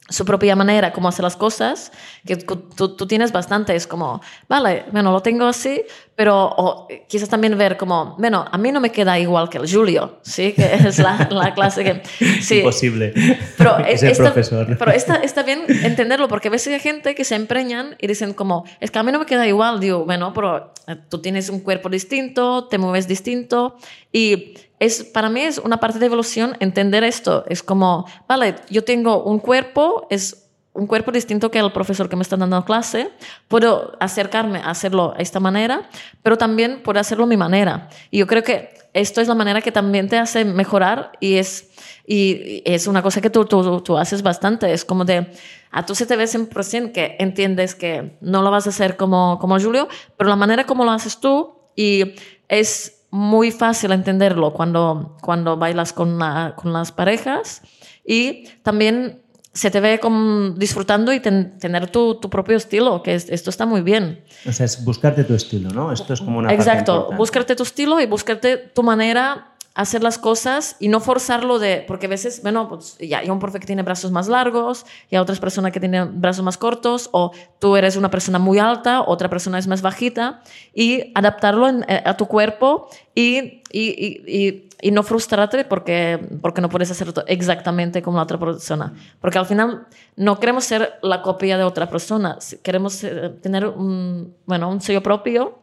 su 0.07 0.23
propia 0.23 0.55
manera, 0.55 0.93
cómo 0.93 1.07
hacer 1.07 1.23
las 1.23 1.35
cosas, 1.35 1.91
que 2.25 2.35
tú, 2.35 2.95
tú, 2.95 3.07
tienes 3.07 3.31
bastante, 3.31 3.75
es 3.75 3.87
como, 3.87 4.21
vale, 4.47 4.85
bueno, 4.91 5.11
lo 5.11 5.21
tengo 5.21 5.45
así, 5.45 5.83
pero 6.15 6.45
o, 6.45 6.87
quizás 7.07 7.27
también 7.27 7.57
ver 7.57 7.75
como, 7.75 8.15
bueno, 8.19 8.45
a 8.49 8.57
mí 8.59 8.71
no 8.71 8.79
me 8.79 8.91
queda 8.91 9.17
igual 9.17 9.49
que 9.49 9.57
el 9.57 9.71
Julio, 9.71 10.19
¿sí? 10.21 10.51
Que 10.55 10.75
es 10.75 10.99
la, 10.99 11.27
la 11.31 11.55
clase 11.55 11.83
que... 11.83 12.03
Sí. 12.39 12.59
Imposible. 12.59 13.13
Pero, 13.57 13.77
es 13.87 14.03
el 14.03 14.09
está, 14.09 14.25
profesor. 14.25 14.77
pero 14.77 14.91
está, 14.91 15.15
está 15.15 15.41
bien 15.41 15.63
entenderlo, 15.67 16.27
porque 16.27 16.49
a 16.49 16.51
veces 16.51 16.73
hay 16.73 16.79
gente 16.79 17.15
que 17.15 17.23
se 17.23 17.33
empreñan 17.33 17.95
y 17.99 18.05
dicen 18.05 18.33
como, 18.33 18.63
es 18.79 18.91
que 18.91 18.99
a 18.99 19.03
mí 19.03 19.11
no 19.11 19.17
me 19.17 19.25
queda 19.25 19.47
igual, 19.47 19.79
digo, 19.79 20.05
bueno, 20.05 20.33
pero 20.35 20.71
eh, 20.87 20.97
tú 21.09 21.19
tienes 21.19 21.49
un 21.49 21.61
cuerpo 21.61 21.89
distinto, 21.89 22.67
te 22.67 22.77
mueves 22.77 23.07
distinto 23.07 23.75
y 24.11 24.53
es, 24.79 25.03
para 25.03 25.29
mí 25.29 25.41
es 25.41 25.57
una 25.57 25.79
parte 25.79 25.99
de 25.99 26.05
evolución 26.05 26.57
entender 26.59 27.03
esto. 27.03 27.45
Es 27.47 27.63
como, 27.63 28.05
vale, 28.27 28.55
yo 28.69 28.83
tengo 28.83 29.23
un 29.23 29.39
cuerpo, 29.39 30.07
es 30.09 30.45
un 30.73 30.87
cuerpo 30.87 31.11
distinto 31.11 31.49
que 31.49 31.59
el 31.59 31.71
profesor 31.71 32.09
que 32.09 32.17
me 32.17 32.21
está 32.21 32.35
dando 32.35 32.63
clase, 32.65 33.09
puedo 33.47 33.93
acercarme 33.99 34.59
a 34.59 34.71
hacerlo 34.71 35.13
de 35.15 35.23
esta 35.23 35.39
manera, 35.39 35.89
pero 36.21 36.37
también 36.37 36.83
puedo 36.83 36.99
hacerlo 36.99 37.23
a 37.23 37.27
mi 37.27 37.37
manera. 37.37 37.89
Y 38.11 38.19
yo 38.19 38.27
creo 38.27 38.43
que 38.43 38.75
esto 38.93 39.21
es 39.21 39.27
la 39.29 39.35
manera 39.35 39.61
que 39.61 39.71
también 39.71 40.09
te 40.09 40.17
hace 40.17 40.43
mejorar 40.43 41.13
y 41.21 41.35
es, 41.35 41.69
y 42.05 42.61
es 42.65 42.87
una 42.87 43.01
cosa 43.01 43.21
que 43.21 43.29
tú, 43.29 43.45
tú, 43.45 43.81
tú 43.81 43.97
haces 43.97 44.21
bastante. 44.21 44.71
Es 44.73 44.83
como 44.83 45.05
de, 45.05 45.31
a 45.71 45.85
tú 45.85 45.95
se 45.95 46.05
te 46.05 46.13
en 46.13 46.47
presente 46.47 46.91
que 46.91 47.15
entiendes 47.19 47.73
que 47.73 48.17
no 48.19 48.41
lo 48.41 48.51
vas 48.51 48.67
a 48.67 48.69
hacer 48.69 48.97
como, 48.97 49.39
como 49.39 49.59
Julio, 49.59 49.87
pero 50.17 50.29
la 50.29 50.35
manera 50.35 50.65
como 50.65 50.83
lo 50.83 50.91
haces 50.91 51.19
tú 51.19 51.55
y 51.75 52.15
es 52.47 52.94
muy 53.15 53.51
fácil 53.51 53.93
entenderlo 53.93 54.51
cuando, 54.51 55.15
cuando 55.21 55.55
bailas 55.55 55.93
con, 55.93 56.19
la, 56.19 56.53
con 56.57 56.73
las 56.73 56.91
parejas 56.91 57.61
y 58.05 58.43
también 58.61 59.21
se 59.53 59.71
te 59.71 59.79
ve 59.79 59.99
como 60.01 60.49
disfrutando 60.49 61.13
y 61.13 61.21
tener 61.21 61.87
tu, 61.89 62.15
tu, 62.15 62.29
propio 62.29 62.57
estilo, 62.57 63.01
que 63.01 63.15
esto 63.15 63.49
está 63.49 63.65
muy 63.65 63.79
bien. 63.79 64.25
O 64.45 64.51
sea, 64.51 64.65
es 64.65 64.83
buscarte 64.83 65.23
tu 65.23 65.33
estilo, 65.33 65.69
¿no? 65.69 65.93
Esto 65.93 66.13
es 66.13 66.19
como 66.19 66.39
una... 66.39 66.53
Exacto, 66.53 67.11
buscarte 67.15 67.55
tu 67.55 67.63
estilo 67.63 68.01
y 68.01 68.05
buscarte 68.05 68.57
tu 68.57 68.83
manera 68.83 69.54
hacer 69.75 70.01
las 70.01 70.17
cosas 70.17 70.77
y 70.79 70.87
no 70.87 71.01
forzarlo 71.01 71.59
de, 71.59 71.83
porque 71.85 72.05
a 72.05 72.09
veces, 72.09 72.41
bueno, 72.41 72.69
pues 72.69 72.97
ya 72.97 73.19
hay 73.19 73.29
un 73.29 73.39
profe 73.39 73.59
que 73.59 73.67
tiene 73.67 73.83
brazos 73.83 74.09
más 74.09 74.29
largos 74.29 74.85
y 75.11 75.15
hay 75.15 75.21
otras 75.21 75.41
personas 75.41 75.73
que 75.73 75.81
tienen 75.81 76.21
brazos 76.21 76.45
más 76.45 76.57
cortos, 76.57 77.09
o 77.11 77.31
tú 77.59 77.75
eres 77.75 77.97
una 77.97 78.09
persona 78.09 78.39
muy 78.39 78.57
alta, 78.57 79.01
otra 79.01 79.29
persona 79.29 79.59
es 79.59 79.67
más 79.67 79.81
bajita, 79.81 80.41
y 80.73 81.11
adaptarlo 81.13 81.67
eh, 81.69 82.01
a 82.05 82.15
tu 82.15 82.25
cuerpo 82.25 82.87
y, 83.13 83.63
y, 83.69 84.63
y, 84.81 84.91
no 84.91 85.03
frustrarte 85.03 85.65
porque, 85.65 86.25
porque 86.41 86.61
no 86.61 86.69
puedes 86.69 86.89
hacerlo 86.89 87.13
exactamente 87.27 88.01
como 88.01 88.17
la 88.17 88.23
otra 88.23 88.37
persona. 88.39 88.93
Porque 89.19 89.39
al 89.39 89.45
final 89.45 89.87
no 90.15 90.39
queremos 90.39 90.63
ser 90.63 90.99
la 91.01 91.21
copia 91.21 91.57
de 91.57 91.65
otra 91.65 91.89
persona, 91.89 92.37
queremos 92.63 93.03
eh, 93.03 93.29
tener 93.41 93.65
un, 93.65 94.35
bueno, 94.45 94.69
un 94.69 94.79
sello 94.79 95.03
propio 95.03 95.59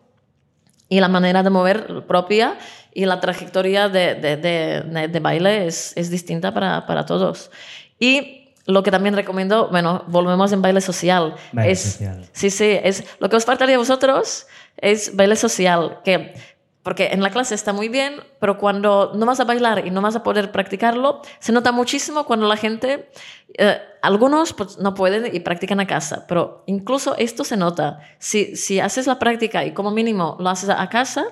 y 0.93 1.01
la 1.01 1.09
manera 1.09 1.43
de 1.43 1.48
mover 1.48 2.05
propia 2.06 2.59
y 2.94 3.05
la 3.06 3.20
trayectoria 3.20 3.89
de, 3.89 4.14
de, 4.14 4.36
de, 4.36 5.09
de 5.09 5.20
baile 5.20 5.66
es, 5.66 5.93
es 5.97 6.10
distinta 6.10 6.52
para, 6.52 6.86
para, 6.86 7.06
todos. 7.06 7.51
Y 7.98 8.48
lo 8.66 8.82
que 8.82 8.90
también 8.90 9.14
recomiendo, 9.14 9.69
bueno, 9.69 10.05
volvemos 10.06 10.52
en 10.52 10.62
baile 10.62 10.81
social. 10.81 11.35
Baile 11.52 11.73
es, 11.73 11.81
social. 11.81 12.24
Sí, 12.32 12.51
sí, 12.51 12.78
es, 12.82 13.05
lo 13.19 13.28
que 13.28 13.36
os 13.36 13.44
faltaría 13.44 13.77
a 13.77 13.78
vosotros 13.78 14.47
es 14.77 15.14
baile 15.16 15.36
social, 15.36 16.01
que 16.05 16.35
porque 16.82 17.10
en 17.12 17.22
la 17.22 17.30
clase 17.30 17.54
está 17.54 17.72
muy 17.72 17.88
bien, 17.88 18.20
pero 18.40 18.59
cuando 18.59 19.12
no 19.14 19.24
vas 19.24 19.38
a 19.38 19.44
bailar 19.44 19.86
y 19.86 19.90
no 19.90 20.00
vas 20.00 20.16
a 20.16 20.22
poder 20.22 20.50
practicarlo, 20.50 21.22
se 21.38 21.52
nota 21.52 21.70
muchísimo 21.70 22.24
cuando 22.24 22.48
la 22.48 22.56
gente, 22.56 23.09
eh, 23.56 23.80
algunos 24.02 24.52
pues, 24.52 24.78
no 24.78 24.94
pueden 24.94 25.34
y 25.34 25.40
practican 25.40 25.78
a 25.78 25.86
casa, 25.86 26.26
pero 26.26 26.64
incluso 26.66 27.16
esto 27.18 27.44
se 27.44 27.56
nota. 27.56 28.00
Si, 28.18 28.56
si 28.56 28.80
haces 28.80 29.06
la 29.06 29.20
práctica 29.20 29.64
y 29.64 29.72
como 29.72 29.92
mínimo 29.92 30.36
lo 30.40 30.48
haces 30.48 30.70
a 30.70 30.88
casa, 30.88 31.24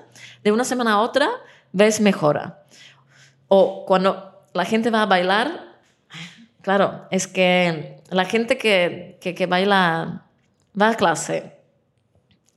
de 0.44 0.52
una 0.52 0.64
semana 0.64 0.92
a 0.92 1.00
otra 1.00 1.28
ves 1.72 2.00
mejora. 2.00 2.62
O 3.48 3.84
cuando 3.86 4.44
la 4.52 4.64
gente 4.64 4.90
va 4.90 5.02
a 5.02 5.06
bailar, 5.06 5.78
claro, 6.62 7.06
es 7.10 7.26
que 7.26 8.00
la 8.10 8.24
gente 8.24 8.56
que, 8.56 9.18
que, 9.20 9.34
que 9.34 9.46
baila 9.46 10.26
va 10.80 10.90
a 10.90 10.94
clase 10.94 11.59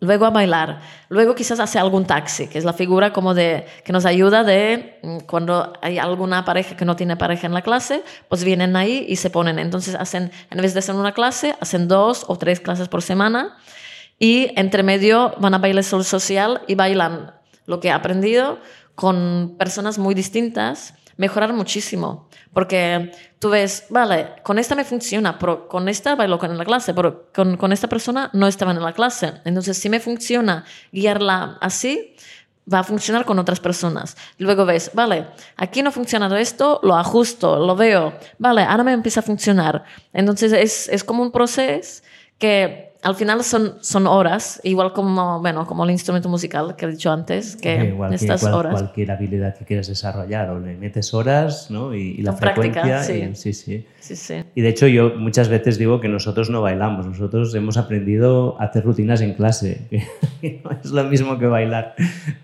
luego 0.04 0.26
a 0.26 0.30
bailar, 0.30 0.82
luego 1.08 1.34
quizás 1.34 1.60
hace 1.60 1.80
algún 1.80 2.06
taxi, 2.06 2.48
que 2.48 2.58
es 2.58 2.66
la 2.66 2.74
figura 2.74 3.14
como 3.14 3.34
de 3.34 3.66
que 3.86 3.94
nos 3.94 4.06
ayuda 4.06 4.44
de 4.44 5.00
mm, 5.02 5.18
cuando 5.20 5.74
hay 5.82 5.98
alguna 5.98 6.44
pareja 6.44 6.76
que 6.76 6.84
no 6.84 6.96
tiene 6.96 7.16
pareja 7.16 7.48
en 7.48 7.54
la 7.54 7.62
clase, 7.62 8.04
pues 8.28 8.44
vienen 8.44 8.76
ahí 8.76 9.06
y 9.08 9.16
se 9.16 9.30
ponen. 9.30 9.60
Entonces 9.60 9.96
hacen, 9.96 10.32
en 10.52 10.62
vez 10.62 10.74
de 10.74 10.80
hacer 10.80 10.96
una 10.96 11.14
clase, 11.14 11.56
hacen 11.62 11.88
dos 11.88 12.26
o 12.28 12.38
tres 12.38 12.60
clases 12.60 12.90
por 12.90 13.02
semana 13.02 13.58
y 14.20 14.52
entre 14.58 14.84
medio 14.84 15.34
van 15.40 15.54
a 15.54 15.60
bailar 15.60 15.84
social 15.84 16.62
y 16.68 16.76
bailan 16.76 17.34
lo 17.66 17.80
que 17.80 17.88
he 17.88 17.92
aprendido 17.92 18.60
con 18.96 19.56
personas 19.58 19.98
muy 19.98 20.14
distintas, 20.14 20.96
mejorar 21.18 21.53
muchísimo. 21.53 22.27
Porque 22.53 23.11
tú 23.40 23.49
ves, 23.49 23.85
vale, 23.90 24.35
con 24.44 24.60
esta 24.60 24.76
me 24.76 24.85
funciona, 24.85 25.38
pero 25.38 25.68
con 25.68 25.90
esta 25.90 26.15
bailo 26.15 26.40
en 26.44 26.57
la 26.57 26.65
clase, 26.65 26.94
pero 26.94 27.30
con, 27.34 27.57
con 27.57 27.72
esta 27.72 27.88
persona 27.88 28.30
no 28.34 28.48
estaba 28.48 28.72
en 28.72 28.81
la 28.81 28.94
clase. 28.94 29.34
Entonces, 29.45 29.77
si 29.77 29.90
me 29.90 29.99
funciona 29.99 30.65
guiarla 30.91 31.57
así, 31.61 32.15
va 32.72 32.80
a 32.80 32.84
funcionar 32.84 33.26
con 33.26 33.40
otras 33.40 33.60
personas. 33.60 34.15
luego 34.38 34.65
ves, 34.65 34.91
vale, 34.94 35.27
aquí 35.57 35.81
no 35.81 35.90
ha 35.90 35.91
funcionado 35.91 36.38
esto, 36.38 36.80
lo 36.84 36.95
ajusto, 36.95 37.60
lo 37.60 37.76
veo, 37.76 38.14
vale, 38.38 38.64
ahora 38.64 38.84
me 38.84 38.94
empieza 38.94 39.19
a 39.19 39.23
funcionar. 39.23 39.84
Entonces, 40.14 40.53
es, 40.53 40.88
es 40.90 41.03
como 41.03 41.23
un 41.23 41.31
proceso 41.31 42.03
que 42.38 42.93
al 43.04 43.16
final 43.16 43.44
son, 43.44 43.76
son 43.82 44.08
horas, 44.08 44.62
igual 44.64 44.94
como, 44.94 45.42
bueno, 45.42 45.68
como 45.68 45.84
el 45.84 45.92
instrumento 45.92 46.30
musical 46.30 46.76
que 46.78 46.86
he 46.86 46.90
dicho 46.90 47.12
antes, 47.12 47.58
que 47.58 47.88
igual 47.88 48.14
estas 48.14 48.42
que 48.42 48.50
horas. 48.50 48.74
Cualquier 48.74 49.12
habilidad 49.12 49.58
que 49.58 49.66
quieras 49.66 49.88
desarrollar, 49.88 50.50
o 50.50 50.60
le 50.60 50.78
metes 50.78 51.14
horas, 51.14 51.70
¿no? 51.70 51.94
Y, 51.94 52.16
y 52.18 52.22
la 52.22 52.32
frecuencia. 52.32 52.82
Práctica, 52.82 53.04
sí. 53.04 53.30
Y, 53.32 53.36
sí, 53.36 53.54
sí. 53.54 53.86
Sí, 54.00 54.16
sí. 54.16 54.44
Y 54.56 54.62
de 54.62 54.70
hecho 54.70 54.88
yo 54.88 55.16
muchas 55.18 55.50
veces 55.50 55.78
digo 55.78 56.00
que 56.00 56.08
nosotros 56.08 56.50
no 56.50 56.62
bailamos, 56.62 57.06
nosotros 57.06 57.54
hemos 57.56 57.76
aprendido 57.76 58.60
a 58.62 58.66
hacer 58.66 58.86
rutinas 58.86 59.20
en 59.20 59.34
clase, 59.34 59.88
que 60.42 60.62
no 60.64 60.72
es 60.72 60.92
lo 60.92 61.04
mismo 61.04 61.38
que 61.38 61.48
bailar, 61.48 61.96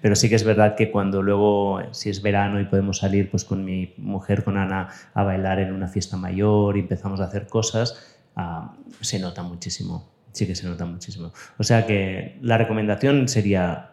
pero 0.01 0.15
sí 0.15 0.27
que 0.27 0.35
es 0.35 0.43
verdad 0.43 0.75
que 0.75 0.91
cuando 0.91 1.21
luego, 1.21 1.79
si 1.91 2.09
es 2.09 2.21
verano 2.21 2.59
y 2.59 2.65
podemos 2.65 2.97
salir 2.97 3.31
pues 3.31 3.45
con 3.45 3.63
mi 3.63 3.93
mujer, 3.97 4.43
con 4.43 4.57
Ana, 4.57 4.89
a 5.13 5.23
bailar 5.23 5.59
en 5.59 5.73
una 5.73 5.87
fiesta 5.87 6.17
mayor 6.17 6.75
y 6.75 6.81
empezamos 6.81 7.21
a 7.21 7.25
hacer 7.25 7.47
cosas, 7.47 8.17
uh, 8.35 8.67
se 9.01 9.19
nota 9.19 9.41
muchísimo 9.41 10.18
sí 10.31 10.47
que 10.47 10.55
se 10.55 10.67
nota 10.67 10.85
muchísimo. 10.85 11.31
O 11.57 11.63
sea 11.63 11.85
que 11.85 12.37
la 12.41 12.57
recomendación 12.57 13.27
sería 13.27 13.91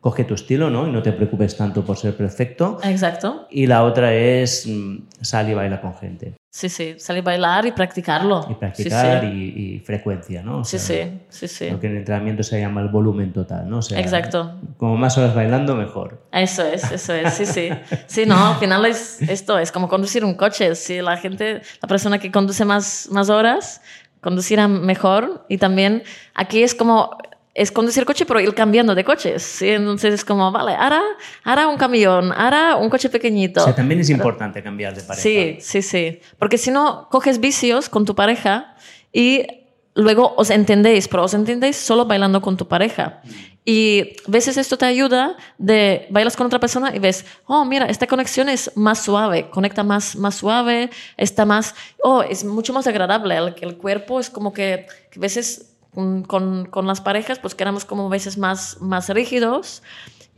coge 0.00 0.24
tu 0.24 0.34
estilo, 0.34 0.70
¿no? 0.70 0.86
Y 0.86 0.92
no 0.92 1.02
te 1.02 1.12
preocupes 1.12 1.56
tanto 1.56 1.84
por 1.84 1.96
ser 1.96 2.16
perfecto. 2.16 2.78
Exacto. 2.84 3.48
Y 3.50 3.66
la 3.66 3.84
otra 3.84 4.14
es 4.14 4.66
mm, 4.66 4.98
sal 5.20 5.48
y 5.50 5.54
baila 5.54 5.80
con 5.80 5.94
gente. 5.94 6.34
Sí, 6.56 6.70
sí, 6.70 6.94
salir 6.98 7.20
a 7.20 7.24
bailar 7.24 7.66
y 7.66 7.72
practicarlo. 7.72 8.46
Y 8.48 8.54
practicar 8.54 9.20
sí, 9.20 9.26
sí. 9.28 9.36
Y, 9.36 9.74
y, 9.74 9.78
frecuencia, 9.80 10.42
¿no? 10.42 10.60
O 10.60 10.64
sí, 10.64 10.78
sea, 10.78 11.06
sí, 11.06 11.20
sí, 11.28 11.48
sí. 11.48 11.70
Lo 11.70 11.78
que 11.78 11.86
en 11.86 11.92
el 11.92 11.98
entrenamiento 11.98 12.42
se 12.42 12.58
llama 12.58 12.80
el 12.80 12.88
volumen 12.88 13.30
total, 13.32 13.68
¿no? 13.68 13.78
O 13.78 13.82
sea, 13.82 14.00
Exacto. 14.00 14.54
Como 14.78 14.96
más 14.96 15.18
horas 15.18 15.34
bailando, 15.34 15.74
mejor. 15.74 16.22
Eso 16.32 16.62
es, 16.64 16.90
eso 16.90 17.12
es, 17.12 17.34
sí, 17.34 17.44
sí. 17.44 17.68
Sí, 18.06 18.24
no, 18.24 18.52
al 18.52 18.56
final 18.56 18.86
es 18.86 19.20
esto, 19.22 19.58
es 19.58 19.70
como 19.70 19.86
conducir 19.86 20.24
un 20.24 20.32
coche. 20.32 20.74
Si 20.76 21.02
la 21.02 21.18
gente, 21.18 21.60
la 21.82 21.88
persona 21.88 22.18
que 22.18 22.30
conduce 22.32 22.64
más, 22.64 23.08
más 23.10 23.28
horas, 23.28 23.82
conducir 24.26 24.58
mejor 24.66 25.46
y 25.48 25.56
también 25.56 26.02
aquí 26.34 26.64
es 26.64 26.74
como 26.74 27.16
es 27.54 27.70
conducir 27.70 28.04
coche 28.04 28.26
pero 28.26 28.40
ir 28.40 28.52
cambiando 28.54 28.92
de 28.96 29.04
coches 29.04 29.40
¿sí? 29.40 29.68
entonces 29.68 30.14
es 30.14 30.24
como 30.24 30.50
vale 30.50 30.74
ahora, 30.74 31.00
ahora 31.44 31.68
un 31.68 31.76
camión 31.76 32.32
ahora 32.32 32.74
un 32.74 32.90
coche 32.90 33.08
pequeñito. 33.08 33.60
O 33.60 33.64
sea, 33.64 33.76
también 33.76 34.00
es 34.00 34.10
importante 34.10 34.64
cambiar 34.64 34.96
de 34.96 35.02
pareja. 35.02 35.22
Sí 35.22 35.58
sí 35.60 35.80
sí. 35.80 36.20
Porque 36.40 36.58
si 36.58 36.72
no 36.72 37.06
coges 37.08 37.38
vicios 37.38 37.88
con 37.88 38.04
tu 38.04 38.16
pareja 38.16 38.74
y 39.12 39.46
luego 39.94 40.34
os 40.36 40.50
entendéis 40.50 41.06
pero 41.06 41.22
os 41.22 41.32
entendéis 41.32 41.76
solo 41.76 42.04
bailando 42.04 42.40
con 42.42 42.56
tu 42.56 42.66
pareja 42.66 43.22
y 43.68 44.14
a 44.26 44.30
veces 44.30 44.56
esto 44.56 44.78
te 44.78 44.86
ayuda 44.86 45.36
de 45.58 46.06
bailas 46.10 46.36
con 46.36 46.46
otra 46.46 46.60
persona 46.60 46.94
y 46.94 47.00
ves, 47.00 47.26
oh, 47.46 47.64
mira, 47.64 47.86
esta 47.86 48.06
conexión 48.06 48.48
es 48.48 48.70
más 48.76 49.02
suave, 49.02 49.50
conecta 49.50 49.82
más, 49.82 50.14
más 50.14 50.36
suave, 50.36 50.88
está 51.16 51.44
más, 51.44 51.74
oh, 52.00 52.22
es 52.22 52.44
mucho 52.44 52.72
más 52.72 52.86
agradable. 52.86 53.36
El, 53.36 53.56
el 53.60 53.76
cuerpo 53.76 54.20
es 54.20 54.30
como 54.30 54.52
que, 54.52 54.86
a 55.16 55.18
veces 55.18 55.74
con, 55.92 56.66
con, 56.66 56.86
las 56.86 57.00
parejas, 57.00 57.40
pues 57.40 57.56
quedamos 57.56 57.84
como 57.84 58.06
a 58.06 58.10
veces 58.10 58.38
más, 58.38 58.80
más 58.80 59.08
rígidos. 59.08 59.82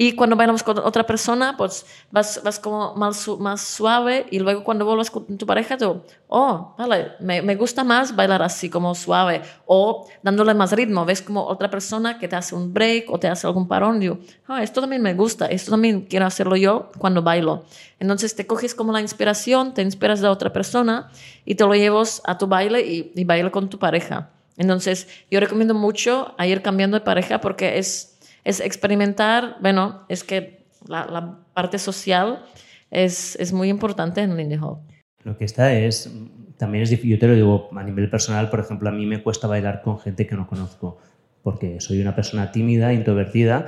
Y 0.01 0.13
cuando 0.13 0.37
bailamos 0.37 0.63
con 0.63 0.79
otra 0.79 1.05
persona, 1.05 1.57
pues 1.57 1.85
vas, 2.13 2.41
vas 2.45 2.61
como 2.61 2.95
más, 2.95 3.27
más 3.41 3.61
suave 3.61 4.27
y 4.31 4.39
luego 4.39 4.63
cuando 4.63 4.85
vuelves 4.85 5.11
con 5.11 5.37
tu 5.37 5.45
pareja, 5.45 5.77
tú, 5.77 6.03
oh, 6.29 6.77
vale, 6.79 7.15
me, 7.19 7.43
me, 7.43 7.57
gusta 7.57 7.83
más 7.83 8.15
bailar 8.15 8.41
así, 8.41 8.71
como 8.71 8.95
suave, 8.95 9.43
o 9.67 10.07
dándole 10.23 10.55
más 10.55 10.71
ritmo. 10.71 11.05
Ves 11.05 11.21
como 11.21 11.45
otra 11.45 11.69
persona 11.69 12.17
que 12.21 12.29
te 12.29 12.37
hace 12.37 12.55
un 12.55 12.73
break 12.73 13.11
o 13.11 13.19
te 13.19 13.27
hace 13.27 13.49
algún 13.49 13.67
parón, 13.67 13.99
digo, 13.99 14.19
oh, 14.49 14.57
esto 14.57 14.81
también 14.81 15.03
me 15.03 15.15
gusta, 15.15 15.47
esto 15.47 15.73
también 15.73 16.03
quiero 16.03 16.27
hacerlo 16.27 16.55
yo 16.55 16.93
cuando 16.99 17.21
bailo. 17.21 17.65
Entonces 17.99 18.37
te 18.37 18.47
coges 18.47 18.77
como 18.77 18.93
la 18.93 19.01
inspiración, 19.01 19.75
te 19.75 19.83
inspiras 19.83 20.21
de 20.21 20.29
otra 20.29 20.53
persona 20.53 21.11
y 21.45 21.57
te 21.57 21.65
lo 21.65 21.75
llevas 21.75 22.23
a 22.25 22.39
tu 22.39 22.47
baile 22.47 22.83
y, 22.87 23.11
y 23.17 23.25
baila 23.25 23.51
con 23.51 23.69
tu 23.69 23.81
pareja. 23.81 24.31
Entonces 24.57 25.09
yo 25.29 25.41
recomiendo 25.41 25.75
mucho 25.75 26.35
a 26.39 26.47
ir 26.47 26.63
cambiando 26.63 26.99
de 26.99 27.05
pareja 27.05 27.41
porque 27.41 27.79
es 27.79 28.18
es 28.49 28.61
experimentar, 28.61 29.57
bueno, 29.61 30.07
es 30.09 30.25
que 30.25 30.65
la, 30.87 31.05
la 31.05 31.41
parte 31.53 31.79
social 31.79 32.47
es, 32.91 33.37
es, 33.37 33.53
muy 33.53 33.69
importante 33.69 34.23
en 34.23 34.39
Lindy 34.39 34.57
Hop. 34.57 34.79
Lo 35.23 35.37
que 35.37 35.45
está 35.45 35.75
es, 35.75 36.11
también 36.57 36.83
es 36.83 36.89
difícil, 36.89 37.11
yo 37.11 37.19
te 37.19 37.29
lo 37.29 37.35
digo 37.35 37.69
a 37.77 37.83
nivel 37.85 38.09
personal, 38.09 38.49
por 38.49 38.61
ejemplo, 38.61 38.89
a 38.89 38.93
mí 38.93 39.05
me 39.05 39.23
cuesta 39.23 39.47
bailar 39.49 39.83
con 39.83 39.99
gente 39.99 40.27
que 40.27 40.35
no 40.35 40.47
conozco, 40.47 40.97
porque 41.43 41.79
soy 41.79 42.01
una 42.01 42.15
persona 42.15 42.51
tímida, 42.51 42.95
introvertida, 42.95 43.67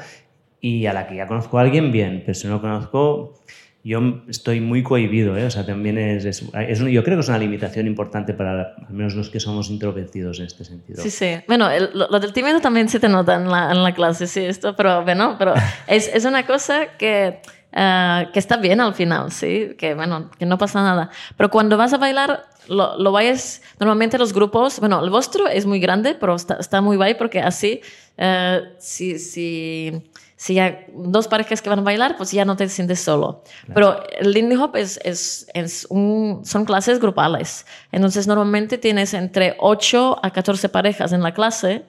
y 0.62 0.86
a 0.86 0.94
la 0.94 1.06
que 1.06 1.16
ya 1.16 1.26
conozco 1.26 1.58
a 1.58 1.60
alguien, 1.60 1.92
bien, 1.92 2.22
pero 2.24 2.32
si 2.32 2.48
no 2.48 2.62
conozco, 2.62 3.34
yo 3.82 4.22
estoy 4.28 4.60
muy 4.60 4.82
cohibido, 4.82 5.36
¿eh? 5.38 5.46
o 5.46 5.50
sea, 5.50 5.64
también 5.64 5.96
es, 5.96 6.24
es, 6.26 6.44
es, 6.68 6.78
yo 6.80 7.02
creo 7.02 7.16
que 7.16 7.20
es 7.20 7.28
una 7.28 7.38
limitación 7.38 7.86
importante 7.86 8.34
para 8.34 8.74
al 8.86 8.92
menos 8.94 9.14
los 9.14 9.30
que 9.30 9.40
somos 9.40 9.70
introvertidos 9.70 10.38
en 10.38 10.46
este 10.46 10.64
sentido. 10.64 11.02
Sí, 11.02 11.10
sí. 11.10 11.36
Bueno, 11.48 11.70
el, 11.70 11.90
lo, 11.94 12.08
lo, 12.08 12.20
del 12.20 12.32
tímido 12.34 12.60
también 12.60 12.90
se 12.90 13.00
te 13.00 13.08
nota 13.08 13.36
en 13.36 13.48
la, 13.48 13.70
en 13.70 13.82
la 13.82 13.94
clase, 13.94 14.26
sí, 14.26 14.40
esto, 14.40 14.76
pero 14.76 15.02
bueno, 15.02 15.36
pero 15.38 15.54
es, 15.86 16.10
es 16.12 16.26
una 16.26 16.46
cosa 16.46 16.98
que, 16.98 17.40
uh, 17.72 18.30
que 18.32 18.38
está 18.38 18.58
bien 18.58 18.82
al 18.82 18.92
final, 18.92 19.32
sí, 19.32 19.74
que 19.78 19.94
bueno, 19.94 20.30
que 20.38 20.44
no 20.44 20.58
pasa 20.58 20.82
nada. 20.82 21.10
Pero 21.38 21.48
cuando 21.50 21.78
vas 21.78 21.94
a 21.94 21.98
bailar, 21.98 22.44
lo, 22.68 22.98
lo 22.98 23.12
vayas, 23.12 23.62
normalmente 23.78 24.18
los 24.18 24.34
grupos, 24.34 24.78
bueno, 24.80 25.02
el 25.02 25.08
vuestro 25.08 25.48
es 25.48 25.64
muy 25.64 25.80
grande, 25.80 26.14
pero 26.20 26.34
está, 26.34 26.56
está 26.60 26.82
muy 26.82 26.98
guay 26.98 27.14
porque 27.14 27.40
así, 27.40 27.80
uh, 28.18 28.62
si, 28.78 29.18
si 29.18 30.09
si 30.40 30.58
hay 30.58 30.86
dos 30.94 31.28
parejas 31.28 31.60
que 31.60 31.68
van 31.68 31.80
a 31.80 31.82
bailar, 31.82 32.16
pues 32.16 32.32
ya 32.32 32.46
no 32.46 32.56
te 32.56 32.66
sientes 32.70 32.98
solo. 33.00 33.44
Pero 33.74 34.02
el 34.18 34.32
Lindy 34.32 34.56
Hop 34.56 34.74
es, 34.74 34.98
es, 35.04 35.46
es 35.52 35.86
un, 35.90 36.40
son 36.46 36.64
clases 36.64 36.98
grupales. 36.98 37.66
Entonces 37.92 38.26
normalmente 38.26 38.78
tienes 38.78 39.12
entre 39.12 39.56
8 39.58 40.18
a 40.22 40.30
14 40.30 40.70
parejas 40.70 41.12
en 41.12 41.22
la 41.22 41.34
clase 41.34 41.84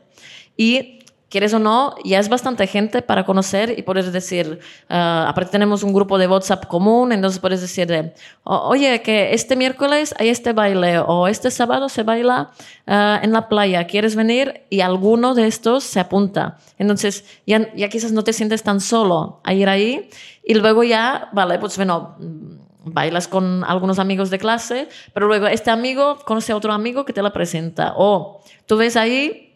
y 0.57 0.99
quieres 1.31 1.53
o 1.53 1.59
no, 1.59 1.95
ya 2.03 2.19
es 2.19 2.27
bastante 2.27 2.67
gente 2.67 3.01
para 3.01 3.23
conocer 3.23 3.73
y 3.79 3.83
puedes 3.83 4.11
decir, 4.11 4.59
uh, 4.89 5.29
aparte 5.29 5.51
tenemos 5.51 5.81
un 5.81 5.93
grupo 5.93 6.17
de 6.17 6.27
WhatsApp 6.27 6.67
común, 6.67 7.13
entonces 7.13 7.39
puedes 7.39 7.61
decir, 7.61 7.87
de, 7.87 8.13
oye, 8.43 9.01
que 9.01 9.33
este 9.33 9.55
miércoles 9.55 10.13
hay 10.19 10.27
este 10.27 10.51
baile 10.51 10.99
o 10.99 11.27
este 11.29 11.49
sábado 11.49 11.87
se 11.87 12.03
baila 12.03 12.51
uh, 12.85 13.23
en 13.23 13.31
la 13.31 13.47
playa, 13.47 13.87
¿quieres 13.87 14.15
venir? 14.15 14.65
Y 14.69 14.81
alguno 14.81 15.33
de 15.33 15.47
estos 15.47 15.85
se 15.85 16.01
apunta. 16.01 16.57
Entonces 16.77 17.23
ya, 17.47 17.73
ya 17.75 17.87
quizás 17.87 18.11
no 18.11 18.23
te 18.23 18.33
sientes 18.33 18.61
tan 18.61 18.81
solo 18.81 19.39
a 19.45 19.53
ir 19.53 19.69
ahí 19.69 20.09
y 20.43 20.55
luego 20.55 20.83
ya, 20.83 21.29
vale, 21.31 21.57
pues 21.59 21.77
bueno 21.77 22.17
bailas 22.83 23.27
con 23.27 23.63
algunos 23.63 23.99
amigos 23.99 24.31
de 24.31 24.39
clase, 24.39 24.89
pero 25.13 25.27
luego 25.27 25.47
este 25.47 25.69
amigo 25.69 26.17
conoce 26.25 26.51
a 26.51 26.55
otro 26.55 26.73
amigo 26.73 27.05
que 27.05 27.13
te 27.13 27.21
la 27.21 27.31
presenta. 27.31 27.93
O 27.95 28.41
tú 28.65 28.75
ves 28.75 28.97
ahí 28.97 29.50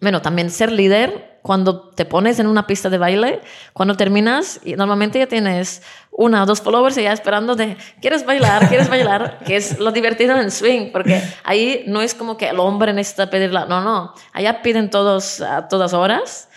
bueno, 0.00 0.22
también 0.22 0.50
ser 0.50 0.70
líder 0.70 1.38
cuando 1.42 1.80
te 1.80 2.04
pones 2.04 2.38
en 2.38 2.46
una 2.46 2.66
pista 2.66 2.90
de 2.90 2.98
baile, 2.98 3.40
cuando 3.72 3.96
terminas, 3.96 4.60
y 4.64 4.74
normalmente 4.74 5.18
ya 5.18 5.26
tienes 5.26 5.82
una 6.10 6.42
o 6.42 6.46
dos 6.46 6.60
followers 6.60 6.96
ya 6.96 7.12
esperando 7.12 7.56
de, 7.56 7.76
¿quieres 8.00 8.26
bailar? 8.26 8.68
¿Quieres 8.68 8.88
bailar? 8.88 9.38
que 9.46 9.56
es 9.56 9.78
lo 9.78 9.90
divertido 9.92 10.36
en 10.36 10.50
swing, 10.50 10.90
porque 10.92 11.22
ahí 11.44 11.84
no 11.86 12.02
es 12.02 12.14
como 12.14 12.36
que 12.36 12.48
el 12.48 12.60
hombre 12.60 12.92
necesita 12.92 13.30
pedirla, 13.30 13.66
no, 13.66 13.80
no, 13.80 14.14
allá 14.32 14.62
piden 14.62 14.90
todos 14.90 15.40
a 15.40 15.68
todas 15.68 15.94
horas 15.94 16.47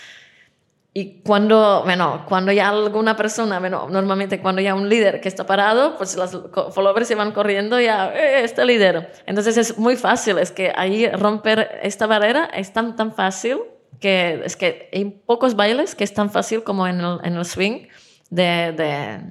y 0.94 1.22
cuando, 1.22 1.84
bueno, 1.86 2.26
cuando 2.28 2.52
ya 2.52 2.68
alguna 2.68 3.16
persona, 3.16 3.60
bueno, 3.60 3.88
normalmente 3.90 4.42
cuando 4.42 4.62
ya 4.62 4.76
un 4.76 4.90
líder 4.90 5.22
que 5.22 5.30
está 5.30 5.46
parado, 5.46 5.98
pues 5.98 6.18
los 6.18 6.38
followers 6.74 7.08
se 7.08 7.16
van 7.16 7.32
corriendo 7.32 7.80
ya, 7.80 8.14
eh, 8.14 8.44
este 8.44 8.66
líder. 8.66 9.14
Entonces 9.26 9.56
es 9.56 9.78
muy 9.78 9.96
fácil, 9.96 10.38
es 10.38 10.52
que 10.52 10.74
ahí 10.76 11.08
romper 11.08 11.80
esta 11.82 12.08
barrera 12.08 12.44
es 12.54 12.74
tan, 12.74 12.98
tan 12.98 13.14
fácil 13.14 13.60
que 14.02 14.42
es 14.44 14.58
que 14.58 14.90
hay 14.92 15.06
pocos 15.06 15.56
bailes 15.56 15.96
que 15.96 16.04
es 16.04 16.14
tan 16.14 16.30
fácil 16.30 16.64
como 16.64 16.86
en 16.86 17.00
el, 17.00 17.20
en 17.24 17.36
el 17.36 17.46
swing 17.46 17.88
de, 18.30 18.74
de, 18.74 19.22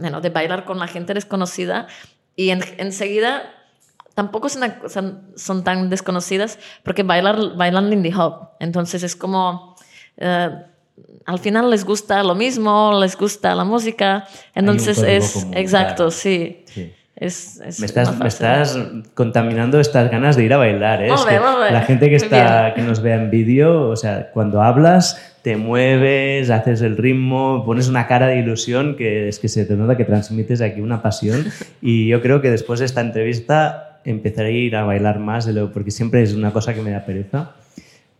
bueno, 0.00 0.20
de 0.20 0.28
bailar 0.28 0.64
con 0.64 0.78
la 0.78 0.86
gente 0.86 1.12
desconocida 1.14 1.88
y 2.36 2.50
en, 2.50 2.60
enseguida 2.78 3.52
tampoco 4.14 4.48
son, 4.48 5.32
son, 5.34 5.64
tan 5.64 5.90
desconocidas 5.90 6.58
porque 6.84 7.02
bailar, 7.02 7.56
bailan 7.56 7.90
Lindy 7.90 8.12
Hop. 8.12 8.50
Entonces 8.60 9.02
es 9.02 9.16
como... 9.16 9.74
Eh, 10.16 10.50
al 11.26 11.38
final 11.38 11.70
les 11.70 11.84
gusta 11.84 12.22
lo 12.22 12.34
mismo, 12.34 12.98
les 13.00 13.16
gusta 13.16 13.54
la 13.54 13.64
música, 13.64 14.26
entonces 14.54 14.98
es, 15.02 15.46
exacto, 15.52 16.10
sí. 16.10 16.64
Es, 17.16 17.60
me, 17.78 17.84
estás, 17.84 18.18
me, 18.18 18.28
estás, 18.28 18.78
contaminando 19.12 19.78
estas 19.78 20.10
ganas 20.10 20.36
de 20.36 20.44
ir 20.44 20.54
a 20.54 20.56
bailar. 20.56 21.02
¿eh? 21.02 21.10
La 21.70 21.82
gente 21.82 22.08
que, 22.08 22.16
está, 22.16 22.72
que 22.74 22.80
nos 22.80 23.02
vea 23.02 23.16
en 23.16 23.30
vídeo, 23.30 23.90
o 23.90 23.96
sea, 23.96 24.30
cuando 24.32 24.62
hablas, 24.62 25.34
te 25.42 25.56
mueves, 25.56 26.48
haces 26.48 26.80
el 26.80 26.96
ritmo, 26.96 27.62
pones 27.66 27.88
una 27.88 28.06
cara 28.06 28.28
de 28.28 28.38
ilusión 28.38 28.96
que 28.96 29.28
es 29.28 29.38
que 29.38 29.48
se 29.48 29.66
te 29.66 29.76
nota 29.76 29.98
que 29.98 30.06
transmites 30.06 30.62
aquí 30.62 30.80
una 30.80 31.02
pasión. 31.02 31.44
Y 31.82 32.08
yo 32.08 32.22
creo 32.22 32.40
que 32.40 32.50
después 32.50 32.80
de 32.80 32.86
esta 32.86 33.02
entrevista 33.02 34.00
empezaré 34.04 34.48
a 34.48 34.52
ir 34.52 34.76
a 34.76 34.84
bailar 34.84 35.18
más, 35.18 35.44
de 35.44 35.52
lo, 35.52 35.72
porque 35.72 35.90
siempre 35.90 36.22
es 36.22 36.32
una 36.32 36.54
cosa 36.54 36.72
que 36.72 36.80
me 36.80 36.90
da 36.90 37.04
pereza 37.04 37.50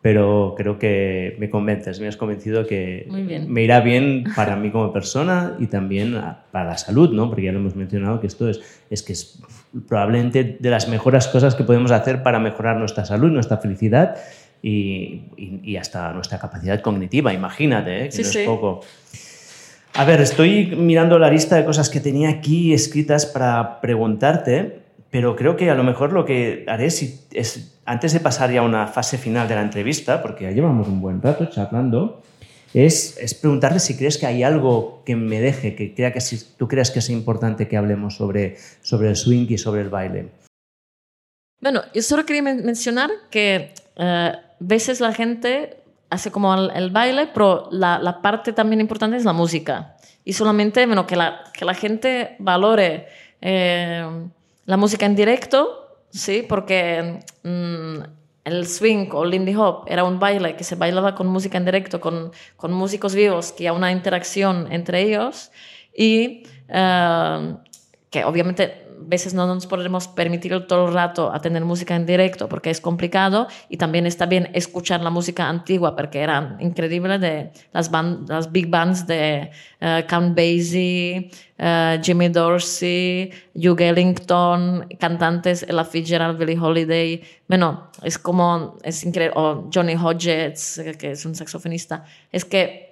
pero 0.03 0.55
creo 0.57 0.79
que 0.79 1.37
me 1.39 1.51
convences, 1.51 2.01
me 2.01 2.09
has 2.09 2.17
convencido 2.17 2.67
que 2.67 3.07
me 3.47 3.63
irá 3.63 3.81
bien 3.81 4.25
para 4.35 4.57
mí 4.57 4.71
como 4.71 4.93
persona 4.93 5.57
y 5.59 5.67
también 5.67 6.19
para 6.51 6.71
la 6.71 6.79
salud, 6.79 7.11
¿no? 7.13 7.29
Porque 7.29 7.43
ya 7.43 7.53
lo 7.53 7.59
hemos 7.59 7.77
mencionado 7.77 8.19
que 8.19 8.27
esto 8.27 8.49
es, 8.49 8.61
es 8.89 9.03
que 9.03 9.13
es 9.13 9.43
probablemente 9.89 10.57
de 10.59 10.71
las 10.71 10.89
mejores 10.89 11.29
cosas 11.29 11.55
que 11.55 11.65
podemos 11.65 11.91
hacer 11.91 12.23
para 12.23 12.39
mejorar 12.39 12.79
nuestra 12.79 13.05
salud, 13.05 13.31
nuestra 13.31 13.59
felicidad 13.59 14.17
y, 14.63 15.23
y, 15.37 15.77
hasta 15.77 16.13
nuestra 16.13 16.39
capacidad 16.39 16.81
cognitiva, 16.81 17.33
imagínate, 17.33 18.07
¿eh? 18.07 18.09
que 18.09 18.23
no 18.23 18.29
es 18.29 18.39
poco. 18.39 18.81
A 19.95 20.05
ver, 20.05 20.21
estoy 20.21 20.77
mirando 20.77 21.19
la 21.19 21.31
lista 21.31 21.57
de 21.57 21.65
cosas 21.65 21.91
que 21.91 22.01
tenía 22.01 22.31
aquí 22.31 22.73
escritas 22.73 23.27
para 23.27 23.81
preguntarte, 23.81 24.80
pero 25.11 25.35
creo 25.37 25.57
que 25.57 25.71
a 25.71 25.75
lo 25.75 25.83
mejor 25.83 26.13
lo 26.13 26.25
que 26.25 26.65
haré 26.69 26.87
es, 26.87 27.27
es 27.33 27.81
antes 27.85 28.13
de 28.13 28.21
pasar 28.21 28.53
ya 28.53 28.61
a 28.61 28.63
una 28.63 28.87
fase 28.87 29.19
final 29.19 29.49
de 29.49 29.57
la 29.57 29.63
entrevista, 29.63 30.23
porque 30.23 30.45
ya 30.45 30.51
llevamos 30.53 30.87
un 30.89 31.01
buen 31.01 31.21
rato 31.21 31.47
charlando, 31.47 32.23
es, 32.73 33.19
es 33.19 33.35
preguntarte 33.35 33.81
si 33.81 33.97
crees 33.97 34.17
que 34.17 34.27
hay 34.27 34.45
algo 34.45 35.03
que 35.05 35.17
me 35.17 35.41
deje, 35.41 35.75
que, 35.75 35.95
crea 35.95 36.13
que 36.13 36.21
si, 36.21 36.39
tú 36.57 36.69
creas 36.69 36.93
que 36.93 37.01
es 37.01 37.11
importante 37.11 37.67
que 37.67 37.77
hablemos 37.77 38.15
sobre, 38.15 38.57
sobre 38.81 39.09
el 39.09 39.17
swing 39.17 39.47
y 39.49 39.59
sobre 39.59 39.81
el 39.81 39.89
baile. 39.89 40.29
Bueno, 41.61 41.83
yo 41.93 42.03
solo 42.03 42.25
quería 42.25 42.43
mencionar 42.43 43.11
que 43.31 43.75
a 43.97 44.29
eh, 44.29 44.33
veces 44.61 45.01
la 45.01 45.13
gente 45.13 45.79
hace 46.11 46.31
como 46.31 46.55
el, 46.55 46.91
baile, 46.91 47.29
pero 47.33 47.69
la, 47.73 47.99
la, 47.99 48.23
parte 48.23 48.53
también 48.53 48.81
importante 48.81 49.17
es 49.17 49.25
la 49.25 49.33
música. 49.33 49.97
Y 50.25 50.33
solamente 50.33 50.87
bueno, 50.87 51.07
que, 51.07 51.17
la, 51.17 51.43
que 51.53 51.65
la 51.65 51.75
gente 51.75 52.37
valore 52.39 53.09
eh, 53.41 54.07
la 54.71 54.77
música 54.77 55.05
en 55.05 55.17
directo 55.17 55.81
Sí, 56.11 56.45
porque 56.49 57.21
mm, 57.45 57.99
el 58.45 58.67
swing 58.67 59.09
o 59.13 59.25
Lindy 59.25 59.55
Hop 59.55 59.85
era 59.87 60.03
un 60.05 60.19
baile 60.19 60.57
que 60.57 60.65
se 60.65 60.75
bailaba 60.75 61.15
con 61.15 61.29
música 61.29 61.57
en 61.57 61.65
directo, 61.65 62.01
con, 62.01 62.33
con 62.57 62.73
músicos 62.73 63.15
vivos, 63.15 63.53
que 63.53 63.69
había 63.69 63.79
una 63.79 63.93
interacción 63.93 64.73
entre 64.73 65.03
ellos 65.03 65.53
y 65.97 66.43
eh, 66.69 67.55
que 68.11 68.25
obviamente 68.25 68.89
veces 69.09 69.35
no 69.35 69.47
nos 69.47 69.67
podemos 69.67 70.09
permitir 70.09 70.67
todo 70.67 70.89
el 70.89 70.95
rato 70.95 71.33
a 71.33 71.41
tener 71.41 71.65
música 71.65 71.97
en 71.97 72.07
directo 72.07 72.49
porque 72.49 72.71
es 72.71 72.81
complicado 72.81 73.47
y 73.69 73.77
también 73.77 74.07
está 74.07 74.27
bien 74.27 74.51
escuchar 74.55 75.01
la 75.01 75.11
música 75.11 75.49
antigua 75.49 75.97
porque 75.97 76.21
era 76.21 76.57
increíble 76.61 77.19
de 77.19 77.53
las, 77.73 77.91
las 78.29 78.53
big 78.53 78.69
bands 78.69 79.07
de 79.07 79.51
uh, 79.81 80.07
Count 80.09 80.37
Basie, 80.37 81.31
uh, 81.59 82.03
Jimmy 82.03 82.29
Dorsey, 82.29 83.31
Hugh 83.55 83.81
Ellington, 83.81 84.87
cantantes 84.99 85.63
Ella 85.63 85.85
Fitzgerald, 85.85 86.39
Billie 86.39 86.59
Holiday, 86.59 87.23
bueno, 87.49 87.91
es 88.03 88.19
como, 88.19 88.77
es 88.83 89.05
increíble, 89.05 89.35
o 89.37 89.69
Johnny 89.73 89.95
Hodges, 89.95 90.81
que 90.99 91.13
es 91.13 91.25
un 91.27 91.35
saxofonista, 91.35 92.05
es 92.31 92.45
que 92.45 92.91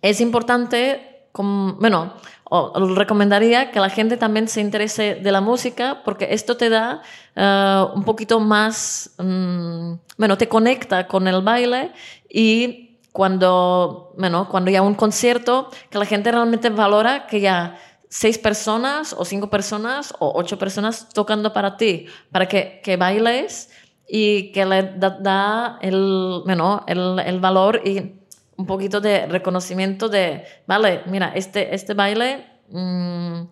es 0.00 0.20
importante, 0.20 1.28
como, 1.32 1.74
bueno, 1.74 2.14
o, 2.44 2.94
recomendaría 2.94 3.70
que 3.70 3.80
la 3.80 3.88
gente 3.88 4.16
también 4.16 4.48
se 4.48 4.60
interese 4.60 5.16
de 5.16 5.32
la 5.32 5.40
música 5.40 6.02
porque 6.04 6.28
esto 6.30 6.56
te 6.56 6.68
da 6.68 7.02
eh, 7.34 7.84
un 7.94 8.04
poquito 8.04 8.40
más, 8.40 9.14
mm, 9.18 9.94
bueno, 10.18 10.38
te 10.38 10.48
conecta 10.48 11.06
con 11.06 11.26
el 11.26 11.42
baile 11.42 11.92
y 12.28 12.98
cuando, 13.12 14.12
bueno, 14.18 14.48
cuando 14.48 14.70
hay 14.70 14.78
un 14.78 14.94
concierto, 14.94 15.70
que 15.88 15.98
la 15.98 16.04
gente 16.04 16.32
realmente 16.32 16.68
valora 16.70 17.26
que 17.26 17.40
ya 17.40 17.78
seis 18.08 18.38
personas 18.38 19.14
o 19.16 19.24
cinco 19.24 19.48
personas 19.50 20.12
o 20.18 20.32
ocho 20.34 20.58
personas 20.58 21.08
tocando 21.12 21.52
para 21.52 21.76
ti, 21.76 22.06
para 22.30 22.46
que, 22.46 22.80
que 22.82 22.96
bailes 22.96 23.70
y 24.08 24.52
que 24.52 24.66
le 24.66 24.94
da, 24.98 25.78
el, 25.80 26.42
bueno, 26.44 26.84
el, 26.86 27.18
el 27.20 27.40
valor 27.40 27.80
y 27.84 28.14
un 28.56 28.66
poquito 28.66 29.00
de 29.00 29.26
reconocimiento 29.26 30.08
de, 30.08 30.44
vale, 30.66 31.02
mira, 31.06 31.32
este, 31.34 31.74
este 31.74 31.94
baile, 31.94 32.46
mm, 32.70 33.42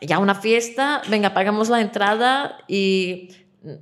ya 0.00 0.18
una 0.18 0.34
fiesta, 0.34 1.02
venga, 1.08 1.34
pagamos 1.34 1.68
la 1.68 1.80
entrada 1.80 2.58
y 2.68 3.30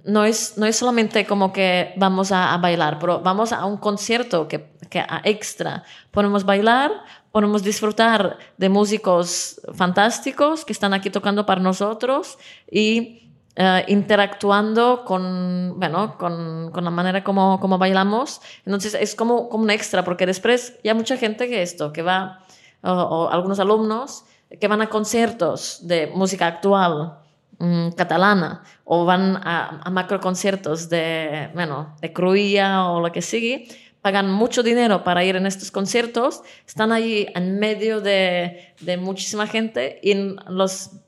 no 0.05 0.25
es, 0.25 0.57
no 0.59 0.67
es 0.67 0.77
solamente 0.77 1.27
como 1.27 1.53
que 1.53 1.93
vamos 1.97 2.31
a, 2.33 2.57
bailar, 2.59 2.99
pero 2.99 3.21
vamos 3.21 3.53
a 3.53 3.65
un 3.65 3.77
concierto 3.77 4.47
que, 4.47 4.73
que 4.89 5.01
a 5.01 5.21
extra. 5.25 5.83
Podemos 6.11 6.45
bailar, 6.45 6.93
podemos 7.33 7.63
disfrutar 7.63 8.39
de 8.57 8.69
músicos 8.69 9.61
fantásticos 9.75 10.65
que 10.65 10.73
están 10.73 10.95
aquí 10.95 11.11
tocando 11.11 11.47
para 11.47 11.61
nosotros 11.61 12.39
y 12.71 13.22
eh, 13.55 13.85
interactuando 13.89 15.05
con, 15.05 15.75
bueno, 15.77 16.17
con, 16.17 16.71
con, 16.73 16.85
la 16.85 16.91
manera 16.91 17.23
como, 17.23 17.61
como 17.61 17.77
bailamos. 17.77 18.41
Entonces 18.65 18.95
es 18.95 19.15
como, 19.15 19.51
como 19.51 19.65
un 19.65 19.71
extra, 19.71 20.05
porque 20.05 20.25
después 20.25 20.79
ya 20.83 20.95
mucha 20.95 21.19
gente 21.19 21.49
que 21.49 21.61
esto, 21.61 21.93
que 21.93 22.01
va, 22.01 22.47
o, 22.83 23.29
algunos 23.31 23.61
alumnos 23.61 24.25
que 24.59 24.69
van 24.69 24.81
a 24.81 24.89
conciertos 24.89 25.87
de 25.87 26.07
música 26.15 26.47
actual 26.47 27.19
mm, 27.59 27.91
catalana 27.91 28.63
o 28.85 29.05
van 29.05 29.37
a, 29.37 29.91
macro 29.91 30.19
conciertos 30.19 30.89
de, 30.89 31.51
bueno, 31.53 31.95
de 32.01 32.11
Cruilla 32.11 32.89
o 32.89 33.01
lo 33.01 33.13
que 33.13 33.21
sigue, 33.21 33.69
pagan 34.01 34.31
mucho 34.31 34.63
dinero 34.63 35.05
para 35.05 35.25
ir 35.25 35.37
en 35.37 35.45
estos 35.45 35.71
conciertos, 35.71 36.43
están 36.67 36.91
ahí 36.91 37.27
en 37.35 37.59
medio 37.59 38.01
de, 38.01 38.75
de 38.81 38.97
muchísima 38.97 39.47
gente 39.47 40.01
y 40.03 40.15
los 40.49 41.02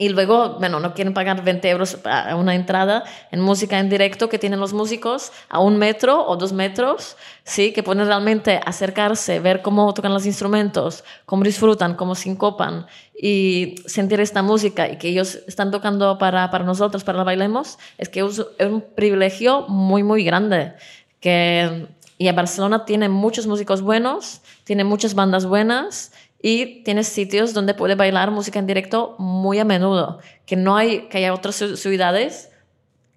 y 0.00 0.10
luego, 0.10 0.58
bueno, 0.60 0.78
no 0.78 0.94
quieren 0.94 1.12
pagar 1.12 1.42
20 1.42 1.68
euros 1.70 1.98
a 2.04 2.36
una 2.36 2.54
entrada 2.54 3.02
en 3.32 3.40
música 3.40 3.80
en 3.80 3.90
directo 3.90 4.28
que 4.28 4.38
tienen 4.38 4.60
los 4.60 4.72
músicos 4.72 5.32
a 5.48 5.58
un 5.58 5.76
metro 5.76 6.24
o 6.24 6.36
dos 6.36 6.52
metros, 6.52 7.16
¿sí? 7.42 7.72
Que 7.72 7.82
pueden 7.82 8.06
realmente 8.06 8.60
acercarse, 8.64 9.40
ver 9.40 9.60
cómo 9.60 9.92
tocan 9.94 10.14
los 10.14 10.24
instrumentos, 10.24 11.02
cómo 11.26 11.42
disfrutan, 11.42 11.94
cómo 11.94 12.14
sincopan 12.14 12.86
y 13.12 13.74
sentir 13.86 14.20
esta 14.20 14.40
música 14.40 14.88
y 14.88 14.98
que 14.98 15.08
ellos 15.08 15.40
están 15.48 15.72
tocando 15.72 16.16
para, 16.16 16.48
para 16.52 16.64
nosotros, 16.64 17.02
para 17.02 17.18
la 17.18 17.24
bailemos, 17.24 17.76
es 17.98 18.08
que 18.08 18.20
es 18.20 18.40
un 18.60 18.84
privilegio 18.94 19.66
muy, 19.66 20.04
muy 20.04 20.22
grande. 20.22 20.74
Que, 21.18 21.88
y 22.18 22.30
Barcelona 22.30 22.84
tiene 22.84 23.08
muchos 23.08 23.48
músicos 23.48 23.82
buenos, 23.82 24.42
tiene 24.62 24.84
muchas 24.84 25.14
bandas 25.14 25.44
buenas 25.44 26.12
y 26.40 26.82
tienes 26.84 27.08
sitios 27.08 27.52
donde 27.52 27.74
puede 27.74 27.94
bailar 27.94 28.30
música 28.30 28.58
en 28.58 28.66
directo 28.66 29.16
muy 29.18 29.58
a 29.58 29.64
menudo, 29.64 30.20
que 30.46 30.56
no 30.56 30.76
hay, 30.76 31.08
que 31.08 31.18
hay 31.18 31.30
otras 31.30 31.56
ciudades 31.56 32.50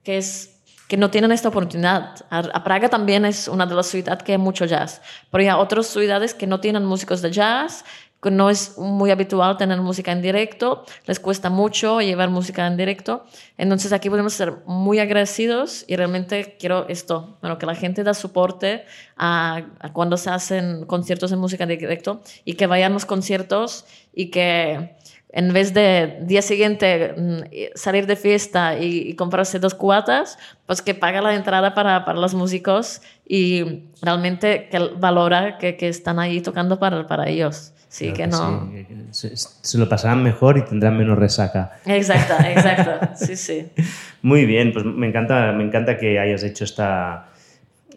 que, 0.03 0.17
es, 0.17 0.61
que 0.87 0.97
no 0.97 1.11
tienen 1.11 1.31
esta 1.31 1.49
oportunidad. 1.49 2.15
A, 2.29 2.63
Praga 2.63 2.89
también 2.89 3.25
es 3.25 3.47
una 3.47 3.65
de 3.65 3.75
las 3.75 3.87
ciudades 3.87 4.23
que 4.23 4.31
hay 4.31 4.37
mucho 4.37 4.65
jazz, 4.65 5.01
pero 5.29 5.43
hay 5.43 5.61
otras 5.61 5.87
ciudades 5.87 6.33
que 6.33 6.47
no 6.47 6.59
tienen 6.59 6.85
músicos 6.85 7.21
de 7.21 7.31
jazz, 7.31 7.85
no 8.29 8.51
es 8.51 8.77
muy 8.77 9.09
habitual 9.09 9.57
tener 9.57 9.81
música 9.81 10.11
en 10.11 10.21
directo, 10.21 10.85
les 11.05 11.19
cuesta 11.19 11.49
mucho 11.49 12.01
llevar 12.01 12.29
música 12.29 12.67
en 12.67 12.77
directo. 12.77 13.25
Entonces 13.57 13.93
aquí 13.93 14.09
podemos 14.09 14.33
ser 14.33 14.57
muy 14.67 14.99
agradecidos 14.99 15.85
y 15.87 15.95
realmente 15.95 16.57
quiero 16.59 16.87
esto, 16.87 17.37
bueno, 17.41 17.57
que 17.57 17.65
la 17.65 17.73
gente 17.73 18.03
da 18.03 18.13
soporte 18.13 18.85
a, 19.17 19.63
cuando 19.93 20.17
se 20.17 20.29
hacen 20.29 20.85
conciertos 20.85 21.31
de 21.31 21.37
música 21.37 21.63
en 21.63 21.69
directo 21.69 22.21
y 22.45 22.53
que 22.53 22.67
vayan 22.67 22.93
los 22.93 23.05
conciertos 23.05 23.85
y 24.13 24.29
que 24.29 24.95
en 25.33 25.53
vez 25.53 25.73
de 25.73 26.19
día 26.21 26.41
siguiente 26.41 27.13
mm, 27.17 27.39
salir 27.75 28.05
de 28.05 28.15
fiesta 28.15 28.77
y, 28.77 29.13
comprarse 29.15 29.59
dos 29.59 29.73
cuatas, 29.73 30.37
pues 30.65 30.81
que 30.81 30.93
paga 30.93 31.21
la 31.21 31.35
entrada 31.35 31.73
para, 31.73 32.05
para 32.05 32.19
los 32.19 32.33
músicos 32.33 33.01
y 33.27 33.83
realmente 34.01 34.67
que 34.69 34.79
valora 34.97 35.57
que, 35.57 35.77
que 35.77 35.87
están 35.87 36.19
ahí 36.19 36.41
tocando 36.41 36.79
para, 36.79 37.07
para 37.07 37.29
ellos. 37.29 37.73
Sí, 37.91 38.13
que, 38.13 38.25
no. 38.25 38.71
Se, 39.11 39.77
lo 39.77 39.89
pasarán 39.89 40.23
mejor 40.23 40.57
y 40.57 40.61
tendrán 40.61 40.97
menos 40.97 41.17
resaca. 41.17 41.73
Exacto, 41.85 42.35
exacto. 42.45 43.09
Sí, 43.15 43.35
sí. 43.35 43.67
Muy 44.21 44.45
bien, 44.45 44.71
pues 44.71 44.85
me 44.85 45.07
encanta, 45.07 45.51
me 45.51 45.65
encanta 45.65 45.97
que 45.97 46.17
hayas 46.17 46.41
hecho 46.43 46.63
esta, 46.63 47.31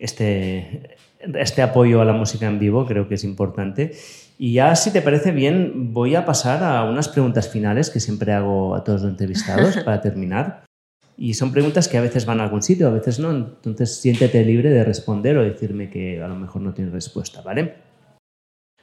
este, 0.01 0.97
este 1.21 1.63
apoyo 1.63 2.01
a 2.01 2.05
la 2.05 2.13
música 2.13 2.47
en 2.47 2.59
vivo, 2.59 2.87
creo 2.87 3.07
que 3.07 3.15
es 3.15 3.23
importante. 3.23 3.93
Y 4.39 4.55
ya, 4.55 4.75
si 4.75 4.91
te 4.93 5.03
parece 5.03 5.31
bien, 5.31 5.93
voy 5.93 6.17
a 6.17 6.25
pasar 6.25 6.65
a 6.65 6.85
unas 6.85 7.09
preguntas 7.09 7.49
finales 7.49 7.91
que 7.91 8.01
siempre 8.01 8.33
hago 8.33 8.75
a 8.75 8.83
todos 8.83 9.03
los 9.03 9.11
entrevistados 9.11 9.77
para 9.85 10.01
terminar. 10.01 10.65
Y 11.17 11.35
son 11.35 11.53
preguntas 11.53 11.87
que 11.87 11.97
a 11.97 12.01
veces 12.01 12.27
van 12.27 12.41
a 12.41 12.45
algún 12.45 12.63
sitio, 12.63 12.89
a 12.89 12.91
veces 12.91 13.21
no. 13.21 13.31
Entonces, 13.31 14.01
siéntete 14.01 14.45
libre 14.45 14.71
de 14.71 14.85
responder 14.85 15.37
o 15.39 15.45
decirme 15.45 15.89
que 15.89 16.21
a 16.21 16.27
lo 16.27 16.35
mejor 16.35 16.63
no 16.63 16.75
tienes 16.75 16.93
respuesta, 16.93 17.41
¿vale? 17.43 17.75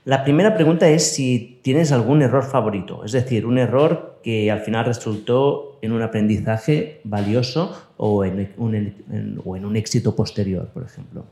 La 0.04 0.24
primera 0.24 0.56
pregunta 0.56 0.90
es 0.90 1.14
si 1.14 1.60
tienes 1.62 1.92
algún 1.92 2.24
error 2.24 2.44
favorito, 2.44 3.06
es 3.06 3.12
decir, 3.12 3.46
un 3.46 3.60
error 3.60 4.20
que 4.24 4.50
al 4.50 4.62
final 4.62 4.86
resultó 4.86 5.78
en 5.84 5.92
un 5.92 6.02
aprendizaje 6.02 7.02
valioso 7.04 7.80
o 7.98 8.26
en 8.26 8.52
un, 8.58 9.76
éxito 9.76 10.16
posterior, 10.16 10.70
por 10.74 10.84
ejemplo. 10.84 11.26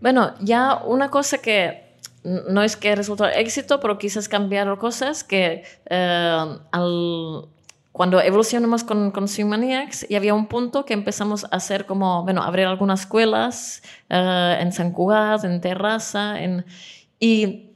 Bueno, 0.00 0.34
ya 0.40 0.76
una 0.86 1.10
cosa 1.10 1.38
que 1.38 1.89
no 2.24 2.62
es 2.62 2.76
que 2.76 2.94
resultó 2.94 3.26
éxito, 3.26 3.80
pero 3.80 3.98
quizás 3.98 4.28
cambiar 4.28 4.76
cosas 4.78 5.24
que 5.24 5.64
eh, 5.86 6.58
cuando 7.92 8.20
evolucionamos 8.20 8.84
con, 8.84 9.10
con 9.10 9.26
Maniacs, 9.46 10.06
y 10.08 10.14
había 10.14 10.34
un 10.34 10.46
punto 10.46 10.84
que 10.84 10.94
empezamos 10.94 11.44
a 11.44 11.48
hacer 11.48 11.86
como, 11.86 12.22
bueno, 12.24 12.42
abrir 12.42 12.66
algunas 12.66 13.00
escuelas 13.00 13.82
eh, 14.08 14.58
en 14.60 14.72
San 14.72 14.92
Cugat, 14.92 15.44
en 15.44 15.60
Terraza, 15.60 16.40
en, 16.40 16.64
y 17.18 17.74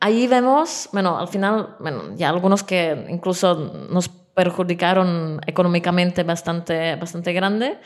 ahí 0.00 0.26
vemos, 0.26 0.88
bueno, 0.92 1.18
al 1.18 1.28
final, 1.28 1.76
bueno, 1.80 2.14
ya 2.14 2.28
algunos 2.28 2.62
que 2.62 3.06
incluso 3.08 3.88
nos 3.90 4.08
perjudicaron 4.08 5.40
económicamente 5.46 6.22
bastante, 6.22 6.96
bastante 6.96 7.32
grande, 7.32 7.78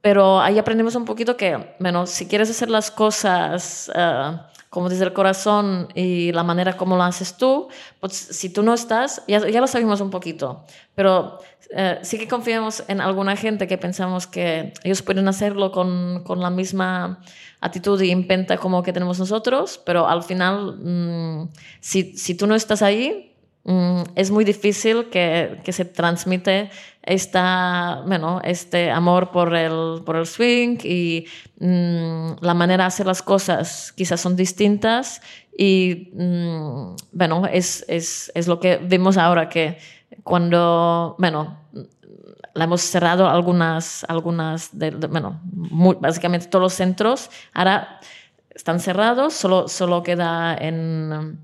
pero 0.00 0.40
ahí 0.40 0.58
aprendimos 0.58 0.94
un 0.94 1.04
poquito 1.04 1.36
que, 1.36 1.76
bueno, 1.78 2.06
si 2.06 2.26
quieres 2.26 2.50
hacer 2.50 2.70
las 2.70 2.90
cosas 2.90 3.90
uh, 3.94 4.51
como 4.72 4.88
desde 4.88 5.04
el 5.04 5.12
corazón 5.12 5.88
y 5.94 6.32
la 6.32 6.44
manera 6.44 6.78
como 6.78 6.96
lo 6.96 7.02
haces 7.02 7.36
tú, 7.36 7.68
pues 8.00 8.14
si 8.14 8.48
tú 8.48 8.62
no 8.62 8.72
estás, 8.72 9.22
ya, 9.28 9.46
ya 9.46 9.60
lo 9.60 9.66
sabemos 9.66 10.00
un 10.00 10.08
poquito, 10.08 10.64
pero 10.94 11.38
uh, 11.72 11.98
sí 12.00 12.16
que 12.18 12.26
confiamos 12.26 12.82
en 12.88 13.02
alguna 13.02 13.36
gente 13.36 13.66
que 13.66 13.76
pensamos 13.76 14.26
que 14.26 14.72
ellos 14.82 15.02
pueden 15.02 15.28
hacerlo 15.28 15.72
con, 15.72 16.24
con 16.24 16.40
la 16.40 16.48
misma 16.48 17.20
actitud 17.60 18.00
y 18.00 18.10
impenta 18.10 18.56
como 18.56 18.82
que 18.82 18.94
tenemos 18.94 19.18
nosotros, 19.18 19.78
pero 19.84 20.08
al 20.08 20.22
final, 20.22 20.78
mm, 20.82 21.50
si, 21.80 22.16
si, 22.16 22.34
tú 22.34 22.46
no 22.46 22.54
estás 22.54 22.80
ahí, 22.80 23.36
mm, 23.64 24.02
es 24.14 24.30
muy 24.30 24.46
difícil 24.46 25.10
que, 25.10 25.60
que, 25.64 25.72
se 25.74 25.84
transmite 25.84 26.70
esta, 27.02 28.02
bueno, 28.06 28.40
este 28.44 28.90
amor 28.90 29.30
por 29.30 29.54
el, 29.54 30.02
por 30.04 30.16
el 30.16 30.26
swing 30.26 30.78
y 30.84 31.26
mm, 31.58 32.34
la 32.40 32.54
manera 32.54 32.84
de 32.84 32.88
hacer 32.88 33.06
las 33.06 33.22
cosas 33.22 33.92
quizás 33.92 34.20
son 34.20 34.36
distintas 34.36 35.20
y, 35.56 36.10
bueno, 37.12 37.46
es, 37.46 37.84
es, 37.88 38.32
es 38.34 38.46
lo 38.46 38.58
que 38.58 38.76
vemos 38.78 39.18
ahora 39.18 39.48
que 39.48 39.78
cuando, 40.22 41.16
bueno, 41.18 41.58
la 42.54 42.64
hemos 42.64 42.82
cerrado 42.82 43.28
algunas, 43.28 44.04
algunas 44.08 44.76
de, 44.78 44.90
bueno, 44.90 45.40
básicamente 46.00 46.46
todos 46.46 46.62
los 46.62 46.74
centros. 46.74 47.30
Ahora 47.52 48.00
están 48.50 48.80
cerrados, 48.80 49.34
solo, 49.34 49.68
solo 49.68 50.02
queda 50.02 50.56
en 50.56 51.38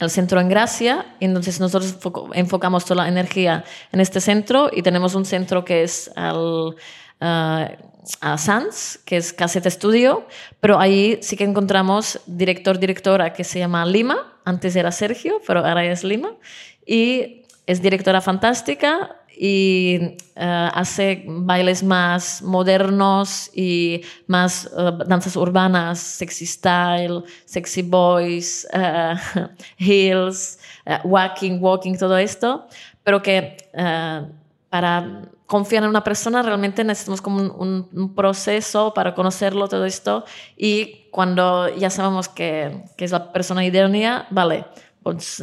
el 0.00 0.10
centro 0.10 0.40
en 0.40 0.48
Gracia, 0.48 1.14
entonces 1.20 1.60
nosotros 1.60 1.96
enfocamos 2.32 2.84
toda 2.84 3.04
la 3.04 3.08
energía 3.08 3.64
en 3.92 4.00
este 4.00 4.20
centro 4.20 4.70
y 4.72 4.82
tenemos 4.82 5.14
un 5.14 5.24
centro 5.24 5.64
que 5.64 5.82
es 5.82 6.10
al, 6.16 6.36
uh, 6.36 6.74
a 7.20 8.38
Sans, 8.38 8.98
que 9.04 9.18
es 9.18 9.32
Cassette 9.32 9.70
Studio, 9.70 10.26
pero 10.58 10.80
ahí 10.80 11.18
sí 11.22 11.36
que 11.36 11.44
encontramos 11.44 12.20
director, 12.26 12.78
directora 12.78 13.32
que 13.34 13.44
se 13.44 13.58
llama 13.58 13.84
Lima, 13.84 14.38
antes 14.44 14.74
era 14.74 14.90
Sergio, 14.90 15.40
pero 15.46 15.60
ahora 15.60 15.84
es 15.84 16.02
Lima, 16.02 16.32
y 16.86 17.44
es 17.66 17.82
directora 17.82 18.20
fantástica, 18.20 19.19
y 19.42 20.18
eh, 20.36 20.70
hace 20.74 21.24
bailes 21.26 21.82
más 21.82 22.42
modernos 22.42 23.50
y 23.54 24.02
más 24.26 24.66
eh, 24.66 24.92
danzas 25.06 25.34
urbanas, 25.34 25.98
sexy 25.98 26.44
style, 26.44 27.24
sexy 27.46 27.80
boys, 27.80 28.68
uh, 28.74 29.16
heels, 29.78 30.58
walking, 31.04 31.58
walking, 31.58 31.96
todo 31.96 32.18
esto, 32.18 32.66
pero 33.02 33.22
que 33.22 33.56
para 34.68 35.22
confiar 35.46 35.84
en 35.84 35.88
una 35.88 36.04
persona 36.04 36.42
realmente 36.42 36.84
necesitamos 36.84 37.22
como 37.22 37.40
un, 37.40 37.88
un, 37.92 38.14
proceso 38.14 38.92
para 38.92 39.14
conocerlo 39.14 39.68
todo 39.68 39.86
esto. 39.86 40.26
Y 40.54 41.06
cuando 41.10 41.74
ya 41.76 41.88
sabemos 41.88 42.28
que, 42.28 42.84
que 42.96 43.06
es 43.06 43.10
la 43.10 43.32
persona 43.32 43.64
idónea, 43.64 44.26
vale, 44.30 44.66
pues, 45.02 45.42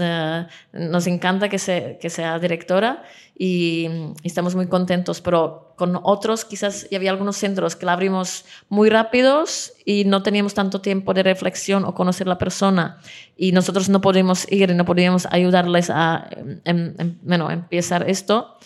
nos 0.73 1.07
encanta 1.07 1.49
que, 1.49 1.59
se, 1.59 1.97
que 1.99 2.09
sea 2.09 2.39
directora 2.39 3.03
y, 3.38 3.88
estamos 4.23 4.55
muy 4.55 4.67
contentos, 4.67 5.21
pero 5.21 5.73
con 5.77 5.99
otros 6.01 6.43
quizás 6.43 6.88
ya 6.89 6.97
había 6.97 7.11
algunos 7.11 7.38
centros 7.38 7.75
que 7.75 7.85
la 7.85 7.93
abrimos 7.93 8.45
muy 8.67 8.89
rápidos 8.89 9.73
y 9.85 10.05
no 10.05 10.23
teníamos 10.23 10.55
tanto 10.55 10.81
tiempo 10.81 11.13
de 11.13 11.23
reflexión 11.23 11.85
o 11.85 11.93
conocer 11.93 12.27
la 12.27 12.39
persona 12.39 12.99
y 13.35 13.51
nosotros 13.51 13.89
no 13.89 14.01
podíamos 14.01 14.51
ir 14.51 14.71
y 14.71 14.73
no 14.73 14.85
podíamos 14.85 15.27
ayudarles 15.29 15.89
a 15.91 16.27
em, 16.31 16.61
em, 16.65 16.95
em, 16.97 17.17
bueno, 17.21 17.51
empezar 17.51 18.09
esto. 18.09 18.57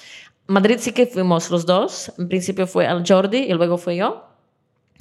Madrid 0.47 0.77
sí 0.80 0.93
que 0.93 1.05
fuimos 1.05 1.51
los 1.51 1.65
dos, 1.65 2.11
en 2.18 2.30
principio 2.30 2.65
fue 2.65 2.88
al 2.88 3.03
Jordi 3.05 3.39
y 3.39 3.53
luego 3.53 3.77
fui 3.77 3.97
yo. 3.97 4.30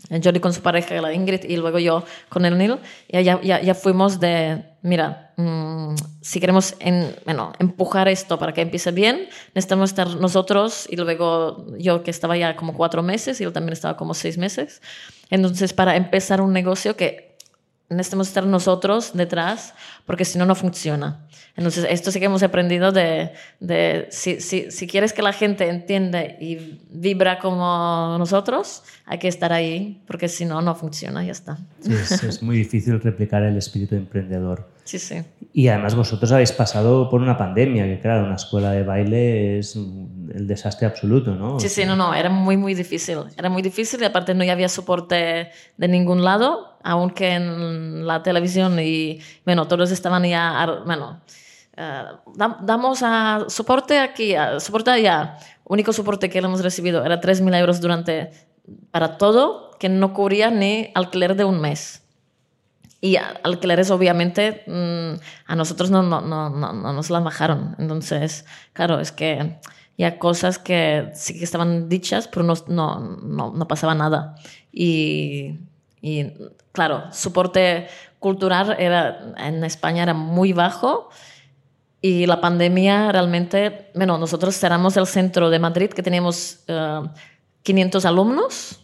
Jordi 0.08 0.40
con 0.40 0.52
su 0.52 0.62
pareja, 0.62 1.00
la 1.00 1.12
Ingrid, 1.12 1.44
y 1.44 1.56
luego 1.56 1.78
yo 1.78 2.04
con 2.28 2.44
el 2.44 2.56
Neil. 2.56 2.78
Ya, 3.08 3.20
ya, 3.20 3.60
ya 3.60 3.74
fuimos 3.74 4.20
de, 4.20 4.64
mira, 4.82 5.32
mm, 5.36 5.94
si 6.20 6.40
queremos 6.40 6.74
en, 6.80 7.14
bueno, 7.24 7.52
empujar 7.58 8.08
esto 8.08 8.38
para 8.38 8.52
que 8.52 8.62
empiece 8.62 8.90
bien, 8.92 9.28
necesitamos 9.54 9.90
estar 9.90 10.08
nosotros 10.16 10.86
y 10.88 10.96
luego 10.96 11.66
yo 11.78 12.02
que 12.02 12.10
estaba 12.10 12.36
ya 12.36 12.56
como 12.56 12.74
cuatro 12.74 13.02
meses 13.02 13.40
y 13.40 13.44
él 13.44 13.52
también 13.52 13.72
estaba 13.72 13.96
como 13.96 14.14
seis 14.14 14.38
meses. 14.38 14.82
Entonces, 15.30 15.72
para 15.72 15.96
empezar 15.96 16.40
un 16.40 16.52
negocio 16.52 16.96
que 16.96 17.29
necesitamos 17.90 18.28
estar 18.28 18.46
nosotros 18.46 19.12
detrás, 19.14 19.74
porque 20.06 20.24
si 20.24 20.38
no, 20.38 20.46
no 20.46 20.54
funciona. 20.54 21.26
Entonces, 21.56 21.86
esto 21.90 22.10
sí 22.10 22.20
que 22.20 22.26
hemos 22.26 22.42
aprendido 22.42 22.92
de, 22.92 23.32
de 23.58 24.06
si, 24.10 24.40
si, 24.40 24.70
si, 24.70 24.86
quieres 24.86 25.12
que 25.12 25.22
la 25.22 25.32
gente 25.32 25.68
entienda 25.68 26.22
y 26.22 26.80
vibra 26.90 27.38
como 27.38 28.16
nosotros, 28.18 28.84
hay 29.04 29.18
que 29.18 29.28
estar 29.28 29.52
ahí, 29.52 30.00
porque 30.06 30.28
si 30.28 30.44
no, 30.44 30.62
no 30.62 30.74
funciona, 30.74 31.24
ya 31.24 31.32
está. 31.32 31.58
Sí, 31.80 31.92
es, 31.92 32.22
es 32.22 32.42
muy 32.42 32.56
difícil 32.56 33.00
replicar 33.00 33.42
el 33.42 33.56
espíritu 33.56 33.96
emprendedor. 33.96 34.68
Sí, 34.90 34.98
sí. 34.98 35.22
Y 35.52 35.68
además 35.68 35.94
vosotros 35.94 36.32
habéis 36.32 36.50
pasado 36.50 37.08
por 37.08 37.20
una 37.20 37.38
pandemia, 37.38 37.84
que 37.84 38.00
claro, 38.00 38.24
una 38.26 38.34
escuela 38.34 38.72
de 38.72 38.82
baile 38.82 39.60
es 39.60 39.76
el 39.76 40.48
desastre 40.48 40.88
absoluto, 40.88 41.32
¿no? 41.32 41.60
Sí, 41.60 41.68
sí, 41.68 41.84
no, 41.84 41.94
no, 41.94 42.12
era 42.12 42.28
muy, 42.28 42.56
muy 42.56 42.74
difícil. 42.74 43.18
Era 43.38 43.48
muy 43.48 43.62
difícil 43.62 44.02
y 44.02 44.04
aparte 44.04 44.34
no 44.34 44.42
había 44.50 44.68
soporte 44.68 45.52
de 45.76 45.88
ningún 45.88 46.24
lado, 46.24 46.76
aunque 46.82 47.34
en 47.34 48.04
la 48.04 48.24
televisión 48.24 48.80
y, 48.80 49.20
bueno, 49.44 49.68
todos 49.68 49.92
estaban 49.92 50.24
ya, 50.24 50.82
bueno, 50.84 51.20
eh, 51.76 52.02
damos 52.62 53.04
a 53.04 53.44
soporte 53.46 54.00
aquí, 54.00 54.34
a 54.34 54.58
soporte 54.58 54.90
allá. 54.90 55.38
Único 55.62 55.92
soporte 55.92 56.28
que 56.28 56.38
hemos 56.38 56.64
recibido 56.64 57.04
era 57.04 57.20
3.000 57.20 57.56
euros 57.60 57.80
durante, 57.80 58.32
para 58.90 59.18
todo, 59.18 59.70
que 59.78 59.88
no 59.88 60.14
cubría 60.14 60.50
ni 60.50 60.90
alquiler 60.96 61.36
de 61.36 61.44
un 61.44 61.60
mes. 61.60 61.99
Y 63.00 63.16
alquileres, 63.16 63.90
obviamente, 63.90 64.62
mm, 64.66 65.20
a 65.46 65.56
nosotros 65.56 65.90
no, 65.90 66.02
no, 66.02 66.20
no, 66.20 66.50
no, 66.50 66.92
nos 66.92 67.08
las 67.08 67.24
bajaron. 67.24 67.74
Entonces, 67.78 68.44
claro, 68.74 69.00
es 69.00 69.10
que 69.10 69.58
ya 69.96 70.18
cosas 70.18 70.58
que 70.58 71.10
sí 71.14 71.38
que 71.38 71.44
estaban 71.44 71.88
dichas, 71.88 72.28
pero 72.28 72.42
no, 72.44 73.66
pasaba 73.68 73.94
nada. 73.94 74.34
Y, 74.70 75.60
y, 76.02 76.32
claro, 76.72 77.04
soporte 77.12 77.88
cultural 78.18 78.76
era, 78.78 79.34
en 79.38 79.64
España 79.64 80.02
era 80.02 80.14
muy 80.14 80.52
bajo. 80.52 81.08
Y 82.02 82.26
la 82.26 82.40
pandemia 82.40 83.12
realmente, 83.12 83.90
bueno, 83.94 84.18
nosotros 84.18 84.56
cerramos 84.58 84.96
el 84.96 85.06
centro 85.06 85.50
de 85.50 85.58
Madrid 85.58 85.90
que 85.90 86.02
teníamos 86.02 86.60
500 87.62 88.04
eh, 88.04 88.08
alumnos 88.08 88.80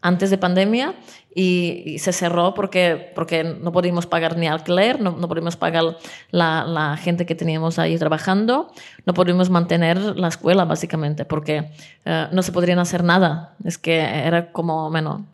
antes 0.00 0.30
de 0.30 0.38
pandemia 0.38 0.94
y, 1.34 1.98
se 1.98 2.12
cerró 2.12 2.54
porque, 2.54 3.12
porque 3.14 3.44
no 3.44 3.72
podíamos 3.72 4.06
pagar 4.06 4.36
ni 4.36 4.48
alquiler, 4.48 5.00
no, 5.00 5.12
no 5.12 5.28
podíamos 5.28 5.56
pagar 5.56 5.96
la, 6.30 6.64
la, 6.64 6.96
gente 6.96 7.26
que 7.26 7.34
teníamos 7.34 7.78
ahí 7.78 7.96
trabajando, 7.98 8.72
no 9.06 9.14
podíamos 9.14 9.50
mantener 9.50 9.98
la 10.16 10.28
escuela 10.28 10.64
básicamente 10.64 11.24
porque 11.24 11.70
eh, 12.04 12.28
no 12.32 12.42
se 12.42 12.52
podrían 12.52 12.78
hacer 12.78 13.04
nada. 13.04 13.54
Es 13.64 13.78
que 13.78 14.00
era 14.00 14.50
como, 14.50 14.90
bueno, 14.90 15.26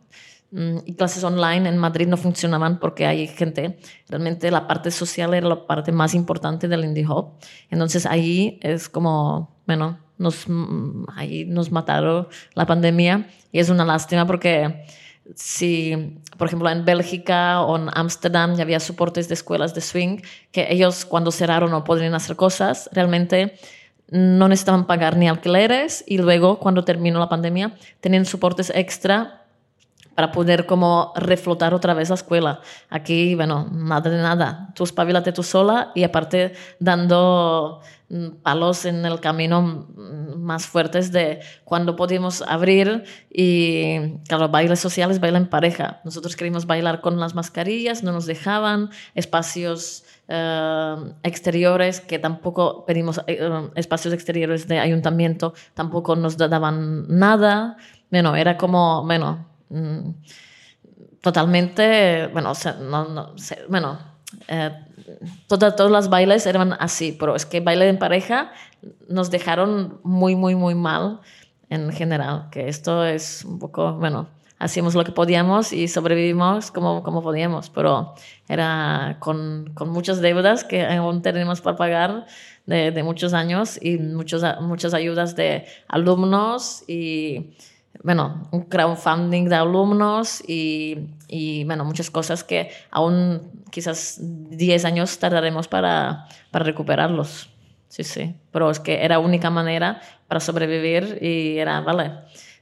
mm, 0.51 0.77
y 0.85 0.93
clases 0.93 1.23
online 1.23 1.67
en 1.67 1.77
Madrid 1.77 2.07
no 2.07 2.17
funcionaban 2.17 2.79
porque 2.79 3.07
hay 3.07 3.27
gente, 3.27 3.79
realmente 4.07 4.51
la 4.51 4.67
parte 4.67 4.91
social 4.91 5.33
era 5.33 5.47
la 5.47 5.65
parte 5.65 5.91
más 5.91 6.13
importante 6.13 6.67
del 6.67 6.85
indie 6.85 7.07
hop. 7.07 7.33
Entonces 7.71 8.05
ahí 8.05 8.59
es 8.61 8.87
como, 8.87 9.57
bueno, 9.65 9.97
nos, 10.19 10.47
mm, 10.47 11.05
ahí 11.15 11.45
nos 11.45 11.71
mataron 11.71 12.27
la 12.53 12.67
pandemia 12.67 13.27
y 13.51 13.59
es 13.59 13.69
una 13.69 13.85
lástima 13.85 14.27
porque 14.27 14.85
si, 15.35 16.19
por 16.37 16.47
ejemplo, 16.47 16.69
en 16.69 16.85
Bélgica 16.85 17.61
o 17.61 17.77
en 17.77 17.89
Ámsterdam 17.93 18.55
ya 18.55 18.63
había 18.63 18.79
soportes 18.79 19.27
de 19.27 19.33
escuelas 19.33 19.73
de 19.73 19.81
swing, 19.81 20.21
que 20.51 20.67
ellos 20.71 21.05
cuando 21.05 21.31
cerraron 21.31 21.71
no 21.71 21.83
podían 21.83 22.13
hacer 22.13 22.35
cosas, 22.35 22.89
realmente 22.93 23.57
no 24.09 24.47
necesitaban 24.47 24.87
pagar 24.87 25.17
ni 25.17 25.27
alquileres 25.27 26.03
y 26.07 26.17
luego 26.17 26.59
cuando 26.59 26.85
terminó 26.85 27.19
la 27.19 27.29
pandemia 27.29 27.75
tenían 27.99 28.25
soportes 28.25 28.71
extra 28.73 29.43
para 30.15 30.31
poder 30.31 30.65
como 30.65 31.13
reflotar 31.15 31.75
otra 31.75 31.93
vez 31.93 32.09
la 32.09 32.15
escuela. 32.15 32.61
Aquí, 32.89 33.35
bueno, 33.35 33.67
nada 33.71 34.09
de 34.09 34.17
nada. 34.17 34.69
Tú 34.73 34.83
espabilate 34.83 35.31
tú 35.31 35.43
sola 35.43 35.91
y 35.93 36.03
aparte 36.03 36.53
dando 36.79 37.81
palos 38.41 38.85
en 38.85 39.05
el 39.05 39.19
camino 39.19 39.87
más 40.37 40.65
fuertes 40.65 41.11
de 41.11 41.41
cuando 41.65 41.95
podíamos 41.95 42.41
abrir 42.41 43.03
y, 43.29 44.17
claro, 44.27 44.49
bailes 44.49 44.79
sociales, 44.79 45.19
bailan 45.19 45.43
en 45.43 45.49
pareja. 45.49 46.01
Nosotros 46.05 46.35
queríamos 46.35 46.65
bailar 46.65 47.01
con 47.01 47.19
las 47.19 47.35
mascarillas, 47.35 48.03
no 48.03 48.11
nos 48.11 48.25
dejaban, 48.25 48.89
espacios 49.13 50.05
eh, 50.27 50.95
exteriores 51.23 51.99
que 52.01 52.19
tampoco 52.19 52.85
pedimos, 52.85 53.21
eh, 53.27 53.69
espacios 53.75 54.13
exteriores 54.13 54.67
de 54.67 54.79
ayuntamiento, 54.79 55.53
tampoco 55.73 56.15
nos 56.15 56.37
daban 56.37 57.05
nada. 57.09 57.77
Bueno, 58.09 58.35
era 58.37 58.57
como, 58.57 59.03
bueno, 59.05 59.47
Mm, 59.69 60.11
totalmente, 61.21 62.27
bueno, 62.27 62.53
no, 62.89 63.33
bueno, 63.69 63.99
eh, 64.47 64.71
todas, 65.47 65.75
todas 65.75 65.91
las 65.91 66.09
bailes 66.09 66.45
eran 66.45 66.73
así, 66.79 67.15
pero 67.17 67.35
es 67.35 67.45
que 67.45 67.59
baile 67.59 67.87
en 67.89 67.99
pareja 67.99 68.51
nos 69.07 69.31
dejaron 69.31 69.99
muy, 70.03 70.35
muy, 70.35 70.55
muy 70.55 70.75
mal 70.75 71.19
en 71.69 71.91
general, 71.91 72.47
que 72.51 72.67
esto 72.67 73.03
es 73.03 73.43
un 73.43 73.59
poco, 73.59 73.93
bueno, 73.93 74.27
hacíamos 74.59 74.95
lo 74.95 75.03
que 75.03 75.11
podíamos 75.11 75.73
y 75.73 75.87
sobrevivimos 75.87 76.71
como, 76.71 77.03
como 77.03 77.21
podíamos, 77.21 77.69
pero 77.69 78.15
era 78.47 79.17
con, 79.19 79.71
con 79.73 79.89
muchas 79.89 80.21
deudas 80.21 80.63
que 80.63 80.85
aún 80.85 81.21
tenemos 81.21 81.61
para 81.61 81.77
pagar 81.77 82.25
de, 82.65 82.91
de 82.91 83.03
muchos 83.03 83.33
años 83.33 83.77
y 83.81 83.97
muchos, 83.97 84.43
muchas 84.61 84.93
ayudas 84.93 85.35
de 85.35 85.65
alumnos 85.87 86.83
y 86.87 87.55
bueno, 88.03 88.47
un 88.51 88.63
crowdfunding 88.63 89.45
de 89.45 89.55
alumnos 89.55 90.41
y, 90.47 91.09
y, 91.27 91.63
bueno, 91.65 91.85
muchas 91.85 92.09
cosas 92.11 92.43
que 92.43 92.71
aún 92.91 93.41
quizás 93.71 94.17
10 94.19 94.85
años 94.85 95.17
tardaremos 95.19 95.67
para, 95.67 96.27
para 96.51 96.65
recuperarlos. 96.65 97.49
Sí, 97.89 98.03
sí, 98.03 98.35
pero 98.51 98.69
es 98.69 98.79
que 98.79 99.03
era 99.03 99.19
única 99.19 99.49
manera 99.49 100.01
para 100.27 100.39
sobrevivir 100.39 101.19
y 101.21 101.57
era, 101.57 101.81
vale, 101.81 102.11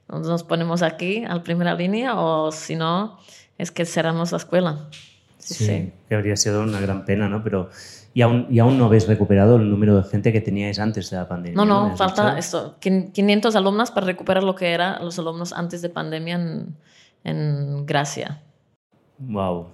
nos 0.07 0.43
ponemos 0.43 0.83
aquí 0.83 1.25
a 1.25 1.35
la 1.35 1.43
primera 1.43 1.73
línea 1.73 2.19
o 2.19 2.51
si 2.51 2.75
no, 2.75 3.19
es 3.57 3.71
que 3.71 3.85
cerramos 3.85 4.31
la 4.31 4.37
escuela. 4.37 4.89
Sí, 5.39 5.53
sí, 5.65 5.93
que 6.07 6.15
habría 6.15 6.35
sido 6.35 6.63
una 6.63 6.79
gran 6.79 7.05
pena, 7.05 7.27
¿no? 7.27 7.43
Pero 7.43 7.69
y 8.15 8.21
aún, 8.21 8.47
y 8.49 8.59
aún 8.59 8.77
no 8.77 8.85
habéis 8.85 9.09
recuperado 9.09 9.57
el 9.57 9.69
número 9.69 9.97
de 9.97 10.09
gente 10.09 10.31
que 10.31 10.39
teníais 10.39 10.79
antes 10.79 11.09
de 11.09 11.17
la 11.17 11.27
pandemia. 11.27 11.57
No, 11.57 11.65
no, 11.65 11.97
falta 11.97 12.37
esto, 12.39 12.77
500 12.79 13.53
alumnos 13.57 13.91
para 13.91 14.05
recuperar 14.05 14.41
lo 14.41 14.55
que 14.55 14.71
eran 14.71 15.03
los 15.03 15.19
alumnos 15.19 15.51
antes 15.51 15.81
de 15.81 15.89
pandemia 15.89 16.35
en, 16.35 16.77
en 17.25 17.85
Gracia. 17.85 18.41
Wow. 19.17 19.67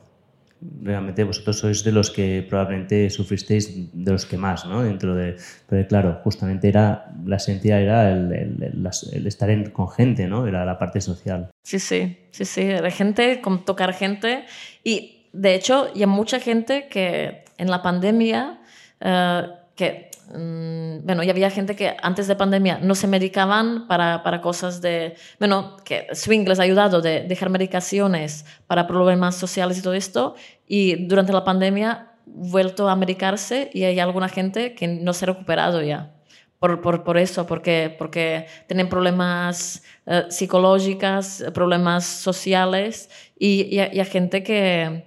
Realmente 0.81 1.23
vosotros 1.23 1.59
sois 1.59 1.84
de 1.84 1.91
los 1.91 2.09
que 2.09 2.43
probablemente 2.49 3.11
sufristeis 3.11 3.93
de 3.93 4.11
los 4.11 4.26
que 4.26 4.38
más, 4.38 4.65
¿no? 4.65 4.81
Dentro 4.81 5.13
de... 5.13 5.35
Pero 5.69 5.88
claro, 5.88 6.19
justamente 6.23 6.68
era, 6.68 7.13
la 7.23 7.35
esencia 7.35 7.80
era 7.80 8.11
el, 8.11 8.34
el, 8.34 8.89
el, 9.13 9.27
estar 9.27 9.51
en, 9.51 9.69
con 9.69 9.88
gente, 9.88 10.26
¿no? 10.26 10.47
Era 10.47 10.65
la 10.65 10.80
parte 10.80 10.99
social. 10.99 11.51
Sí, 11.61 11.77
sí, 11.77 12.18
sí, 12.31 12.45
sí. 12.45 12.61
Era 12.61 12.89
gente, 12.89 13.39
con 13.39 13.65
tocar 13.65 13.93
gente. 13.93 14.45
Y 14.84 15.27
de 15.31 15.53
hecho, 15.53 15.93
ya 15.93 16.07
mucha 16.07 16.39
gente 16.39 16.88
que 16.89 17.43
en 17.61 17.69
la 17.69 17.83
pandemia, 17.83 18.59
eh, 18.99 19.43
que, 19.75 20.09
mm, 20.33 21.05
bueno, 21.05 21.21
ya 21.23 21.31
había 21.31 21.51
gente 21.51 21.75
que 21.75 21.95
antes 22.01 22.27
de 22.27 22.35
pandemia 22.35 22.79
no 22.81 22.95
se 22.95 23.07
medicaban 23.07 23.88
para, 23.88 24.23
para 24.23 24.41
cosas 24.41 24.81
de, 24.81 25.15
bueno, 25.39 25.77
que 25.85 26.07
Swing 26.11 26.45
les 26.47 26.59
ha 26.59 26.63
ayudado 26.63 27.01
de 27.01 27.21
dejar 27.21 27.49
medicaciones 27.51 28.45
para 28.65 28.88
problemas 28.88 29.35
sociales 29.35 29.77
y 29.77 29.83
todo 29.83 29.93
esto, 29.93 30.35
y 30.67 31.05
durante 31.05 31.33
la 31.33 31.43
pandemia 31.43 32.13
vuelto 32.25 32.89
a 32.89 32.95
medicarse 32.95 33.69
y 33.73 33.83
hay 33.83 33.99
alguna 33.99 34.27
gente 34.29 34.73
que 34.73 34.88
no 34.88 35.13
se 35.13 35.25
ha 35.25 35.27
recuperado 35.27 35.81
ya. 35.83 36.15
Por, 36.57 36.79
por, 36.81 37.03
por 37.03 37.17
eso, 37.17 37.47
porque, 37.47 37.95
porque 37.97 38.45
tienen 38.67 38.88
problemas 38.88 39.83
eh, 40.05 40.25
psicológicos, 40.29 41.43
problemas 41.55 42.05
sociales 42.05 43.09
y, 43.38 43.75
y, 43.75 43.79
hay 43.79 44.05
gente 44.05 44.43
que, 44.43 45.05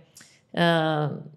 uh, 0.52 1.08
que 1.32 1.33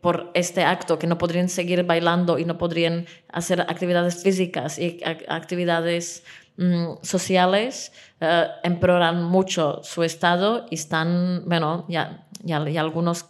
por 0.00 0.30
este 0.34 0.64
acto, 0.64 0.98
que 0.98 1.06
no 1.06 1.18
podrían 1.18 1.48
seguir 1.48 1.84
bailando 1.84 2.38
y 2.38 2.44
no 2.44 2.58
podrían 2.58 3.06
hacer 3.32 3.60
actividades 3.62 4.22
físicas 4.22 4.78
y 4.78 5.00
actividades 5.28 6.24
mm, 6.56 6.94
sociales, 7.02 7.92
uh, 8.20 8.50
empeoran 8.62 9.24
mucho 9.24 9.80
su 9.82 10.02
estado 10.02 10.66
y 10.70 10.76
están, 10.76 11.42
bueno, 11.46 11.84
ya, 11.88 12.26
ya, 12.42 12.66
ya 12.68 12.80
algunos 12.80 13.26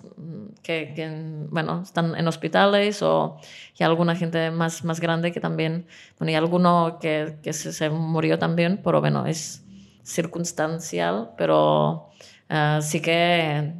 que, 0.62 0.92
que, 0.94 1.46
bueno, 1.50 1.82
están 1.82 2.14
en 2.14 2.28
hospitales 2.28 3.02
o 3.02 3.40
y 3.78 3.84
alguna 3.84 4.14
gente 4.16 4.50
más, 4.50 4.84
más 4.84 5.00
grande 5.00 5.32
que 5.32 5.40
también, 5.40 5.86
bueno, 6.18 6.32
y 6.32 6.34
alguno 6.34 6.98
que, 7.00 7.38
que 7.42 7.52
se, 7.52 7.72
se, 7.72 7.88
murió 7.90 8.38
también, 8.38 8.80
pero 8.84 9.00
bueno, 9.00 9.24
es 9.24 9.64
circunstancial, 10.02 11.30
pero 11.36 12.10
uh, 12.50 12.82
sí 12.82 13.00
que 13.00 13.72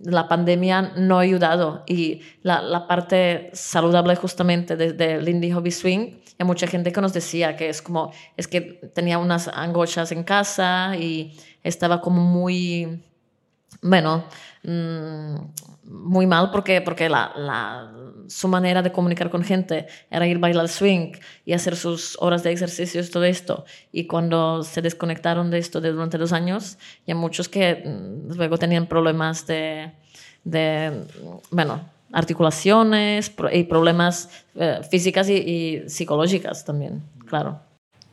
la 0.00 0.28
pandemia 0.28 0.92
no 0.96 1.18
ha 1.18 1.22
ayudado 1.22 1.82
y 1.86 2.20
la, 2.42 2.62
la 2.62 2.86
parte 2.86 3.50
saludable 3.52 4.16
justamente 4.16 4.76
del 4.76 4.96
de 4.96 5.30
Indie 5.30 5.52
Hobby 5.52 5.70
Swing, 5.70 6.12
hay 6.38 6.46
mucha 6.46 6.66
gente 6.68 6.92
que 6.92 7.00
nos 7.00 7.12
decía 7.12 7.56
que 7.56 7.68
es 7.68 7.82
como, 7.82 8.12
es 8.36 8.46
que 8.46 8.60
tenía 8.60 9.18
unas 9.18 9.48
angochas 9.48 10.12
en 10.12 10.22
casa 10.22 10.96
y 10.96 11.36
estaba 11.64 12.00
como 12.00 12.22
muy, 12.22 13.02
bueno, 13.82 14.24
mmm, 14.62 15.36
muy 15.84 16.26
mal 16.26 16.50
porque, 16.50 16.80
porque 16.80 17.08
la, 17.08 17.90
su 18.28 18.48
manera 18.48 18.82
de 18.82 18.92
comunicar 18.92 19.30
con 19.30 19.42
gente 19.42 19.86
era 20.10 20.26
ir 20.26 20.36
a 20.36 20.40
bailar 20.40 20.68
swing 20.68 21.12
y 21.44 21.52
hacer 21.52 21.76
sus 21.76 22.16
horas 22.20 22.42
de 22.42 22.52
ejercicios, 22.52 23.10
todo 23.10 23.24
esto. 23.24 23.64
Y 23.92 24.06
cuando 24.06 24.62
se 24.62 24.82
desconectaron 24.82 25.50
de 25.50 25.58
esto 25.58 25.80
durante 25.80 26.18
dos 26.18 26.32
años, 26.32 26.78
ya 27.06 27.14
muchos 27.14 27.48
que 27.48 27.82
mm, 27.84 28.34
luego 28.36 28.58
tenían 28.58 28.86
problemas 28.86 29.46
de, 29.46 29.92
de 30.44 31.04
bueno, 31.50 31.80
articulaciones 32.12 33.32
y 33.52 33.64
problemas 33.64 34.28
eh, 34.54 34.80
físicas 34.90 35.28
y, 35.28 35.34
y, 35.34 35.88
psicológicas 35.88 36.64
también, 36.64 37.02
claro. 37.26 37.60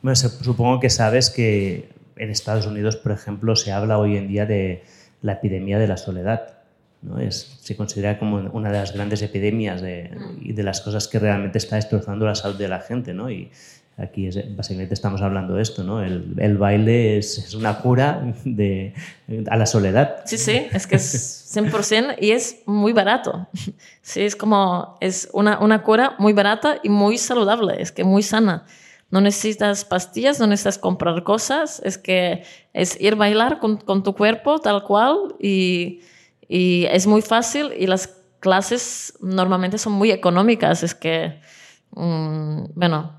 Bueno, 0.02 0.16
supongo 0.16 0.80
que 0.80 0.90
sabes 0.90 1.30
que 1.30 1.90
en 2.16 2.30
Estados 2.30 2.66
Unidos, 2.66 2.96
por 2.96 3.12
ejemplo, 3.12 3.56
se 3.56 3.72
habla 3.72 3.98
hoy 3.98 4.16
en 4.16 4.28
día 4.28 4.46
de 4.46 4.84
la 5.22 5.32
epidemia 5.32 5.78
de 5.78 5.88
la 5.88 5.96
soledad. 5.96 6.58
¿no? 7.02 7.18
Es, 7.18 7.58
se 7.62 7.76
considera 7.76 8.18
como 8.18 8.36
una 8.36 8.70
de 8.70 8.78
las 8.78 8.92
grandes 8.92 9.22
epidemias 9.22 9.80
de, 9.80 10.10
y 10.40 10.52
de 10.52 10.62
las 10.62 10.80
cosas 10.80 11.08
que 11.08 11.18
realmente 11.18 11.58
está 11.58 11.76
destrozando 11.76 12.26
la 12.26 12.34
salud 12.34 12.56
de 12.56 12.68
la 12.68 12.80
gente. 12.80 13.14
¿no? 13.14 13.30
Y 13.30 13.50
aquí 13.96 14.26
es, 14.26 14.56
básicamente 14.56 14.94
estamos 14.94 15.22
hablando 15.22 15.54
de 15.54 15.62
esto. 15.62 15.82
¿no? 15.82 16.02
El, 16.02 16.34
el 16.38 16.58
baile 16.58 17.18
es, 17.18 17.38
es, 17.38 17.54
una 17.54 17.78
cura 17.78 18.34
de, 18.44 18.94
a 19.48 19.56
la 19.56 19.66
soledad. 19.66 20.22
Sí, 20.24 20.38
sí, 20.38 20.66
es 20.72 20.86
que 20.86 20.96
es 20.96 21.54
100% 21.56 22.16
y 22.20 22.30
es 22.32 22.62
muy 22.66 22.92
barato. 22.92 23.48
Sí, 24.02 24.20
es 24.20 24.36
como 24.36 24.96
es 25.00 25.28
una, 25.32 25.58
una 25.58 25.82
cura 25.82 26.14
muy 26.18 26.32
barata 26.32 26.78
y 26.82 26.88
muy 26.88 27.18
saludable, 27.18 27.82
es 27.82 27.90
que 27.90 28.04
muy 28.04 28.22
sana. 28.22 28.64
No 29.10 29.20
necesitas 29.20 29.84
pastillas, 29.84 30.40
no 30.40 30.46
necesitas 30.46 30.78
comprar 30.78 31.22
cosas, 31.22 31.80
es 31.84 31.96
que 31.96 32.44
es 32.72 33.00
ir 33.00 33.12
a 33.12 33.16
bailar 33.16 33.60
con, 33.60 33.76
con 33.76 34.02
tu 34.02 34.14
cuerpo 34.14 34.58
tal 34.58 34.82
cual 34.82 35.36
y, 35.40 36.00
y, 36.48 36.86
es 36.86 37.06
muy 37.06 37.22
fácil 37.22 37.72
y 37.78 37.86
las 37.86 38.08
clases 38.40 39.16
normalmente 39.20 39.78
son 39.78 39.92
muy 39.92 40.10
económicas, 40.10 40.82
es 40.82 40.94
que, 40.94 41.40
um, 41.90 42.66
bueno, 42.74 43.12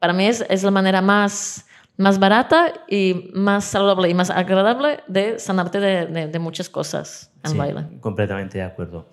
para 0.00 0.12
mí 0.12 0.26
es, 0.26 0.44
es 0.48 0.64
la 0.64 0.70
manera 0.72 1.00
más, 1.00 1.64
más 1.96 2.18
barata 2.18 2.72
y 2.88 3.30
más 3.34 3.64
saludable 3.64 4.08
y 4.08 4.14
más 4.14 4.30
agradable 4.30 5.00
de 5.06 5.38
sanarte 5.38 5.78
de, 5.78 6.06
de, 6.06 6.26
de 6.26 6.38
muchas 6.38 6.68
cosas 6.68 7.32
en 7.44 7.52
sí, 7.52 7.56
baile. 7.56 7.86
Completamente 8.00 8.58
de 8.58 8.64
acuerdo. 8.64 9.08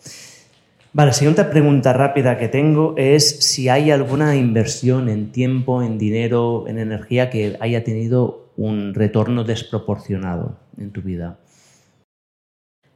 Vale, 0.93 1.13
siguiente 1.13 1.45
pregunta 1.45 1.93
rápida 1.93 2.37
que 2.37 2.49
tengo 2.49 2.95
es 2.97 3.39
si 3.39 3.69
hay 3.69 3.91
alguna 3.91 4.35
inversión 4.35 5.07
en 5.07 5.31
tiempo, 5.31 5.81
en 5.81 5.97
dinero, 5.97 6.65
en 6.67 6.79
energía 6.79 7.29
que 7.29 7.57
haya 7.61 7.83
tenido 7.85 8.51
un 8.57 8.93
retorno 8.93 9.45
desproporcionado 9.45 10.59
en 10.77 10.91
tu 10.91 11.01
vida. 11.01 11.39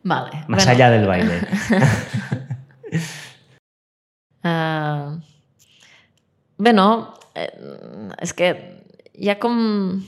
Vale. 0.04 0.44
Más 0.50 0.66
bueno. 0.66 0.72
allá 0.72 0.90
del 0.92 1.08
baile. 1.08 1.42
uh, 4.44 5.20
bueno, 6.58 7.14
es 8.20 8.34
que 8.34 8.84
ya 9.14 9.40
con 9.40 10.06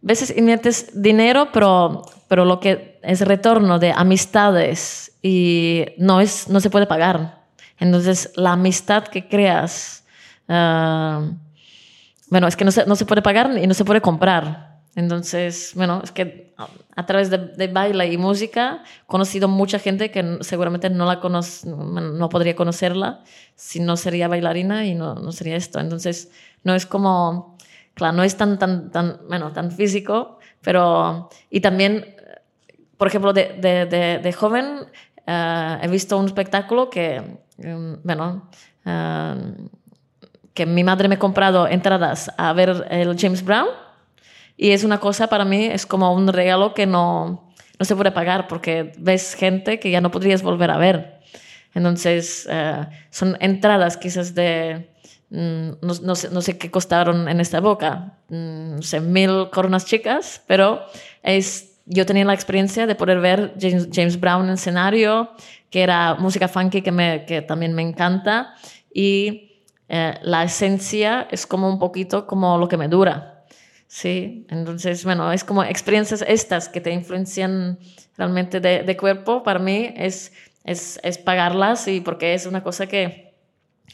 veces 0.00 0.34
inviertes 0.36 1.02
dinero, 1.02 1.48
pero, 1.52 2.02
pero 2.28 2.46
lo 2.46 2.60
que 2.60 2.98
es 3.02 3.20
retorno 3.20 3.78
de 3.78 3.92
amistades 3.92 5.05
y 5.22 5.86
no, 5.98 6.20
es, 6.20 6.48
no 6.48 6.60
se 6.60 6.70
puede 6.70 6.86
pagar. 6.86 7.44
Entonces, 7.78 8.32
la 8.36 8.52
amistad 8.52 9.04
que 9.04 9.28
creas, 9.28 10.04
uh, 10.48 11.30
bueno, 12.28 12.46
es 12.48 12.56
que 12.56 12.64
no 12.64 12.70
se, 12.70 12.86
no 12.86 12.96
se 12.96 13.04
puede 13.04 13.22
pagar 13.22 13.56
y 13.58 13.66
no 13.66 13.74
se 13.74 13.84
puede 13.84 14.00
comprar. 14.00 14.66
Entonces, 14.94 15.72
bueno, 15.74 16.00
es 16.02 16.10
que 16.10 16.54
a 16.96 17.04
través 17.04 17.28
de, 17.28 17.36
de, 17.36 17.68
baile 17.68 18.10
y 18.10 18.16
música 18.16 18.82
he 19.02 19.06
conocido 19.06 19.46
mucha 19.46 19.78
gente 19.78 20.10
que 20.10 20.38
seguramente 20.40 20.88
no 20.88 21.04
la 21.04 21.20
conoce, 21.20 21.68
no 21.68 22.28
podría 22.30 22.56
conocerla 22.56 23.22
si 23.54 23.78
no 23.80 23.98
sería 23.98 24.26
bailarina 24.26 24.86
y 24.86 24.94
no, 24.94 25.14
no 25.14 25.32
sería 25.32 25.56
esto. 25.56 25.80
Entonces, 25.80 26.30
no 26.64 26.74
es 26.74 26.86
como, 26.86 27.58
claro, 27.92 28.16
no 28.16 28.22
es 28.22 28.38
tan, 28.38 28.58
tan, 28.58 28.90
tan, 28.90 29.20
bueno, 29.28 29.52
tan 29.52 29.70
físico, 29.70 30.38
pero, 30.62 31.28
y 31.50 31.60
también, 31.60 32.16
por 32.96 33.08
ejemplo, 33.08 33.34
de, 33.34 33.58
de, 33.60 33.84
de, 33.84 34.18
de 34.18 34.32
joven 34.32 34.86
uh, 35.26 35.82
he 35.82 35.88
visto 35.88 36.18
un 36.18 36.26
espectáculo 36.26 36.90
que, 36.90 37.22
um, 37.58 37.96
bueno, 38.02 38.48
uh, 38.84 39.68
que 40.54 40.66
mi 40.66 40.84
madre 40.84 41.08
me 41.08 41.16
ha 41.16 41.18
comprado 41.18 41.68
entradas 41.68 42.30
a 42.38 42.52
ver 42.52 42.86
el 42.90 43.16
James 43.18 43.44
Brown 43.44 43.68
y 44.56 44.70
es 44.70 44.84
una 44.84 44.98
cosa 44.98 45.28
para 45.28 45.44
mí, 45.44 45.66
es 45.66 45.84
como 45.84 46.12
un 46.14 46.28
regalo 46.28 46.72
que 46.72 46.86
no, 46.86 47.52
no 47.78 47.84
se 47.84 47.94
puede 47.94 48.10
pagar 48.10 48.48
porque 48.48 48.92
ves 48.98 49.34
gente 49.34 49.78
que 49.78 49.90
ya 49.90 50.00
no 50.00 50.10
podrías 50.10 50.42
volver 50.42 50.70
a 50.70 50.78
ver. 50.78 51.20
Entonces, 51.74 52.48
uh, 52.50 52.86
son 53.10 53.36
entradas 53.40 53.98
quizás 53.98 54.34
de, 54.34 54.90
mm, 55.28 55.68
no, 55.82 55.94
no, 56.02 56.14
sé, 56.14 56.30
no, 56.30 56.40
sé, 56.40 56.56
qué 56.56 56.70
costaron 56.70 57.28
en 57.28 57.38
esta 57.38 57.58
época, 57.58 58.14
mm, 58.30 58.76
no 58.76 58.82
sé, 58.82 59.00
mil 59.00 59.50
coronas 59.50 59.84
chicas, 59.84 60.42
pero 60.46 60.86
es, 61.22 61.75
yo 61.86 62.04
tenía 62.04 62.24
la 62.24 62.34
experiencia 62.34 62.86
de 62.86 62.94
poder 62.94 63.20
ver 63.20 63.54
James, 63.60 64.20
Brown 64.20 64.46
en 64.46 64.54
escenario, 64.54 65.30
que 65.70 65.82
era 65.82 66.14
música 66.16 66.48
funky 66.48 66.82
que 66.82 67.44
también 67.46 67.72
me 67.74 67.82
encanta, 67.82 68.54
y 68.92 69.62
eh, 69.88 70.14
la 70.22 70.44
esencia 70.44 71.28
es 71.30 71.46
como 71.46 71.68
un 71.68 71.78
poquito 71.78 72.26
como 72.26 72.58
lo 72.58 72.68
que 72.68 72.76
me 72.76 72.88
dura. 72.88 73.44
Sí, 73.88 74.46
entonces, 74.50 75.04
bueno, 75.04 75.32
es 75.32 75.44
como 75.44 75.62
experiencias 75.62 76.24
estas 76.26 76.68
que 76.68 76.80
te 76.80 76.90
influencian 76.90 77.78
realmente 78.16 78.60
de, 78.60 78.82
de 78.82 78.96
cuerpo, 78.96 79.42
para 79.44 79.60
mí 79.60 79.92
es, 79.96 80.32
es, 80.64 80.98
es, 81.04 81.18
pagarlas 81.18 81.86
y 81.86 82.00
porque 82.00 82.34
es 82.34 82.46
una 82.46 82.62
cosa 82.64 82.86
que 82.86 83.25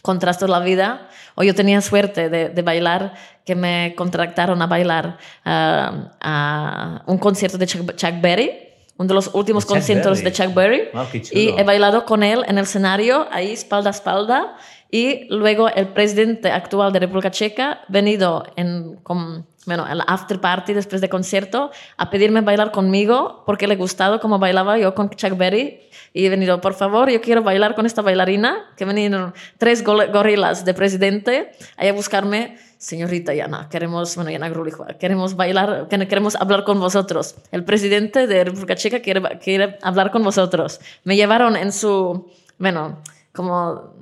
contrasta 0.01 0.47
la 0.47 0.61
vida. 0.61 1.09
O 1.35 1.43
yo 1.43 1.55
tenía 1.55 1.81
suerte 1.81 2.29
de, 2.29 2.49
de 2.49 2.63
bailar, 2.63 3.15
que 3.45 3.55
me 3.55 3.95
contrataron 3.97 4.61
a 4.63 4.67
bailar 4.67 5.19
uh, 5.45 6.09
a 6.21 7.03
un 7.07 7.19
concierto 7.19 7.59
de 7.59 7.67
Chuck, 7.67 7.95
Chuck 7.97 8.21
Berry, 8.21 8.51
uno 8.97 9.09
de 9.09 9.15
los 9.15 9.35
últimos 9.35 9.67
conciertos 9.67 10.23
Berry. 10.23 10.31
de 10.31 10.33
Chuck 10.33 10.55
Berry. 10.55 10.83
Wow, 10.93 11.07
y 11.33 11.49
he 11.59 11.65
bailado 11.65 12.05
con 12.05 12.23
él 12.23 12.45
en 12.47 12.59
el 12.59 12.65
escenario, 12.65 13.27
ahí 13.31 13.53
espalda 13.53 13.91
a 13.91 13.93
espalda. 13.93 14.57
Y 14.91 15.27
luego 15.31 15.69
el 15.71 15.89
presidente 15.89 16.51
actual 16.51 16.93
de 16.93 17.01
República 17.01 17.31
Checa, 17.31 17.81
venido 17.89 18.45
en, 18.57 18.97
con, 18.97 19.47
bueno, 19.65 19.87
el 19.89 20.01
after 20.07 20.41
party 20.41 20.73
después 20.73 21.01
de 21.01 21.09
concierto, 21.09 21.71
a 21.97 22.11
pedirme 22.11 22.41
bailar 22.41 22.73
conmigo 22.73 23.45
porque 23.47 23.69
le 23.69 23.77
gustado 23.77 24.19
cómo 24.19 24.39
bailaba 24.39 24.77
yo 24.79 24.95
con 24.95 25.11
Chuck 25.11 25.37
Berry. 25.37 25.81
Y 26.15 26.27
he 26.27 26.29
venido, 26.29 26.61
por 26.61 26.75
favor, 26.75 27.09
yo 27.11 27.21
quiero 27.21 27.43
bailar 27.43 27.75
con 27.75 27.87
esta 27.87 28.03
bailarina, 28.03 28.73
que 28.77 28.85
vinieron 28.85 29.33
tres 29.57 29.83
gorilas 29.83 30.65
de 30.65 30.75
presidente 30.75 31.53
ahí 31.77 31.89
a 31.89 31.93
buscarme. 31.93 32.59
Señorita 32.77 33.33
Yana, 33.33 33.69
queremos, 33.69 34.17
bueno, 34.17 34.31
Yana 34.31 34.49
Grulijua, 34.49 34.89
queremos 34.99 35.37
bailar, 35.37 35.87
queremos 35.89 36.35
hablar 36.35 36.65
con 36.65 36.81
vosotros. 36.81 37.37
El 37.53 37.65
presidente 37.65 38.27
de 38.27 38.43
República 38.43 38.75
Checa 38.75 39.01
quiere, 39.01 39.23
quiere 39.39 39.79
hablar 39.83 40.11
con 40.11 40.25
vosotros. 40.25 40.81
Me 41.05 41.15
llevaron 41.15 41.55
en 41.55 41.71
su, 41.71 42.29
bueno, 42.59 42.99
como 43.33 43.95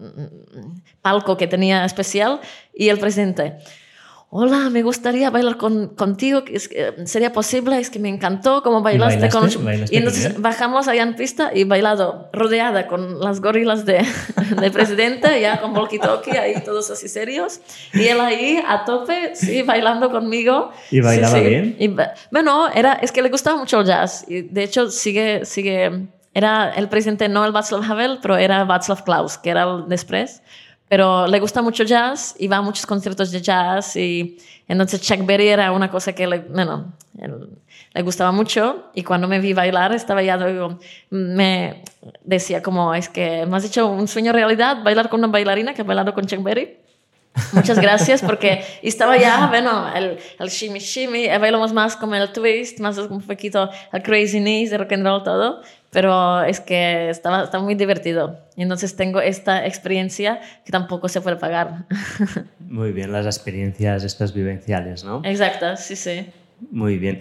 palco 1.02 1.36
que 1.36 1.46
tenía 1.46 1.84
especial 1.84 2.40
y 2.74 2.88
el 2.88 2.98
presidente, 2.98 3.58
hola, 4.32 4.70
me 4.70 4.82
gustaría 4.82 5.28
bailar 5.28 5.56
con, 5.56 5.88
contigo, 5.88 6.44
que, 6.44 6.60
sería 7.04 7.32
posible, 7.32 7.80
es 7.80 7.90
que 7.90 7.98
me 7.98 8.08
encantó 8.08 8.62
cómo 8.62 8.80
bailaste, 8.80 9.28
bailaste? 9.28 9.56
con... 9.56 9.64
¿Bailaste 9.64 9.94
Y 9.94 9.98
entonces 9.98 10.40
bajamos 10.40 10.86
allá 10.86 11.02
en 11.02 11.16
pista 11.16 11.50
y 11.52 11.64
bailado 11.64 12.30
rodeada 12.32 12.86
con 12.86 13.18
las 13.18 13.40
gorilas 13.40 13.84
de, 13.84 14.06
de 14.60 14.70
presidente, 14.70 15.40
ya 15.40 15.60
con 15.60 15.74
walkie-talkie, 15.74 16.38
ahí 16.38 16.54
todos 16.64 16.90
así 16.90 17.08
serios, 17.08 17.60
y 17.92 18.06
él 18.06 18.20
ahí 18.20 18.62
a 18.64 18.84
tope, 18.84 19.34
sí, 19.34 19.62
bailando 19.62 20.10
conmigo. 20.12 20.70
¿Y 20.92 21.00
bailaba 21.00 21.34
Sí, 21.34 21.42
sí. 21.42 21.48
bien? 21.48 21.76
Y, 21.80 21.96
bueno, 22.30 22.68
era, 22.72 22.94
es 22.94 23.10
que 23.10 23.22
le 23.22 23.30
gustaba 23.30 23.56
mucho 23.56 23.80
el 23.80 23.86
jazz, 23.86 24.24
y 24.28 24.42
de 24.42 24.62
hecho 24.62 24.90
sigue, 24.90 25.44
sigue, 25.44 26.06
era 26.34 26.70
el 26.70 26.88
presidente, 26.88 27.28
no 27.28 27.44
el 27.44 27.50
Václav 27.50 27.82
Havel, 27.82 28.20
pero 28.22 28.36
era 28.36 28.62
Václav 28.62 29.02
Klaus, 29.02 29.38
que 29.38 29.50
era 29.50 29.64
el 29.64 29.88
después, 29.88 30.40
pero 30.90 31.28
le 31.28 31.38
gusta 31.38 31.62
mucho 31.62 31.84
jazz 31.84 32.34
y 32.36 32.48
va 32.48 32.56
a 32.56 32.62
muchos 32.62 32.84
conciertos 32.84 33.30
de 33.30 33.40
jazz 33.40 33.94
y 33.94 34.38
entonces 34.66 35.00
Chuck 35.00 35.24
Berry 35.24 35.46
era 35.46 35.70
una 35.70 35.88
cosa 35.88 36.12
que 36.12 36.26
le, 36.26 36.40
bueno, 36.40 36.92
le 37.94 38.02
gustaba 38.02 38.32
mucho 38.32 38.90
y 38.92 39.04
cuando 39.04 39.28
me 39.28 39.38
vi 39.38 39.52
bailar 39.52 39.94
estaba 39.94 40.20
ya, 40.20 40.36
digo, 40.36 40.80
me 41.10 41.84
decía 42.24 42.60
como, 42.60 42.92
es 42.92 43.08
que 43.08 43.46
me 43.46 43.56
has 43.56 43.64
hecho 43.64 43.86
un 43.86 44.08
sueño 44.08 44.32
realidad, 44.32 44.82
bailar 44.82 45.08
con 45.08 45.20
una 45.20 45.28
bailarina 45.28 45.74
que 45.74 45.82
ha 45.82 45.84
bailado 45.84 46.12
con 46.12 46.26
Chuck 46.26 46.42
Berry. 46.42 46.78
Muchas 47.52 47.78
gracias 47.78 48.22
porque 48.22 48.62
estaba 48.82 49.16
ya, 49.16 49.46
bueno, 49.46 49.92
el, 49.94 50.18
el 50.38 50.48
shimmy 50.48 50.78
shimmy, 50.78 51.24
eh, 51.24 51.38
bailamos 51.38 51.72
más 51.72 51.96
como 51.96 52.14
el 52.14 52.30
twist, 52.32 52.80
más 52.80 52.98
un 52.98 53.22
poquito 53.22 53.70
el 53.92 54.02
crazy 54.02 54.40
knees 54.40 54.70
de 54.70 54.78
rock 54.78 54.92
and 54.92 55.04
roll 55.04 55.22
todo, 55.22 55.62
pero 55.90 56.42
es 56.42 56.60
que 56.60 57.10
estaba, 57.10 57.44
estaba 57.44 57.62
muy 57.62 57.74
divertido. 57.74 58.38
Y 58.56 58.62
entonces 58.62 58.96
tengo 58.96 59.20
esta 59.20 59.66
experiencia 59.66 60.40
que 60.64 60.72
tampoco 60.72 61.08
se 61.08 61.20
puede 61.20 61.36
pagar. 61.36 61.86
Muy 62.60 62.92
bien, 62.92 63.12
las 63.12 63.26
experiencias 63.26 64.04
estas 64.04 64.32
vivenciales, 64.32 65.04
¿no? 65.04 65.22
Exacto, 65.24 65.76
sí, 65.76 65.96
sí. 65.96 66.26
Muy 66.70 66.98
bien. 66.98 67.20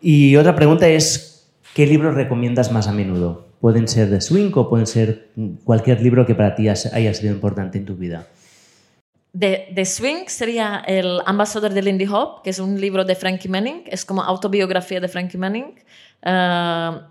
Y 0.00 0.36
otra 0.36 0.54
pregunta 0.54 0.88
es, 0.88 1.48
¿qué 1.74 1.86
libros 1.86 2.14
recomiendas 2.14 2.72
más 2.72 2.88
a 2.88 2.92
menudo? 2.92 3.46
Pueden 3.60 3.88
ser 3.88 4.08
de 4.08 4.20
swing 4.20 4.52
o 4.54 4.68
pueden 4.68 4.86
ser 4.86 5.28
cualquier 5.64 6.02
libro 6.02 6.26
que 6.26 6.34
para 6.34 6.54
ti 6.54 6.68
haya 6.68 7.14
sido 7.14 7.32
importante 7.32 7.78
en 7.78 7.84
tu 7.84 7.96
vida. 7.96 8.26
De, 9.32 9.84
swing 9.84 10.26
sería 10.26 10.82
el 10.86 11.20
Ambassador 11.24 11.72
de 11.72 11.82
Lindy 11.82 12.06
Hop, 12.06 12.42
que 12.42 12.50
es 12.50 12.58
un 12.58 12.80
libro 12.80 13.04
de 13.04 13.14
Frankie 13.14 13.48
Manning, 13.48 13.84
es 13.86 14.04
como 14.04 14.22
autobiografía 14.22 15.00
de 15.00 15.08
Frankie 15.08 15.38
Manning. 15.38 15.74
Ah, 16.22 17.10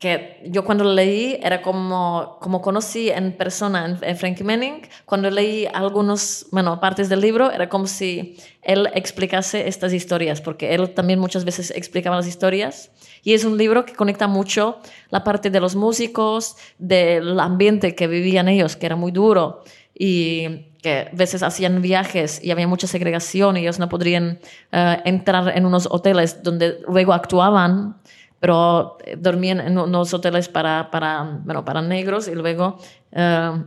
que 0.00 0.40
yo 0.46 0.64
cuando 0.64 0.82
lo 0.82 0.94
leí 0.94 1.38
era 1.42 1.60
como, 1.60 2.38
como 2.40 2.62
conocí 2.62 3.10
en 3.10 3.36
persona 3.36 3.98
en, 4.00 4.16
Frankie 4.16 4.42
Manning, 4.42 4.80
cuando 5.04 5.30
leí 5.30 5.66
algunos, 5.66 6.46
bueno, 6.50 6.80
partes 6.80 7.10
del 7.10 7.20
libro, 7.20 7.52
era 7.52 7.68
como 7.68 7.86
si 7.86 8.38
él 8.62 8.88
explicase 8.94 9.68
estas 9.68 9.92
historias, 9.92 10.40
porque 10.40 10.74
él 10.74 10.94
también 10.94 11.18
muchas 11.18 11.44
veces 11.44 11.70
explicaba 11.70 12.16
las 12.16 12.26
historias. 12.26 12.90
Y 13.22 13.34
es 13.34 13.44
un 13.44 13.58
libro 13.58 13.84
que 13.84 13.92
conecta 13.92 14.26
mucho 14.26 14.78
la 15.10 15.22
parte 15.22 15.50
de 15.50 15.60
los 15.60 15.76
músicos, 15.76 16.56
del 16.78 17.38
ambiente 17.38 17.94
que 17.94 18.06
vivían 18.06 18.48
ellos, 18.48 18.76
que 18.76 18.86
era 18.86 18.96
muy 18.96 19.12
duro, 19.12 19.62
y 19.94 20.69
que 20.82 21.10
a 21.12 21.16
veces 21.16 21.42
hacían 21.42 21.82
viajes 21.82 22.42
y 22.42 22.50
había 22.50 22.66
mucha 22.66 22.86
segregación 22.86 23.56
y 23.56 23.60
ellos 23.60 23.78
no 23.78 23.88
podrían 23.88 24.38
eh, 24.72 25.02
entrar 25.04 25.56
en 25.56 25.66
unos 25.66 25.86
hoteles 25.90 26.42
donde 26.42 26.78
luego 26.88 27.12
actuaban 27.12 27.96
pero 28.40 28.96
eh, 29.04 29.16
dormían 29.16 29.60
en 29.60 29.78
unos 29.78 30.12
hoteles 30.12 30.48
para, 30.48 30.90
para, 30.90 31.40
bueno, 31.44 31.64
para 31.64 31.82
negros 31.82 32.26
y 32.26 32.34
luego 32.34 32.78
eh, 33.12 33.62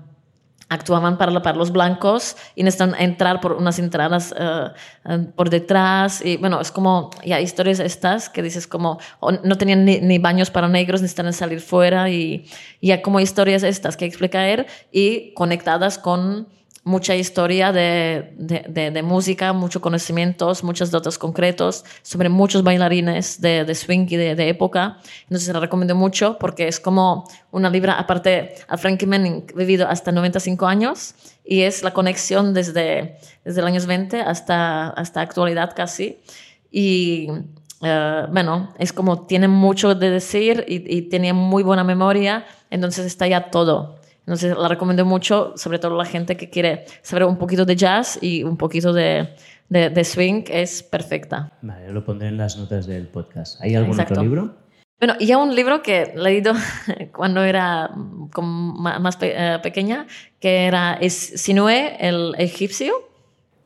actuaban 0.69 1.19
para, 1.19 1.41
para 1.43 1.57
los 1.57 1.71
blancos 1.71 2.35
y 2.55 2.63
necesitan 2.63 2.95
entrar 2.99 3.39
por 3.39 3.53
unas 3.53 3.77
entradas 3.77 4.33
eh, 4.37 4.69
por 5.35 5.51
detrás 5.51 6.25
y 6.25 6.37
bueno, 6.37 6.59
es 6.59 6.71
como 6.71 7.11
ya 7.23 7.39
historias 7.39 7.79
estas 7.79 8.29
que 8.29 8.41
dices 8.41 8.65
como 8.65 8.99
no 9.43 9.57
tenían 9.57 9.85
ni, 9.85 9.99
ni, 10.01 10.17
baños 10.17 10.49
para 10.49 10.67
negros, 10.67 11.01
necesitan 11.01 11.31
salir 11.33 11.61
fuera 11.61 12.09
y 12.09 12.49
ya 12.81 13.03
como 13.03 13.19
historias 13.19 13.61
estas 13.61 13.95
que 13.95 14.05
explica 14.05 14.47
él 14.49 14.65
y 14.91 15.33
conectadas 15.35 15.99
con 15.99 16.47
mucha 16.85 17.15
historia 17.15 17.71
de, 17.71 18.33
de, 18.37 19.03
música, 19.03 19.53
muchos 19.53 19.81
conocimientos, 19.81 20.63
muchos 20.63 20.91
datos 20.91 21.17
concretos 21.17 21.85
sobre 22.01 22.27
muchos 22.27 22.61
bailarines 22.63 23.39
de, 23.39 23.73
swing 23.73 24.05
y 24.09 24.17
de, 24.17 24.49
época. 24.49 24.97
Entonces 25.23 25.53
la 25.53 25.61
recomiendo 25.61 25.95
mucho 25.95 26.37
porque 26.39 26.67
es 26.67 26.81
como 26.81 27.25
una 27.51 27.69
libra, 27.69 27.93
aparte 27.93 28.55
a 28.67 28.77
Frankie 28.77 29.05
Manning 29.05 29.45
vivido 29.55 29.87
hasta 29.87 30.11
95 30.11 30.65
años 30.65 31.15
y 31.45 31.61
es 31.61 31.83
la 31.83 31.93
conexión 31.93 32.53
desde, 32.53 33.17
desde 33.45 33.61
los 33.61 33.67
años 33.67 33.85
20 33.85 34.19
hasta, 34.19 34.89
hasta 34.89 35.21
actualidad 35.21 35.73
casi. 35.73 36.19
Y 36.69 37.29
uh, 37.31 38.27
bueno, 38.29 38.73
es 38.77 38.91
como 38.91 39.25
tiene 39.25 39.47
mucho 39.47 39.95
de 39.95 40.09
decir 40.09 40.65
y, 40.67 40.97
y 40.97 41.03
tiene 41.03 41.31
muy 41.31 41.63
buena 41.63 41.85
memoria, 41.85 42.45
entonces 42.69 43.05
está 43.05 43.25
ya 43.25 43.51
todo. 43.51 44.02
Entonces 44.25 44.57
la 44.57 44.67
recomiendo 44.69 45.05
mucho, 45.05 45.53
sobre 45.57 45.79
todo 45.79 45.97
la 45.97 46.05
gente 46.05 46.37
que 46.37 46.49
quiere 46.49 46.85
saber 47.01 47.25
un 47.25 47.37
poquito 47.37 47.65
de 47.65 47.75
jazz 47.75 48.17
y 48.21 48.43
un 48.43 48.55
poquito 48.55 48.93
de, 48.93 49.35
de, 49.69 50.03
swing, 50.03 50.43
es 50.47 50.81
perfecta. 50.81 51.51
Vale, 51.61 51.91
lo 51.91 52.05
pondré 52.05 52.29
en 52.29 52.37
las 52.37 52.57
notas 52.57 52.85
del 52.85 53.07
podcast. 53.07 53.61
¿Hay 53.61 53.75
algún 53.75 53.99
otro 53.99 54.21
libro? 54.21 54.55
Bueno, 54.99 55.15
y 55.19 55.31
hay 55.31 55.35
un 55.35 55.53
libro 55.53 55.83
que 55.83 56.03
he 56.03 56.17
leído 56.17 56.53
cuando 57.13 57.43
era 57.43 57.91
más 57.93 59.17
eh, 59.19 59.59
pequeña, 59.61 60.07
que 60.39 60.65
era 60.65 60.93
es 60.93 61.13
Sinue 61.13 61.97
el 61.99 62.33
egipcio. 62.37 62.93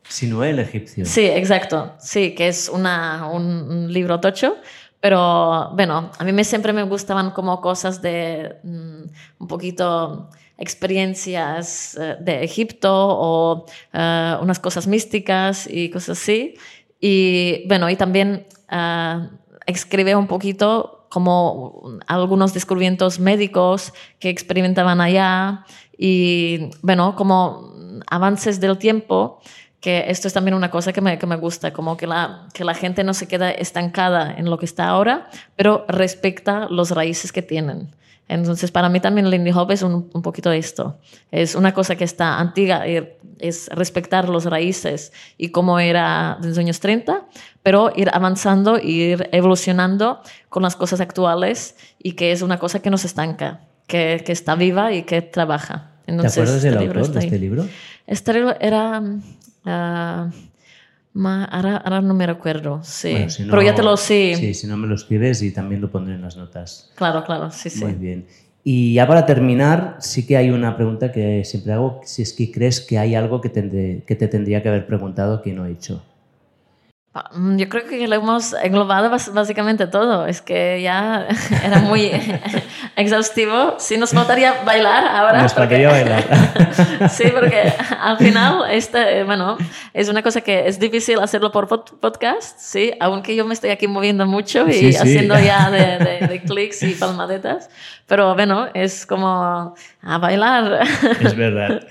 Sinue 0.08 0.50
el 0.50 0.58
egipcio. 0.58 1.04
Sí, 1.06 1.26
exacto. 1.26 1.94
Sí, 2.00 2.34
que 2.34 2.48
es 2.48 2.68
una, 2.68 3.28
un, 3.30 3.92
libro 3.92 4.18
tocho 4.18 4.56
pero 5.00 5.70
bueno, 5.74 6.10
a 6.18 6.24
mí 6.24 6.32
me, 6.32 6.42
siempre 6.42 6.72
me 6.72 6.82
gustaban 6.82 7.30
como 7.30 7.60
cosas 7.60 8.02
de 8.02 8.56
mm, 8.64 9.02
un 9.38 9.46
poquito 9.46 10.28
experiencias 10.58 11.96
eh, 11.96 12.16
de 12.20 12.44
Egipto 12.44 12.90
o 12.92 13.66
eh, 13.92 14.36
unas 14.42 14.58
cosas 14.58 14.86
místicas 14.86 15.68
y 15.70 15.90
cosas 15.90 16.18
así. 16.20 16.54
Y 17.00 17.66
bueno, 17.68 17.88
y 17.88 17.94
también 17.96 18.46
uh, 18.72 19.28
escribe 19.66 20.16
un 20.16 20.26
poquito 20.26 21.06
como 21.10 21.98
algunos 22.08 22.52
descubrimientos 22.52 23.20
médicos 23.20 23.92
que 24.18 24.28
experimentaban 24.28 25.00
allá 25.00 25.64
y 25.96 26.70
bueno, 26.82 27.14
como 27.14 27.72
avances 28.08 28.60
del 28.60 28.78
tiempo 28.78 29.40
que 29.80 30.04
esto 30.08 30.26
es 30.26 30.34
también 30.34 30.54
una 30.54 30.70
cosa 30.70 30.92
que 30.92 31.00
me, 31.00 31.18
que 31.18 31.26
me 31.26 31.36
gusta, 31.36 31.72
como 31.72 31.96
que 31.96 32.06
la, 32.06 32.48
que 32.52 32.64
la 32.64 32.74
gente 32.74 33.04
no 33.04 33.14
se 33.14 33.28
queda 33.28 33.50
estancada 33.50 34.34
en 34.36 34.50
lo 34.50 34.58
que 34.58 34.66
está 34.66 34.88
ahora, 34.88 35.28
pero 35.56 35.84
respecta 35.88 36.68
los 36.68 36.90
raíces 36.90 37.32
que 37.32 37.42
tienen. 37.42 37.94
Entonces, 38.26 38.70
para 38.70 38.88
mí 38.90 39.00
también 39.00 39.30
Lindy 39.30 39.52
Hop 39.52 39.70
es 39.70 39.82
un, 39.82 40.10
un 40.12 40.22
poquito 40.22 40.52
esto. 40.52 40.98
Es 41.30 41.54
una 41.54 41.72
cosa 41.72 41.96
que 41.96 42.04
está 42.04 42.38
antigua, 42.38 42.84
es 43.38 43.68
respetar 43.68 44.28
los 44.28 44.44
raíces 44.44 45.12
y 45.38 45.48
cómo 45.48 45.78
era 45.78 46.36
en 46.42 46.48
los 46.48 46.58
años 46.58 46.80
30, 46.80 47.26
pero 47.62 47.90
ir 47.96 48.10
avanzando, 48.12 48.78
ir 48.78 49.30
evolucionando 49.32 50.20
con 50.50 50.62
las 50.62 50.76
cosas 50.76 51.00
actuales 51.00 51.76
y 51.98 52.12
que 52.12 52.32
es 52.32 52.42
una 52.42 52.58
cosa 52.58 52.80
que 52.80 52.90
no 52.90 52.98
se 52.98 53.06
estanca, 53.06 53.60
que, 53.86 54.22
que 54.26 54.32
está 54.32 54.56
viva 54.56 54.92
y 54.92 55.04
que 55.04 55.22
trabaja. 55.22 55.92
Entonces, 56.06 56.34
¿Te 56.34 56.40
acuerdas 56.40 56.62
del 56.62 56.74
este 56.74 56.86
autor 56.86 57.12
de 57.12 57.20
este 57.20 57.38
libro? 57.38 57.68
Este 58.06 58.32
libro 58.32 58.56
era... 58.60 59.02
Uh, 59.68 61.28
ahora, 61.50 62.00
no 62.00 62.14
me 62.14 62.26
recuerdo, 62.26 62.80
sí. 62.82 63.26
Pero 63.38 63.62
ya 63.62 63.74
te 63.74 63.82
lo 63.82 63.96
sé. 63.96 64.34
Sí, 64.36 64.54
si 64.54 64.66
no 64.66 64.76
me 64.76 64.86
lo 64.86 64.94
escribes 64.94 65.42
y 65.42 65.50
también 65.50 65.80
lo 65.80 65.90
pondré 65.90 66.14
en 66.14 66.22
las 66.22 66.36
notas. 66.36 66.90
Claro, 66.94 67.24
claro, 67.24 67.50
sí, 67.50 67.70
sí. 67.70 67.84
Muy 67.84 67.94
bien. 67.94 68.26
Y 68.64 68.94
ya 68.94 69.06
para 69.06 69.24
terminar, 69.24 69.96
sí 70.00 70.26
que 70.26 70.36
hay 70.36 70.50
una 70.50 70.76
pregunta 70.76 71.10
que 71.10 71.44
siempre 71.44 71.72
hago, 71.72 72.00
si 72.04 72.22
es 72.22 72.32
que 72.32 72.50
crees 72.50 72.80
que 72.80 72.98
hay 72.98 73.14
algo 73.14 73.40
que, 73.40 73.50
que 74.06 74.16
te 74.16 74.28
tendría 74.28 74.62
que 74.62 74.68
haber 74.68 74.86
preguntado 74.86 75.42
que 75.42 75.52
no 75.52 75.64
he 75.64 75.72
hecho. 75.72 76.02
Mm, 77.32 77.56
yo 77.56 77.68
creo 77.68 77.86
que 77.86 78.06
lo 78.06 78.16
hemos 78.16 78.52
englobado 78.62 79.10
básicamente 79.10 79.86
todo. 79.86 80.26
Es 80.26 80.42
que 80.42 80.80
ya 80.82 81.26
era 81.64 81.78
muy 81.80 82.10
exhaustivo. 82.96 83.76
Sí, 83.78 83.96
nos 83.96 84.10
faltaría 84.10 84.62
bailar 84.64 85.04
ahora. 85.06 85.42
Nos 85.42 85.54
faltaría 85.54 85.90
bailar. 85.90 86.24
sí, 87.10 87.24
porque 87.32 87.72
al 88.00 88.18
final, 88.18 88.70
este, 88.70 89.24
bueno, 89.24 89.56
es 89.94 90.08
una 90.08 90.22
cosa 90.22 90.40
que 90.40 90.68
es 90.68 90.78
difícil 90.78 91.18
hacerlo 91.20 91.50
por 91.50 91.68
podcast, 91.68 92.58
sí, 92.58 92.92
aunque 93.00 93.34
yo 93.34 93.44
me 93.44 93.54
estoy 93.54 93.70
aquí 93.70 93.88
moviendo 93.88 94.26
mucho 94.26 94.68
y 94.68 94.94
haciendo 94.94 95.38
ya 95.38 95.70
de, 95.70 96.26
de, 96.26 96.42
clics 96.42 96.82
y 96.82 96.94
palmadetas. 96.94 97.70
Pero 98.06 98.34
bueno, 98.34 98.68
es 98.74 99.06
como 99.06 99.74
a 100.02 100.18
bailar. 100.18 100.82
Es 101.20 101.34
verdad. 101.36 101.86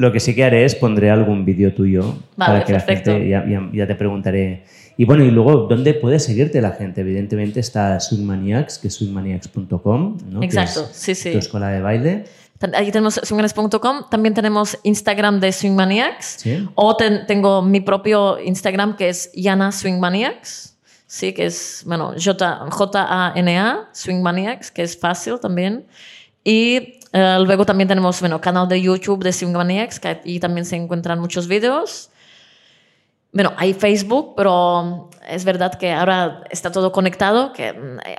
Lo 0.00 0.12
que 0.12 0.18
sí 0.18 0.34
que 0.34 0.44
haré 0.44 0.64
es 0.64 0.74
pondré 0.74 1.10
algún 1.10 1.44
vídeo 1.44 1.74
tuyo 1.74 2.16
para 2.34 2.64
que 2.64 2.72
la 2.72 2.80
gente, 2.80 3.28
ya, 3.28 3.44
ya, 3.70 3.86
te 3.86 3.94
preguntaré. 3.94 4.64
Y 4.96 5.04
bueno, 5.04 5.24
y 5.24 5.30
luego, 5.30 5.66
¿dónde 5.68 5.92
puede 5.92 6.18
seguirte 6.18 6.62
la 6.62 6.70
gente? 6.70 7.02
Evidentemente 7.02 7.60
está 7.60 8.00
Swingmaniacs, 8.00 8.78
que 8.78 8.88
es 8.88 8.94
swingmaniacs.com, 8.94 10.18
¿no? 10.30 10.42
Exacto, 10.42 10.88
sí, 10.90 11.14
sí. 11.14 11.32
Tu 11.32 11.38
escuela 11.38 11.68
de 11.68 11.82
baile. 11.82 12.24
Ahí 12.72 12.90
tenemos 12.90 13.20
swingmaniacs.com, 13.22 14.04
también 14.10 14.32
tenemos 14.32 14.78
Instagram 14.84 15.38
de 15.38 15.52
Swingmaniacs, 15.52 16.26
¿Sí? 16.38 16.66
o 16.76 16.96
tengo 16.96 17.60
mi 17.60 17.82
propio 17.82 18.38
Instagram 18.40 18.96
que 18.96 19.10
es 19.10 19.30
Yana 19.34 19.70
Swingmaniacs, 19.70 20.78
sí, 21.06 21.34
que 21.34 21.44
es, 21.44 21.82
bueno, 21.84 22.14
J-A-N-A, 22.16 23.90
Swingmaniacs, 23.92 24.70
que 24.70 24.82
es 24.82 24.98
fácil 24.98 25.38
también. 25.40 25.84
Y 26.42 26.99
eh, 27.12 27.38
luego 27.44 27.64
también 27.64 27.88
tenemos, 27.88 28.20
bueno, 28.20 28.40
canal 28.40 28.68
de 28.68 28.80
YouTube 28.80 29.22
de 29.24 29.32
Swingmaniacs, 29.32 29.98
que 29.98 30.08
ahí 30.08 30.38
también 30.38 30.64
se 30.64 30.76
encuentran 30.76 31.18
muchos 31.18 31.48
vídeos. 31.48 32.10
Bueno, 33.32 33.52
hay 33.56 33.74
Facebook, 33.74 34.34
pero 34.36 35.08
es 35.28 35.44
verdad 35.44 35.74
que 35.74 35.92
ahora 35.92 36.42
está 36.50 36.72
todo 36.72 36.90
conectado, 36.90 37.52
que 37.52 37.72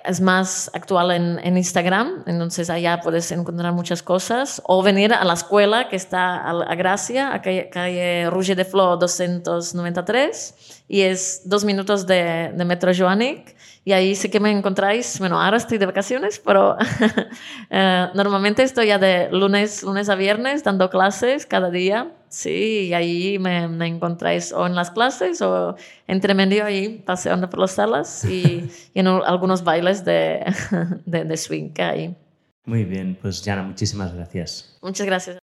es 0.06 0.22
más 0.22 0.72
actual 0.74 1.12
en, 1.12 1.38
en, 1.44 1.58
Instagram, 1.58 2.24
entonces 2.28 2.70
allá 2.70 3.02
puedes 3.02 3.30
encontrar 3.34 3.74
muchas 3.74 4.02
cosas. 4.04 4.62
O 4.66 4.82
venir 4.82 5.14
a 5.14 5.26
la 5.26 5.34
escuela 5.34 5.90
que 5.90 5.98
está 5.98 6.50
a, 6.50 6.76
Gracia, 6.76 7.34
a 7.34 7.42
calle, 7.42 7.70
calle 7.70 8.30
Rouge 8.30 8.56
de 8.56 8.64
Flo 8.64 8.96
293, 8.96 10.84
y 10.88 11.02
es 11.02 11.42
dos 11.44 11.66
minutos 11.66 12.08
de, 12.08 12.54
de 12.56 12.66
Metro 12.66 12.94
Joanic. 12.98 13.54
Y 13.84 13.94
ahí 13.94 14.16
sí 14.16 14.30
que 14.30 14.40
me 14.40 14.52
encontráis, 14.52 15.18
bueno, 15.18 15.42
ahora 15.42 15.58
estoy 15.58 15.80
de 15.80 15.88
vacaciones, 15.88 16.40
pero 16.40 16.78
eh, 17.72 18.08
normalmente 18.14 18.62
estoy 18.62 18.88
ya 18.88 19.00
de 19.00 19.30
lunes, 19.32 19.82
lunes 19.82 20.08
a 20.08 20.16
viernes 20.16 20.64
dando 20.64 20.90
clases 20.90 21.48
cada 21.48 21.72
día. 21.72 22.12
Sí, 22.30 22.88
y 22.90 22.94
ahí 22.94 23.40
me, 23.40 23.68
me 23.68 23.88
encontráis 23.88 24.54
o 24.54 24.68
en 24.68 24.76
las 24.76 24.92
clases 24.92 25.42
o 25.42 25.76
entre 26.08 26.34
medio 26.36 26.64
ahí 26.64 27.02
paseando 27.06 27.50
por 27.50 27.60
las 27.60 27.72
salas 27.72 28.24
y, 28.24 28.70
y 28.94 29.00
en 29.00 29.08
algunos 29.08 29.64
bailes 29.64 30.06
de, 30.06 30.46
de, 31.06 31.26
de 31.26 31.38
swing 31.38 31.72
que 31.72 31.82
hay. 31.82 32.16
Muy 32.66 32.86
bien, 32.86 33.18
pues 33.20 33.42
Jana, 33.44 33.64
muchísimas 33.64 34.14
gracias. 34.14 34.78
Muchas 34.82 35.08
gracias. 35.08 35.51